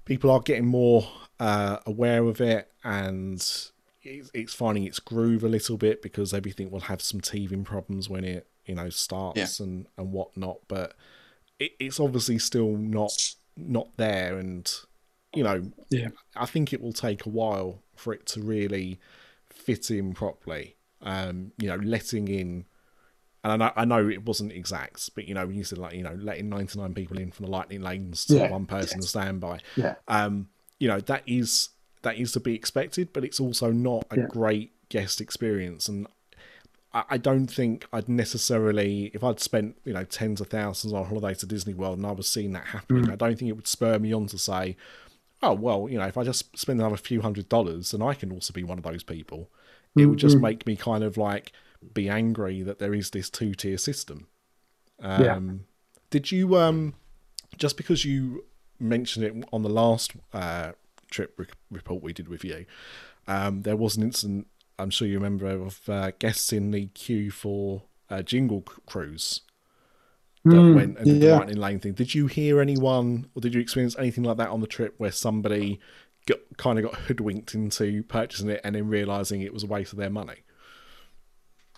people 0.05 0.30
are 0.30 0.41
getting 0.41 0.66
more 0.66 1.07
uh, 1.39 1.78
aware 1.86 2.24
of 2.26 2.41
it, 2.41 2.70
and 2.84 3.36
it's, 4.01 4.32
it's 4.34 4.53
finding 4.53 4.84
its 4.84 4.99
groove 4.99 5.43
a 5.43 5.47
little 5.47 5.78
bit 5.78 6.01
because 6.01 6.34
everything 6.34 6.70
will 6.70 6.82
have 6.82 7.01
some 7.01 7.22
teething 7.22 7.64
problems 7.64 8.09
when 8.09 8.26
it 8.26 8.47
you 8.66 8.76
know 8.76 8.89
starts 8.89 9.59
and 9.59 9.88
and 9.97 10.11
whatnot. 10.11 10.59
But 10.68 10.95
it, 11.59 11.72
it's 11.80 11.99
obviously 11.99 12.38
still 12.38 12.76
not 12.76 13.36
not 13.55 13.95
there, 13.97 14.38
and 14.38 14.72
you 15.34 15.43
know, 15.43 15.72
Yeah. 15.89 16.09
I 16.36 16.45
think 16.45 16.74
it 16.74 16.82
will 16.82 16.93
take 16.93 17.26
a 17.26 17.30
while 17.30 17.82
for 17.95 18.14
it 18.14 18.26
to 18.28 18.41
really 18.41 18.99
fit 19.49 19.89
in 19.89 20.14
properly. 20.14 20.76
Um, 21.04 21.51
you 21.58 21.68
know, 21.68 21.76
letting 21.76 22.28
in, 22.28 22.66
and 23.43 23.54
I 23.54 23.58
know, 23.58 23.72
I 23.76 23.86
know 23.86 24.08
it 24.10 24.26
wasn't 24.26 24.54
exact, 24.54 25.14
but 25.16 25.28
you 25.28 25.34
know, 25.34 25.45
when 25.45 25.56
you 25.56 25.64
said 25.64 25.78
like, 25.78 25.93
you 25.95 26.04
know, 26.04 26.18
letting 26.20 26.49
99 26.49 26.93
people 26.93 27.18
in 27.18 27.32
from 27.32 27.45
the 27.45 27.51
lightning 27.51 27.82
lanes 27.82 28.26
to 28.28 28.36
Yeah. 28.36 28.49
one 28.49 28.66
person 28.66 29.01
to 29.01 29.08
stand 29.08 29.41
by, 29.41 29.60
Yeah. 29.76 29.95
um, 30.08 30.47
you 30.80 30.88
know, 30.88 30.99
that 31.01 31.24
is 31.28 31.70
that 32.04 32.18
is 32.18 32.32
to 32.34 32.39
be 32.39 32.56
expected, 32.56 33.14
but 33.14 33.24
it's 33.24 33.39
also 33.39 33.72
not 33.72 34.06
a 34.12 34.18
Yeah. 34.18 34.28
great 34.28 34.72
guest 34.89 35.20
experience. 35.22 35.88
And 35.88 36.08
I, 36.93 37.04
I 37.12 37.18
don't 37.18 37.47
think 37.47 37.86
I'd 37.93 38.10
necessarily, 38.10 39.06
if 39.14 39.24
I'd 39.24 39.39
spent, 39.39 39.78
you 39.86 39.93
know, 39.93 40.04
tens 40.04 40.41
of 40.41 40.47
thousands 40.47 40.93
on 40.93 41.06
holiday 41.06 41.34
to 41.36 41.45
Disney 41.45 41.74
World 41.74 41.97
and 41.97 42.06
I 42.08 42.12
was 42.12 42.28
seeing 42.28 42.51
that 42.54 42.68
happening, 42.68 43.10
I 43.10 43.16
don't 43.16 43.38
think 43.38 43.49
it 43.49 43.54
would 43.56 43.68
spur 43.68 43.99
me 43.99 44.14
on 44.14 44.28
to 44.28 44.38
say, 44.38 44.76
oh, 45.41 45.54
well, 45.54 45.88
you 45.89 45.97
know, 45.97 46.06
if 46.06 46.18
I 46.18 46.24
just 46.24 46.58
spend 46.58 46.80
another 46.80 46.97
few 46.97 47.22
hundred 47.22 47.49
dollars, 47.49 47.91
then 47.91 48.01
I 48.01 48.14
can 48.14 48.32
also 48.32 48.54
be 48.54 48.64
one 48.64 48.78
of 48.78 48.84
those 48.84 49.04
people. 49.04 49.49
It 49.96 50.06
would 50.08 50.20
just 50.20 50.41
make 50.41 50.66
me 50.66 50.76
kind 50.76 51.04
of 51.04 51.18
like 51.18 51.52
be 51.94 52.10
angry 52.10 52.62
that 52.64 52.80
there 52.80 52.94
is 52.94 53.12
this 53.12 53.30
two 53.30 53.54
tier 53.54 53.78
system. 53.78 54.28
Um, 55.02 55.18
Yeah. 55.18 55.39
Did 56.10 56.32
you, 56.32 56.56
um, 56.58 56.94
just 57.58 57.78
because 57.78 58.06
you 58.06 58.46
mentioned 58.80 59.26
it 59.26 59.46
on 59.52 59.64
the 59.64 59.70
last 59.70 60.14
uh, 60.34 60.74
trip 61.12 61.34
re- 61.38 61.48
report 61.72 62.04
we 62.04 62.14
did 62.14 62.28
with 62.28 62.44
you, 62.44 62.66
um, 63.28 63.64
there 63.64 63.76
was 63.78 63.98
an 63.98 64.04
incident, 64.04 64.48
I'm 64.80 64.89
sure 64.89 65.08
you 65.08 65.16
remember, 65.18 65.48
of 65.48 65.82
uh, 65.89 66.12
guests 66.20 66.54
in 66.54 66.72
the 66.72 66.88
queue 66.88 67.32
for 67.32 67.84
uh, 68.10 68.22
Jingle 68.22 68.62
Cruise 68.86 69.41
that 70.50 70.68
Mm, 70.68 70.74
went 70.74 70.98
and 70.98 71.08
did 71.08 71.20
the 71.22 71.28
yeah. 71.28 71.38
lightning 71.38 71.58
lane 71.58 71.80
thing. 71.80 71.94
Did 71.94 72.14
you 72.14 72.28
hear 72.28 72.60
anyone, 72.60 73.28
or 73.34 73.41
did 73.41 73.54
you 73.54 73.62
experience 73.62 73.96
anything 73.98 74.24
like 74.24 74.38
that 74.38 74.50
on 74.50 74.62
the 74.62 74.68
trip 74.68 74.96
where 74.98 75.12
somebody 75.12 75.80
got, 76.26 76.39
kind 76.57 76.80
of 76.80 76.86
got 76.86 76.95
hoodwinked 76.95 77.55
into 77.55 78.03
purchasing 78.03 78.49
it 78.49 78.61
and 78.63 78.76
then 78.76 78.88
realizing 78.88 79.41
it 79.41 79.53
was 79.53 79.63
a 79.63 79.67
waste 79.67 79.93
of 79.93 79.99
their 79.99 80.09
money? 80.09 80.43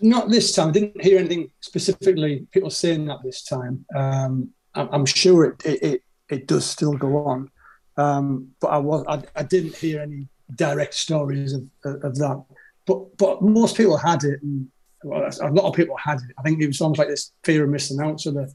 Not 0.01 0.29
this 0.29 0.53
time. 0.53 0.69
I 0.69 0.71
didn't 0.71 1.01
hear 1.01 1.19
anything 1.19 1.51
specifically. 1.61 2.47
People 2.51 2.69
saying 2.69 3.05
that 3.05 3.19
this 3.23 3.43
time. 3.43 3.85
Um, 3.95 4.49
I'm, 4.73 5.05
sure 5.05 5.45
it, 5.45 5.65
it 5.65 5.83
it 5.83 6.01
it 6.27 6.47
does 6.47 6.65
still 6.65 6.93
go 6.93 7.25
on, 7.25 7.49
um, 7.95 8.49
but 8.59 8.67
I 8.67 8.77
was 8.77 9.05
I, 9.07 9.23
I 9.37 9.43
didn't 9.43 9.77
hear 9.77 10.01
any 10.01 10.27
direct 10.53 10.95
stories 10.95 11.53
of, 11.53 11.63
of 11.85 12.15
that. 12.15 12.43
But 12.85 13.17
but 13.17 13.41
most 13.41 13.77
people 13.77 13.95
had 13.95 14.25
it, 14.25 14.41
and 14.43 14.67
well, 15.05 15.29
a 15.41 15.51
lot 15.51 15.69
of 15.69 15.75
people 15.75 15.95
had 15.95 16.17
it. 16.17 16.35
I 16.37 16.41
think 16.41 16.61
it 16.61 16.67
was 16.67 16.81
almost 16.81 16.99
like 16.99 17.07
this 17.07 17.31
fear 17.45 17.63
of 17.63 17.69
missing 17.69 18.01
out, 18.01 18.19
so 18.19 18.31
they're, 18.31 18.49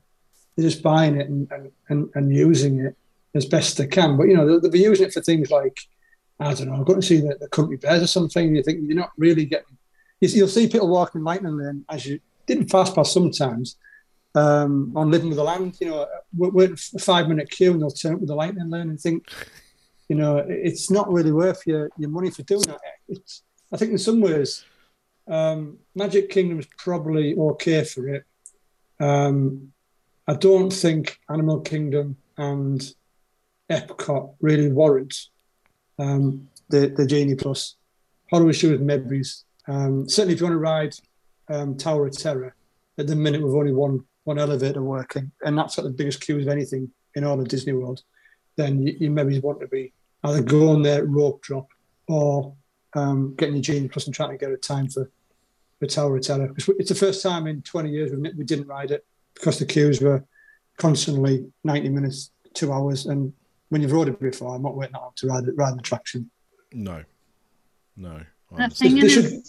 they're 0.56 0.68
just 0.68 0.82
buying 0.82 1.18
it 1.18 1.28
and, 1.28 1.50
and, 1.88 2.10
and 2.14 2.34
using 2.34 2.80
it 2.80 2.96
as 3.34 3.46
best 3.46 3.76
they 3.76 3.86
can. 3.86 4.16
But 4.16 4.28
you 4.28 4.36
know 4.36 4.46
they'll, 4.46 4.60
they'll 4.60 4.70
be 4.70 4.80
using 4.80 5.06
it 5.06 5.12
for 5.12 5.20
things 5.20 5.50
like 5.50 5.78
I 6.38 6.54
don't 6.54 6.68
know, 6.68 6.82
going 6.84 7.00
to 7.00 7.06
see 7.06 7.20
the, 7.20 7.36
the 7.38 7.48
country 7.48 7.76
bears 7.76 8.02
or 8.02 8.06
something. 8.06 8.56
You 8.56 8.62
think 8.62 8.80
you're 8.82 8.96
not 8.96 9.12
really 9.18 9.44
getting 9.44 9.76
you 10.20 10.28
you'll 10.28 10.48
see 10.48 10.68
people 10.68 10.88
walking 10.88 11.24
lightning 11.24 11.56
lane 11.56 11.84
as 11.88 12.06
you 12.06 12.20
did 12.46 12.58
in 12.58 12.68
fast 12.68 12.94
pass 12.94 13.12
sometimes 13.12 13.76
um, 14.34 14.92
on 14.94 15.10
living 15.10 15.28
with 15.28 15.38
the 15.38 15.44
land. 15.44 15.76
You 15.80 15.88
know, 15.88 16.06
in 16.60 16.72
a 16.72 16.98
five 16.98 17.28
minute 17.28 17.50
queue 17.50 17.72
and 17.72 17.80
they'll 17.80 17.90
turn 17.90 18.14
up 18.14 18.20
with 18.20 18.28
the 18.28 18.34
lightning 18.34 18.70
lane 18.70 18.90
and 18.90 19.00
think, 19.00 19.28
you 20.08 20.16
know, 20.16 20.38
it's 20.48 20.90
not 20.90 21.10
really 21.10 21.32
worth 21.32 21.66
your, 21.66 21.90
your 21.96 22.10
money 22.10 22.30
for 22.30 22.42
doing 22.42 22.62
that. 22.62 22.80
It's, 23.08 23.42
I 23.72 23.76
think 23.76 23.92
in 23.92 23.98
some 23.98 24.20
ways, 24.20 24.64
um, 25.28 25.78
Magic 25.94 26.28
Kingdom 26.28 26.58
is 26.58 26.66
probably 26.76 27.36
okay 27.36 27.84
for 27.84 28.08
it. 28.08 28.24
Um, 28.98 29.72
I 30.26 30.34
don't 30.34 30.72
think 30.72 31.18
Animal 31.28 31.60
Kingdom 31.60 32.16
and 32.36 32.82
Epcot 33.70 34.34
really 34.40 34.70
warrants 34.72 35.30
um, 35.98 36.48
the 36.68 36.88
the 36.88 37.06
Genie 37.06 37.34
Plus. 37.36 37.76
Hollywood 38.30 38.54
Show 38.54 38.70
with 38.70 38.86
Medbury's. 38.86 39.44
Um, 39.66 40.08
certainly, 40.08 40.34
if 40.34 40.40
you 40.40 40.46
want 40.46 40.54
to 40.54 40.58
ride 40.58 40.94
um, 41.48 41.76
Tower 41.76 42.06
of 42.06 42.16
Terror, 42.16 42.54
at 42.98 43.06
the 43.06 43.16
minute 43.16 43.42
we've 43.42 43.54
only 43.54 43.72
one 43.72 44.04
one 44.24 44.38
elevator 44.38 44.82
working, 44.82 45.30
and 45.44 45.56
that's 45.56 45.76
got 45.76 45.82
the 45.82 45.90
biggest 45.90 46.20
queues 46.20 46.46
of 46.46 46.52
anything 46.52 46.90
in 47.14 47.24
all 47.24 47.40
of 47.40 47.48
Disney 47.48 47.72
World. 47.72 48.02
Then 48.56 48.86
you, 48.86 48.96
you 48.98 49.10
maybe 49.10 49.38
want 49.40 49.60
to 49.60 49.68
be 49.68 49.92
either 50.24 50.42
going 50.42 50.82
there 50.82 51.04
rope 51.04 51.42
drop 51.42 51.68
or 52.08 52.54
um, 52.94 53.34
getting 53.36 53.54
your 53.56 53.62
Genie 53.62 53.88
Plus 53.88 54.06
and 54.06 54.14
trying 54.14 54.30
to 54.30 54.38
get 54.38 54.50
a 54.50 54.56
time 54.56 54.88
for 54.88 55.10
for 55.78 55.86
Tower 55.86 56.16
of 56.16 56.22
Terror. 56.22 56.52
It's 56.56 56.88
the 56.88 56.94
first 56.94 57.22
time 57.22 57.46
in 57.46 57.62
20 57.62 57.90
years 57.90 58.12
we 58.12 58.30
we 58.36 58.44
didn't 58.44 58.66
ride 58.66 58.90
it 58.90 59.04
because 59.34 59.58
the 59.58 59.66
queues 59.66 60.00
were 60.00 60.24
constantly 60.76 61.50
90 61.64 61.88
minutes, 61.90 62.30
two 62.54 62.72
hours, 62.72 63.06
and 63.06 63.32
when 63.70 63.80
you've 63.80 63.92
rode 63.92 64.08
it 64.08 64.20
before, 64.20 64.54
I'm 64.54 64.62
not 64.62 64.76
waiting 64.76 64.92
that 64.92 65.00
long 65.00 65.12
to 65.16 65.26
ride 65.28 65.44
it, 65.44 65.56
ride 65.56 65.72
an 65.72 65.78
attraction. 65.78 66.30
No, 66.72 67.02
no. 67.96 68.20
The 68.56 68.68
thing 68.68 68.98
is, 68.98 69.12
should- 69.12 69.42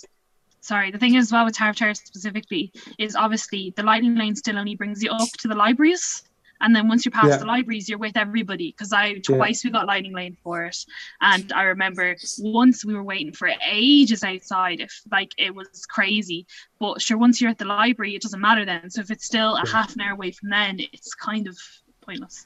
sorry, 0.61 0.91
the 0.91 0.99
thing 0.99 1.15
is 1.15 1.25
as 1.27 1.31
well 1.31 1.43
with 1.45 1.55
Tower 1.55 1.71
of 1.71 1.75
Terror 1.75 1.95
specifically 1.95 2.71
is 2.99 3.15
obviously 3.15 3.73
the 3.75 3.83
lightning 3.83 4.15
lane 4.15 4.35
still 4.35 4.57
only 4.57 4.75
brings 4.75 5.03
you 5.03 5.09
up 5.11 5.27
to 5.39 5.47
the 5.47 5.55
libraries. 5.55 6.23
And 6.63 6.75
then 6.75 6.87
once 6.87 7.03
you're 7.03 7.11
past 7.11 7.29
Yeah. 7.29 7.37
the 7.37 7.45
libraries, 7.45 7.89
you're 7.89 7.97
with 7.97 8.15
everybody. 8.15 8.69
Because 8.71 8.93
I 8.93 9.15
twice 9.15 9.63
we 9.63 9.71
got 9.71 9.87
lightning 9.87 10.13
lane 10.13 10.37
for 10.43 10.65
it, 10.65 10.77
and 11.19 11.51
I 11.53 11.63
remember 11.63 12.15
once 12.37 12.85
we 12.85 12.93
were 12.93 13.01
waiting 13.03 13.33
for 13.33 13.49
ages 13.67 14.23
outside. 14.23 14.79
If 14.79 15.01
like 15.11 15.31
it 15.39 15.55
was 15.55 15.87
crazy, 15.87 16.45
but 16.79 17.01
sure, 17.01 17.17
once 17.17 17.41
you're 17.41 17.49
at 17.49 17.57
the 17.57 17.65
library, 17.65 18.13
it 18.13 18.21
doesn't 18.21 18.39
matter 18.39 18.63
then. 18.63 18.91
So 18.91 19.01
if 19.01 19.09
it's 19.09 19.25
still 19.25 19.55
a 19.55 19.63
Yeah. 19.65 19.71
half 19.71 19.95
an 19.95 20.01
hour 20.01 20.11
away 20.11 20.29
from 20.29 20.49
then, 20.49 20.79
it's 20.93 21.15
kind 21.15 21.47
of 21.47 21.57
pointless. 22.01 22.45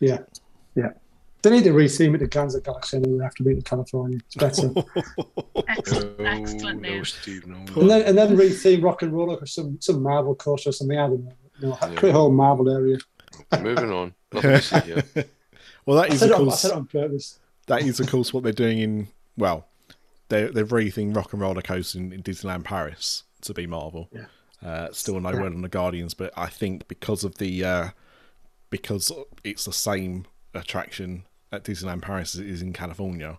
Yeah, 0.00 0.18
yeah. 0.78 0.92
They 1.42 1.50
need 1.50 1.64
to 1.64 1.70
retheme 1.70 2.14
it 2.16 2.18
to 2.18 2.26
Guardians 2.26 2.56
of 2.56 2.64
the 2.64 2.70
Galaxy 2.70 2.96
anyway 2.96 3.24
after 3.24 3.44
being 3.44 3.56
in 3.58 3.62
California. 3.62 4.18
It's 4.26 4.34
better. 4.34 4.72
Excellent, 5.68 6.18
No, 6.18 6.24
excellent 6.24 6.82
no, 6.82 6.88
news. 6.88 7.14
Steve, 7.14 7.46
no. 7.46 7.56
and 7.80 7.88
then 7.90 8.02
and 8.02 8.18
then 8.18 8.36
retheme 8.36 8.82
Rock 8.82 9.02
and 9.02 9.12
Roller 9.12 9.36
for 9.36 9.46
some 9.46 9.80
some 9.80 10.02
Marvel 10.02 10.34
coaster 10.34 10.70
or 10.70 10.72
something. 10.72 10.98
I 10.98 11.06
don't 11.06 11.24
know. 11.24 11.32
You 11.60 11.68
know, 11.68 11.78
Yeah. 11.80 11.94
create 11.94 12.10
a 12.10 12.18
whole 12.18 12.32
Marvel 12.32 12.68
area. 12.70 12.98
Moving 13.60 13.92
on. 13.92 14.14
Nothing 14.32 14.50
to 14.50 14.62
see 14.62 14.80
here. 14.80 15.04
well, 15.86 15.96
that 15.98 16.12
is, 16.12 16.22
I 16.22 16.26
said, 16.26 16.30
of 16.30 16.30
it 16.30 16.34
on, 16.34 16.40
I 16.40 16.44
course 16.50 16.60
said 16.60 16.70
it 16.72 16.76
on 16.76 16.86
purpose. 16.86 17.38
that 17.66 17.82
is 17.82 18.00
of 18.00 18.08
course 18.10 18.32
what 18.34 18.42
they're 18.42 18.52
doing 18.52 18.78
in 18.80 19.08
well, 19.36 19.68
they're 20.30 20.50
they're 20.50 20.66
rethinking 20.66 21.14
Rock 21.14 21.32
and 21.32 21.40
Roller 21.42 21.62
Coaster 21.62 21.98
in, 21.98 22.12
in 22.12 22.22
Disneyland 22.22 22.64
Paris 22.64 23.22
to 23.42 23.54
be 23.54 23.66
Marvel. 23.66 24.08
Yeah. 24.12 24.24
Uh, 24.60 24.88
still 24.90 25.20
no 25.20 25.30
word 25.30 25.54
on 25.54 25.62
the 25.62 25.68
Guardians, 25.68 26.14
but 26.14 26.32
I 26.36 26.46
think 26.48 26.88
because 26.88 27.22
of 27.22 27.38
the 27.38 27.64
uh, 27.64 27.88
because 28.70 29.12
it's 29.44 29.64
the 29.66 29.72
same 29.72 30.26
attraction 30.54 31.24
at 31.52 31.64
Disneyland 31.64 32.02
Paris 32.02 32.34
as 32.34 32.40
it 32.40 32.46
is 32.48 32.62
in 32.62 32.72
California, 32.72 33.38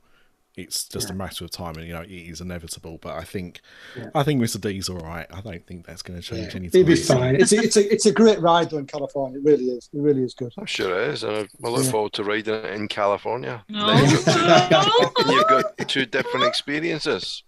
it's 0.55 0.85
just 0.89 1.09
a 1.09 1.13
matter 1.13 1.45
of 1.45 1.51
time, 1.51 1.75
and 1.77 1.87
you 1.87 1.93
know 1.93 2.01
it 2.01 2.09
is 2.11 2.41
inevitable. 2.41 2.97
But 3.01 3.13
I 3.15 3.23
think 3.23 3.61
Yeah. 3.95 4.09
I 4.13 4.23
think 4.23 4.41
Mr. 4.41 4.59
D's 4.59 4.89
all 4.89 4.97
right. 4.97 5.25
I 5.31 5.39
don't 5.41 5.65
think 5.65 5.85
that's 5.85 6.01
going 6.01 6.19
to 6.19 6.25
change 6.25 6.49
Yeah. 6.49 6.55
anything. 6.59 6.81
It'd 6.81 6.87
be 6.87 6.95
fine. 7.01 7.35
It's 7.35 7.51
a, 7.53 7.57
it's 7.57 7.77
a 7.77 7.93
it's 7.93 8.05
a 8.07 8.11
great 8.11 8.41
ride 8.41 8.69
though 8.71 8.79
in 8.79 8.85
California. 8.87 9.39
It 9.39 9.45
really 9.45 9.65
is. 9.65 9.89
It 9.93 9.99
really 9.99 10.23
is 10.23 10.33
good. 10.33 10.51
I'm 10.57 10.65
sure 10.65 10.99
it 11.01 11.09
is, 11.13 11.23
and 11.23 11.33
I 11.37 11.39
I 11.63 11.69
look 11.69 11.85
Yeah. 11.85 11.91
forward 11.91 12.13
to 12.13 12.23
riding 12.23 12.55
it 12.55 12.65
in 12.73 12.87
California. 12.89 13.63
No. 13.69 13.93
You've 14.01 14.25
got 14.25 14.91
two, 15.15 15.25
you've 15.33 15.47
got 15.47 15.77
two 15.87 16.05
different 16.07 16.45
experiences. 16.45 17.43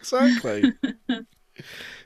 exactly. 0.00 0.72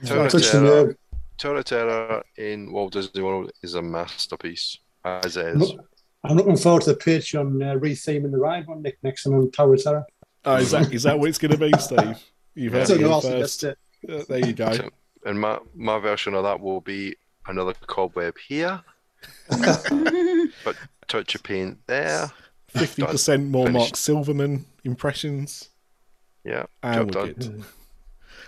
Tower 0.05 0.27
of 0.27 0.33
Touch 0.33 0.51
the 0.51 0.61
Terror. 0.61 0.97
Tower 1.39 1.63
Terror 1.63 2.23
in 2.37 2.71
Walt 2.73 2.93
Disney 2.93 3.23
World 3.23 3.51
is 3.63 3.75
a 3.75 3.83
masterpiece, 3.83 4.79
as 5.05 5.37
it 5.37 5.47
is. 5.47 5.57
look- 5.57 5.87
I'm 6.25 6.37
looking 6.37 6.57
forward 6.57 6.83
to 6.83 6.93
the 6.95 6.99
Patreon 6.99 7.63
uh, 7.63 7.79
retheming 7.79 8.31
the 8.31 8.39
ride 8.39 8.67
one, 8.67 8.83
Nick 8.83 8.99
Nixon 9.03 9.33
and 9.35 9.53
Tower 9.53 9.75
of 9.75 9.83
Terror. 9.83 10.05
Oh, 10.45 10.57
is 10.57 10.71
that 10.73 10.93
is 10.93 11.03
that 11.05 11.19
what 11.19 11.29
it's 11.29 11.39
going 11.39 11.53
to 11.53 11.59
be, 11.59 11.73
Steve? 11.79 12.19
You've 12.55 12.75
I 12.75 12.79
heard 12.81 12.91
it 12.91 13.01
know 13.01 13.21
first. 13.21 13.65
it. 13.65 13.79
Uh, 14.09 14.23
there 14.29 14.39
you 14.47 14.53
go. 14.53 14.91
And 15.25 15.41
my, 15.41 15.59
my 15.75 15.99
version 15.99 16.35
of 16.35 16.45
that 16.45 16.61
will 16.61 16.81
be 16.81 17.15
another 17.47 17.75
cobweb 17.87 18.37
here, 18.49 18.81
but 19.51 20.77
touch 21.09 21.35
of 21.35 21.43
paint 21.43 21.79
there. 21.87 22.31
Fifty 22.69 23.03
percent 23.03 23.49
more 23.49 23.67
Finished. 23.67 23.81
Mark 23.91 23.97
Silverman 23.97 24.65
impressions. 24.85 25.71
Yeah, 26.45 26.65
And 26.83 27.13
job 27.13 27.27
we're 27.27 27.33
done. 27.35 27.65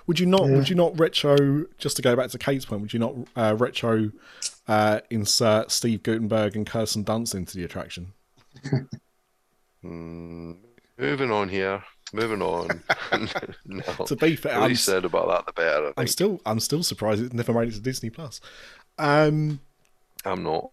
Good. 0.03 0.09
Would 0.09 0.21
you 0.21 0.27
not? 0.27 0.49
Yeah. 0.49 0.57
Would 0.57 0.69
you 0.69 0.77
not 0.77 0.99
retro? 0.99 1.67
Just 1.79 1.97
to 1.97 2.03
go 2.03 2.17
back 2.17 2.31
to 2.31 2.39
Kate's 2.39 2.65
point, 2.65 2.83
would 2.83 2.93
you 2.93 2.99
not 2.99 3.15
uh, 3.37 3.57
retro 3.59 4.11
uh, 4.69 5.01
insert 5.11 5.71
Steve 5.71 6.03
Guttenberg 6.03 6.57
and 6.57 6.67
Kirsten 6.67 7.05
Dunst 7.05 7.35
into 7.35 7.57
the 7.57 7.65
attraction? 7.65 8.13
Mm, 9.85 10.59
moving 10.99 11.31
on 11.31 11.49
here. 11.49 11.83
Moving 12.13 12.43
on. 12.43 12.83
no. 13.67 13.83
To 14.07 14.17
be 14.17 14.37
fair, 14.37 14.55
The 14.55 14.61
I'm, 14.61 14.69
least 14.69 14.85
said 14.85 15.05
about 15.05 15.29
that, 15.29 15.47
the 15.47 15.53
better. 15.53 15.89
I 15.97 16.03
I'm 16.03 16.07
still 16.07 16.41
I'm 16.47 16.61
still 16.61 16.83
surprised 16.83 17.23
it's 17.23 17.35
never 17.35 17.53
made 17.53 17.69
it 17.69 17.75
to 17.75 17.81
Disney 17.81 18.11
Plus. 18.11 18.41
Um, 18.99 19.61
I'm 20.25 20.43
not. 20.45 20.71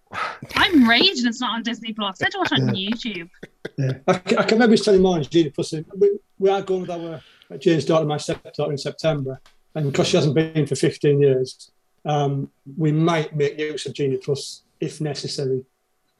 I'm 0.55 0.87
raging 0.87 1.25
it's 1.25 1.41
not 1.41 1.55
on 1.55 1.63
Disney 1.63 1.93
Plus. 1.93 2.21
I 2.21 2.25
had 2.25 2.31
to 2.33 2.37
watch 2.37 2.51
it 2.51 2.61
on 2.61 2.69
YouTube. 2.75 3.29
Yeah, 3.77 3.93
I 4.37 4.43
can 4.43 4.59
maybe 4.59 4.77
tell 4.77 4.93
you 4.93 4.99
more 5.01 5.15
on 5.15 5.23
Genie 5.23 5.49
Plus. 5.49 5.73
We, 5.95 6.19
we 6.37 6.49
are 6.49 6.61
going 6.61 6.81
with 6.81 6.91
our 6.91 7.21
Jane's 7.57 7.85
daughter, 7.85 8.05
my 8.05 8.17
stepdaughter, 8.17 8.71
in 8.71 8.77
September, 8.77 9.41
and 9.75 9.91
because 9.91 10.07
she 10.07 10.17
hasn't 10.17 10.35
been 10.35 10.65
for 10.67 10.75
15 10.75 11.21
years, 11.21 11.71
um, 12.05 12.49
we 12.77 12.91
might 12.91 13.35
make 13.35 13.59
use 13.59 13.85
of 13.85 13.93
Genie 13.93 14.17
Plus 14.17 14.63
if 14.79 15.01
necessary. 15.01 15.65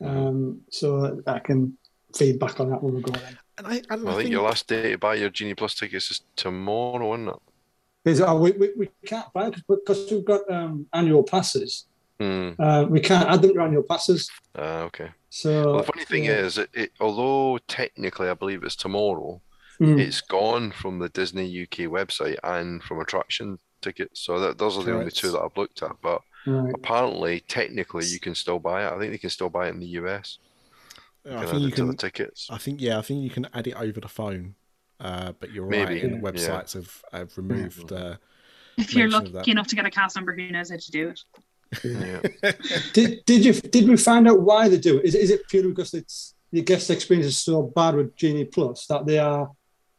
Um, 0.02 0.62
so 0.70 1.22
I 1.28 1.40
can 1.40 1.78
feed 2.16 2.40
back 2.40 2.60
on 2.60 2.70
that 2.70 2.82
when 2.82 2.96
we 2.96 3.02
go 3.02 3.14
in. 3.14 3.38
And 3.58 3.68
I, 3.68 3.82
and 3.90 4.08
I 4.08 4.16
think 4.16 4.30
your 4.30 4.44
last 4.44 4.68
day 4.68 4.92
to 4.92 4.98
buy 4.98 5.16
your 5.16 5.30
Genie 5.30 5.56
Plus 5.56 5.76
tickets 5.76 6.12
is 6.12 6.22
tomorrow, 6.36 7.14
isn't 7.14 7.28
it? 7.28 7.36
Is 8.06 8.22
oh, 8.22 8.40
we, 8.40 8.52
we, 8.52 8.70
we 8.78 8.90
can't 9.06 9.32
buy 9.34 9.52
because 9.68 10.10
we've 10.10 10.24
got 10.24 10.50
um, 10.50 10.88
annual 10.94 11.24
passes. 11.24 11.86
Hmm. 12.20 12.52
Uh, 12.58 12.86
we 12.90 13.02
can't 13.02 13.28
add 13.30 13.42
them 13.42 13.54
to 13.54 13.62
annual 13.62 13.84
passes. 13.84 14.30
Ah, 14.56 14.82
okay. 14.84 15.10
So 15.30 15.66
Well, 15.66 15.78
the 15.78 15.84
funny 15.84 16.06
thing 16.06 16.26
yeah. 16.26 16.40
is, 16.40 16.58
it, 16.58 16.70
it, 16.74 16.92
although 17.00 17.60
technically 17.68 18.30
I 18.30 18.34
believe 18.34 18.64
it's 18.64 18.76
tomorrow, 18.76 19.42
Mm. 19.80 20.00
it's 20.00 20.20
gone 20.22 20.72
from 20.72 21.00
the 21.00 21.10
Disney 21.10 21.46
UK 21.64 21.88
website 21.90 22.38
and 22.44 22.84
from 22.84 23.00
attraction 23.00 23.58
tickets. 23.82 24.20
So 24.22 24.40
that, 24.42 24.58
those 24.58 24.78
are 24.78 24.84
the 24.84 24.94
only 24.94 25.12
two 25.12 25.32
that 25.32 25.40
I've 25.42 25.56
looked 25.58 25.82
at. 25.84 25.92
But 26.02 26.22
Right. 26.46 26.74
apparently, 26.74 27.42
technically, 27.42 28.06
you 28.06 28.20
can 28.20 28.34
still 28.34 28.60
buy 28.60 28.86
it. 28.86 28.92
I 28.94 28.98
think 29.00 29.12
they 29.12 29.18
can 29.18 29.30
still 29.30 29.50
buy 29.50 29.68
it 29.68 29.72
in 29.74 29.80
the 29.80 29.88
US. 30.02 30.38
I 31.30 31.46
think 31.46 31.62
you 31.62 31.68
it 31.68 31.76
the 31.76 31.86
can. 31.88 31.98
tickets. 31.98 32.48
I 32.50 32.58
think 32.58 32.82
yeah, 32.82 32.98
I 32.98 33.02
think 33.02 33.24
you 33.24 33.30
can 33.30 33.48
add 33.54 33.68
it 33.68 33.76
over 33.76 34.00
the 34.00 34.08
phone. 34.08 34.56
Uh, 35.00 35.32
but 35.40 35.52
you're 35.54 35.68
Maybe, 35.68 35.94
right, 35.96 36.04
and 36.04 36.16
yeah. 36.16 36.30
websites 36.32 36.74
have, 36.74 37.02
have 37.14 37.38
removed. 37.38 37.92
Uh, 37.92 38.16
If 38.78 38.94
you're 38.96 39.10
lucky 39.10 39.52
enough 39.52 39.68
to 39.68 39.76
get 39.76 39.86
a 39.86 39.90
cast 39.92 40.16
number, 40.16 40.34
who 40.36 40.50
knows 40.52 40.70
how 40.72 40.78
to 40.78 40.92
do 40.92 41.10
it. 41.10 41.22
Yeah. 41.84 42.52
Did, 42.94 43.24
did 43.26 43.46
you 43.46 43.54
did 43.54 43.88
we 43.88 43.96
find 43.96 44.28
out 44.28 44.42
why 44.42 44.68
they 44.70 44.78
do 44.80 44.98
it? 44.98 45.06
Is, 45.06 45.16
it- 45.16 45.22
is 45.22 45.30
it 45.30 45.48
purely 45.50 45.70
because 45.70 45.94
it's 45.94 46.34
the 46.52 46.62
guest 46.64 46.90
experience 46.90 47.28
is 47.28 47.38
so 47.38 47.62
bad 47.64 47.96
with 47.96 48.16
Genie 48.16 48.46
Plus 48.46 48.88
that 48.88 49.06
they 49.06 49.20
are 49.20 49.52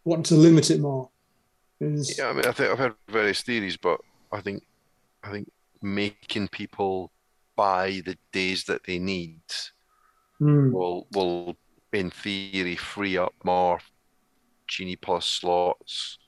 wanting 0.04 0.24
to 0.24 0.34
limit 0.36 0.70
it 0.70 0.80
more? 0.80 1.10
Is, 1.80 2.18
Yeah, 2.18 2.28
I 2.28 2.32
mean, 2.32 2.46
I 2.46 2.52
think 2.52 2.70
I've 2.70 2.78
heard 2.78 2.96
various 3.08 3.42
theories, 3.42 3.76
but 3.76 4.00
I 4.32 4.40
think, 4.40 4.62
I 5.22 5.30
think 5.32 5.50
making 5.82 6.48
people 6.48 7.12
buy 7.56 8.02
the 8.04 8.18
days 8.32 8.64
that 8.64 8.84
they 8.86 8.98
need 8.98 9.42
Hmm. 10.40 10.72
will 10.72 11.06
will 11.12 11.56
in 11.92 12.10
theory 12.10 12.76
free 12.76 13.16
up 13.16 13.34
more 13.44 13.80
Genie 14.68 14.96
Plus 14.96 15.26
slots 15.26 16.18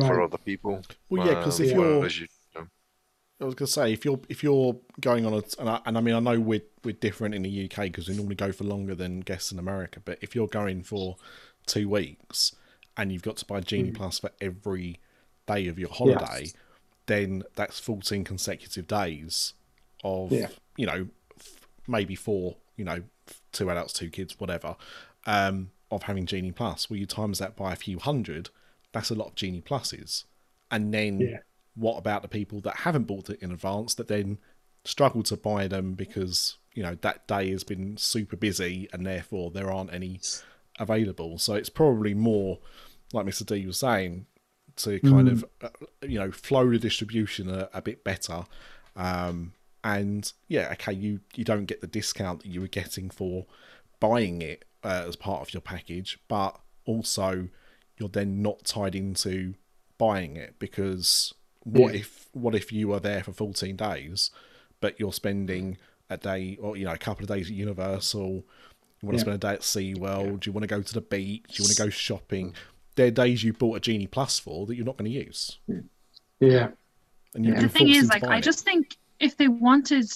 for 0.00 0.22
other 0.22 0.38
people. 0.38 0.86
well, 1.10 1.20
yeah, 1.22 1.34
because 1.34 1.60
if 1.60 1.72
Um, 1.72 1.74
you're, 1.74 1.98
whereas 1.98 2.20
you, 2.20 2.28
I 3.40 3.44
was 3.44 3.54
gonna 3.54 3.68
say 3.68 3.92
if 3.92 4.04
you're 4.04 4.20
if 4.28 4.42
you're 4.42 4.78
going 5.00 5.24
on 5.24 5.32
a 5.32 5.42
and 5.58 5.68
I, 5.70 5.80
and 5.86 5.96
I 5.96 6.00
mean 6.02 6.14
I 6.14 6.20
know 6.20 6.38
we're 6.38 6.62
we're 6.84 6.92
different 6.92 7.34
in 7.34 7.42
the 7.42 7.48
UK 7.50 7.84
because 7.86 8.08
we 8.08 8.14
normally 8.14 8.34
go 8.34 8.52
for 8.52 8.64
longer 8.64 8.94
than 8.94 9.20
guests 9.20 9.50
in 9.50 9.58
America, 9.58 10.00
but 10.04 10.18
if 10.20 10.34
you're 10.34 10.46
going 10.46 10.82
for 10.82 11.16
two 11.66 11.88
weeks 11.88 12.54
and 12.96 13.12
you've 13.12 13.22
got 13.22 13.36
to 13.38 13.44
buy 13.44 13.60
Genie 13.60 13.90
Plus 13.90 14.18
for 14.18 14.30
every 14.40 14.98
day 15.46 15.68
of 15.68 15.78
your 15.78 15.90
holiday, 15.90 16.50
then 17.06 17.42
that's 17.56 17.78
14 17.80 18.24
consecutive 18.24 18.86
days 18.86 19.54
of 20.04 20.32
Yeah. 20.32 20.48
you 20.76 20.86
know 20.86 21.08
f- 21.38 21.66
maybe 21.86 22.14
four 22.14 22.56
you 22.76 22.84
know 22.84 23.02
two 23.52 23.70
adults, 23.70 23.92
two 23.92 24.10
kids, 24.10 24.38
whatever, 24.40 24.76
um, 25.26 25.70
of 25.90 26.04
having 26.04 26.26
Genie 26.26 26.52
Plus. 26.52 26.88
Well, 26.90 26.98
you 26.98 27.06
times 27.06 27.38
that 27.38 27.56
by 27.56 27.72
a 27.72 27.76
few 27.76 27.98
hundred, 27.98 28.48
that's 28.92 29.10
a 29.10 29.14
lot 29.14 29.28
of 29.28 29.34
Genie 29.34 29.60
Pluses, 29.60 30.24
and 30.70 30.92
then 30.94 31.20
Yeah. 31.20 31.38
what 31.74 31.98
about 31.98 32.22
the 32.22 32.28
people 32.28 32.60
that 32.62 32.76
haven't 32.78 33.04
bought 33.04 33.30
it 33.30 33.40
in 33.40 33.52
advance 33.52 33.94
that 33.94 34.08
then 34.08 34.38
struggle 34.84 35.22
to 35.24 35.36
buy 35.36 35.68
them 35.68 35.92
because 35.94 36.56
you 36.74 36.82
know 36.82 36.94
that 37.02 37.26
day 37.26 37.50
has 37.50 37.64
been 37.64 37.96
super 37.98 38.36
busy 38.36 38.88
and 38.92 39.04
therefore 39.04 39.50
there 39.50 39.70
aren't 39.70 39.92
any 39.92 40.18
available. 40.80 41.38
So 41.38 41.54
it's 41.54 41.68
probably 41.68 42.14
more 42.14 42.58
like 43.12 43.26
mr 43.26 43.44
d 43.44 43.66
was 43.66 43.78
saying 43.78 44.26
to 44.76 44.98
kind 45.00 45.28
of 45.28 45.44
uh, 45.62 45.68
you 46.02 46.18
know 46.18 46.30
flow 46.30 46.68
the 46.70 46.78
distribution 46.78 47.48
a, 47.50 47.68
a 47.74 47.82
bit 47.82 48.02
better. 48.04 48.44
Um 48.96 49.52
and 49.82 50.32
yeah 50.48 50.68
okay 50.72 50.92
you 50.92 51.20
you 51.34 51.44
don't 51.44 51.64
get 51.66 51.80
the 51.80 51.86
discount 51.86 52.42
that 52.42 52.48
you 52.48 52.60
were 52.60 52.66
getting 52.68 53.08
for 53.10 53.46
buying 53.98 54.42
it 54.42 54.64
uh, 54.84 55.04
as 55.08 55.16
part 55.16 55.40
of 55.40 55.54
your 55.54 55.60
package 55.62 56.18
but 56.28 56.58
also 56.84 57.48
you're 57.98 58.08
then 58.10 58.42
not 58.42 58.64
tied 58.64 58.94
into 58.94 59.54
buying 59.98 60.36
it 60.36 60.54
because 60.58 61.32
what 61.64 61.94
Yeah. 61.94 62.00
if 62.00 62.28
what 62.32 62.54
if 62.54 62.72
you 62.72 62.92
are 62.92 63.00
there 63.00 63.22
for 63.24 63.32
14 63.32 63.74
days 63.76 64.30
but 64.80 64.98
you're 65.00 65.12
spending 65.14 65.78
a 66.10 66.16
day 66.18 66.58
or 66.60 66.76
you 66.76 66.84
know 66.84 66.92
a 66.92 66.98
couple 66.98 67.22
of 67.24 67.28
days 67.28 67.46
at 67.48 67.56
universal 67.56 68.44
you 69.02 69.06
want 69.06 69.14
to 69.14 69.18
Yeah. 69.18 69.20
spend 69.32 69.34
a 69.34 69.38
day 69.38 69.52
at 69.54 69.60
SeaWorld, 69.60 70.46
you 70.46 70.52
want 70.52 70.62
to 70.62 70.68
go 70.68 70.82
to 70.82 70.92
the 70.94 71.00
beach, 71.00 71.44
Do 71.48 71.62
you 71.62 71.64
want 71.64 71.76
to 71.76 71.82
go 71.82 71.88
shopping. 71.90 72.50
Mm. 72.50 72.54
They're 72.96 73.10
days 73.10 73.42
you 73.44 73.52
bought 73.52 73.76
a 73.76 73.80
Genie 73.80 74.06
Plus 74.06 74.38
for 74.38 74.66
that 74.66 74.74
you're 74.76 74.84
not 74.84 74.96
going 74.96 75.10
to 75.10 75.16
use. 75.24 75.58
Mm. 75.68 75.84
Yeah. 76.40 76.68
And 77.34 77.46
you've 77.46 77.60
The 77.60 77.68
thing 77.68 77.88
is, 77.88 78.08
like, 78.08 78.24
I 78.24 78.26
buying 78.26 78.38
it. 78.40 78.44
just 78.44 78.64
think 78.64 78.96
if 79.20 79.36
they 79.36 79.48
wanted 79.48 80.10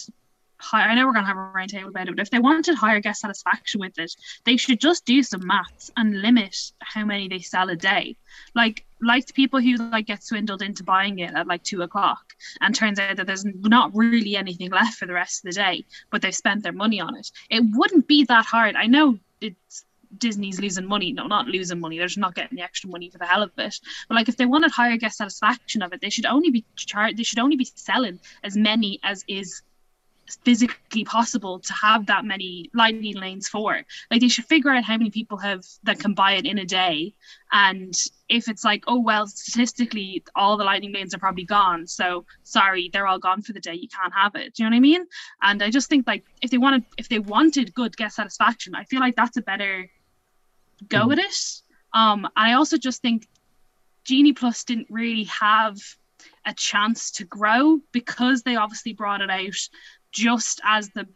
I 0.72 0.94
know 0.94 1.06
we're 1.06 1.12
gonna 1.12 1.26
have 1.26 1.36
a 1.36 1.52
round 1.54 1.70
table 1.70 1.88
about 1.88 2.08
it, 2.08 2.16
but 2.16 2.22
if 2.22 2.30
they 2.30 2.38
wanted 2.38 2.74
higher 2.74 3.00
guest 3.00 3.20
satisfaction 3.20 3.80
with 3.80 3.98
it, 3.98 4.14
they 4.44 4.56
should 4.56 4.80
just 4.80 5.04
do 5.04 5.22
some 5.22 5.46
maths 5.46 5.90
and 5.96 6.22
limit 6.22 6.72
how 6.80 7.04
many 7.04 7.28
they 7.28 7.40
sell 7.40 7.70
a 7.70 7.76
day. 7.76 8.16
Like, 8.54 8.84
like 9.00 9.26
the 9.26 9.32
people 9.32 9.60
who 9.60 9.76
like 9.76 10.06
get 10.06 10.22
swindled 10.22 10.62
into 10.62 10.84
buying 10.84 11.18
it 11.18 11.34
at 11.34 11.46
like 11.46 11.62
two 11.62 11.82
o'clock, 11.82 12.34
and 12.60 12.74
turns 12.74 12.98
out 12.98 13.16
that 13.16 13.26
there's 13.26 13.44
not 13.44 13.94
really 13.94 14.36
anything 14.36 14.70
left 14.70 14.98
for 14.98 15.06
the 15.06 15.12
rest 15.12 15.44
of 15.44 15.50
the 15.50 15.60
day, 15.60 15.84
but 16.10 16.22
they've 16.22 16.34
spent 16.34 16.62
their 16.62 16.72
money 16.72 17.00
on 17.00 17.16
it. 17.16 17.30
It 17.50 17.62
wouldn't 17.74 18.06
be 18.06 18.24
that 18.24 18.46
hard. 18.46 18.76
I 18.76 18.86
know 18.86 19.18
it's. 19.40 19.84
Disney's 20.16 20.60
losing 20.60 20.86
money. 20.86 21.12
No, 21.12 21.26
not 21.26 21.48
losing 21.48 21.80
money. 21.80 21.98
They're 21.98 22.06
just 22.06 22.18
not 22.18 22.36
getting 22.36 22.56
the 22.56 22.62
extra 22.62 22.88
money 22.88 23.10
for 23.10 23.18
the 23.18 23.26
hell 23.26 23.42
of 23.42 23.50
it. 23.58 23.80
But 24.08 24.14
like, 24.14 24.28
if 24.28 24.36
they 24.36 24.46
wanted 24.46 24.70
higher 24.70 24.96
guest 24.96 25.18
satisfaction 25.18 25.82
of 25.82 25.92
it, 25.92 26.00
they 26.00 26.10
should 26.10 26.26
only 26.26 26.50
be 26.52 26.64
char- 26.76 27.12
They 27.12 27.24
should 27.24 27.40
only 27.40 27.56
be 27.56 27.64
selling 27.74 28.20
as 28.44 28.56
many 28.56 29.00
as 29.02 29.24
is 29.26 29.62
physically 30.44 31.04
possible 31.04 31.58
to 31.60 31.72
have 31.72 32.06
that 32.06 32.24
many 32.24 32.70
lightning 32.74 33.16
lanes 33.16 33.48
for. 33.48 33.82
Like, 34.10 34.20
they 34.20 34.28
should 34.28 34.46
figure 34.46 34.70
out 34.70 34.84
how 34.84 34.96
many 34.96 35.10
people 35.10 35.38
have 35.38 35.64
that 35.82 35.98
can 35.98 36.14
buy 36.14 36.32
it 36.32 36.46
in 36.46 36.58
a 36.58 36.64
day, 36.64 37.14
and 37.52 37.94
if 38.28 38.48
it's 38.48 38.64
like, 38.64 38.84
oh 38.86 39.00
well, 39.00 39.26
statistically, 39.26 40.24
all 40.34 40.56
the 40.56 40.64
lightning 40.64 40.92
lanes 40.92 41.14
are 41.14 41.18
probably 41.18 41.44
gone. 41.44 41.86
So 41.86 42.24
sorry, 42.42 42.90
they're 42.92 43.06
all 43.06 43.18
gone 43.18 43.42
for 43.42 43.52
the 43.52 43.60
day. 43.60 43.74
You 43.74 43.88
can't 43.88 44.14
have 44.14 44.34
it. 44.34 44.54
Do 44.54 44.62
you 44.62 44.70
know 44.70 44.74
what 44.74 44.78
I 44.78 44.80
mean? 44.80 45.06
And 45.42 45.62
I 45.62 45.70
just 45.70 45.88
think 45.88 46.06
like 46.06 46.24
if 46.40 46.50
they 46.50 46.58
wanted, 46.58 46.84
if 46.96 47.08
they 47.08 47.18
wanted 47.18 47.74
good 47.74 47.96
guest 47.96 48.16
satisfaction, 48.16 48.74
I 48.74 48.84
feel 48.84 49.00
like 49.00 49.16
that's 49.16 49.36
a 49.36 49.42
better 49.42 49.90
go 50.88 51.10
at 51.12 51.18
it. 51.18 51.62
Um, 51.92 52.24
and 52.24 52.48
I 52.48 52.52
also 52.54 52.76
just 52.76 53.02
think 53.02 53.28
Genie 54.04 54.32
Plus 54.32 54.64
didn't 54.64 54.88
really 54.90 55.24
have 55.24 55.78
a 56.46 56.54
chance 56.54 57.10
to 57.12 57.24
grow 57.24 57.78
because 57.92 58.42
they 58.42 58.56
obviously 58.56 58.92
brought 58.92 59.20
it 59.20 59.30
out 59.30 59.68
just 60.14 60.60
as 60.64 60.88
the 60.90 61.06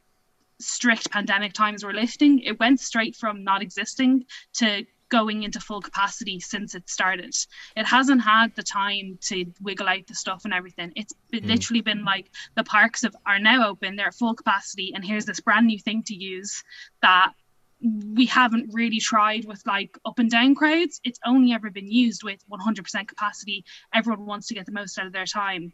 strict 0.60 1.10
pandemic 1.10 1.52
times 1.52 1.84
were 1.84 1.94
lifting. 1.94 2.40
It 2.40 2.58
went 2.58 2.80
straight 2.80 3.14
from 3.16 3.44
not 3.44 3.62
existing 3.62 4.26
to 4.54 4.84
going 5.08 5.44
into 5.44 5.60
full 5.60 5.80
capacity 5.80 6.38
since 6.40 6.74
it 6.74 6.90
started. 6.90 7.34
It 7.76 7.86
hasn't 7.86 8.20
had 8.20 8.54
the 8.56 8.62
time 8.62 9.18
to 9.22 9.46
wiggle 9.62 9.88
out 9.88 10.06
the 10.06 10.14
stuff 10.14 10.44
and 10.44 10.52
everything. 10.52 10.92
It's 10.96 11.14
been, 11.30 11.44
Mm. 11.44 11.48
literally 11.48 11.80
been 11.80 12.04
like 12.04 12.30
the 12.56 12.64
parks 12.64 13.02
have, 13.02 13.16
are 13.24 13.38
now 13.38 13.66
open, 13.68 13.96
they're 13.96 14.08
at 14.08 14.14
full 14.14 14.34
capacity, 14.34 14.92
and 14.94 15.02
here's 15.02 15.24
this 15.24 15.40
brand 15.40 15.66
new 15.66 15.78
thing 15.78 16.02
to 16.04 16.14
use 16.14 16.62
that 17.00 17.32
we 17.80 18.26
haven't 18.26 18.74
really 18.74 18.98
tried 18.98 19.44
with 19.44 19.64
like 19.64 19.96
up 20.04 20.18
and 20.18 20.30
down 20.30 20.54
crowds. 20.56 21.00
It's 21.04 21.20
only 21.24 21.52
ever 21.52 21.70
been 21.70 21.90
used 21.90 22.24
with 22.24 22.44
100% 22.50 23.06
capacity. 23.08 23.64
Everyone 23.94 24.26
wants 24.26 24.48
to 24.48 24.54
get 24.54 24.66
the 24.66 24.72
most 24.72 24.98
out 24.98 25.06
of 25.06 25.12
their 25.12 25.26
time. 25.26 25.72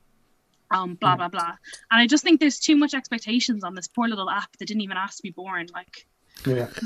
Um, 0.75 0.95
blah 0.95 1.17
blah 1.17 1.29
blah. 1.29 1.55
And 1.91 2.01
I 2.01 2.07
just 2.07 2.25
think 2.25 2.41
there's 2.41 2.59
too 2.59 2.77
much 2.77 2.95
expectations 2.95 3.63
on 3.65 3.75
this 3.75 3.87
poor 3.89 4.09
little 4.09 4.29
app 4.29 4.57
that 4.59 4.67
didn't 4.67 4.83
even 4.83 4.97
ask 4.97 5.17
to 5.19 5.23
be 5.23 5.31
born. 5.31 5.67
Like, 5.75 6.07
Yeah. 6.47 6.69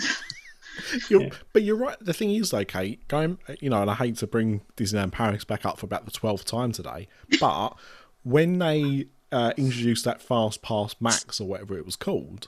You're, 1.08 1.30
But 1.52 1.62
you're 1.62 1.76
right. 1.76 1.96
The 2.00 2.12
thing 2.12 2.30
is, 2.32 2.50
though, 2.50 2.64
Kate, 2.64 3.06
going, 3.08 3.38
you 3.60 3.68
know, 3.68 3.82
and 3.82 3.90
I 3.90 3.94
hate 3.94 4.16
to 4.18 4.26
bring 4.28 4.60
Disneyland 4.76 5.10
Paris 5.12 5.44
back 5.44 5.66
up 5.66 5.78
for 5.78 5.86
about 5.86 6.04
the 6.04 6.12
12th 6.12 6.44
time 6.44 6.70
today, 6.70 7.08
but 7.40 7.70
when 8.22 8.58
they 8.60 9.06
uh, 9.32 9.52
introduced 9.56 10.04
that 10.04 10.22
Fast 10.22 10.62
Pass 10.62 10.94
Max 11.00 11.40
or 11.40 11.48
whatever 11.48 11.76
it 11.76 11.84
was 11.84 11.96
called, 11.96 12.46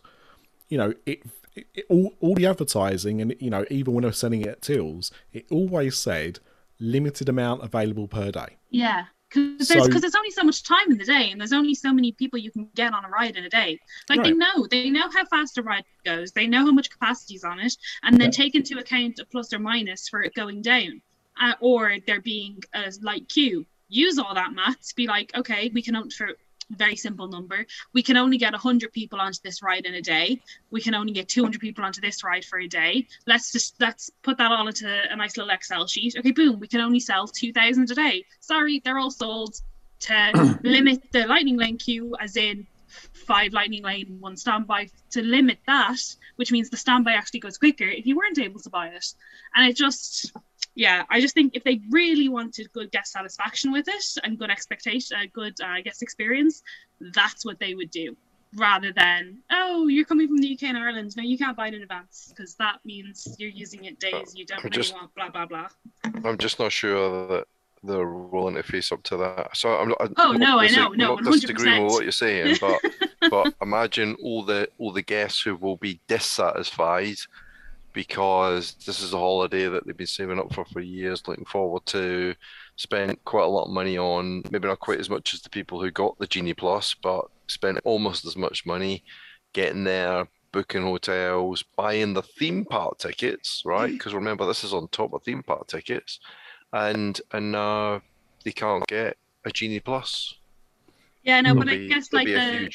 you 0.69 0.79
know, 0.79 0.95
it, 1.07 1.23
it, 1.57 1.67
it- 1.75 1.87
all, 1.89 2.15
all 2.21 2.35
the 2.37 2.47
advertising 2.47 3.21
and, 3.21 3.35
you 3.41 3.51
know, 3.51 3.65
even 3.69 3.95
when 3.95 4.03
they 4.03 4.09
were 4.09 4.13
selling 4.13 4.43
it 4.43 4.47
at 4.49 4.63
Tills, 4.63 5.11
it 5.33 5.47
always 5.51 5.97
said 5.99 6.39
limited 6.79 7.29
amount 7.29 7.65
available 7.65 8.07
per 8.07 8.31
day. 8.31 8.57
yeah, 8.71 9.07
because 9.31 9.69
there's 9.69 9.85
So- 9.85 9.99
there's 10.01 10.15
only 10.15 10.31
so 10.31 10.43
much 10.43 10.63
time 10.65 10.91
in 10.91 10.99
the 10.99 11.05
day, 11.05 11.31
and 11.31 11.41
there's 11.41 11.53
only 11.53 11.75
so 11.75 11.93
many 11.93 12.13
people 12.13 12.39
you 12.39 12.51
can 12.51 12.69
get 12.75 12.93
on 12.93 13.05
a 13.05 13.09
ride 13.09 13.37
in 13.37 13.45
a 13.45 13.49
day. 13.49 13.79
Like 14.09 14.23
they 14.25 14.33
know, 14.33 14.67
they 14.67 14.91
know 14.91 15.09
how 15.09 15.25
fast 15.25 15.57
a 15.59 15.63
ride 15.63 15.85
goes, 16.05 16.33
they 16.33 16.47
know 16.47 16.65
how 16.67 16.73
much 16.73 16.91
capacity 16.91 17.37
is 17.37 17.45
on 17.45 17.61
it, 17.61 17.77
and 18.03 18.15
then 18.21 18.29
Yeah. 18.29 18.43
take 18.43 18.55
into 18.55 18.79
account 18.79 19.19
a 19.21 19.25
plus 19.25 19.53
or 19.53 19.59
minus 19.59 20.09
for 20.09 20.23
it 20.23 20.35
going 20.35 20.63
down, 20.63 21.01
uh, 21.41 21.55
or 21.61 21.99
there 22.07 22.21
being 22.21 22.63
a 22.75 22.93
light 23.01 23.29
queue. 23.29 23.67
Use 23.89 24.19
all 24.19 24.35
that 24.35 24.53
maths. 24.53 24.93
Be 24.93 25.07
like, 25.07 25.35
okay, 25.37 25.71
we 25.75 25.83
can 25.83 25.97
only 25.97 26.11
for 26.11 26.37
very 26.71 26.97
simple 26.97 27.29
number. 27.29 27.67
We 27.93 28.03
can 28.03 28.17
only 28.17 28.39
get 28.39 28.53
100 28.53 28.93
people 28.93 29.21
onto 29.21 29.39
this 29.43 29.63
ride 29.63 29.87
in 29.87 29.95
a 29.95 30.03
day. 30.03 30.41
We 30.71 30.81
can 30.81 30.95
only 30.95 31.13
get 31.13 31.29
200 31.29 31.61
people 31.61 31.85
onto 31.85 32.01
this 32.01 32.23
ride 32.25 32.45
for 32.45 32.59
a 32.59 32.69
day. 32.69 33.07
Let's 33.27 33.53
just 33.53 33.75
let's 33.81 34.11
put 34.23 34.39
that 34.39 34.53
all 34.53 34.69
into 34.69 34.89
a 35.11 35.17
nice 35.17 35.37
little 35.37 35.51
Excel 35.51 35.87
sheet. 35.87 36.17
Okay, 36.19 36.31
boom. 36.31 36.61
We 36.61 36.69
can 36.69 36.81
only 36.81 37.01
sell 37.01 37.27
2,000 37.27 37.91
a 37.91 37.95
day. 37.95 38.25
Sorry, 38.41 38.81
they're 38.85 38.99
all 38.99 39.11
sold. 39.11 39.57
To 40.01 40.59
limit 40.65 41.03
the 41.13 41.27
lightning 41.27 41.59
lane 41.59 41.77
queue, 41.77 42.17
as 42.19 42.37
in 42.37 42.67
five 43.13 43.53
lightning 43.53 43.83
lane, 43.83 44.17
one 44.21 44.37
standby 44.37 44.89
to 45.11 45.23
limit 45.23 45.59
that, 45.67 46.01
which 46.37 46.53
means 46.53 46.71
the 46.71 46.77
standby 46.77 47.13
actually 47.13 47.41
goes 47.41 47.59
quicker 47.59 47.85
if 47.85 48.07
you 48.07 48.17
weren't 48.17 48.39
able 48.39 48.61
to 48.61 48.71
buy 48.71 48.89
it. 48.89 49.07
And 49.55 49.69
it 49.69 49.77
just, 49.77 50.33
yeah, 50.75 51.03
I 51.11 51.21
just 51.21 51.35
think 51.35 51.55
if 51.55 51.65
they 51.65 51.81
really 51.91 52.29
wanted 52.29 52.73
good 52.73 52.91
guest 52.93 53.13
satisfaction 53.13 53.73
with 53.73 53.89
it 53.89 54.05
and 54.25 54.39
good 54.39 54.51
expectation, 54.51 55.17
uh, 55.19 55.25
good 55.33 55.55
uh, 55.61 55.81
guest 55.85 56.03
experience, 56.03 56.63
that's 57.15 57.45
what 57.45 57.59
they 57.59 57.75
would 57.75 57.91
do. 57.91 58.17
Rather 58.57 58.93
than, 58.93 59.39
oh, 59.53 59.87
you're 59.87 60.05
coming 60.05 60.27
from 60.27 60.39
the 60.39 60.53
UK 60.55 60.65
and 60.65 60.77
Ireland, 60.79 61.15
no, 61.17 61.23
you 61.23 61.39
can't 61.39 61.57
buy 61.57 61.69
it 61.69 61.75
in 61.75 61.83
advance 61.83 62.33
because 62.35 62.57
that 62.57 62.81
means 62.85 63.37
you're 63.39 63.49
using 63.51 63.85
it 63.85 64.01
days 64.01 64.33
you 64.35 64.45
don't 64.45 64.59
really 64.65 64.71
just- 64.71 64.93
want, 64.93 65.15
blah 65.15 65.29
blah 65.31 65.47
blah. 65.47 65.69
I'm 66.25 66.37
just 66.37 66.59
not 66.59 66.73
sure 66.73 67.29
that 67.29 67.45
they're 67.85 68.07
willing 68.11 68.57
to 68.57 68.63
face 68.65 68.91
up 68.93 69.03
to 69.05 69.17
that. 69.19 69.57
So 69.57 69.71
I'm 69.77 69.89
not. 69.89 69.99
I'm 70.01 70.15
Oh, 70.19 70.33
no, 70.33 70.59
I 70.59 70.67
know, 70.69 70.89
no, 70.89 71.15
not 71.15 71.33
disagreeing 71.35 71.83
100%. 71.83 71.85
with 71.85 71.93
what 71.93 72.03
you're 72.03 72.13
saying, 72.13 72.57
but 72.61 72.81
but 73.31 73.55
imagine 73.63 74.17
all 74.23 74.43
the 74.45 74.69
all 74.79 74.93
the 74.93 75.03
guests 75.03 75.41
who 75.43 75.55
will 75.55 75.77
be 75.77 76.01
dissatisfied 76.09 77.17
because 77.93 78.75
this 78.87 79.03
is 79.03 79.13
a 79.13 79.19
holiday 79.19 79.69
that 79.69 79.87
they've 79.87 79.97
been 79.97 80.07
saving 80.07 80.39
up 80.39 80.53
for 80.53 80.65
for 80.65 80.81
years, 80.81 81.27
looking 81.27 81.45
forward 81.45 81.85
to, 81.87 82.35
spent 82.77 83.23
quite 83.25 83.45
a 83.45 83.49
lot 83.49 83.65
of 83.65 83.71
money 83.71 83.99
on, 83.99 84.43
maybe 84.51 84.69
not 84.69 84.81
quite 84.81 85.01
as 85.01 85.11
much 85.11 85.35
as 85.35 85.41
the 85.41 85.51
people 85.51 85.81
who 85.81 85.91
got 85.91 86.19
the 86.19 86.27
Genie 86.27 86.55
Plus, 86.55 86.95
but 86.95 87.27
spent 87.49 87.79
almost 87.85 88.25
as 88.25 88.37
much 88.37 88.65
money 88.65 89.05
getting 89.53 89.85
there, 89.85 90.27
booking 90.53 90.83
hotels, 90.83 91.65
buying 91.77 92.15
the 92.15 92.23
theme 92.23 92.65
park 92.65 92.99
tickets, 92.99 93.63
right? 93.65 93.93
Because 93.93 94.15
remember, 94.15 94.47
this 94.47 94.65
is 94.65 94.75
on 94.75 94.89
top 94.89 95.13
of 95.13 95.23
theme 95.23 95.43
park 95.43 95.67
tickets, 95.67 96.21
and 96.73 97.21
and 97.33 97.57
uh, 97.57 98.01
they 98.45 98.53
can't 98.53 98.87
get 98.87 99.17
a 99.45 99.51
Genie 99.51 99.81
Plus. 99.81 100.35
Yeah, 101.23 101.41
no, 101.43 101.55
but 101.55 101.69
I 101.69 101.77
guess 101.89 102.13
like 102.13 102.27
the 102.27 102.69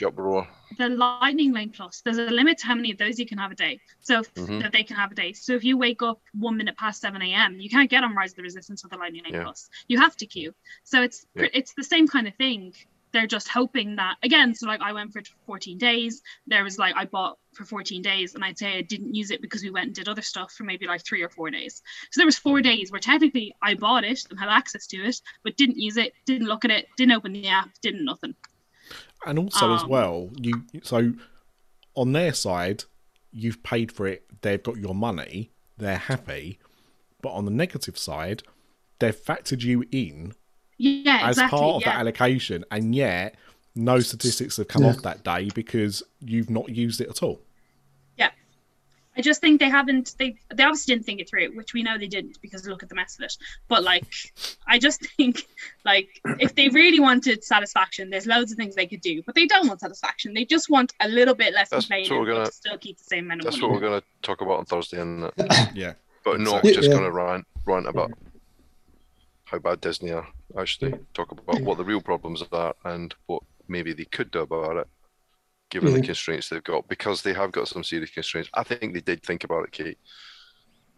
the 0.77 0.89
lightning 0.89 1.53
lane 1.53 1.71
plus 1.71 2.01
there's 2.01 2.17
a 2.17 2.23
limit 2.23 2.57
to 2.57 2.67
how 2.67 2.75
many 2.75 2.91
of 2.91 2.97
those 2.97 3.19
you 3.19 3.25
can 3.25 3.37
have 3.37 3.51
a 3.51 3.55
day 3.55 3.79
so 4.01 4.19
if, 4.21 4.33
Mhm. 4.33 4.61
that 4.63 4.71
they 4.73 4.83
can 4.83 4.95
have 4.97 5.11
a 5.11 5.15
day 5.15 5.31
so 5.31 5.53
if 5.53 5.63
you 5.63 5.77
wake 5.77 6.01
up 6.01 6.19
one 6.33 6.57
minute 6.57 6.75
past 6.75 6.99
7 7.01 7.21
a.m 7.21 7.59
you 7.59 7.69
can't 7.69 7.89
get 7.89 8.03
on 8.03 8.13
rise 8.15 8.31
of 8.31 8.37
the 8.37 8.41
resistance 8.43 8.83
with 8.83 8.91
the 8.91 8.97
lightning 8.97 9.23
lane 9.23 9.35
Yeah. 9.35 9.43
plus 9.43 9.69
you 9.87 9.99
have 9.99 10.17
to 10.17 10.25
queue 10.25 10.53
so 10.83 11.01
it's 11.03 11.25
Yeah. 11.35 11.47
it's 11.53 11.73
the 11.75 11.83
same 11.83 12.07
kind 12.07 12.27
of 12.27 12.35
thing 12.35 12.73
they're 13.15 13.25
just 13.25 13.47
hoping 13.47 13.95
that 13.95 14.15
again 14.23 14.53
so 14.53 14.67
like 14.67 14.81
i 14.81 14.91
went 14.91 15.11
for 15.11 15.21
14 15.45 15.77
days 15.77 16.21
there 16.47 16.63
was 16.63 16.77
like 16.77 16.93
i 16.97 17.05
bought 17.05 17.37
for 17.53 17.63
14 17.63 18.01
days 18.01 18.35
and 18.35 18.43
i'd 18.43 18.57
say 18.57 18.77
i 18.77 18.81
didn't 18.81 19.15
use 19.15 19.31
it 19.31 19.41
because 19.41 19.63
we 19.63 19.69
went 19.69 19.87
and 19.87 19.95
did 19.95 20.09
other 20.09 20.21
stuff 20.21 20.51
for 20.51 20.65
maybe 20.65 20.85
like 20.85 21.03
three 21.03 21.21
or 21.21 21.29
four 21.29 21.49
days 21.49 21.81
so 22.11 22.19
there 22.19 22.25
was 22.25 22.37
four 22.37 22.61
days 22.61 22.91
where 22.91 22.99
technically 22.99 23.55
i 23.61 23.73
bought 23.73 24.03
it 24.03 24.19
and 24.29 24.37
had 24.37 24.49
access 24.49 24.85
to 24.85 24.97
it 24.97 25.21
but 25.43 25.55
didn't 25.55 25.77
use 25.77 25.95
it 25.95 26.13
didn't 26.25 26.47
look 26.47 26.65
at 26.65 26.71
it 26.71 26.87
didn't 26.97 27.15
open 27.15 27.31
the 27.31 27.47
app 27.47 27.69
didn't 27.81 28.03
nothing 28.03 28.35
And 29.25 29.39
also 29.39 29.73
as 29.73 29.83
Um, 29.83 29.89
well, 29.89 30.29
you 30.39 30.63
so 30.83 31.13
on 31.95 32.11
their 32.11 32.33
side, 32.33 32.83
you've 33.31 33.63
paid 33.63 33.91
for 33.91 34.05
it. 34.07 34.25
They've 34.41 34.61
got 34.61 34.77
your 34.77 34.93
money. 34.93 35.51
They're 35.77 35.97
happy. 35.97 36.59
But 37.21 37.29
on 37.31 37.45
the 37.45 37.51
negative 37.51 37.97
side, 37.97 38.43
they've 38.99 39.15
factored 39.15 39.63
you 39.63 39.83
in 39.91 40.33
yeah 40.77 41.19
as 41.23 41.37
exactly 41.37 41.59
part 41.59 41.75
of 41.75 41.81
yeah. 41.81 41.91
that 41.93 41.99
allocation, 41.99 42.65
and 42.71 42.93
yet 42.95 43.35
no 43.75 43.99
statistics 43.99 44.57
have 44.57 44.67
come 44.67 44.83
Yeah. 44.83 44.89
off 44.89 45.01
that 45.01 45.23
day 45.23 45.49
because 45.53 46.01
you've 46.21 46.49
not 46.49 46.69
used 46.69 47.01
it 47.01 47.09
at 47.09 47.21
all. 47.23 47.41
Yeah. 48.17 48.31
I 49.17 49.21
just 49.21 49.41
think 49.41 49.59
they 49.59 49.69
haven't 49.69 50.15
they 50.17 50.37
they 50.53 50.63
obviously 50.63 50.93
didn't 50.93 51.05
think 51.05 51.19
it 51.21 51.29
through, 51.29 51.55
which 51.55 51.73
we 51.73 51.83
know 51.83 51.97
they 51.97 52.07
didn't 52.07 52.39
because 52.41 52.65
look 52.67 52.83
at 52.83 52.89
the 52.89 52.95
mess 52.95 53.17
of 53.17 53.23
it. 53.25 53.37
But 53.67 53.83
like 53.83 54.05
I 54.67 54.79
just 54.79 55.05
think 55.17 55.45
like 55.83 56.07
if 56.39 56.55
they 56.55 56.69
really 56.69 56.99
wanted 56.99 57.43
satisfaction, 57.43 58.09
there's 58.09 58.25
loads 58.27 58.51
of 58.51 58.57
things 58.57 58.75
they 58.75 58.87
could 58.87 59.01
do, 59.01 59.21
but 59.25 59.35
they 59.35 59.45
don't 59.45 59.67
want 59.67 59.79
satisfaction. 59.81 60.33
They 60.33 60.45
just 60.45 60.69
want 60.69 60.93
a 61.01 61.07
little 61.09 61.35
bit 61.35 61.53
less 61.53 61.69
That's 61.69 61.89
what 61.89 61.97
complaining 61.97 62.19
we're 62.21 62.33
gonna- 62.33 62.45
to 62.45 62.51
still 62.51 62.77
keep 62.77 62.97
the 62.97 63.03
same 63.05 63.25
amount 63.25 63.43
That's 63.43 63.57
money. 63.57 63.71
what 63.73 63.81
we're 63.81 63.87
going 63.89 64.01
to 64.01 64.07
talk 64.21 64.41
about 64.41 64.59
on 64.59 64.65
Thursday, 64.65 64.99
and 65.01 65.31
Yeah. 65.73 65.93
but 66.23 66.39
not 66.39 66.63
Exactly. 66.65 66.73
just 66.73 66.87
Yeah. 66.89 66.93
going 66.95 67.03
to 67.05 67.11
rant 67.11 67.47
rant 67.65 67.87
about 67.87 68.11
how 69.45 69.59
bad 69.59 69.81
Disney 69.81 70.11
are. 70.11 70.27
Actually, 70.57 70.93
talk 71.13 71.31
about 71.31 71.61
what 71.61 71.77
the 71.77 71.83
real 71.83 72.01
problems 72.01 72.43
are 72.51 72.75
and 72.85 73.13
what 73.25 73.43
maybe 73.67 73.93
they 73.93 74.05
could 74.05 74.31
do 74.31 74.39
about 74.41 74.77
it, 74.77 74.87
given 75.69 75.91
the 75.91 75.99
mm-hmm. 75.99 76.05
constraints 76.05 76.49
they've 76.49 76.63
got, 76.63 76.87
because 76.87 77.21
they 77.21 77.33
have 77.33 77.51
got 77.51 77.67
some 77.67 77.83
serious 77.83 78.11
constraints. 78.11 78.49
I 78.53 78.63
think 78.63 78.93
they 78.93 79.01
did 79.01 79.23
think 79.23 79.43
about 79.43 79.65
it, 79.65 79.71
Kate. 79.71 79.97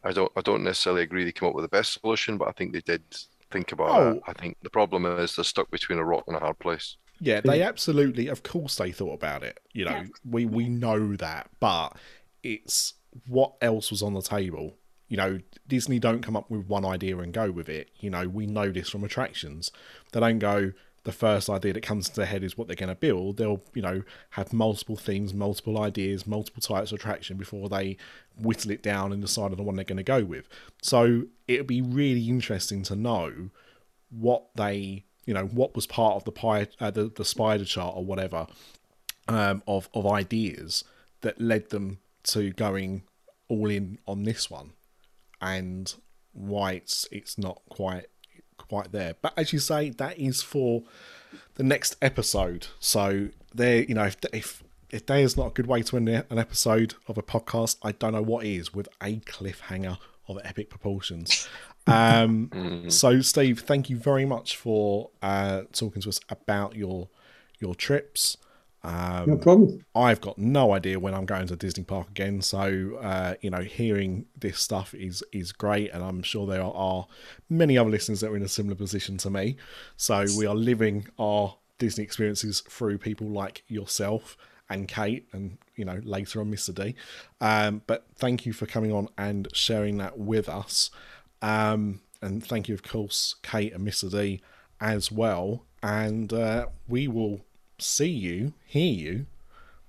I 0.03 0.11
don't. 0.11 0.31
I 0.35 0.41
don't 0.41 0.63
necessarily 0.63 1.03
agree 1.03 1.23
they 1.23 1.31
came 1.31 1.49
up 1.49 1.55
with 1.55 1.65
the 1.65 1.69
best 1.69 1.99
solution, 1.99 2.37
but 2.37 2.47
I 2.47 2.51
think 2.51 2.73
they 2.73 2.81
did 2.81 3.03
think 3.51 3.71
about 3.71 3.89
oh. 3.89 4.09
it. 4.09 4.17
Oh. 4.17 4.23
I 4.27 4.33
think 4.33 4.57
the 4.61 4.69
problem 4.69 5.05
is 5.05 5.35
they're 5.35 5.43
stuck 5.43 5.71
between 5.71 5.99
a 5.99 6.03
rock 6.03 6.25
and 6.27 6.35
a 6.35 6.39
hard 6.39 6.59
place. 6.59 6.97
Yeah, 7.19 7.41
they 7.41 7.59
mm-hmm. 7.59 7.67
absolutely, 7.67 8.27
of 8.27 8.43
course, 8.43 8.75
they 8.75 8.91
thought 8.91 9.13
about 9.13 9.43
it. 9.43 9.59
You 9.73 9.85
know, 9.85 9.91
Yeah. 9.91 10.05
we 10.29 10.45
we 10.45 10.69
know 10.69 11.15
that, 11.15 11.49
but 11.59 11.97
it's 12.43 12.93
what 13.27 13.55
else 13.61 13.89
was 13.89 14.03
on 14.03 14.13
the 14.13 14.21
table. 14.21 14.77
You 15.07 15.17
know, 15.17 15.39
Disney 15.67 15.99
don't 15.99 16.21
come 16.21 16.35
up 16.35 16.49
with 16.49 16.67
one 16.67 16.85
idea 16.85 17.17
and 17.19 17.33
go 17.33 17.51
with 17.51 17.69
it. 17.69 17.89
You 17.99 18.09
know, 18.09 18.27
we 18.27 18.45
know 18.45 18.71
this 18.71 18.89
from 18.89 19.03
attractions. 19.03 19.71
They 20.11 20.19
don't 20.19 20.39
go. 20.39 20.73
The 21.03 21.13
first 21.13 21.49
idea 21.49 21.71
that 21.71 21.83
comes 21.83 22.09
to 22.09 22.15
their 22.17 22.25
head 22.25 22.43
is 22.43 22.57
what 22.57 22.67
they're 22.67 22.75
going 22.75 22.89
to 22.89 22.95
build. 22.95 23.37
They'll, 23.37 23.61
you 23.73 23.81
know, 23.81 24.03
have 24.31 24.51
multiple 24.51 24.97
themes, 24.97 25.33
multiple 25.33 25.81
ideas, 25.81 26.27
multiple 26.27 26.61
types 26.61 26.91
of 26.91 26.99
attraction 26.99 27.37
before 27.37 27.69
they 27.69 27.95
whittle 28.37 28.71
it 28.71 28.83
down 28.83 29.13
and 29.13 29.21
decide 29.21 29.51
on 29.51 29.55
the 29.55 29.63
one 29.63 29.77
they're 29.77 29.85
going 29.85 29.95
to 29.95 30.03
go 30.03 30.25
with. 30.25 30.49
So 30.81 31.23
it'll 31.47 31.65
be 31.65 31.81
really 31.81 32.27
interesting 32.27 32.83
to 32.83 32.95
know 32.97 33.51
what 34.09 34.53
they 34.55 35.05
you 35.25 35.33
know 35.33 35.45
what 35.45 35.75
was 35.75 35.85
part 35.85 36.15
of 36.15 36.23
the 36.23 36.31
pie 36.31 36.67
uh, 36.79 36.89
the, 36.89 37.11
the 37.15 37.25
spider 37.25 37.65
chart 37.65 37.93
or 37.95 38.03
whatever 38.03 38.47
um, 39.27 39.61
of 39.67 39.89
of 39.93 40.07
ideas 40.07 40.83
that 41.21 41.39
led 41.39 41.69
them 41.69 41.99
to 42.23 42.51
going 42.53 43.03
all 43.49 43.69
in 43.69 43.99
on 44.07 44.23
this 44.23 44.49
one 44.49 44.71
and 45.41 45.95
why 46.33 46.73
it's 46.73 47.07
it's 47.11 47.37
not 47.37 47.61
quite 47.69 48.07
quite 48.57 48.91
there. 48.91 49.15
But 49.21 49.33
as 49.37 49.53
you 49.53 49.59
say 49.59 49.89
that 49.91 50.17
is 50.19 50.41
for 50.41 50.83
the 51.55 51.63
next 51.63 51.95
episode. 52.01 52.67
So 52.79 53.29
there 53.53 53.83
you 53.83 53.95
know 53.95 54.05
if 54.05 54.17
if 54.33 54.63
if 54.89 55.05
there 55.05 55.19
is 55.19 55.35
not 55.35 55.47
a 55.47 55.49
good 55.51 55.67
way 55.67 55.81
to 55.83 55.97
end 55.97 56.09
an 56.09 56.39
episode 56.39 56.93
of 57.07 57.17
a 57.17 57.21
podcast 57.21 57.75
i 57.83 57.91
don't 57.91 58.13
know 58.13 58.21
what 58.21 58.45
is 58.45 58.73
with 58.73 58.87
a 59.03 59.17
cliffhanger 59.21 59.97
of 60.27 60.39
epic 60.43 60.69
proportions. 60.69 61.47
Um 61.87 62.89
so 62.89 63.21
steve 63.21 63.61
thank 63.61 63.89
you 63.89 63.95
very 63.95 64.25
much 64.25 64.57
for 64.57 65.09
uh 65.21 65.61
talking 65.71 66.01
to 66.01 66.09
us 66.09 66.19
about 66.27 66.75
your 66.75 67.07
your 67.61 67.75
trips 67.75 68.35
um 68.87 69.29
No 69.29 69.37
problem. 69.37 69.85
I've 69.93 70.21
got 70.21 70.37
no 70.37 70.73
idea 70.73 70.97
when 70.97 71.13
I'm 71.13 71.25
going 71.25 71.47
to 71.47 71.55
Disney 71.57 71.83
Park 71.83 72.07
again, 72.09 72.41
so 72.41 72.97
uh, 73.01 73.35
you 73.41 73.49
know, 73.49 73.61
hearing 73.61 74.25
this 74.39 74.59
stuff 74.59 74.93
is 74.93 75.23
is 75.33 75.51
great, 75.51 75.91
and 75.91 76.03
I'm 76.03 76.23
sure 76.23 76.47
there 76.47 76.63
are 76.63 77.07
many 77.49 77.77
other 77.77 77.89
listeners 77.89 78.21
that 78.21 78.31
are 78.31 78.37
in 78.37 78.43
a 78.43 78.47
similar 78.47 78.75
position 78.75 79.17
to 79.17 79.29
me. 79.29 79.57
So 79.97 80.25
we 80.37 80.45
are 80.45 80.55
living 80.55 81.07
our 81.19 81.57
Disney 81.79 82.03
experiences 82.05 82.61
through 82.61 82.97
people 82.99 83.27
like 83.27 83.63
yourself 83.67 84.37
and 84.69 84.87
Kate, 84.87 85.27
and 85.33 85.57
you 85.75 85.83
know, 85.83 85.99
later 86.03 86.39
on 86.39 86.49
Mr. 86.49 86.73
D. 86.73 86.95
Um, 87.41 87.81
but 87.87 88.05
thank 88.15 88.45
you 88.45 88.53
for 88.53 88.65
coming 88.65 88.93
on 88.93 89.09
and 89.17 89.49
sharing 89.53 89.97
that 89.97 90.17
with 90.17 90.47
us, 90.47 90.91
um, 91.41 91.99
and 92.21 92.41
thank 92.43 92.69
you, 92.69 92.73
of 92.73 92.83
course, 92.83 93.35
Kate 93.43 93.73
and 93.73 93.85
Mr. 93.85 94.09
D 94.09 94.41
as 94.79 95.11
well. 95.11 95.65
And 95.83 96.33
uh, 96.33 96.67
we 96.87 97.07
will 97.07 97.45
see 97.79 98.09
you, 98.09 98.53
hear 98.65 98.93
you, 98.93 99.25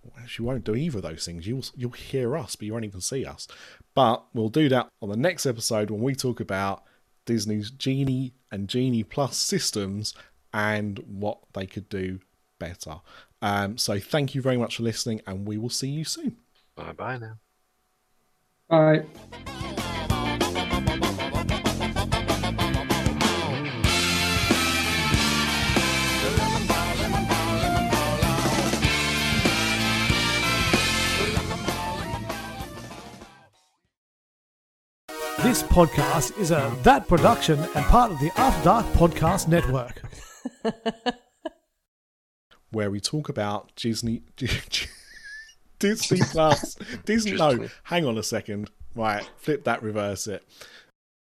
well, 0.02 0.24
you 0.36 0.44
won't 0.44 0.65
do 0.65 0.74
either 0.74 0.98
of 0.98 1.02
those 1.02 1.24
things. 1.24 1.47
You'll 1.47 1.65
you'll 1.77 1.90
hear 1.90 2.36
us, 2.36 2.56
but 2.56 2.66
you 2.66 2.73
won't 2.73 2.85
even 2.85 3.01
see 3.01 3.24
us. 3.24 3.48
But 3.94 4.24
we'll 4.32 4.48
do 4.48 4.69
that 4.69 4.89
on 5.02 5.09
the 5.09 5.16
next 5.16 5.47
episode 5.47 5.90
when 5.90 6.01
we 6.01 6.15
talk 6.15 6.40
about 6.40 6.85
Disney's 7.27 7.70
Genie 7.70 8.32
and 8.51 8.69
Genie 8.69 9.02
Plus 9.02 9.36
systems 9.36 10.15
and 10.52 10.98
what 11.06 11.39
they 11.52 11.66
could 11.66 11.89
do 11.89 12.20
better. 12.59 13.01
Um, 13.43 13.77
so 13.78 13.98
thank 13.98 14.35
you 14.35 14.43
very 14.43 14.56
much 14.56 14.77
for 14.77 14.82
listening, 14.82 15.20
and 15.27 15.47
we 15.47 15.59
will 15.59 15.70
see 15.70 15.89
you 15.89 16.05
soon. 16.05 16.36
Bye 16.74 16.93
bye 16.93 17.19
now. 17.19 17.39
All 18.70 19.02
This 35.49 35.62
podcast 35.62 36.39
is 36.39 36.51
a 36.51 36.77
That 36.83 37.09
production 37.09 37.59
and 37.59 37.85
part 37.87 38.12
of 38.12 38.20
the 38.20 38.31
After 38.39 38.65
Dark 38.65 38.85
Podcast 38.89 39.49
Network. 39.49 40.03
where 42.70 42.91
we 42.91 43.01
talk 43.01 43.31
about 43.31 43.75
Disney 43.75 44.25
Disney 45.79 46.20
Plus. 46.20 46.75
Disney 47.07 47.33
no, 47.33 47.66
hang 47.85 48.05
on 48.05 48.19
a 48.19 48.23
second. 48.23 48.70
Right, 48.95 49.27
flip 49.39 49.65
that, 49.65 49.83
reverse 49.83 50.27
it. 50.27 50.47